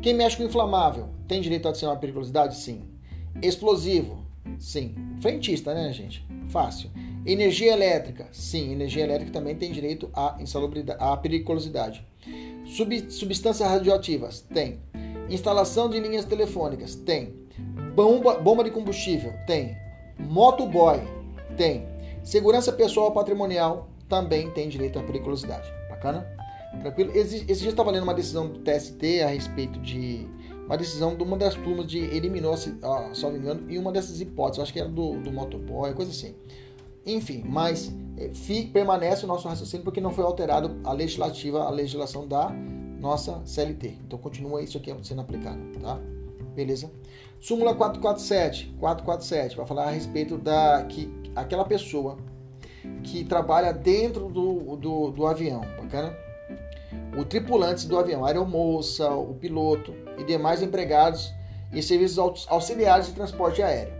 Quem 0.00 0.14
mexe 0.14 0.38
com 0.38 0.42
inflamável 0.42 1.10
tem 1.26 1.42
direito 1.42 1.66
a 1.66 1.68
adicionar 1.68 1.96
periculosidade? 1.96 2.56
Sim. 2.56 2.84
Explosivo? 3.42 4.24
Sim. 4.58 4.94
Frentista, 5.20 5.74
né, 5.74 5.92
gente? 5.92 6.26
Fácil. 6.48 6.90
Energia 7.26 7.74
elétrica? 7.74 8.26
Sim, 8.32 8.72
energia 8.72 9.04
elétrica 9.04 9.32
também 9.32 9.54
tem 9.54 9.70
direito 9.70 10.08
à 10.14 10.38
insalubridade, 10.40 10.98
à 11.02 11.14
periculosidade. 11.14 12.06
Sub, 12.64 13.10
substâncias 13.10 13.68
radioativas? 13.68 14.40
Tem. 14.40 14.78
Instalação 15.28 15.88
de 15.88 16.00
linhas 16.00 16.24
telefônicas? 16.24 16.94
Tem. 16.94 17.34
Bomba, 17.94 18.34
bomba 18.34 18.64
de 18.64 18.70
combustível? 18.70 19.32
Tem. 19.46 19.76
Motoboy? 20.18 21.00
Tem. 21.56 21.86
Segurança 22.22 22.72
pessoal 22.72 23.12
patrimonial? 23.12 23.88
Também 24.08 24.50
tem 24.50 24.68
direito 24.68 24.98
à 24.98 25.02
periculosidade. 25.02 25.70
Bacana? 25.88 26.26
Tranquilo? 26.80 27.12
Esse, 27.14 27.44
dia 27.44 27.70
estava 27.70 27.90
lendo 27.90 28.04
uma 28.04 28.14
decisão 28.14 28.48
do 28.48 28.60
TST 28.60 29.22
a 29.22 29.28
respeito 29.28 29.78
de. 29.80 30.26
Uma 30.66 30.76
decisão 30.76 31.16
de 31.16 31.22
uma 31.22 31.36
das 31.36 31.54
turmas 31.54 31.86
de 31.86 31.98
eliminou, 31.98 32.54
se, 32.54 32.74
não 33.22 33.32
me 33.32 33.38
engano, 33.38 33.70
e 33.70 33.78
uma 33.78 33.90
dessas 33.90 34.20
hipóteses, 34.20 34.62
acho 34.62 34.72
que 34.72 34.78
era 34.78 34.88
do, 34.88 35.18
do 35.20 35.32
motoboy, 35.32 35.94
coisa 35.94 36.10
assim. 36.10 36.34
Enfim, 37.06 37.42
mas 37.48 37.90
é, 38.18 38.30
permanece 38.70 39.24
o 39.24 39.28
nosso 39.28 39.48
raciocínio 39.48 39.82
porque 39.82 39.98
não 39.98 40.10
foi 40.10 40.24
alterado 40.24 40.78
a 40.84 40.92
legislativa, 40.92 41.62
a 41.62 41.70
legislação 41.70 42.28
da 42.28 42.52
nossa 42.98 43.40
CLT. 43.44 43.98
Então 44.06 44.18
continua 44.18 44.62
isso 44.62 44.78
aqui 44.78 44.94
sendo 45.02 45.20
aplicado, 45.20 45.58
tá? 45.80 45.98
Beleza? 46.54 46.90
Súmula 47.40 47.74
447, 47.74 48.74
447 48.80 49.56
vai 49.56 49.66
falar 49.66 49.84
a 49.84 49.90
respeito 49.90 50.36
da 50.36 50.84
que 50.88 51.12
aquela 51.36 51.64
pessoa 51.64 52.18
que 53.04 53.24
trabalha 53.24 53.72
dentro 53.72 54.28
do, 54.28 54.76
do, 54.76 55.10
do 55.10 55.26
avião, 55.26 55.60
bacana? 55.80 56.16
O 57.16 57.24
tripulante 57.24 57.86
do 57.86 57.98
avião, 57.98 58.24
a 58.24 58.28
aeromoça, 58.28 59.10
o 59.10 59.34
piloto 59.34 59.94
e 60.18 60.24
demais 60.24 60.62
empregados 60.62 61.32
em 61.72 61.82
serviços 61.82 62.46
auxiliares 62.48 63.06
de 63.06 63.12
transporte 63.12 63.62
aéreo 63.62 63.98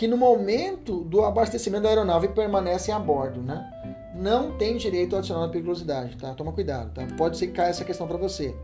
que 0.00 0.08
no 0.08 0.16
momento 0.16 1.04
do 1.04 1.22
abastecimento 1.22 1.82
da 1.82 1.90
aeronave 1.90 2.28
permanecem 2.28 2.94
a 2.94 2.98
bordo, 2.98 3.42
né? 3.42 3.70
Não 4.14 4.56
tem 4.56 4.76
direito 4.76 5.16
adicional 5.16 5.44
à 5.44 5.48
periculosidade, 5.48 6.16
tá? 6.16 6.34
Toma 6.34 6.52
cuidado, 6.52 6.92
tá? 6.92 7.06
Pode 7.16 7.38
ser 7.38 7.46
que 7.48 7.52
caia 7.52 7.70
essa 7.70 7.84
questão 7.84 8.06
para 8.06 8.18
você. 8.18 8.54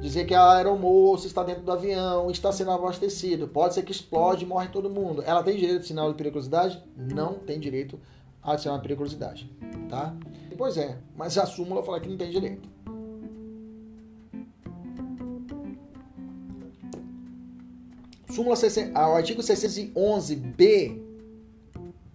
Dizer 0.00 0.26
que 0.26 0.34
a 0.34 0.52
aeromoça 0.52 1.26
está 1.26 1.42
dentro 1.42 1.62
do 1.62 1.72
avião, 1.72 2.30
está 2.30 2.50
sendo 2.50 2.70
abastecido, 2.70 3.46
pode 3.48 3.74
ser 3.74 3.82
que 3.82 3.92
explode 3.92 4.44
e 4.44 4.48
morre 4.48 4.68
todo 4.68 4.90
mundo. 4.90 5.22
Ela 5.24 5.42
tem 5.42 5.56
direito 5.56 5.82
de 5.82 5.86
sinal 5.86 6.10
de 6.10 6.16
periculosidade? 6.16 6.82
Não 6.96 7.34
tem 7.34 7.58
direito 7.60 7.98
a 8.42 8.52
adicionar 8.52 8.80
periculosidade, 8.80 9.50
tá? 9.88 10.14
Pois 10.58 10.76
é, 10.76 10.98
mas 11.16 11.38
a 11.38 11.46
súmula 11.46 11.82
fala 11.82 12.00
que 12.00 12.08
não 12.08 12.16
tem 12.16 12.30
direito. 12.30 12.68
Súmula 18.30 18.56
60, 18.56 18.98
o 18.98 19.14
artigo 19.14 19.42
611b 19.42 21.02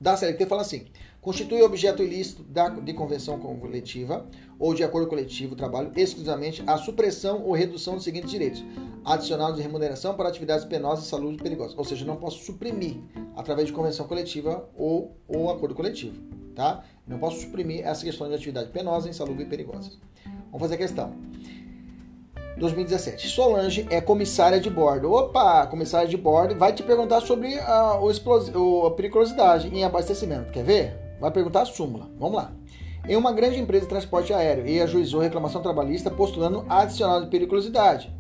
da 0.01 0.17
CLT 0.17 0.45
fala 0.45 0.61
assim: 0.61 0.85
constitui 1.27 1.61
objeto 1.61 2.01
ilícito 2.01 2.41
da, 2.41 2.69
de 2.69 2.93
convenção 2.93 3.37
coletiva 3.37 4.25
ou 4.57 4.73
de 4.73 4.81
acordo 4.81 5.09
coletivo 5.09 5.57
trabalho 5.57 5.91
exclusivamente 5.93 6.63
a 6.65 6.77
supressão 6.77 7.43
ou 7.43 7.51
redução 7.51 7.95
dos 7.95 8.05
seguintes 8.05 8.31
direitos: 8.31 8.63
adicional 9.03 9.51
de 9.51 9.61
remuneração 9.61 10.13
para 10.13 10.29
atividades 10.29 10.63
penosas, 10.63 11.05
saludes 11.07 11.37
e 11.37 11.43
perigosas. 11.43 11.77
Ou 11.77 11.83
seja, 11.83 12.05
não 12.05 12.15
posso 12.15 12.45
suprimir 12.45 12.95
através 13.35 13.67
de 13.67 13.73
convenção 13.73 14.07
coletiva 14.07 14.69
ou, 14.73 15.17
ou 15.27 15.51
acordo 15.51 15.75
coletivo, 15.75 16.17
tá? 16.55 16.85
Não 17.05 17.19
posso 17.19 17.41
suprimir 17.41 17.85
essa 17.85 18.05
questão 18.05 18.29
de 18.29 18.33
atividade 18.33 18.69
penosa, 18.69 19.09
insalubre 19.09 19.43
e 19.43 19.47
perigosa. 19.47 19.91
Vamos 20.45 20.61
fazer 20.61 20.75
a 20.75 20.77
questão. 20.77 21.13
2017. 22.57 23.27
Solange 23.27 23.85
é 23.89 23.99
comissária 23.99 24.61
de 24.61 24.69
bordo. 24.69 25.11
Opa, 25.11 25.67
comissária 25.67 26.07
de 26.07 26.15
bordo 26.15 26.55
vai 26.55 26.71
te 26.71 26.83
perguntar 26.83 27.19
sobre 27.19 27.59
a, 27.59 27.99
o 27.99 28.85
a 28.85 28.91
periculosidade 28.91 29.67
em 29.67 29.83
abastecimento. 29.83 30.53
Quer 30.53 30.63
ver? 30.63 31.06
Vai 31.19 31.31
perguntar 31.31 31.61
a 31.61 31.65
súmula. 31.65 32.09
Vamos 32.19 32.37
lá. 32.37 32.51
Em 33.07 33.15
uma 33.15 33.31
grande 33.31 33.59
empresa 33.59 33.83
de 33.83 33.89
transporte 33.89 34.33
aéreo 34.33 34.67
e 34.67 34.81
ajuizou 34.81 35.21
reclamação 35.21 35.61
trabalhista 35.61 36.11
postulando 36.11 36.65
adicional 36.67 37.21
de 37.23 37.29
periculosidade, 37.29 38.13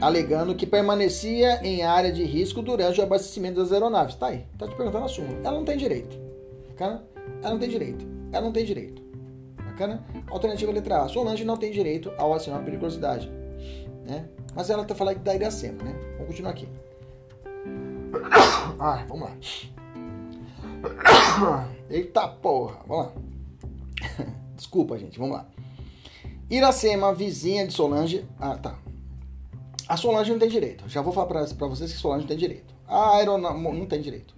alegando 0.00 0.54
que 0.54 0.66
permanecia 0.66 1.60
em 1.64 1.82
área 1.82 2.12
de 2.12 2.24
risco 2.24 2.60
durante 2.60 3.00
o 3.00 3.04
abastecimento 3.04 3.60
das 3.60 3.72
aeronaves. 3.72 4.16
Tá 4.16 4.28
aí, 4.28 4.44
tá 4.58 4.66
te 4.66 4.74
perguntando 4.74 5.04
a 5.04 5.08
súmula. 5.08 5.38
Ela 5.44 5.58
não 5.58 5.64
tem 5.64 5.76
direito. 5.76 6.18
Bacana? 6.70 7.04
Ela 7.42 7.52
não 7.52 7.58
tem 7.58 7.68
direito. 7.68 8.06
Ela 8.32 8.44
não 8.44 8.52
tem 8.52 8.64
direito. 8.64 9.02
Bacana? 9.64 10.04
Alternativa 10.28 10.72
letra 10.72 11.02
A. 11.02 11.08
Solange 11.08 11.44
não 11.44 11.56
tem 11.56 11.70
direito 11.70 12.12
ao 12.18 12.34
adicional 12.34 12.60
de 12.60 12.66
periculosidade 12.66 13.42
né? 14.04 14.28
Mas 14.54 14.70
ela 14.70 14.84
tá 14.84 14.94
falando 14.94 15.16
que 15.16 15.22
da 15.22 15.34
Iracema, 15.34 15.82
né? 15.82 15.94
Vamos 16.12 16.28
continuar 16.28 16.50
aqui. 16.50 16.68
Ah, 18.78 19.04
vamos 19.06 19.28
lá. 19.28 19.36
Eita 21.88 22.28
porra, 22.28 22.78
vamos 22.86 23.06
lá. 23.06 23.12
Desculpa, 24.56 24.98
gente, 24.98 25.18
vamos 25.18 25.36
lá. 25.36 25.46
Iracema, 26.50 27.14
vizinha 27.14 27.66
de 27.66 27.72
Solange. 27.72 28.24
Ah, 28.38 28.56
tá. 28.56 28.78
A 29.88 29.96
Solange 29.96 30.30
não 30.30 30.38
tem 30.38 30.48
direito. 30.48 30.88
Já 30.88 31.02
vou 31.02 31.12
falar 31.12 31.26
pra, 31.26 31.66
vocês 31.66 31.92
que 31.92 31.98
Solange 31.98 32.22
não 32.22 32.28
tem 32.28 32.36
direito. 32.36 32.74
A 32.86 33.16
aeronave 33.16 33.58
não 33.58 33.86
tem 33.86 34.00
direito. 34.00 34.34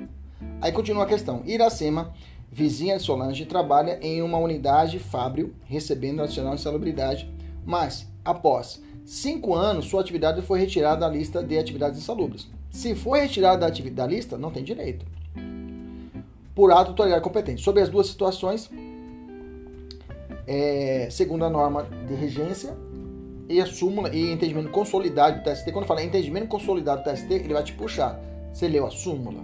Aí 0.61 0.73
continua 0.73 1.05
a 1.05 1.07
questão. 1.07 1.43
Iracema, 1.45 2.13
vizinha 2.51 2.97
de 2.97 3.03
Solange, 3.03 3.47
trabalha 3.47 3.99
em 4.01 4.23
uma 4.23 4.39
unidade 4.39 4.99
fábrio, 4.99 5.55
recebendo 5.65 6.23
adicional 6.23 6.55
de 6.55 6.61
salubridade, 6.61 7.33
mas 7.65 8.09
após 8.25 8.81
cinco 9.05 9.55
anos, 9.55 9.87
sua 9.87 10.01
atividade 10.01 10.41
foi 10.43 10.61
retirada 10.61 11.01
da 11.01 11.09
lista 11.09 11.43
de 11.43 11.59
atividades 11.59 11.99
insalubres. 11.99 12.49
Se 12.71 12.95
for 12.95 13.19
retirada 13.19 13.69
da, 13.69 13.91
da 13.91 14.07
lista, 14.07 14.39
não 14.39 14.51
tem 14.51 14.63
direito. 14.65 15.05
Por 16.55 16.71
ato 16.71 16.91
autoridade 16.91 17.23
competente. 17.23 17.63
Sobre 17.63 17.83
as 17.83 17.89
duas 17.89 18.07
situações, 18.07 18.71
é, 20.47 21.09
segundo 21.11 21.45
a 21.45 21.51
norma 21.51 21.83
de 22.07 22.15
regência 22.15 22.77
e 23.49 23.61
a 23.61 23.67
súmula 23.67 24.09
e 24.15 24.33
entendimento 24.33 24.71
consolidado 24.71 25.39
do 25.39 25.43
TST, 25.43 25.71
quando 25.73 25.87
fala 25.87 26.03
entendimento 26.03 26.49
consolidado 26.49 27.03
do 27.03 27.11
TST, 27.11 27.33
ele 27.33 27.55
vai 27.55 27.65
te 27.65 27.73
puxar. 27.73 28.21
Você 28.53 28.69
leu 28.69 28.87
a 28.87 28.91
súmula? 28.91 29.43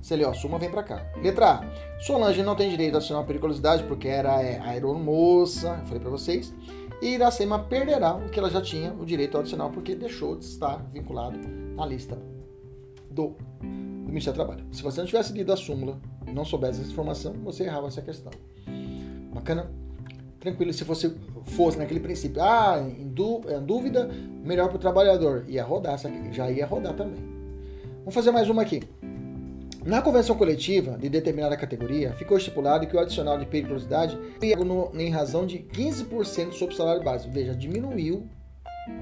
Você 0.00 0.14
leu 0.14 0.28
a 0.28 0.34
súmula, 0.34 0.60
vem 0.60 0.70
para 0.70 0.82
cá. 0.82 1.06
Letra 1.22 1.54
A. 1.54 2.00
Solange 2.00 2.42
não 2.42 2.54
tem 2.54 2.70
direito 2.70 2.94
a 2.94 2.98
assinar 2.98 3.24
periculosidade 3.24 3.82
porque 3.84 4.06
era 4.06 4.42
é, 4.42 4.60
aeromoça, 4.60 5.82
falei 5.86 6.00
para 6.00 6.10
vocês 6.10 6.52
e 7.00 7.14
Iracema 7.14 7.58
perderá 7.60 8.14
o 8.14 8.28
que 8.28 8.38
ela 8.38 8.50
já 8.50 8.60
tinha, 8.60 8.92
o 8.92 9.04
direito 9.04 9.38
adicional, 9.38 9.70
porque 9.70 9.94
deixou 9.94 10.36
de 10.36 10.44
estar 10.44 10.84
vinculado 10.92 11.38
na 11.76 11.86
lista 11.86 12.18
do, 13.10 13.36
do 14.08 14.12
Ministério 14.12 14.38
do 14.38 14.44
Trabalho. 14.44 14.66
Se 14.72 14.82
você 14.82 15.00
não 15.00 15.06
tivesse 15.06 15.32
lido 15.32 15.52
a 15.52 15.56
súmula 15.56 16.00
não 16.32 16.44
soubesse 16.44 16.80
essa 16.80 16.90
informação, 16.90 17.32
você 17.44 17.64
errava 17.64 17.86
essa 17.88 18.02
questão. 18.02 18.32
Bacana? 19.32 19.70
Tranquilo, 20.40 20.72
se 20.72 20.84
você 20.84 21.12
fosse 21.42 21.78
naquele 21.78 22.00
princípio, 22.00 22.42
ah, 22.42 22.78
em, 22.80 23.02
em 23.02 23.08
dúvida, 23.64 24.08
melhor 24.44 24.68
para 24.68 24.76
o 24.76 24.78
trabalhador, 24.78 25.44
ia 25.48 25.64
rodar, 25.64 25.98
já 26.32 26.50
ia 26.50 26.66
rodar 26.66 26.94
também. 26.94 27.22
Vamos 28.00 28.14
fazer 28.14 28.30
mais 28.30 28.48
uma 28.48 28.62
aqui. 28.62 28.82
Na 29.84 30.02
convenção 30.02 30.36
coletiva 30.36 30.96
de 30.98 31.08
determinada 31.08 31.56
categoria, 31.56 32.12
ficou 32.12 32.36
estipulado 32.36 32.86
que 32.86 32.96
o 32.96 33.00
adicional 33.00 33.38
de 33.38 33.46
periculosidade 33.46 34.18
é 34.42 35.02
em 35.02 35.10
razão 35.10 35.46
de 35.46 35.58
15% 35.58 36.52
sobre 36.52 36.74
o 36.74 36.76
salário 36.76 37.02
básico. 37.02 37.32
Veja, 37.32 37.54
diminuiu 37.54 38.28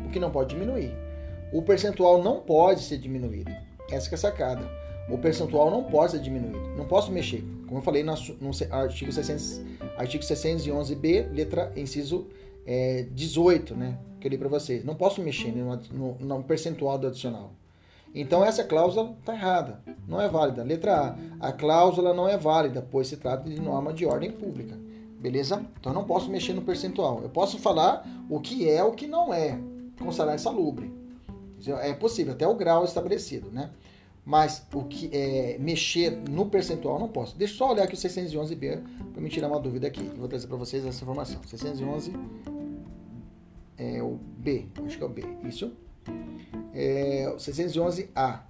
o 0.06 0.10
que 0.10 0.18
não 0.18 0.30
pode 0.30 0.54
diminuir. 0.54 0.92
O 1.52 1.62
percentual 1.62 2.22
não 2.22 2.40
pode 2.40 2.82
ser 2.82 2.98
diminuído. 2.98 3.50
Essa 3.90 4.10
é 4.10 4.14
a 4.14 4.18
sacada. 4.18 4.85
O 5.08 5.18
percentual 5.18 5.70
não 5.70 5.84
pode 5.84 6.12
ser 6.12 6.20
diminuído. 6.20 6.58
Não 6.76 6.86
posso 6.86 7.12
mexer. 7.12 7.44
Como 7.66 7.78
eu 7.78 7.82
falei 7.82 8.02
no, 8.02 8.12
artigo, 8.70 9.12
600, 9.12 9.60
artigo 9.96 10.24
611b, 10.24 11.32
letra 11.32 11.72
inciso 11.76 12.26
é, 12.66 13.06
18, 13.12 13.74
né? 13.74 13.98
Que 14.20 14.26
eu 14.26 14.30
li 14.30 14.38
para 14.38 14.48
vocês. 14.48 14.84
Não 14.84 14.94
posso 14.94 15.20
mexer 15.20 15.52
no, 15.52 15.76
no, 15.92 16.14
no 16.18 16.42
percentual 16.42 16.98
do 16.98 17.06
adicional. 17.06 17.52
Então 18.14 18.42
essa 18.42 18.64
cláusula 18.64 19.14
está 19.20 19.34
errada, 19.34 19.82
não 20.08 20.20
é 20.20 20.28
válida. 20.28 20.62
Letra 20.62 21.16
A, 21.38 21.48
a 21.48 21.52
cláusula 21.52 22.14
não 22.14 22.26
é 22.26 22.38
válida, 22.38 22.86
pois 22.90 23.08
se 23.08 23.18
trata 23.18 23.48
de 23.48 23.60
norma 23.60 23.92
de 23.92 24.06
ordem 24.06 24.30
pública. 24.30 24.74
Beleza? 25.20 25.64
Então 25.78 25.92
eu 25.92 25.94
não 25.94 26.04
posso 26.04 26.30
mexer 26.30 26.54
no 26.54 26.62
percentual. 26.62 27.20
Eu 27.22 27.28
posso 27.28 27.58
falar 27.58 28.08
o 28.30 28.40
que 28.40 28.68
é 28.68 28.82
o 28.82 28.92
que 28.92 29.06
não 29.06 29.34
é 29.34 29.58
com 29.98 30.10
salário 30.10 30.40
salubre. 30.40 30.92
É 31.80 31.92
possível, 31.92 32.32
até 32.32 32.46
o 32.46 32.54
grau 32.54 32.84
estabelecido, 32.84 33.50
né? 33.50 33.70
Mas 34.26 34.66
o 34.74 34.82
que 34.82 35.08
é 35.12 35.56
mexer 35.60 36.10
no 36.28 36.46
percentual 36.46 36.98
não 36.98 37.08
posso. 37.08 37.38
Deixa 37.38 37.54
eu 37.54 37.58
só 37.58 37.72
olhar 37.72 37.84
aqui 37.84 37.94
o 37.94 37.96
611B 37.96 38.82
para 39.12 39.22
me 39.22 39.28
tirar 39.28 39.46
uma 39.46 39.60
dúvida 39.60 39.86
aqui. 39.86 40.02
Vou 40.18 40.26
trazer 40.26 40.48
para 40.48 40.56
vocês 40.56 40.84
essa 40.84 41.04
informação. 41.04 41.40
611 41.44 42.12
é 43.78 44.02
o 44.02 44.18
B, 44.38 44.66
acho 44.84 44.98
que 44.98 45.02
é 45.04 45.06
o 45.06 45.08
B. 45.08 45.22
Isso 45.44 45.72
é, 46.74 47.32
611A. 47.38 48.40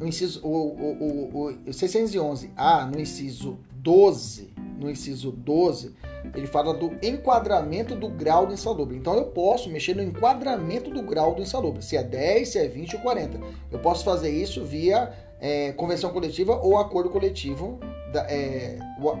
o 0.00 0.06
inciso 0.06 0.40
o, 0.42 0.48
o, 0.48 1.34
o, 1.34 1.48
o 1.48 1.70
611A 1.70 2.90
no 2.90 2.98
inciso 2.98 3.58
12, 3.86 4.52
no 4.80 4.90
inciso 4.90 5.30
12, 5.30 5.94
ele 6.34 6.48
fala 6.48 6.74
do 6.74 6.96
enquadramento 7.00 7.94
do 7.94 8.08
grau 8.08 8.44
do 8.44 8.52
insalubre. 8.52 8.96
Então 8.96 9.14
eu 9.14 9.26
posso 9.26 9.70
mexer 9.70 9.94
no 9.94 10.02
enquadramento 10.02 10.90
do 10.90 11.02
grau 11.02 11.36
do 11.36 11.42
insalubre, 11.42 11.84
se 11.84 11.96
é 11.96 12.02
10, 12.02 12.48
se 12.48 12.58
é 12.58 12.66
20 12.66 12.96
ou 12.96 13.02
40. 13.02 13.38
Eu 13.70 13.78
posso 13.78 14.04
fazer 14.04 14.30
isso 14.30 14.64
via 14.64 15.12
é, 15.40 15.70
convenção 15.70 16.10
coletiva 16.10 16.56
ou 16.56 16.76
acordo 16.76 17.10
coletivo. 17.10 17.78
Da, 18.12 18.22
é, 18.28 18.76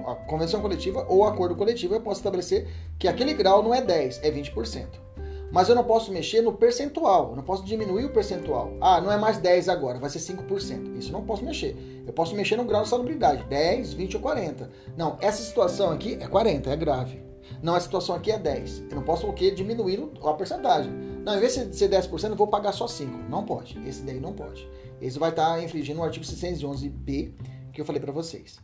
a 0.06 0.14
convenção 0.26 0.60
coletiva 0.60 1.06
ou 1.08 1.24
acordo 1.24 1.54
coletivo, 1.54 1.94
eu 1.94 2.00
posso 2.00 2.18
estabelecer 2.18 2.66
que 2.98 3.06
aquele 3.06 3.34
grau 3.34 3.62
não 3.62 3.72
é 3.72 3.80
10, 3.80 4.20
é 4.24 4.32
20%. 4.32 5.05
Mas 5.50 5.68
eu 5.68 5.74
não 5.74 5.84
posso 5.84 6.12
mexer 6.12 6.42
no 6.42 6.52
percentual, 6.52 7.30
eu 7.30 7.36
não 7.36 7.42
posso 7.42 7.64
diminuir 7.64 8.04
o 8.04 8.10
percentual. 8.10 8.72
Ah, 8.80 9.00
não 9.00 9.12
é 9.12 9.16
mais 9.16 9.38
10 9.38 9.68
agora, 9.68 9.98
vai 9.98 10.10
ser 10.10 10.18
5%. 10.18 10.96
Isso 10.96 11.08
eu 11.08 11.12
não 11.12 11.24
posso 11.24 11.44
mexer. 11.44 11.76
Eu 12.06 12.12
posso 12.12 12.34
mexer 12.34 12.56
no 12.56 12.64
grau 12.64 12.82
de 12.82 12.88
salubridade, 12.88 13.44
10, 13.44 13.92
20 13.94 14.16
ou 14.16 14.22
40. 14.22 14.70
Não, 14.96 15.16
essa 15.20 15.42
situação 15.42 15.90
aqui 15.90 16.18
é 16.20 16.26
40, 16.26 16.70
é 16.70 16.76
grave. 16.76 17.24
Não, 17.62 17.74
a 17.74 17.80
situação 17.80 18.14
aqui 18.14 18.30
é 18.30 18.38
10. 18.38 18.84
Eu 18.90 18.96
não 18.96 19.02
posso 19.02 19.26
o 19.26 19.32
quê? 19.32 19.50
Diminuir 19.50 20.02
a 20.22 20.32
porcentagem. 20.32 20.92
Não, 21.24 21.36
em 21.36 21.40
vez 21.40 21.54
de 21.54 21.76
ser 21.76 21.88
10%, 21.88 22.30
eu 22.30 22.36
vou 22.36 22.48
pagar 22.48 22.72
só 22.72 22.86
5. 22.86 23.30
Não 23.30 23.44
pode. 23.44 23.78
Esse 23.86 24.02
daí 24.02 24.20
não 24.20 24.32
pode. 24.32 24.68
Esse 25.00 25.18
vai 25.18 25.30
estar 25.30 25.62
infringindo 25.62 26.00
o 26.00 26.04
artigo 26.04 26.24
611b 26.24 27.32
que 27.72 27.80
eu 27.80 27.84
falei 27.84 28.00
para 28.00 28.12
vocês. 28.12 28.58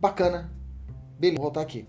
Bacana. 0.00 0.50
Beleza, 1.18 1.36
vou 1.36 1.44
voltar 1.44 1.60
aqui. 1.60 1.86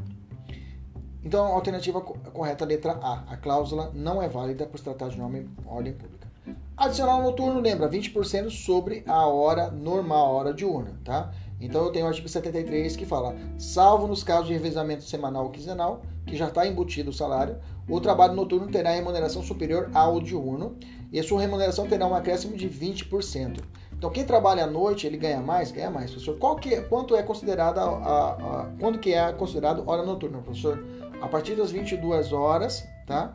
Então, 1.23 1.45
a 1.45 1.49
alternativa 1.49 2.01
correta, 2.01 2.65
letra 2.65 2.99
A. 3.01 3.23
A 3.29 3.37
cláusula 3.37 3.91
não 3.93 4.21
é 4.21 4.27
válida 4.27 4.65
por 4.65 4.77
se 4.77 4.83
tratar 4.83 5.09
de 5.09 5.17
nome 5.17 5.49
ordem 5.65 5.93
pública. 5.93 6.27
Adicional 6.75 7.21
noturno, 7.21 7.61
lembra, 7.61 7.87
20% 7.87 8.49
sobre 8.49 9.03
a 9.07 9.25
hora 9.27 9.69
normal, 9.69 10.25
a 10.25 10.29
hora 10.29 10.53
diurna, 10.53 10.99
tá? 11.05 11.31
Então 11.61 11.85
eu 11.85 11.91
tenho 11.91 12.05
o 12.05 12.09
artigo 12.09 12.27
73 12.27 12.95
que 12.97 13.05
fala: 13.05 13.35
salvo 13.57 14.07
nos 14.07 14.23
casos 14.23 14.47
de 14.47 14.53
revezamento 14.53 15.03
semanal 15.03 15.45
ou 15.45 15.49
quinzenal, 15.49 16.01
que 16.25 16.35
já 16.35 16.47
está 16.47 16.67
embutido 16.67 17.11
o 17.11 17.13
salário, 17.13 17.57
o 17.87 18.01
trabalho 18.01 18.33
noturno 18.33 18.67
terá 18.67 18.91
remuneração 18.91 19.41
superior 19.43 19.89
ao 19.93 20.19
diurno 20.19 20.75
e 21.11 21.19
a 21.19 21.23
sua 21.23 21.39
remuneração 21.39 21.87
terá 21.87 22.05
um 22.05 22.15
acréscimo 22.15 22.57
de 22.57 22.69
20%. 22.69 23.59
Então 23.95 24.09
quem 24.09 24.25
trabalha 24.25 24.65
à 24.65 24.67
noite, 24.67 25.07
ele 25.07 25.15
ganha 25.15 25.39
mais? 25.39 25.71
Ganha 25.71 25.89
mais, 25.89 26.11
professor. 26.11 26.37
Qual 26.37 26.57
que 26.57 26.73
é, 26.73 26.81
quanto 26.81 27.15
é 27.15 27.23
considerada 27.23 27.79
a, 27.79 27.85
a, 27.85 28.31
a, 28.31 28.69
quando 28.79 28.99
que 28.99 29.13
é 29.13 29.31
considerado 29.31 29.83
hora 29.87 30.03
noturna, 30.03 30.39
professor? 30.39 30.83
A 31.23 31.27
partir 31.27 31.55
das 31.55 31.71
22 31.71 32.33
horas, 32.33 32.87
tá? 33.07 33.33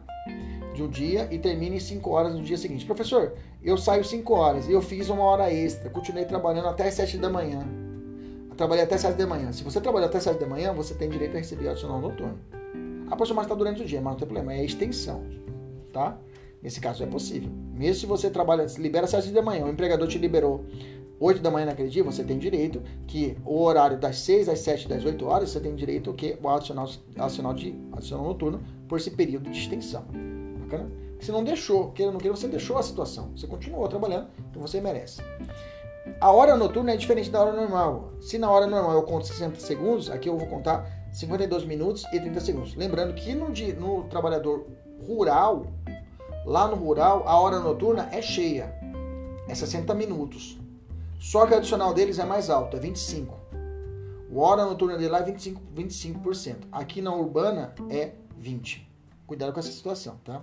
De 0.75 0.83
um 0.83 0.89
dia 0.89 1.27
e 1.31 1.39
termina 1.39 1.75
em 1.75 1.81
5 1.81 2.11
horas 2.11 2.35
no 2.35 2.43
dia 2.43 2.57
seguinte. 2.57 2.85
Professor, 2.85 3.33
eu 3.63 3.77
saio 3.77 4.05
5 4.05 4.33
horas 4.35 4.69
e 4.69 4.73
eu 4.73 4.83
fiz 4.83 5.09
uma 5.09 5.23
hora 5.25 5.53
extra, 5.53 5.91
continuei 5.91 6.25
trabalhando 6.25 6.69
até 6.69 6.87
as 6.87 6.95
7 6.95 7.19
da 7.19 7.29
manhã 7.29 7.67
trabalhei 8.59 8.83
até 8.83 8.99
7 8.99 9.17
da 9.17 9.27
manhã. 9.27 9.53
Se 9.53 9.63
você 9.63 9.81
trabalhar 9.81 10.07
até 10.07 10.19
7 10.19 10.39
da 10.39 10.47
manhã, 10.47 10.73
você 10.75 10.93
tem 10.93 11.09
direito 11.09 11.37
a 11.37 11.39
receber 11.39 11.69
adicional 11.69 12.01
noturno. 12.01 12.39
A 13.09 13.17
pessoa 13.17 13.37
mais 13.37 13.47
está 13.47 13.55
durante 13.55 13.83
o 13.83 13.87
dia, 13.87 14.01
mas 14.01 14.13
não 14.13 14.19
tem 14.19 14.27
problema, 14.27 14.53
é 14.53 14.61
a 14.61 14.65
extensão, 14.65 15.25
tá? 15.93 16.19
Nesse 16.61 16.81
caso 16.81 17.03
é 17.05 17.07
possível. 17.07 17.51
Mesmo 17.73 18.01
se 18.01 18.07
você 18.07 18.29
trabalha, 18.29 18.67
libera 18.77 19.05
às 19.05 19.13
7 19.13 19.31
da 19.31 19.41
manhã, 19.41 19.65
o 19.65 19.71
empregador 19.71 20.09
te 20.09 20.19
liberou 20.19 20.65
8 21.21 21.43
da 21.43 21.51
manhã 21.51 21.67
naquele 21.67 21.89
dia, 21.89 22.05
você 22.05 22.23
tem 22.23 22.39
direito 22.39 22.83
que 23.07 23.37
o 23.45 23.63
horário 23.63 23.99
das 23.99 24.19
6 24.19 24.49
às 24.49 24.61
7, 24.61 24.89
das 24.89 25.05
8 25.05 25.27
horas, 25.27 25.51
você 25.51 25.61
tem 25.61 25.75
direito 25.75 26.13
que 26.15 26.39
o 26.41 26.49
adicional, 26.49 26.89
adicional, 27.17 27.55
de, 27.55 27.75
adicional 27.93 28.25
noturno 28.25 28.63
por 28.89 28.99
esse 28.99 29.11
período 29.11 29.51
de 29.51 29.59
extensão. 29.59 30.05
Bacana? 30.61 30.91
Você 31.19 31.33
não 31.33 31.43
deixou, 31.43 31.91
queira 31.91 32.11
ou 32.11 32.13
não 32.13 32.21
queira, 32.21 32.37
você 32.37 32.47
deixou 32.47 32.79
a 32.79 32.83
situação. 32.83 33.33
Você 33.37 33.47
continuou 33.47 33.89
trabalhando, 33.89 34.29
então 34.51 34.63
você 34.63 34.81
merece. 34.81 35.21
A 36.21 36.31
hora 36.31 36.57
noturna 36.57 36.93
é 36.93 36.97
diferente 36.97 37.31
da 37.31 37.41
hora 37.41 37.53
normal. 37.53 38.13
Se 38.21 38.39
na 38.39 38.51
hora 38.51 38.67
normal 38.67 38.93
eu 38.93 39.03
conto 39.03 39.27
60 39.27 39.59
segundos, 39.61 40.11
aqui 40.11 40.29
eu 40.29 40.39
vou 40.39 40.47
contar 40.47 40.89
52 41.13 41.65
minutos 41.65 42.05
e 42.13 42.21
30 42.21 42.41
segundos. 42.41 42.75
Lembrando 42.77 43.15
que 43.15 43.35
no, 43.35 43.49
no 43.49 44.05
trabalhador 44.05 44.67
rural, 45.07 45.67
lá 46.47 46.69
no 46.69 46.77
rural, 46.77 47.25
a 47.27 47.39
hora 47.39 47.59
noturna 47.59 48.09
é 48.13 48.23
cheia. 48.23 48.73
É 49.49 49.55
60 49.55 49.95
minutos. 49.95 50.58
Só 51.19 51.47
que 51.47 51.55
o 51.55 51.57
adicional 51.57 51.93
deles 51.93 52.19
é 52.19 52.25
mais 52.25 52.49
alto, 52.49 52.77
é 52.77 52.81
25. 52.81 53.37
O 54.31 54.41
hora 54.41 54.65
noturna 54.65 54.97
dele 54.97 55.11
lá 55.11 55.21
é 55.21 55.25
25%. 55.25 55.59
25%. 55.75 56.57
Aqui 56.71 57.01
na 57.01 57.15
urbana 57.15 57.75
é 57.89 58.13
20%. 58.41 58.83
Cuidado 59.27 59.53
com 59.53 59.61
essa 59.61 59.71
situação, 59.71 60.17
tá? 60.25 60.43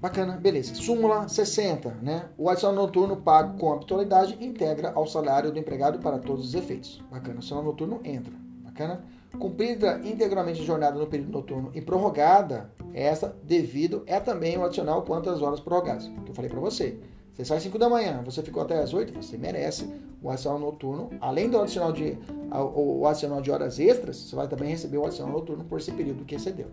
Bacana, 0.00 0.36
beleza. 0.36 0.74
Súmula 0.74 1.28
60, 1.28 1.98
né? 2.00 2.28
O 2.38 2.48
adicional 2.48 2.86
noturno 2.86 3.16
pago 3.16 3.58
com 3.58 3.72
habitualidade 3.72 4.36
integra 4.40 4.92
ao 4.94 5.06
salário 5.06 5.52
do 5.52 5.58
empregado 5.58 5.98
para 5.98 6.18
todos 6.18 6.46
os 6.46 6.54
efeitos. 6.54 7.02
Bacana, 7.10 7.34
o 7.34 7.38
adicional 7.38 7.64
noturno 7.64 8.00
entra. 8.04 8.32
Bacana. 8.62 9.04
Cumprida 9.38 10.00
integralmente 10.04 10.60
a 10.60 10.64
jornada 10.64 10.98
no 10.98 11.06
período 11.06 11.30
noturno 11.30 11.70
e 11.74 11.80
prorrogada, 11.80 12.72
essa 12.92 13.36
devido 13.44 14.02
é 14.06 14.18
também 14.18 14.58
o 14.58 14.64
adicional 14.64 15.02
quantas 15.02 15.40
horas 15.40 15.60
prorrogadas, 15.60 16.06
que 16.06 16.30
eu 16.30 16.34
falei 16.34 16.50
para 16.50 16.58
você. 16.58 16.98
Você 17.40 17.46
sai 17.46 17.60
5 17.60 17.78
da 17.78 17.88
manhã, 17.88 18.20
você 18.22 18.42
ficou 18.42 18.62
até 18.62 18.82
as 18.82 18.92
8, 18.92 19.14
você 19.14 19.38
merece 19.38 19.88
o 20.22 20.28
adicional 20.28 20.58
noturno. 20.58 21.08
Além 21.22 21.48
do 21.48 21.58
adicional 21.58 21.90
de, 21.90 22.18
o 22.52 23.06
adicional 23.06 23.40
de 23.40 23.50
horas 23.50 23.78
extras, 23.78 24.18
você 24.18 24.36
vai 24.36 24.46
também 24.46 24.68
receber 24.68 24.98
o 24.98 25.06
adicional 25.06 25.32
noturno 25.32 25.64
por 25.64 25.78
esse 25.78 25.90
período 25.90 26.22
que 26.26 26.34
excedeu. 26.34 26.66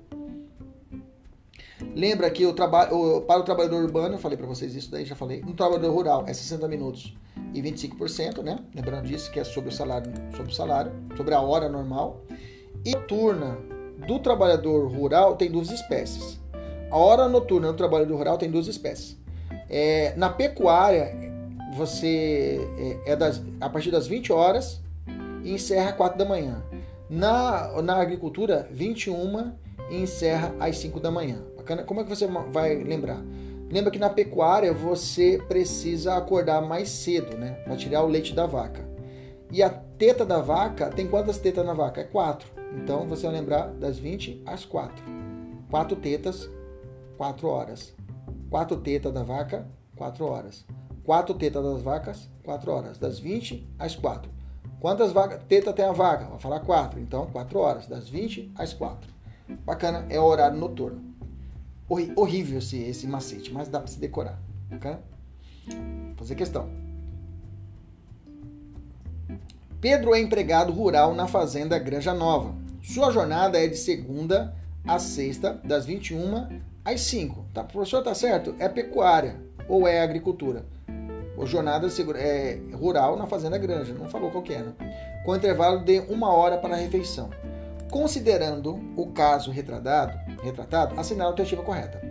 Lembra 1.95 2.29
que 2.29 2.45
o 2.45 2.51
trabalho 2.51 3.21
para 3.21 3.39
o 3.39 3.43
trabalhador 3.43 3.81
urbano, 3.81 4.15
eu 4.15 4.19
falei 4.19 4.37
para 4.37 4.45
vocês 4.45 4.75
isso 4.75 4.91
daí, 4.91 5.05
já 5.05 5.15
falei. 5.15 5.41
No 5.41 5.53
trabalhador 5.53 5.93
rural 5.93 6.25
é 6.27 6.33
60 6.33 6.67
minutos 6.67 7.15
e 7.53 7.61
25%, 7.61 8.43
né? 8.43 8.59
Lembrando 8.75 9.05
disso 9.07 9.31
que 9.31 9.39
é 9.39 9.45
sobre 9.45 9.69
o 9.69 9.71
salário, 9.71 10.11
sobre 10.35 10.51
o 10.51 10.55
salário, 10.55 10.91
sobre 11.15 11.33
a 11.33 11.39
hora 11.39 11.69
normal. 11.69 12.23
E 12.83 12.91
noturna 12.91 13.57
do 14.05 14.19
trabalhador 14.19 14.91
rural 14.91 15.37
tem 15.37 15.49
duas 15.49 15.71
espécies. 15.71 16.41
A 16.91 16.97
hora 16.97 17.29
noturna 17.29 17.71
do 17.71 17.77
trabalhador 17.77 18.17
rural 18.17 18.37
tem 18.37 18.51
duas 18.51 18.67
espécies. 18.67 19.17
É, 19.69 20.13
na 20.15 20.29
pecuária, 20.29 21.13
você 21.75 22.59
é, 23.05 23.11
é 23.11 23.15
das, 23.15 23.41
a 23.59 23.69
partir 23.69 23.91
das 23.91 24.07
20 24.07 24.31
horas 24.31 24.81
e 25.43 25.51
encerra 25.51 25.91
4 25.93 26.17
da 26.17 26.25
manhã. 26.25 26.63
Na, 27.09 27.81
na 27.81 27.95
agricultura, 28.01 28.67
21 28.71 29.53
e 29.89 29.97
encerra 30.01 30.53
às 30.59 30.77
5 30.77 30.99
da 30.99 31.11
manhã 31.11 31.41
bacana. 31.67 31.83
Como 31.83 31.99
é 31.99 32.03
que 32.03 32.09
você 32.09 32.25
vai 32.27 32.75
lembrar? 32.75 33.21
Lembra 33.69 33.91
que 33.91 33.99
na 33.99 34.09
pecuária 34.09 34.73
você 34.73 35.41
precisa 35.47 36.15
acordar 36.15 36.61
mais 36.61 36.87
cedo, 36.87 37.37
né? 37.37 37.51
Para 37.65 37.75
tirar 37.75 38.03
o 38.03 38.07
leite 38.07 38.33
da 38.33 38.45
vaca. 38.45 38.87
E 39.51 39.61
a 39.61 39.69
teta 39.69 40.25
da 40.25 40.39
vaca, 40.39 40.89
tem 40.89 41.07
quantas 41.07 41.37
tetas 41.37 41.65
na 41.65 41.73
vaca? 41.73 42.01
É 42.01 42.03
quatro. 42.05 42.47
Então 42.77 43.05
você 43.07 43.27
vai 43.27 43.35
lembrar 43.35 43.67
das 43.73 43.99
20 43.99 44.41
às 44.45 44.63
4. 44.63 45.03
Quatro 45.69 45.97
tetas, 45.97 46.49
4 47.17 47.47
horas. 47.47 47.93
Quatro 48.49 48.77
tetas 48.77 49.13
da 49.13 49.23
vaca, 49.23 49.67
4 49.95 50.25
horas. 50.25 50.65
Quatro 51.03 51.35
tetas 51.35 51.63
das 51.63 51.81
vacas, 51.81 52.29
4 52.43 52.71
horas. 52.71 52.97
Das 52.97 53.19
20 53.19 53.67
às 53.77 53.95
4. 53.95 54.29
Quantas 54.79 55.11
tetas 55.47 55.73
tem 55.73 55.85
a 55.85 55.91
vaca? 55.91 56.25
Vai 56.25 56.39
falar 56.39 56.59
4. 56.59 56.99
Então, 56.99 57.27
4 57.27 57.59
horas. 57.59 57.87
Das 57.87 58.07
20 58.09 58.51
às 58.55 58.73
4. 58.73 59.09
Bacana, 59.65 60.05
é 60.09 60.19
o 60.19 60.23
horário 60.23 60.57
noturno 60.57 61.17
horrível 61.89 62.57
esse, 62.57 62.77
esse 62.77 63.07
macete, 63.07 63.51
mas 63.53 63.69
dá 63.69 63.79
para 63.79 63.87
se 63.87 63.99
decorar. 63.99 64.39
Ok? 64.71 64.95
Fazer 66.15 66.35
questão. 66.35 66.69
Pedro 69.79 70.13
é 70.13 70.19
empregado 70.19 70.73
rural 70.73 71.13
na 71.13 71.27
fazenda 71.27 71.77
Granja 71.79 72.13
Nova. 72.13 72.53
Sua 72.81 73.11
jornada 73.11 73.57
é 73.57 73.67
de 73.67 73.77
segunda 73.77 74.55
a 74.85 74.99
sexta, 74.99 75.53
das 75.63 75.85
21 75.85 76.61
às 76.87 77.01
5. 77.01 77.45
Tá, 77.53 77.63
professor, 77.65 78.01
tá 78.01 78.15
certo? 78.15 78.55
É 78.59 78.69
pecuária 78.69 79.35
ou 79.67 79.85
é 79.85 80.01
agricultura? 80.01 80.65
Ou 81.35 81.45
jornada 81.45 81.87
é 82.15 82.59
rural 82.73 83.17
na 83.17 83.27
fazenda 83.27 83.57
Granja. 83.57 83.93
Não 83.93 84.09
falou 84.09 84.31
qual 84.31 84.41
que 84.41 84.53
é, 84.53 84.59
né? 84.59 84.73
Com 85.25 85.35
intervalo 85.35 85.83
de 85.83 85.99
uma 86.07 86.33
hora 86.33 86.57
para 86.57 86.75
a 86.75 86.77
refeição. 86.77 87.29
Considerando 87.91 88.79
o 88.95 89.07
caso 89.07 89.51
retratado, 89.51 90.17
retratado 90.41 90.97
assinale 90.99 91.27
a 91.27 91.31
alternativa 91.31 91.61
correta. 91.61 92.01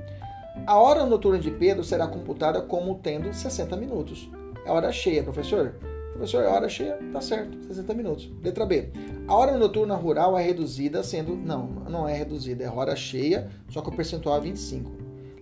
A 0.66 0.78
hora 0.78 1.06
noturna 1.06 1.38
de 1.38 1.50
Pedro 1.50 1.82
será 1.82 2.06
computada 2.06 2.60
como 2.60 2.96
tendo 2.96 3.32
60 3.32 3.76
minutos. 3.76 4.28
É 4.64 4.70
hora 4.70 4.92
cheia, 4.92 5.22
professor? 5.22 5.74
Professor, 6.16 6.44
é 6.44 6.48
hora 6.48 6.68
cheia? 6.68 6.98
Tá 7.12 7.20
certo, 7.20 7.62
60 7.66 7.94
minutos. 7.94 8.30
Letra 8.42 8.64
B. 8.64 8.88
A 9.28 9.34
hora 9.34 9.56
noturna 9.58 9.94
rural 9.94 10.38
é 10.38 10.42
reduzida 10.42 11.02
sendo. 11.02 11.36
Não, 11.36 11.66
não 11.88 12.08
é 12.08 12.16
reduzida, 12.16 12.64
é 12.64 12.70
hora 12.70 12.96
cheia, 12.96 13.50
só 13.68 13.82
que 13.82 13.88
o 13.88 13.92
percentual 13.92 14.38
é 14.38 14.40
25. 14.40 14.90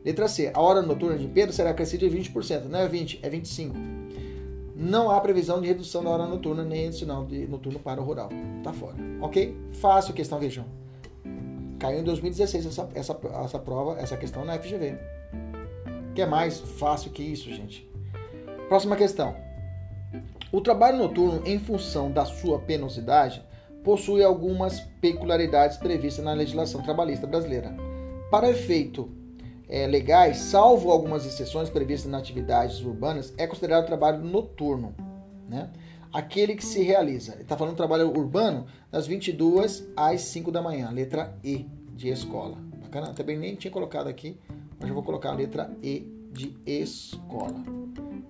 Letra 0.04 0.28
C. 0.28 0.50
A 0.52 0.60
hora 0.60 0.82
noturna 0.82 1.16
de 1.16 1.28
Pedro 1.28 1.54
será 1.54 1.70
acrescida 1.70 2.08
de 2.08 2.16
20%. 2.16 2.64
Não 2.64 2.80
é 2.80 2.88
20, 2.88 3.20
é 3.22 3.28
25 3.28 3.94
não 4.76 5.08
há 5.08 5.20
previsão 5.20 5.60
de 5.60 5.68
redução 5.68 6.02
da 6.02 6.10
hora 6.10 6.26
noturna 6.26 6.64
nem 6.64 6.88
adicional 6.88 7.24
de 7.24 7.46
noturno 7.46 7.78
para 7.78 8.00
o 8.00 8.04
rural. 8.04 8.28
Tá 8.62 8.72
fora. 8.72 8.96
Ok? 9.20 9.56
Fácil 9.74 10.12
questão, 10.12 10.38
vejam. 10.38 10.64
Caiu 11.78 12.00
em 12.00 12.04
2016 12.04 12.66
essa, 12.66 12.88
essa, 12.94 13.20
essa 13.44 13.58
prova, 13.58 14.00
essa 14.00 14.16
questão 14.16 14.44
na 14.44 14.58
FGV. 14.58 14.98
Que 16.14 16.22
é 16.22 16.26
mais 16.26 16.58
fácil 16.58 17.12
que 17.12 17.22
isso, 17.22 17.48
gente. 17.50 17.88
Próxima 18.68 18.96
questão. 18.96 19.43
O 20.54 20.60
trabalho 20.60 20.98
noturno, 20.98 21.42
em 21.44 21.58
função 21.58 22.12
da 22.12 22.24
sua 22.24 22.60
penosidade, 22.60 23.44
possui 23.82 24.22
algumas 24.22 24.78
peculiaridades 25.00 25.76
previstas 25.78 26.24
na 26.24 26.32
legislação 26.32 26.80
trabalhista 26.80 27.26
brasileira. 27.26 27.74
Para 28.30 28.48
efeito 28.48 29.10
é, 29.68 29.84
legais, 29.88 30.36
salvo 30.36 30.92
algumas 30.92 31.26
exceções 31.26 31.68
previstas 31.68 32.08
nas 32.08 32.20
atividades 32.20 32.80
urbanas, 32.82 33.34
é 33.36 33.48
considerado 33.48 33.84
trabalho 33.84 34.22
noturno. 34.22 34.94
Né? 35.48 35.70
Aquele 36.12 36.54
que 36.54 36.64
se 36.64 36.84
realiza. 36.84 37.32
Ele 37.32 37.42
está 37.42 37.56
falando 37.56 37.74
trabalho 37.74 38.16
urbano 38.16 38.66
das 38.92 39.08
22 39.08 39.88
às 39.96 40.20
5 40.20 40.52
da 40.52 40.62
manhã, 40.62 40.88
letra 40.90 41.36
E 41.42 41.66
de 41.96 42.10
escola. 42.10 42.58
Bacana? 42.80 43.12
Também 43.12 43.36
nem 43.36 43.56
tinha 43.56 43.72
colocado 43.72 44.06
aqui, 44.06 44.38
mas 44.78 44.88
eu 44.88 44.94
vou 44.94 45.02
colocar 45.02 45.30
a 45.30 45.34
letra 45.34 45.76
E 45.82 46.08
de 46.30 46.56
escola. 46.64 47.60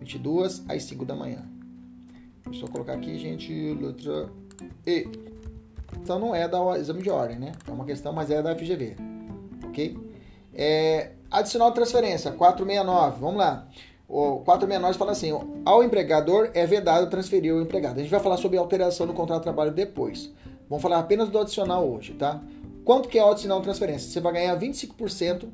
22 0.01 0.65
às 0.71 0.85
5 0.85 1.05
da 1.05 1.15
manhã. 1.15 1.54
Deixa 2.47 2.65
eu 2.65 2.71
colocar 2.71 2.93
aqui, 2.95 3.19
gente, 3.19 3.53
letra 3.75 4.29
E. 4.87 5.09
Então 6.01 6.19
não 6.19 6.35
é 6.35 6.47
da 6.47 6.79
exame 6.79 7.03
de 7.03 7.11
ordem, 7.11 7.39
né? 7.39 7.53
É 7.67 7.71
uma 7.71 7.85
questão, 7.85 8.13
mas 8.13 8.31
é 8.31 8.43
da 8.43 8.55
FGV. 8.55 8.97
Ok? 9.67 9.97
É, 10.53 11.13
adicional 11.31 11.71
de 11.71 11.77
transferência, 11.77 12.31
469. 12.33 13.21
Vamos 13.21 13.37
lá. 13.37 13.67
O 14.09 14.41
469 14.45 14.99
fala 14.99 15.13
assim: 15.13 15.33
ao 15.65 15.83
empregador 15.83 16.51
é 16.55 16.67
vedado 16.67 17.09
transferir 17.09 17.55
o 17.55 17.63
empregado. 17.63 17.99
A 17.99 18.03
gente 18.03 18.11
vai 18.11 18.21
falar 18.21 18.37
sobre 18.37 18.59
alteração 18.59 19.07
no 19.07 19.15
contrato 19.15 19.41
de 19.41 19.45
trabalho 19.45 19.73
depois. 19.73 20.31
Vamos 20.69 20.83
falar 20.83 20.99
apenas 20.99 21.29
do 21.29 21.39
adicional 21.39 21.89
hoje, 21.89 22.13
tá? 22.15 22.41
Quanto 22.85 23.09
que 23.09 23.19
é 23.19 23.25
o 23.25 23.31
adicional 23.31 23.59
de 23.61 23.65
transferência? 23.65 24.11
Você 24.11 24.21
vai 24.21 24.35
ganhar 24.35 24.59
25% 24.59 25.49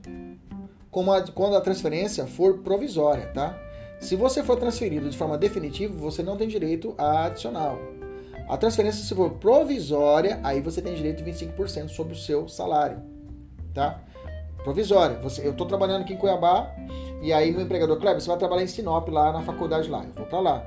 quando 1.34 1.56
a 1.56 1.60
transferência 1.60 2.26
for 2.26 2.58
provisória, 2.58 3.28
tá? 3.28 3.56
Se 4.00 4.16
você 4.16 4.42
for 4.42 4.56
transferido 4.56 5.10
de 5.10 5.16
forma 5.16 5.36
definitiva, 5.36 5.94
você 5.94 6.22
não 6.22 6.36
tem 6.36 6.48
direito 6.48 6.94
a 6.96 7.26
adicional. 7.26 7.78
A 8.48 8.56
transferência, 8.56 9.04
se 9.04 9.14
for 9.14 9.30
provisória, 9.32 10.40
aí 10.42 10.60
você 10.60 10.80
tem 10.80 10.94
direito 10.94 11.22
a 11.22 11.26
25% 11.26 11.88
sobre 11.88 12.14
o 12.14 12.16
seu 12.16 12.48
salário, 12.48 13.00
tá? 13.74 14.02
Provisória. 14.64 15.18
Você, 15.20 15.46
eu 15.46 15.52
estou 15.52 15.66
trabalhando 15.66 16.02
aqui 16.02 16.14
em 16.14 16.16
Cuiabá 16.16 16.74
e 17.22 17.32
aí 17.32 17.52
meu 17.52 17.60
empregador, 17.60 17.98
Kleber, 17.98 18.20
você 18.20 18.28
vai 18.28 18.38
trabalhar 18.38 18.62
em 18.62 18.66
Sinop, 18.66 19.08
lá 19.08 19.32
na 19.32 19.42
faculdade 19.42 19.88
lá. 19.88 20.02
Eu 20.04 20.14
vou 20.14 20.26
para 20.26 20.40
lá. 20.40 20.66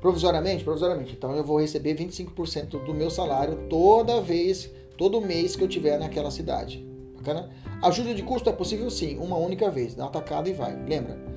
Provisoriamente? 0.00 0.64
Provisoriamente. 0.64 1.12
Então 1.12 1.36
eu 1.36 1.44
vou 1.44 1.60
receber 1.60 1.94
25% 1.94 2.84
do 2.84 2.94
meu 2.94 3.10
salário 3.10 3.68
toda 3.68 4.20
vez, 4.20 4.70
todo 4.96 5.20
mês 5.20 5.54
que 5.54 5.62
eu 5.62 5.68
tiver 5.68 5.98
naquela 5.98 6.30
cidade. 6.30 6.84
Bacana? 7.14 7.50
Ajuda 7.82 8.14
de 8.14 8.22
custo 8.22 8.48
é 8.48 8.52
possível 8.52 8.90
sim, 8.90 9.18
uma 9.18 9.36
única 9.36 9.70
vez, 9.70 9.94
dá 9.94 10.04
uma 10.04 10.10
tacada 10.10 10.48
e 10.48 10.52
vai. 10.52 10.74
Lembra? 10.84 11.33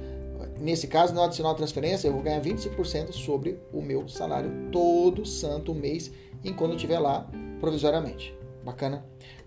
Nesse 0.59 0.87
caso, 0.87 1.13
no 1.13 1.21
adicional 1.21 1.53
transferência, 1.53 2.07
eu 2.07 2.13
vou 2.13 2.21
ganhar 2.21 2.41
25% 2.41 3.11
sobre 3.11 3.59
o 3.71 3.81
meu 3.81 4.07
salário 4.07 4.51
todo 4.71 5.25
santo 5.25 5.73
mês, 5.73 6.11
enquanto 6.43 6.71
eu 6.71 6.75
estiver 6.75 6.99
lá 6.99 7.29
provisoriamente. 7.59 8.35
Bacana? 8.63 9.05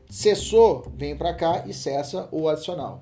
Cessou, 0.09 0.91
vem 0.97 1.17
para 1.17 1.35
cá 1.35 1.65
e 1.67 1.75
cessa 1.75 2.29
o 2.31 2.49
adicional. 2.49 3.01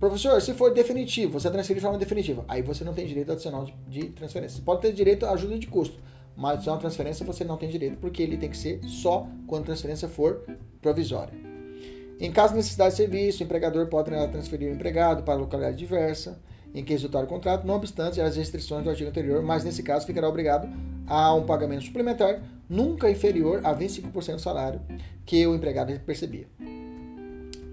Professor, 0.00 0.40
se 0.40 0.54
for 0.54 0.72
definitivo, 0.72 1.40
você 1.40 1.50
transferir 1.50 1.80
de 1.80 1.82
forma 1.82 1.98
definitiva, 1.98 2.44
aí 2.46 2.62
você 2.62 2.84
não 2.84 2.94
tem 2.94 3.06
direito 3.06 3.32
adicional 3.32 3.66
de, 3.88 4.10
transferência. 4.10 4.58
Você 4.58 4.62
pode 4.62 4.80
ter 4.80 4.92
direito 4.92 5.26
à 5.26 5.32
ajuda 5.32 5.58
de 5.58 5.66
custo, 5.66 5.98
mas 6.36 6.54
adicional 6.54 6.80
transferência 6.80 7.26
você 7.26 7.44
não 7.44 7.56
tem 7.56 7.68
direito, 7.68 7.96
porque 7.98 8.22
ele 8.22 8.36
tem 8.36 8.50
que 8.50 8.56
ser 8.56 8.80
só 8.84 9.26
quando 9.46 9.62
a 9.62 9.66
transferência 9.66 10.08
for 10.08 10.44
provisória. 10.80 11.34
Em 12.20 12.30
caso 12.30 12.52
de 12.52 12.58
necessidade 12.58 12.90
de 12.90 12.96
serviço, 12.96 13.42
o 13.42 13.46
empregador 13.46 13.86
pode 13.86 14.10
transferir 14.30 14.70
o 14.70 14.74
empregado 14.74 15.22
para 15.22 15.34
localidade 15.34 15.76
diversa 15.76 16.38
em 16.74 16.84
que 16.84 16.92
resultar 16.92 17.24
o 17.24 17.26
contrato, 17.26 17.66
não 17.66 17.74
obstante 17.74 18.20
as 18.20 18.36
restrições 18.36 18.84
do 18.84 18.90
artigo 18.90 19.08
anterior, 19.08 19.42
mas 19.42 19.64
nesse 19.64 19.82
caso 19.82 20.06
ficará 20.06 20.28
obrigado 20.28 20.68
a 21.06 21.34
um 21.34 21.44
pagamento 21.44 21.84
suplementar 21.84 22.42
nunca 22.68 23.10
inferior 23.10 23.60
a 23.64 23.74
25% 23.74 24.34
do 24.34 24.40
salário 24.40 24.80
que 25.24 25.46
o 25.46 25.54
empregado 25.54 25.98
percebia. 26.00 26.46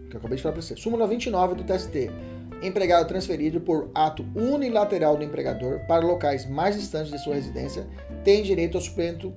Que 0.10 0.16
eu 0.16 0.20
acabei 0.20 0.38
de 0.38 0.44
falar 0.44 0.54
para 0.54 0.62
você. 0.62 0.76
Súmula 0.76 1.06
29 1.08 1.56
do 1.56 1.64
TST. 1.64 2.10
Empregado 2.64 3.08
transferido 3.08 3.60
por 3.60 3.90
ato 3.94 4.26
unilateral 4.34 5.18
do 5.18 5.24
empregador 5.24 5.82
para 5.88 6.06
locais 6.06 6.50
mais 6.50 6.76
distantes 6.76 7.12
de 7.12 7.20
sua 7.20 7.36
residência 7.36 7.86
tem 8.24 8.42
direito 8.42 8.78
ao 8.78 8.82
suplemento, 8.82 9.34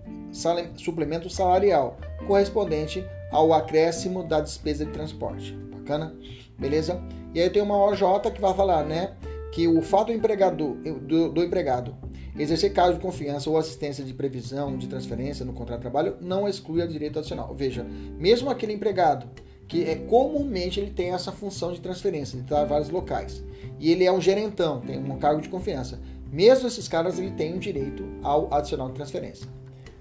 suplemento 0.76 1.28
salarial 1.28 1.98
correspondente 2.26 3.04
ao 3.30 3.52
acréscimo 3.52 4.22
da 4.22 4.40
despesa 4.40 4.84
de 4.84 4.92
transporte. 4.92 5.52
Bacana? 5.52 6.14
Beleza? 6.58 7.02
E 7.34 7.40
aí 7.40 7.50
tem 7.50 7.60
uma 7.60 7.76
OJ 7.76 8.30
que 8.32 8.40
vai 8.40 8.54
falar, 8.54 8.84
né? 8.84 9.12
Que 9.52 9.66
o 9.66 9.80
fato 9.82 10.08
do, 10.08 10.12
empregado, 10.12 10.74
do, 10.74 11.30
do 11.30 11.42
empregado 11.42 11.96
exercer 12.38 12.72
caso 12.72 12.94
de 12.94 13.00
confiança 13.00 13.50
ou 13.50 13.56
assistência 13.56 14.04
de 14.04 14.14
previsão 14.14 14.76
de 14.76 14.86
transferência 14.86 15.44
no 15.44 15.52
contrato 15.52 15.78
de 15.78 15.82
trabalho 15.82 16.16
não 16.20 16.48
exclui 16.48 16.82
a 16.82 16.86
direito 16.86 17.18
adicional. 17.18 17.54
Veja, 17.54 17.84
mesmo 18.18 18.50
aquele 18.50 18.72
empregado 18.72 19.28
que 19.66 19.84
é 19.84 19.96
comumente 19.96 20.80
ele 20.80 20.90
tem 20.90 21.12
essa 21.12 21.30
função 21.30 21.72
de 21.72 21.80
transferência, 21.80 22.36
ele 22.36 22.44
está 22.44 22.62
em 22.62 22.66
vários 22.66 22.88
locais, 22.88 23.44
e 23.78 23.92
ele 23.92 24.04
é 24.04 24.10
um 24.10 24.20
gerentão, 24.20 24.80
tem 24.80 24.98
um 24.98 25.18
cargo 25.18 25.42
de 25.42 25.48
confiança. 25.50 26.00
Mesmo 26.32 26.68
esses 26.68 26.88
caras, 26.88 27.18
ele 27.18 27.32
tem 27.32 27.54
um 27.54 27.58
direito 27.58 28.04
ao 28.22 28.52
adicional 28.52 28.88
de 28.88 28.94
transferência. 28.94 29.46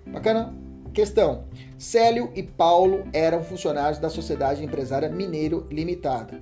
Bacana? 0.05 0.55
Questão: 0.93 1.43
Célio 1.77 2.31
e 2.33 2.41
Paulo 2.43 3.05
eram 3.13 3.43
funcionários 3.43 3.99
da 3.99 4.09
Sociedade 4.09 4.63
Empresária 4.63 5.09
Mineiro 5.09 5.67
Limitada 5.69 6.41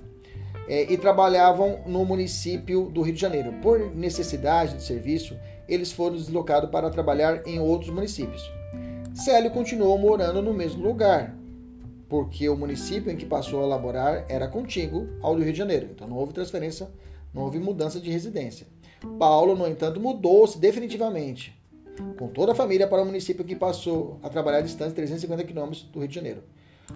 é, 0.68 0.92
e 0.92 0.96
trabalhavam 0.96 1.80
no 1.86 2.04
município 2.04 2.86
do 2.86 3.02
Rio 3.02 3.14
de 3.14 3.20
Janeiro. 3.20 3.52
Por 3.62 3.94
necessidade 3.94 4.74
de 4.74 4.82
serviço, 4.82 5.36
eles 5.68 5.92
foram 5.92 6.16
deslocados 6.16 6.70
para 6.70 6.90
trabalhar 6.90 7.46
em 7.46 7.58
outros 7.58 7.90
municípios. 7.90 8.42
Célio 9.14 9.50
continuou 9.50 9.96
morando 9.98 10.42
no 10.42 10.52
mesmo 10.52 10.82
lugar, 10.82 11.34
porque 12.08 12.48
o 12.48 12.56
município 12.56 13.10
em 13.10 13.16
que 13.16 13.26
passou 13.26 13.62
a 13.62 13.66
laborar 13.66 14.24
era 14.28 14.46
contíguo 14.46 15.08
ao 15.22 15.34
do 15.34 15.42
Rio 15.42 15.52
de 15.52 15.58
Janeiro, 15.58 15.88
então 15.90 16.06
não 16.06 16.16
houve 16.16 16.32
transferência, 16.32 16.88
não 17.32 17.42
houve 17.42 17.58
mudança 17.58 17.98
de 17.98 18.10
residência. 18.10 18.66
Paulo, 19.18 19.54
no 19.54 19.66
entanto, 19.66 20.00
mudou-se 20.00 20.58
definitivamente, 20.58 21.56
com 22.18 22.28
toda 22.28 22.52
a 22.52 22.54
família, 22.54 22.86
para 22.86 23.02
o 23.02 23.06
município 23.06 23.44
que 23.44 23.56
passou 23.56 24.18
a 24.22 24.28
trabalhar 24.28 24.60
distante 24.60 24.90
de 24.90 24.96
350 24.96 25.44
quilômetros 25.44 25.82
do 25.82 25.98
Rio 25.98 26.08
de 26.08 26.14
Janeiro. 26.14 26.42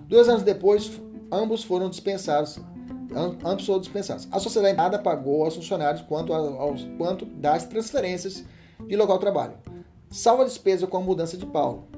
Dois 0.06 0.28
anos 0.28 0.42
depois, 0.42 1.00
ambos 1.32 1.64
foram 1.64 1.88
dispensados 1.88 2.60
ambos 3.14 3.66
foram 3.66 3.80
dispensados. 3.80 4.28
A 4.30 4.38
sociedade 4.38 4.76
nada 4.76 4.98
pagou 4.98 5.44
aos 5.44 5.56
funcionários 5.56 6.02
quanto, 6.02 6.32
aos, 6.32 6.86
quanto 6.96 7.24
das 7.24 7.66
transferências 7.66 8.44
de 8.86 8.96
local 8.96 9.16
de 9.16 9.22
trabalho, 9.22 9.54
salvo 10.10 10.42
a 10.42 10.44
despesa 10.44 10.86
com 10.86 10.96
a 10.96 11.00
mudança 11.00 11.36
de 11.36 11.46
Paulo. 11.46 11.88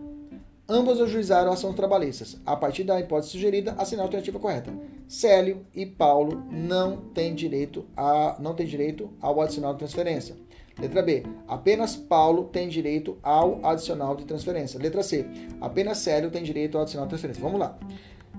Ambos 0.68 1.00
ajuizaram 1.00 1.52
ações 1.52 1.74
trabalhistas. 1.74 2.40
A 2.46 2.56
partir 2.56 2.84
da 2.84 2.98
hipótese 2.98 3.32
sugerida, 3.32 3.74
assinar 3.76 4.04
a 4.04 4.06
alternativa 4.06 4.38
correta. 4.38 4.72
Célio 5.08 5.66
e 5.74 5.84
Paulo 5.84 6.42
não 6.50 6.96
têm 7.12 7.34
direito, 7.34 7.84
a, 7.96 8.36
não 8.38 8.54
têm 8.54 8.66
direito 8.66 9.10
ao 9.20 9.40
adicional 9.40 9.72
de 9.72 9.80
transferência. 9.80 10.36
Letra 10.78 11.02
B. 11.02 11.24
Apenas 11.46 11.96
Paulo 11.96 12.44
tem 12.44 12.68
direito 12.68 13.18
ao 13.22 13.60
adicional 13.66 14.16
de 14.16 14.24
transferência. 14.24 14.80
Letra 14.80 15.02
C. 15.02 15.26
Apenas 15.60 15.98
Célio 15.98 16.30
tem 16.30 16.42
direito 16.42 16.78
ao 16.78 16.82
adicional 16.82 17.06
de 17.06 17.10
transferência. 17.10 17.42
Vamos 17.42 17.60
lá. 17.60 17.76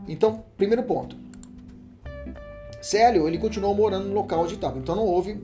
Então, 0.07 0.43
primeiro 0.57 0.83
ponto. 0.83 1.15
Célio, 2.84 3.30
ele 3.30 3.38
continuou 3.38 3.73
morando 3.73 4.10
no 4.10 4.14
local 4.14 4.41
onde 4.41 4.55
estava. 4.55 4.77
Então 4.77 4.93
não 4.93 5.05
houve. 5.05 5.39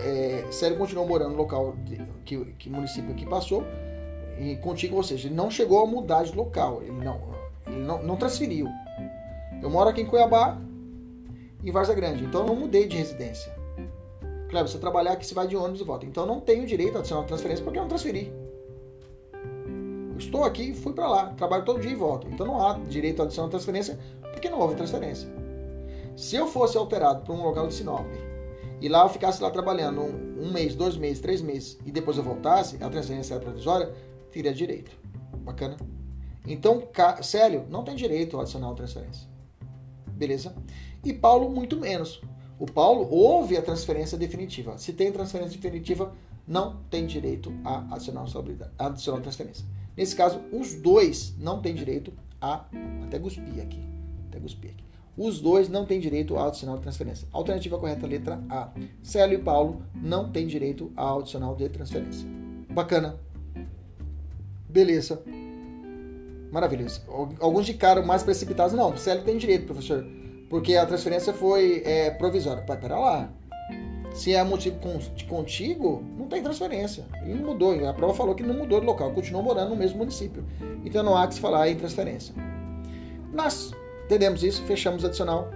É, 0.00 0.44
Célio 0.50 0.76
continuou 0.76 1.06
morando 1.06 1.30
no 1.30 1.36
local 1.36 1.76
que, 2.24 2.44
que 2.58 2.68
município 2.68 3.12
aqui 3.12 3.24
passou 3.24 3.64
e 4.36 4.56
contigo, 4.56 4.96
ou 4.96 5.02
seja, 5.04 5.28
ele 5.28 5.34
não 5.36 5.48
chegou 5.48 5.80
a 5.80 5.86
mudar 5.86 6.24
de 6.24 6.36
local, 6.36 6.82
ele 6.82 7.04
não, 7.04 7.20
ele 7.68 7.84
não, 7.84 8.02
não 8.02 8.16
transferiu. 8.16 8.68
Eu 9.62 9.70
moro 9.70 9.88
aqui 9.88 10.00
em 10.00 10.06
Cuiabá, 10.06 10.58
em 11.64 11.70
Varza 11.70 11.94
Grande, 11.94 12.24
então 12.24 12.40
eu 12.40 12.48
não 12.48 12.56
mudei 12.56 12.88
de 12.88 12.96
residência. 12.96 13.54
Claro, 14.50 14.66
você 14.66 14.76
trabalhar 14.76 15.12
aqui, 15.12 15.24
você 15.24 15.34
vai 15.34 15.46
de 15.46 15.56
ônibus 15.56 15.80
e 15.80 15.84
volta. 15.84 16.04
Então 16.04 16.24
eu 16.24 16.28
não 16.28 16.40
tenho 16.40 16.66
direito 16.66 16.96
a 16.96 16.98
adicionar 16.98 17.22
transferência 17.22 17.64
porque 17.64 17.78
eu 17.78 17.82
não 17.82 17.88
transferi. 17.88 18.32
Eu 20.10 20.18
estou 20.18 20.42
aqui 20.42 20.70
e 20.70 20.74
fui 20.74 20.92
para 20.92 21.08
lá, 21.08 21.26
trabalho 21.36 21.64
todo 21.64 21.80
dia 21.80 21.92
e 21.92 21.94
volto. 21.94 22.26
Então 22.26 22.44
não 22.44 22.60
há 22.60 22.74
direito 22.88 23.22
a 23.22 23.24
adicionar 23.24 23.50
transferência 23.50 23.96
porque 24.32 24.50
não 24.50 24.58
houve 24.58 24.74
transferência. 24.74 25.45
Se 26.16 26.34
eu 26.34 26.46
fosse 26.46 26.78
alterado 26.78 27.20
para 27.20 27.34
um 27.34 27.42
local 27.42 27.68
de 27.68 27.74
Sinop 27.74 28.06
e 28.80 28.88
lá 28.88 29.02
eu 29.02 29.08
ficasse 29.10 29.42
lá 29.42 29.50
trabalhando 29.50 30.00
um, 30.00 30.46
um, 30.46 30.50
mês, 30.50 30.74
dois 30.74 30.96
meses, 30.96 31.20
três 31.20 31.42
meses 31.42 31.78
e 31.84 31.92
depois 31.92 32.16
eu 32.16 32.22
voltasse, 32.22 32.82
a 32.82 32.88
transferência 32.88 33.34
era 33.34 33.42
provisória, 33.42 33.94
teria 34.32 34.54
direito. 34.54 34.90
Bacana? 35.44 35.76
Então, 36.46 36.88
Célio 37.22 37.66
não 37.68 37.84
tem 37.84 37.94
direito 37.94 38.36
ao 38.36 38.42
adicional 38.42 38.74
transferência. 38.74 39.28
Beleza? 40.06 40.54
E 41.04 41.12
Paulo, 41.12 41.50
muito 41.50 41.76
menos. 41.76 42.22
O 42.58 42.64
Paulo 42.64 43.06
houve 43.10 43.54
a 43.56 43.62
transferência 43.62 44.16
definitiva. 44.16 44.78
Se 44.78 44.94
tem 44.94 45.12
transferência 45.12 45.60
definitiva, 45.60 46.14
não 46.48 46.78
tem 46.88 47.06
direito 47.06 47.52
a 47.62 47.94
adicional, 47.94 48.24
adicional 48.78 49.20
transferência. 49.20 49.66
Nesse 49.94 50.16
caso, 50.16 50.40
os 50.50 50.74
dois 50.74 51.34
não 51.38 51.60
têm 51.60 51.74
direito 51.74 52.12
a. 52.40 52.64
Até 53.04 53.18
cuspir 53.18 53.62
aqui. 53.62 53.82
Até 54.28 54.40
cuspir 54.40 54.70
aqui. 54.70 54.85
Os 55.16 55.40
dois 55.40 55.68
não 55.68 55.86
têm 55.86 55.98
direito 55.98 56.36
ao 56.36 56.48
adicional 56.48 56.76
de 56.76 56.82
transferência. 56.82 57.26
Alternativa 57.32 57.78
correta, 57.78 58.06
letra 58.06 58.40
A. 58.50 58.68
Célio 59.02 59.38
e 59.38 59.42
Paulo 59.42 59.82
não 59.94 60.30
têm 60.30 60.46
direito 60.46 60.92
ao 60.94 61.20
adicional 61.20 61.54
de 61.56 61.68
transferência. 61.68 62.28
Bacana. 62.70 63.16
Beleza. 64.68 65.22
Maravilhoso. 66.52 67.02
Alguns 67.40 67.64
de 67.66 67.74
cara 67.74 68.02
mais 68.02 68.22
precipitados, 68.22 68.74
não, 68.74 68.96
Célio 68.96 69.24
tem 69.24 69.38
direito, 69.38 69.66
professor, 69.66 70.06
porque 70.50 70.76
a 70.76 70.84
transferência 70.84 71.32
foi 71.32 71.82
é, 71.84 72.10
provisória. 72.10 72.62
Pera 72.62 72.98
lá. 72.98 73.32
Se 74.14 74.34
é 74.34 74.42
motivo 74.44 74.78
contigo, 75.28 76.02
não 76.16 76.26
tem 76.26 76.42
transferência. 76.42 77.04
Ele 77.22 77.34
não 77.34 77.52
mudou. 77.52 77.86
A 77.86 77.92
prova 77.92 78.14
falou 78.14 78.34
que 78.34 78.42
não 78.42 78.54
mudou 78.54 78.80
de 78.80 78.86
local, 78.86 79.12
continuou 79.12 79.42
morando 79.42 79.70
no 79.70 79.76
mesmo 79.76 79.98
município. 79.98 80.44
Então 80.84 81.02
não 81.02 81.16
há 81.16 81.26
que 81.26 81.34
se 81.34 81.40
falar 81.40 81.68
em 81.68 81.76
transferência. 81.76 82.34
Nós 83.32 83.72
entendemos 84.06 84.42
isso, 84.42 84.62
fechamos 84.62 85.04
adicional. 85.04 85.50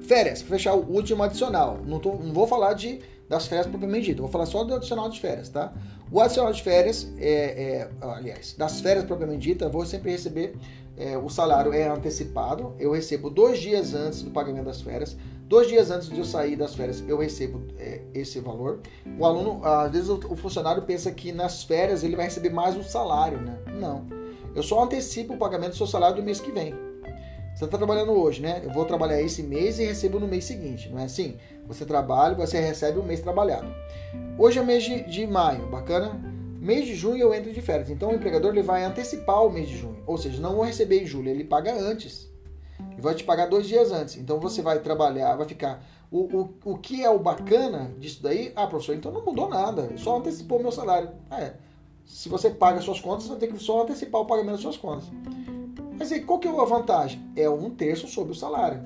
Férias, 0.00 0.42
fechar 0.42 0.74
o 0.74 0.90
último 0.90 1.22
adicional. 1.22 1.78
Não, 1.86 2.00
tô, 2.00 2.14
não 2.14 2.32
vou 2.32 2.46
falar 2.46 2.72
de, 2.72 3.00
das 3.28 3.46
férias 3.46 3.66
propriamente 3.66 4.06
dito, 4.06 4.22
vou 4.22 4.30
falar 4.30 4.46
só 4.46 4.64
do 4.64 4.74
adicional 4.74 5.08
de 5.08 5.20
férias, 5.20 5.48
tá? 5.48 5.72
O 6.10 6.20
adicional 6.20 6.52
de 6.52 6.62
férias, 6.62 7.12
é, 7.18 7.30
é, 7.30 7.90
aliás, 8.00 8.54
das 8.56 8.80
férias 8.80 9.04
propriamente 9.04 9.40
dita, 9.40 9.66
eu 9.66 9.70
vou 9.70 9.84
sempre 9.84 10.10
receber, 10.10 10.56
é, 10.96 11.16
o 11.16 11.28
salário 11.28 11.72
é 11.72 11.86
antecipado, 11.86 12.74
eu 12.78 12.92
recebo 12.92 13.28
dois 13.28 13.60
dias 13.60 13.94
antes 13.94 14.22
do 14.22 14.30
pagamento 14.30 14.64
das 14.64 14.80
férias. 14.80 15.16
Dois 15.46 15.66
dias 15.68 15.90
antes 15.90 16.10
de 16.10 16.18
eu 16.18 16.26
sair 16.26 16.56
das 16.56 16.74
férias, 16.74 17.02
eu 17.08 17.16
recebo 17.16 17.62
é, 17.78 18.02
esse 18.12 18.40
valor. 18.40 18.80
O 19.18 19.24
aluno, 19.24 19.64
às 19.64 19.90
vezes, 19.90 20.08
o, 20.08 20.16
o, 20.28 20.36
funcionário 20.36 20.82
pensa 20.82 21.10
que 21.10 21.32
nas 21.32 21.62
férias 21.62 22.02
ele 22.02 22.16
vai 22.16 22.26
receber 22.26 22.50
mais 22.50 22.76
um 22.76 22.82
salário, 22.82 23.40
né? 23.40 23.58
Não. 23.80 24.04
Eu 24.54 24.62
só 24.62 24.82
antecipo 24.82 25.34
o 25.34 25.38
pagamento 25.38 25.70
do 25.70 25.76
seu 25.76 25.86
salário 25.86 26.16
do 26.16 26.22
mês 26.22 26.38
que 26.40 26.50
vem. 26.50 26.74
Você 27.58 27.64
está 27.64 27.76
trabalhando 27.76 28.12
hoje, 28.12 28.40
né? 28.40 28.62
Eu 28.62 28.70
vou 28.70 28.84
trabalhar 28.84 29.20
esse 29.20 29.42
mês 29.42 29.80
e 29.80 29.84
recebo 29.84 30.20
no 30.20 30.28
mês 30.28 30.44
seguinte, 30.44 30.88
não 30.88 31.00
é 31.00 31.06
assim? 31.06 31.36
Você 31.66 31.84
trabalha, 31.84 32.36
você 32.36 32.60
recebe 32.60 33.00
o 33.00 33.02
mês 33.02 33.18
trabalhado. 33.18 33.66
Hoje 34.38 34.60
é 34.60 34.62
mês 34.62 34.84
de, 34.84 35.02
de 35.02 35.26
maio, 35.26 35.66
bacana? 35.66 36.20
Mês 36.60 36.86
de 36.86 36.94
junho 36.94 37.18
eu 37.18 37.34
entro 37.34 37.52
de 37.52 37.60
férias, 37.60 37.90
então 37.90 38.10
o 38.10 38.14
empregador 38.14 38.52
ele 38.52 38.62
vai 38.62 38.84
antecipar 38.84 39.44
o 39.44 39.50
mês 39.50 39.68
de 39.68 39.76
junho, 39.76 40.00
ou 40.06 40.16
seja, 40.16 40.40
não 40.40 40.54
vou 40.54 40.64
receber 40.64 41.02
em 41.02 41.06
julho, 41.06 41.30
ele 41.30 41.42
paga 41.42 41.74
antes 41.74 42.30
e 42.96 43.00
vai 43.00 43.16
te 43.16 43.24
pagar 43.24 43.48
dois 43.48 43.66
dias 43.66 43.90
antes. 43.90 44.16
Então 44.18 44.38
você 44.38 44.62
vai 44.62 44.78
trabalhar, 44.78 45.34
vai 45.34 45.48
ficar. 45.48 45.84
O, 46.12 46.20
o, 46.38 46.54
o 46.64 46.78
que 46.78 47.04
é 47.04 47.10
o 47.10 47.18
bacana 47.18 47.92
disso 47.98 48.22
daí? 48.22 48.52
Ah, 48.54 48.68
professor, 48.68 48.94
então 48.94 49.10
não 49.10 49.24
mudou 49.24 49.48
nada, 49.48 49.90
só 49.96 50.16
antecipou 50.16 50.62
meu 50.62 50.70
salário. 50.70 51.10
É. 51.28 51.54
Se 52.04 52.28
você 52.28 52.50
paga 52.50 52.80
suas 52.80 53.00
contas, 53.00 53.24
você 53.24 53.30
vai 53.30 53.38
ter 53.40 53.48
que 53.48 53.58
só 53.58 53.82
antecipar 53.82 54.20
o 54.20 54.26
pagamento 54.26 54.52
das 54.52 54.60
suas 54.60 54.76
contas. 54.76 55.06
Mas 55.98 56.12
aí, 56.12 56.20
qual 56.20 56.38
que 56.38 56.46
é 56.46 56.50
a 56.50 56.64
vantagem? 56.64 57.20
É 57.34 57.50
um 57.50 57.70
terço 57.70 58.06
sobre 58.06 58.32
o 58.32 58.34
salário, 58.34 58.82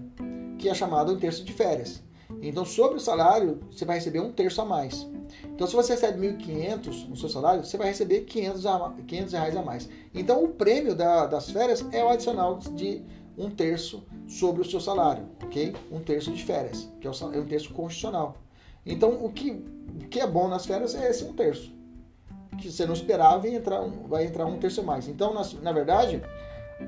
que 0.59 0.69
é 0.69 0.75
chamado 0.75 1.13
um 1.13 1.19
terço 1.19 1.45
de 1.45 1.53
férias. 1.53 2.03
Então, 2.41 2.65
sobre 2.65 2.97
o 2.97 3.01
salário, 3.01 3.61
você 3.71 3.85
vai 3.85 3.97
receber 3.97 4.21
um 4.21 4.33
terço 4.33 4.63
a 4.63 4.65
mais. 4.65 5.07
Então, 5.45 5.67
se 5.67 5.77
você 5.77 5.93
recebe 5.93 6.27
1.500 6.27 7.09
no 7.09 7.17
seu 7.17 7.29
salário, 7.29 7.65
você 7.65 7.77
vai 7.77 7.89
receber 7.89 8.23
500, 8.23 8.67
a, 8.67 8.95
500 9.07 9.33
reais 9.35 9.57
a 9.57 9.63
mais. 9.63 9.89
Então, 10.15 10.43
o 10.43 10.49
prêmio 10.49 10.95
da, 10.95 11.27
das 11.27 11.51
férias 11.51 11.85
é 11.93 12.03
o 12.03 12.09
adicional 12.09 12.59
de 12.59 13.03
um 13.37 13.51
terço 13.51 14.03
sobre 14.27 14.63
o 14.63 14.65
seu 14.65 14.81
salário, 14.81 15.25
ok? 15.43 15.75
Um 15.91 16.01
terço 16.01 16.33
de 16.33 16.43
férias, 16.43 16.89
que 17.01 17.07
é, 17.07 17.11
é 17.11 17.41
um 17.41 17.47
terço 17.47 17.73
constitucional. 17.73 18.37
Então, 18.85 19.25
o 19.25 19.31
que, 19.31 19.51
o 19.51 20.09
que 20.09 20.21
é 20.21 20.27
bom 20.27 20.49
nas 20.49 20.65
férias 20.65 20.95
é 20.95 21.11
esse 21.11 21.25
um 21.25 21.33
terço. 21.35 21.73
Que 22.59 22.71
você 22.71 22.87
não 22.87 22.95
esperava 22.95 23.47
e 23.49 23.55
entrar 23.55 23.81
vai 24.09 24.27
entrar 24.27 24.47
um 24.47 24.59
terço 24.59 24.83
mais. 24.83 25.09
Então, 25.09 25.33
na, 25.33 25.43
na 25.63 25.73
verdade, 25.73 26.23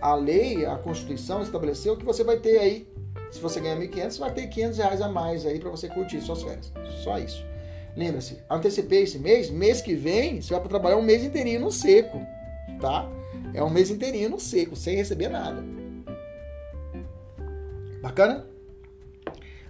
a 0.01 0.15
lei, 0.15 0.67
a 0.67 0.77
Constituição 0.77 1.43
estabeleceu 1.43 1.97
que 1.97 2.05
você 2.05 2.25
vai 2.25 2.39
ter 2.39 2.59
aí, 2.59 2.89
se 3.31 3.41
você 3.41 3.61
ganhar 3.61 3.77
1.500, 3.77 4.11
você 4.11 4.21
vai 4.21 4.33
ter 4.33 4.47
500 4.47 4.79
reais 4.79 5.01
a 5.01 5.09
mais 5.09 5.45
aí 5.45 5.59
para 5.59 5.71
você 5.71 5.89
curtir 5.89 6.21
suas 6.21 6.43
férias. 6.43 6.73
Só 7.03 7.19
isso. 7.19 7.45
Lembra-se, 7.97 8.39
antecipei 8.51 9.03
esse 9.03 9.19
mês, 9.19 9.51
mês 9.51 9.81
que 9.81 9.95
vem 9.95 10.41
você 10.41 10.53
vai 10.53 10.61
para 10.61 10.69
trabalhar 10.69 10.97
um 10.97 11.03
mês 11.03 11.23
inteirinho 11.23 11.61
no 11.61 11.71
seco, 11.71 12.21
tá? 12.81 13.09
É 13.53 13.63
um 13.63 13.71
mês 13.71 13.91
inteirinho 13.91 14.31
no 14.31 14.41
seco, 14.41 14.75
sem 14.75 14.97
receber 14.97 15.29
nada. 15.29 15.63
Bacana? 18.03 18.47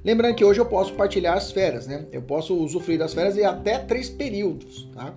Lembrando 0.02 0.34
que 0.34 0.44
hoje 0.44 0.60
eu 0.60 0.66
posso 0.66 0.92
partilhar 0.94 1.36
as 1.36 1.50
férias, 1.52 1.86
né? 1.86 2.06
Eu 2.12 2.20
posso 2.20 2.54
usufruir 2.54 2.98
das 2.98 3.14
férias 3.14 3.36
em 3.38 3.44
até 3.44 3.78
três 3.78 4.10
períodos, 4.10 4.88
tá? 4.92 5.14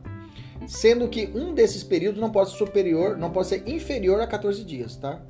Sendo 0.66 1.08
que 1.08 1.30
um 1.36 1.54
desses 1.54 1.84
períodos 1.84 2.20
não 2.20 2.32
pode 2.32 2.52
ser 2.52 2.58
superior, 2.58 3.18
não 3.18 3.32
pode 3.32 3.48
ser 3.48 3.68
inferior 3.68 4.22
a 4.22 4.28
14 4.28 4.64
dias, 4.64 4.96
tá? 4.96 5.22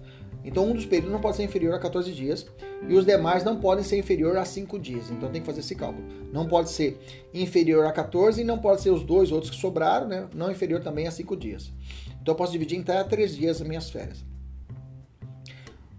Então 0.43 0.65
um 0.65 0.73
dos 0.73 0.85
períodos 0.85 1.11
não 1.11 1.19
pode 1.19 1.35
ser 1.35 1.43
inferior 1.43 1.73
a 1.73 1.79
14 1.79 2.11
dias 2.13 2.47
e 2.87 2.93
os 2.93 3.05
demais 3.05 3.43
não 3.43 3.59
podem 3.59 3.83
ser 3.83 3.97
inferior 3.97 4.37
a 4.37 4.45
5 4.45 4.79
dias. 4.79 5.11
Então 5.11 5.29
tem 5.29 5.41
que 5.41 5.45
fazer 5.45 5.59
esse 5.59 5.75
cálculo. 5.75 6.07
Não 6.31 6.47
pode 6.47 6.69
ser 6.69 6.97
inferior 7.33 7.85
a 7.85 7.91
14 7.91 8.41
e 8.41 8.45
não 8.45 8.57
pode 8.57 8.81
ser 8.81 8.91
os 8.91 9.03
dois 9.03 9.31
outros 9.31 9.51
que 9.51 9.57
sobraram, 9.57 10.07
né? 10.07 10.27
Não 10.33 10.49
inferior 10.49 10.81
também 10.81 11.05
a 11.05 11.11
5 11.11 11.35
dias. 11.35 11.73
Então 12.21 12.33
eu 12.33 12.37
posso 12.37 12.53
dividir 12.53 12.77
em 12.77 12.81
até 12.81 13.03
3 13.03 13.35
dias 13.35 13.61
as 13.61 13.67
minhas 13.67 13.89
férias. 13.89 14.23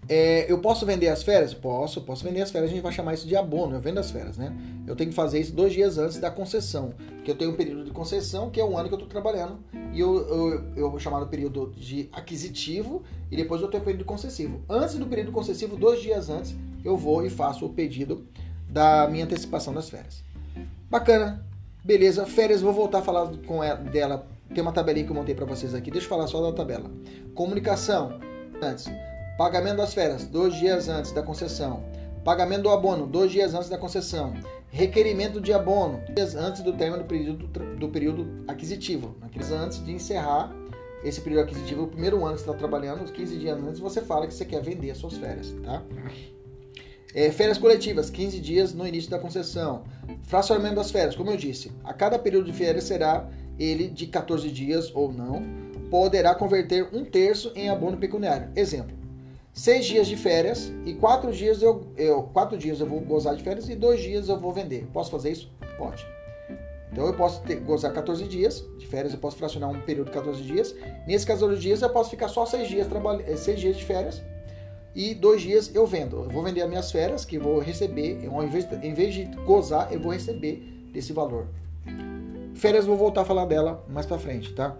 É, 0.08 0.50
eu 0.50 0.58
posso 0.58 0.86
vender 0.86 1.08
as 1.08 1.22
férias? 1.22 1.52
Posso, 1.52 2.00
posso 2.00 2.24
vender 2.24 2.40
as 2.40 2.50
férias. 2.50 2.70
A 2.70 2.74
gente 2.74 2.82
vai 2.82 2.92
chamar 2.92 3.12
isso 3.12 3.28
de 3.28 3.36
abono. 3.36 3.74
Eu 3.74 3.80
vendo 3.80 3.98
as 3.98 4.10
férias, 4.10 4.38
né? 4.38 4.56
Eu 4.86 4.96
tenho 4.96 5.10
que 5.10 5.14
fazer 5.14 5.38
isso 5.38 5.52
dois 5.52 5.72
dias 5.72 5.98
antes 5.98 6.18
da 6.18 6.30
concessão. 6.30 6.94
Que 7.22 7.30
eu 7.30 7.36
tenho 7.36 7.50
um 7.50 7.54
período 7.54 7.84
de 7.84 7.90
concessão, 7.90 8.48
que 8.48 8.58
é 8.58 8.64
um 8.64 8.78
ano 8.78 8.88
que 8.88 8.94
eu 8.94 8.98
estou 8.98 9.08
trabalhando. 9.08 9.58
E 9.92 10.00
eu, 10.00 10.16
eu, 10.26 10.64
eu 10.76 10.90
vou 10.90 10.98
chamar 10.98 11.20
do 11.20 11.26
período 11.26 11.74
de 11.76 12.08
aquisitivo. 12.10 13.02
E 13.30 13.36
depois 13.36 13.60
eu 13.60 13.68
tenho 13.68 13.82
o 13.82 13.84
período 13.84 14.06
concessivo. 14.06 14.62
Antes 14.66 14.94
do 14.94 15.06
período 15.06 15.30
concessivo, 15.30 15.76
dois 15.76 16.00
dias 16.00 16.30
antes, 16.30 16.56
eu 16.82 16.96
vou 16.96 17.24
e 17.26 17.28
faço 17.28 17.66
o 17.66 17.68
pedido 17.68 18.26
da 18.66 19.06
minha 19.08 19.26
antecipação 19.26 19.74
das 19.74 19.90
férias. 19.90 20.24
Bacana. 20.88 21.46
Beleza. 21.84 22.24
Férias, 22.24 22.62
vou 22.62 22.72
voltar 22.72 23.00
a 23.00 23.02
falar 23.02 23.30
com 23.46 23.62
ela, 23.62 23.76
dela. 23.76 24.26
Tem 24.54 24.62
uma 24.62 24.72
tabelinha 24.72 25.04
que 25.04 25.12
eu 25.12 25.16
montei 25.16 25.34
para 25.34 25.44
vocês 25.44 25.74
aqui. 25.74 25.90
Deixa 25.90 26.06
eu 26.06 26.08
falar 26.08 26.26
só 26.28 26.40
da 26.40 26.56
tabela. 26.56 26.90
Comunicação. 27.34 28.18
Antes 28.62 28.90
Pagamento 29.38 29.76
das 29.76 29.94
férias, 29.94 30.24
dois 30.24 30.52
dias 30.56 30.88
antes 30.88 31.12
da 31.12 31.22
concessão. 31.22 31.84
Pagamento 32.24 32.62
do 32.62 32.70
abono, 32.70 33.06
dois 33.06 33.30
dias 33.30 33.54
antes 33.54 33.68
da 33.68 33.78
concessão. 33.78 34.34
Requerimento 34.68 35.40
de 35.40 35.52
abono, 35.52 36.02
dias 36.12 36.34
antes 36.34 36.60
do 36.60 36.72
término 36.72 37.04
do 37.04 37.08
período, 37.08 37.46
do 37.76 37.88
período 37.88 38.44
aquisitivo. 38.48 39.14
Antes 39.52 39.84
de 39.84 39.92
encerrar 39.92 40.52
esse 41.04 41.20
período 41.20 41.44
aquisitivo, 41.44 41.84
o 41.84 41.86
primeiro 41.86 42.16
ano 42.24 42.34
que 42.34 42.40
você 42.40 42.50
está 42.50 42.58
trabalhando, 42.58 43.04
os 43.04 43.12
15 43.12 43.38
dias 43.38 43.56
antes, 43.56 43.78
você 43.78 44.02
fala 44.02 44.26
que 44.26 44.34
você 44.34 44.44
quer 44.44 44.60
vender 44.60 44.90
as 44.90 44.98
suas 44.98 45.16
férias, 45.16 45.54
tá? 45.62 45.84
É, 47.14 47.30
férias 47.30 47.58
coletivas, 47.58 48.10
15 48.10 48.40
dias 48.40 48.74
no 48.74 48.84
início 48.88 49.08
da 49.08 49.20
concessão. 49.20 49.84
Fracionamento 50.24 50.74
das 50.74 50.90
férias, 50.90 51.14
como 51.14 51.30
eu 51.30 51.36
disse, 51.36 51.70
a 51.84 51.94
cada 51.94 52.18
período 52.18 52.50
de 52.50 52.58
férias 52.58 52.82
será 52.82 53.30
ele 53.56 53.86
de 53.88 54.08
14 54.08 54.50
dias 54.50 54.90
ou 54.92 55.12
não, 55.12 55.44
poderá 55.88 56.34
converter 56.34 56.88
um 56.92 57.04
terço 57.04 57.52
em 57.54 57.70
abono 57.70 57.96
pecuniário. 57.96 58.50
Exemplo, 58.56 58.97
seis 59.58 59.86
dias 59.86 60.06
de 60.06 60.16
férias 60.16 60.72
e 60.86 60.94
quatro 60.94 61.32
dias 61.32 61.60
eu, 61.62 61.84
eu, 61.96 62.22
quatro 62.22 62.56
dias 62.56 62.78
eu 62.78 62.86
vou 62.86 63.00
gozar 63.00 63.34
de 63.34 63.42
férias 63.42 63.68
e 63.68 63.74
dois 63.74 64.00
dias 64.00 64.28
eu 64.28 64.38
vou 64.38 64.52
vender. 64.52 64.86
Posso 64.92 65.10
fazer 65.10 65.32
isso? 65.32 65.50
Pode. 65.76 66.06
Então 66.92 67.04
eu 67.04 67.12
posso 67.12 67.42
ter, 67.42 67.56
gozar 67.56 67.92
14 67.92 68.22
dias 68.28 68.64
de 68.78 68.86
férias, 68.86 69.12
eu 69.12 69.18
posso 69.18 69.36
fracionar 69.36 69.68
um 69.68 69.80
período 69.80 70.06
de 70.06 70.12
14 70.12 70.40
dias. 70.44 70.76
Nesses 71.08 71.24
14 71.24 71.60
dias 71.60 71.82
eu 71.82 71.90
posso 71.90 72.08
ficar 72.08 72.28
só 72.28 72.46
seis 72.46 72.68
dias, 72.68 72.86
eh, 73.26 73.36
seis 73.36 73.58
dias 73.58 73.76
de 73.76 73.84
férias 73.84 74.22
e 74.94 75.12
dois 75.12 75.42
dias 75.42 75.74
eu 75.74 75.84
vendo. 75.84 76.22
Eu 76.22 76.30
vou 76.30 76.44
vender 76.44 76.62
as 76.62 76.68
minhas 76.68 76.92
férias 76.92 77.24
que 77.24 77.34
eu 77.34 77.42
vou 77.42 77.58
receber, 77.58 78.28
ao 78.32 78.44
invés, 78.44 78.64
em 78.80 78.94
vez 78.94 79.12
de 79.12 79.24
gozar, 79.44 79.92
eu 79.92 79.98
vou 79.98 80.12
receber 80.12 80.62
desse 80.92 81.12
valor. 81.12 81.48
Férias 82.54 82.86
vou 82.86 82.96
voltar 82.96 83.22
a 83.22 83.24
falar 83.24 83.44
dela 83.44 83.84
mais 83.88 84.06
para 84.06 84.18
frente, 84.18 84.52
tá? 84.54 84.76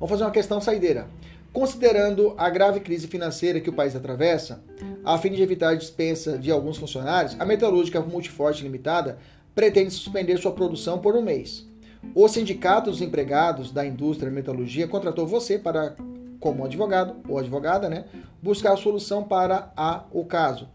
Vamos 0.00 0.10
fazer 0.10 0.24
uma 0.24 0.32
questão 0.32 0.60
saideira. 0.60 1.06
Considerando 1.52 2.34
a 2.38 2.48
grave 2.48 2.80
crise 2.80 3.06
financeira 3.06 3.60
que 3.60 3.68
o 3.68 3.74
país 3.74 3.94
atravessa, 3.94 4.64
a 5.04 5.18
fim 5.18 5.32
de 5.32 5.42
evitar 5.42 5.70
a 5.70 5.74
dispensa 5.74 6.38
de 6.38 6.50
alguns 6.50 6.78
funcionários, 6.78 7.36
a 7.38 7.44
Metalúrgica 7.44 8.00
Multiforte 8.00 8.62
Limitada 8.62 9.18
pretende 9.54 9.90
suspender 9.90 10.38
sua 10.38 10.52
produção 10.52 10.98
por 10.98 11.14
um 11.14 11.20
mês. 11.20 11.68
O 12.14 12.26
Sindicato 12.26 12.90
dos 12.90 13.02
Empregados 13.02 13.70
da 13.70 13.84
Indústria 13.86 14.30
de 14.30 14.34
Metalurgia 14.34 14.88
contratou 14.88 15.26
você 15.26 15.58
para, 15.58 15.94
como 16.40 16.64
advogado 16.64 17.16
ou 17.28 17.38
advogada, 17.38 17.88
né, 17.88 18.06
buscar 18.42 18.72
a 18.72 18.76
solução 18.76 19.22
para 19.22 19.70
a, 19.76 20.04
o 20.10 20.24
caso. 20.24 20.68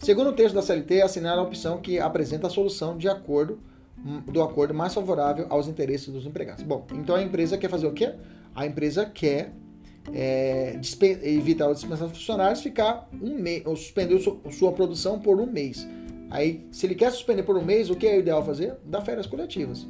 Segundo 0.00 0.30
o 0.30 0.32
texto 0.34 0.56
da 0.56 0.62
CLT, 0.62 1.02
assinar 1.02 1.38
a 1.38 1.42
opção 1.42 1.78
que 1.78 2.00
apresenta 2.00 2.48
a 2.48 2.50
solução 2.50 2.98
de 2.98 3.08
acordo 3.08 3.60
do 4.26 4.42
acordo 4.42 4.74
mais 4.74 4.92
favorável 4.92 5.46
aos 5.48 5.68
interesses 5.68 6.08
dos 6.08 6.26
empregados. 6.26 6.64
Bom, 6.64 6.84
então 6.92 7.14
a 7.14 7.22
empresa 7.22 7.56
quer 7.56 7.70
fazer 7.70 7.86
o 7.86 7.92
quê? 7.92 8.12
A 8.54 8.66
empresa 8.66 9.06
quer 9.06 9.52
é, 10.12 10.78
evitar 11.22 11.68
a 11.68 11.72
dispensação 11.72 12.08
de 12.08 12.14
funcionários, 12.14 12.60
ficar 12.60 13.08
um 13.20 13.38
mês, 13.38 13.62
ou 13.64 13.76
suspender 13.76 14.18
sua 14.50 14.72
produção 14.72 15.18
por 15.18 15.40
um 15.40 15.46
mês. 15.46 15.86
Aí, 16.30 16.66
se 16.72 16.86
ele 16.86 16.94
quer 16.94 17.10
suspender 17.12 17.42
por 17.42 17.56
um 17.56 17.64
mês, 17.64 17.90
o 17.90 17.96
que 17.96 18.06
é 18.06 18.18
ideal 18.18 18.44
fazer? 18.44 18.74
Dar 18.84 19.02
férias 19.02 19.26
coletivas. 19.26 19.86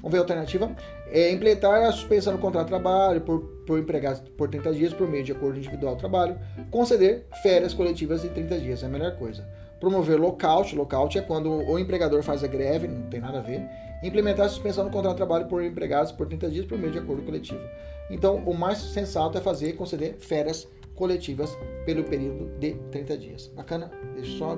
Vamos 0.00 0.12
ver 0.12 0.18
a 0.18 0.20
alternativa. 0.20 0.74
É 1.10 1.30
implementar 1.32 1.84
a 1.84 1.92
suspensão 1.92 2.34
do 2.34 2.38
contrato 2.38 2.66
de 2.66 2.70
trabalho 2.70 3.20
por, 3.20 3.40
por 3.66 3.78
empregados 3.78 4.20
por 4.36 4.48
30 4.48 4.72
dias 4.72 4.92
por 4.92 5.08
meio 5.08 5.24
de 5.24 5.32
acordo 5.32 5.58
individual 5.58 5.94
de 5.94 6.00
trabalho. 6.00 6.38
Conceder 6.70 7.26
férias 7.42 7.74
coletivas 7.74 8.22
de 8.22 8.28
30 8.28 8.58
dias, 8.58 8.82
é 8.82 8.86
a 8.86 8.88
melhor 8.88 9.16
coisa. 9.16 9.46
Promover 9.80 10.20
lockout. 10.20 10.74
Lockout 10.74 11.18
é 11.18 11.22
quando 11.22 11.50
o 11.50 11.78
empregador 11.78 12.22
faz 12.22 12.44
a 12.44 12.46
greve, 12.46 12.86
não 12.86 13.08
tem 13.08 13.20
nada 13.20 13.38
a 13.38 13.42
ver. 13.42 13.62
Implementar 14.02 14.46
a 14.46 14.48
suspensão 14.48 14.84
do 14.84 14.90
contrato 14.90 15.14
de 15.14 15.18
trabalho 15.18 15.46
por 15.46 15.62
empregados 15.62 16.12
por 16.12 16.26
30 16.26 16.50
dias 16.50 16.66
por 16.66 16.78
meio 16.78 16.92
de 16.92 16.98
acordo 16.98 17.22
coletivo. 17.22 17.60
Então, 18.10 18.36
o 18.36 18.54
mais 18.56 18.78
sensato 18.78 19.36
é 19.36 19.40
fazer 19.40 19.74
conceder 19.74 20.16
férias 20.18 20.66
coletivas 20.94 21.56
pelo 21.84 22.04
período 22.04 22.58
de 22.58 22.74
30 22.90 23.18
dias. 23.18 23.46
Bacana? 23.54 23.90
Deixa 24.14 24.32
eu 24.32 24.38
só 24.38 24.56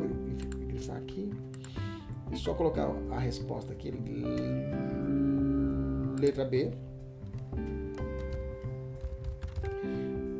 grifar 0.66 0.96
aqui. 0.96 1.30
Eu 2.30 2.38
só 2.38 2.54
colocar 2.54 2.88
a 3.10 3.18
resposta 3.18 3.72
aqui 3.72 3.92
letra 6.20 6.44
B. 6.44 6.70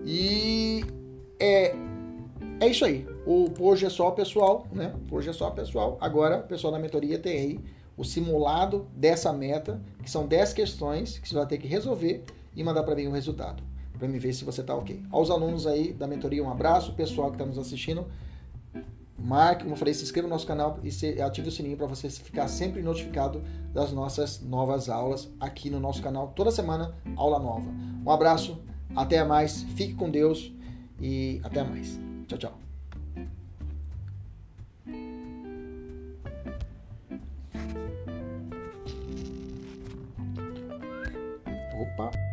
E 0.05 0.85
é, 1.39 1.75
é 2.61 2.69
isso 2.69 2.85
aí. 2.85 3.07
O 3.27 3.51
hoje 3.59 3.87
é 3.87 3.91
só 3.91 4.11
pessoal, 4.13 4.67
né? 4.73 4.95
Hoje 5.11 5.31
é 5.31 5.33
só 5.33 5.51
pessoal. 5.51 5.99
Agora, 6.01 6.39
o 6.39 6.43
pessoal 6.45 6.73
da 6.73 6.79
mentoria 6.79 7.19
tem 7.19 7.39
aí 7.39 7.61
o 7.97 8.05
simulado 8.05 8.87
dessa 8.95 9.33
meta, 9.33 9.81
que 10.03 10.11
são 10.11 10.27
10 10.27 10.53
questões 10.55 11.19
que 11.19 11.29
você 11.29 11.35
vai 11.35 11.47
ter 11.47 11.59
que 11.59 11.67
resolver 11.67 12.25
e 12.55 12.63
mandar 12.65 12.83
para 12.83 12.95
mim 12.95 13.07
o 13.07 13.13
resultado, 13.13 13.63
para 13.99 14.09
me 14.09 14.19
ver 14.19 14.33
se 14.33 14.45
você 14.45 14.61
está 14.61 14.75
ok. 14.75 15.03
Aos 15.11 15.31
alunos 15.31 15.67
aí 15.67 15.93
da 15.93 16.07
mentoria, 16.07 16.43
um 16.43 16.51
abraço, 16.51 16.95
pessoal 16.95 17.29
que 17.31 17.35
está 17.35 17.47
nos 17.47 17.59
assistindo. 17.59 18.07
Marque, 19.19 19.63
como 19.63 19.75
eu 19.75 19.79
falei, 19.79 19.93
se 19.93 20.03
inscreva 20.03 20.27
no 20.27 20.33
nosso 20.33 20.47
canal 20.47 20.79
e 20.83 21.21
ative 21.21 21.49
o 21.49 21.53
sininho 21.53 21.77
para 21.77 21.87
você 21.87 22.09
ficar 22.09 22.49
sempre 22.49 22.81
notificado 22.83 23.43
das 23.73 23.93
nossas 23.93 24.41
novas 24.41 24.89
aulas 24.89 25.31
aqui 25.39 25.69
no 25.69 25.79
nosso 25.79 26.03
canal. 26.03 26.29
Toda 26.35 26.51
semana, 26.51 26.95
aula 27.17 27.39
nova. 27.39 27.71
Um 28.05 28.11
abraço, 28.11 28.59
até 28.97 29.23
mais, 29.23 29.63
fique 29.75 29.95
com 29.95 30.11
Deus 30.11 30.53
e 30.99 31.41
até 31.45 31.63
mais. 31.63 32.01
Tchau, 32.27 32.39
tchau. 32.39 32.59
Opa! 41.81 42.30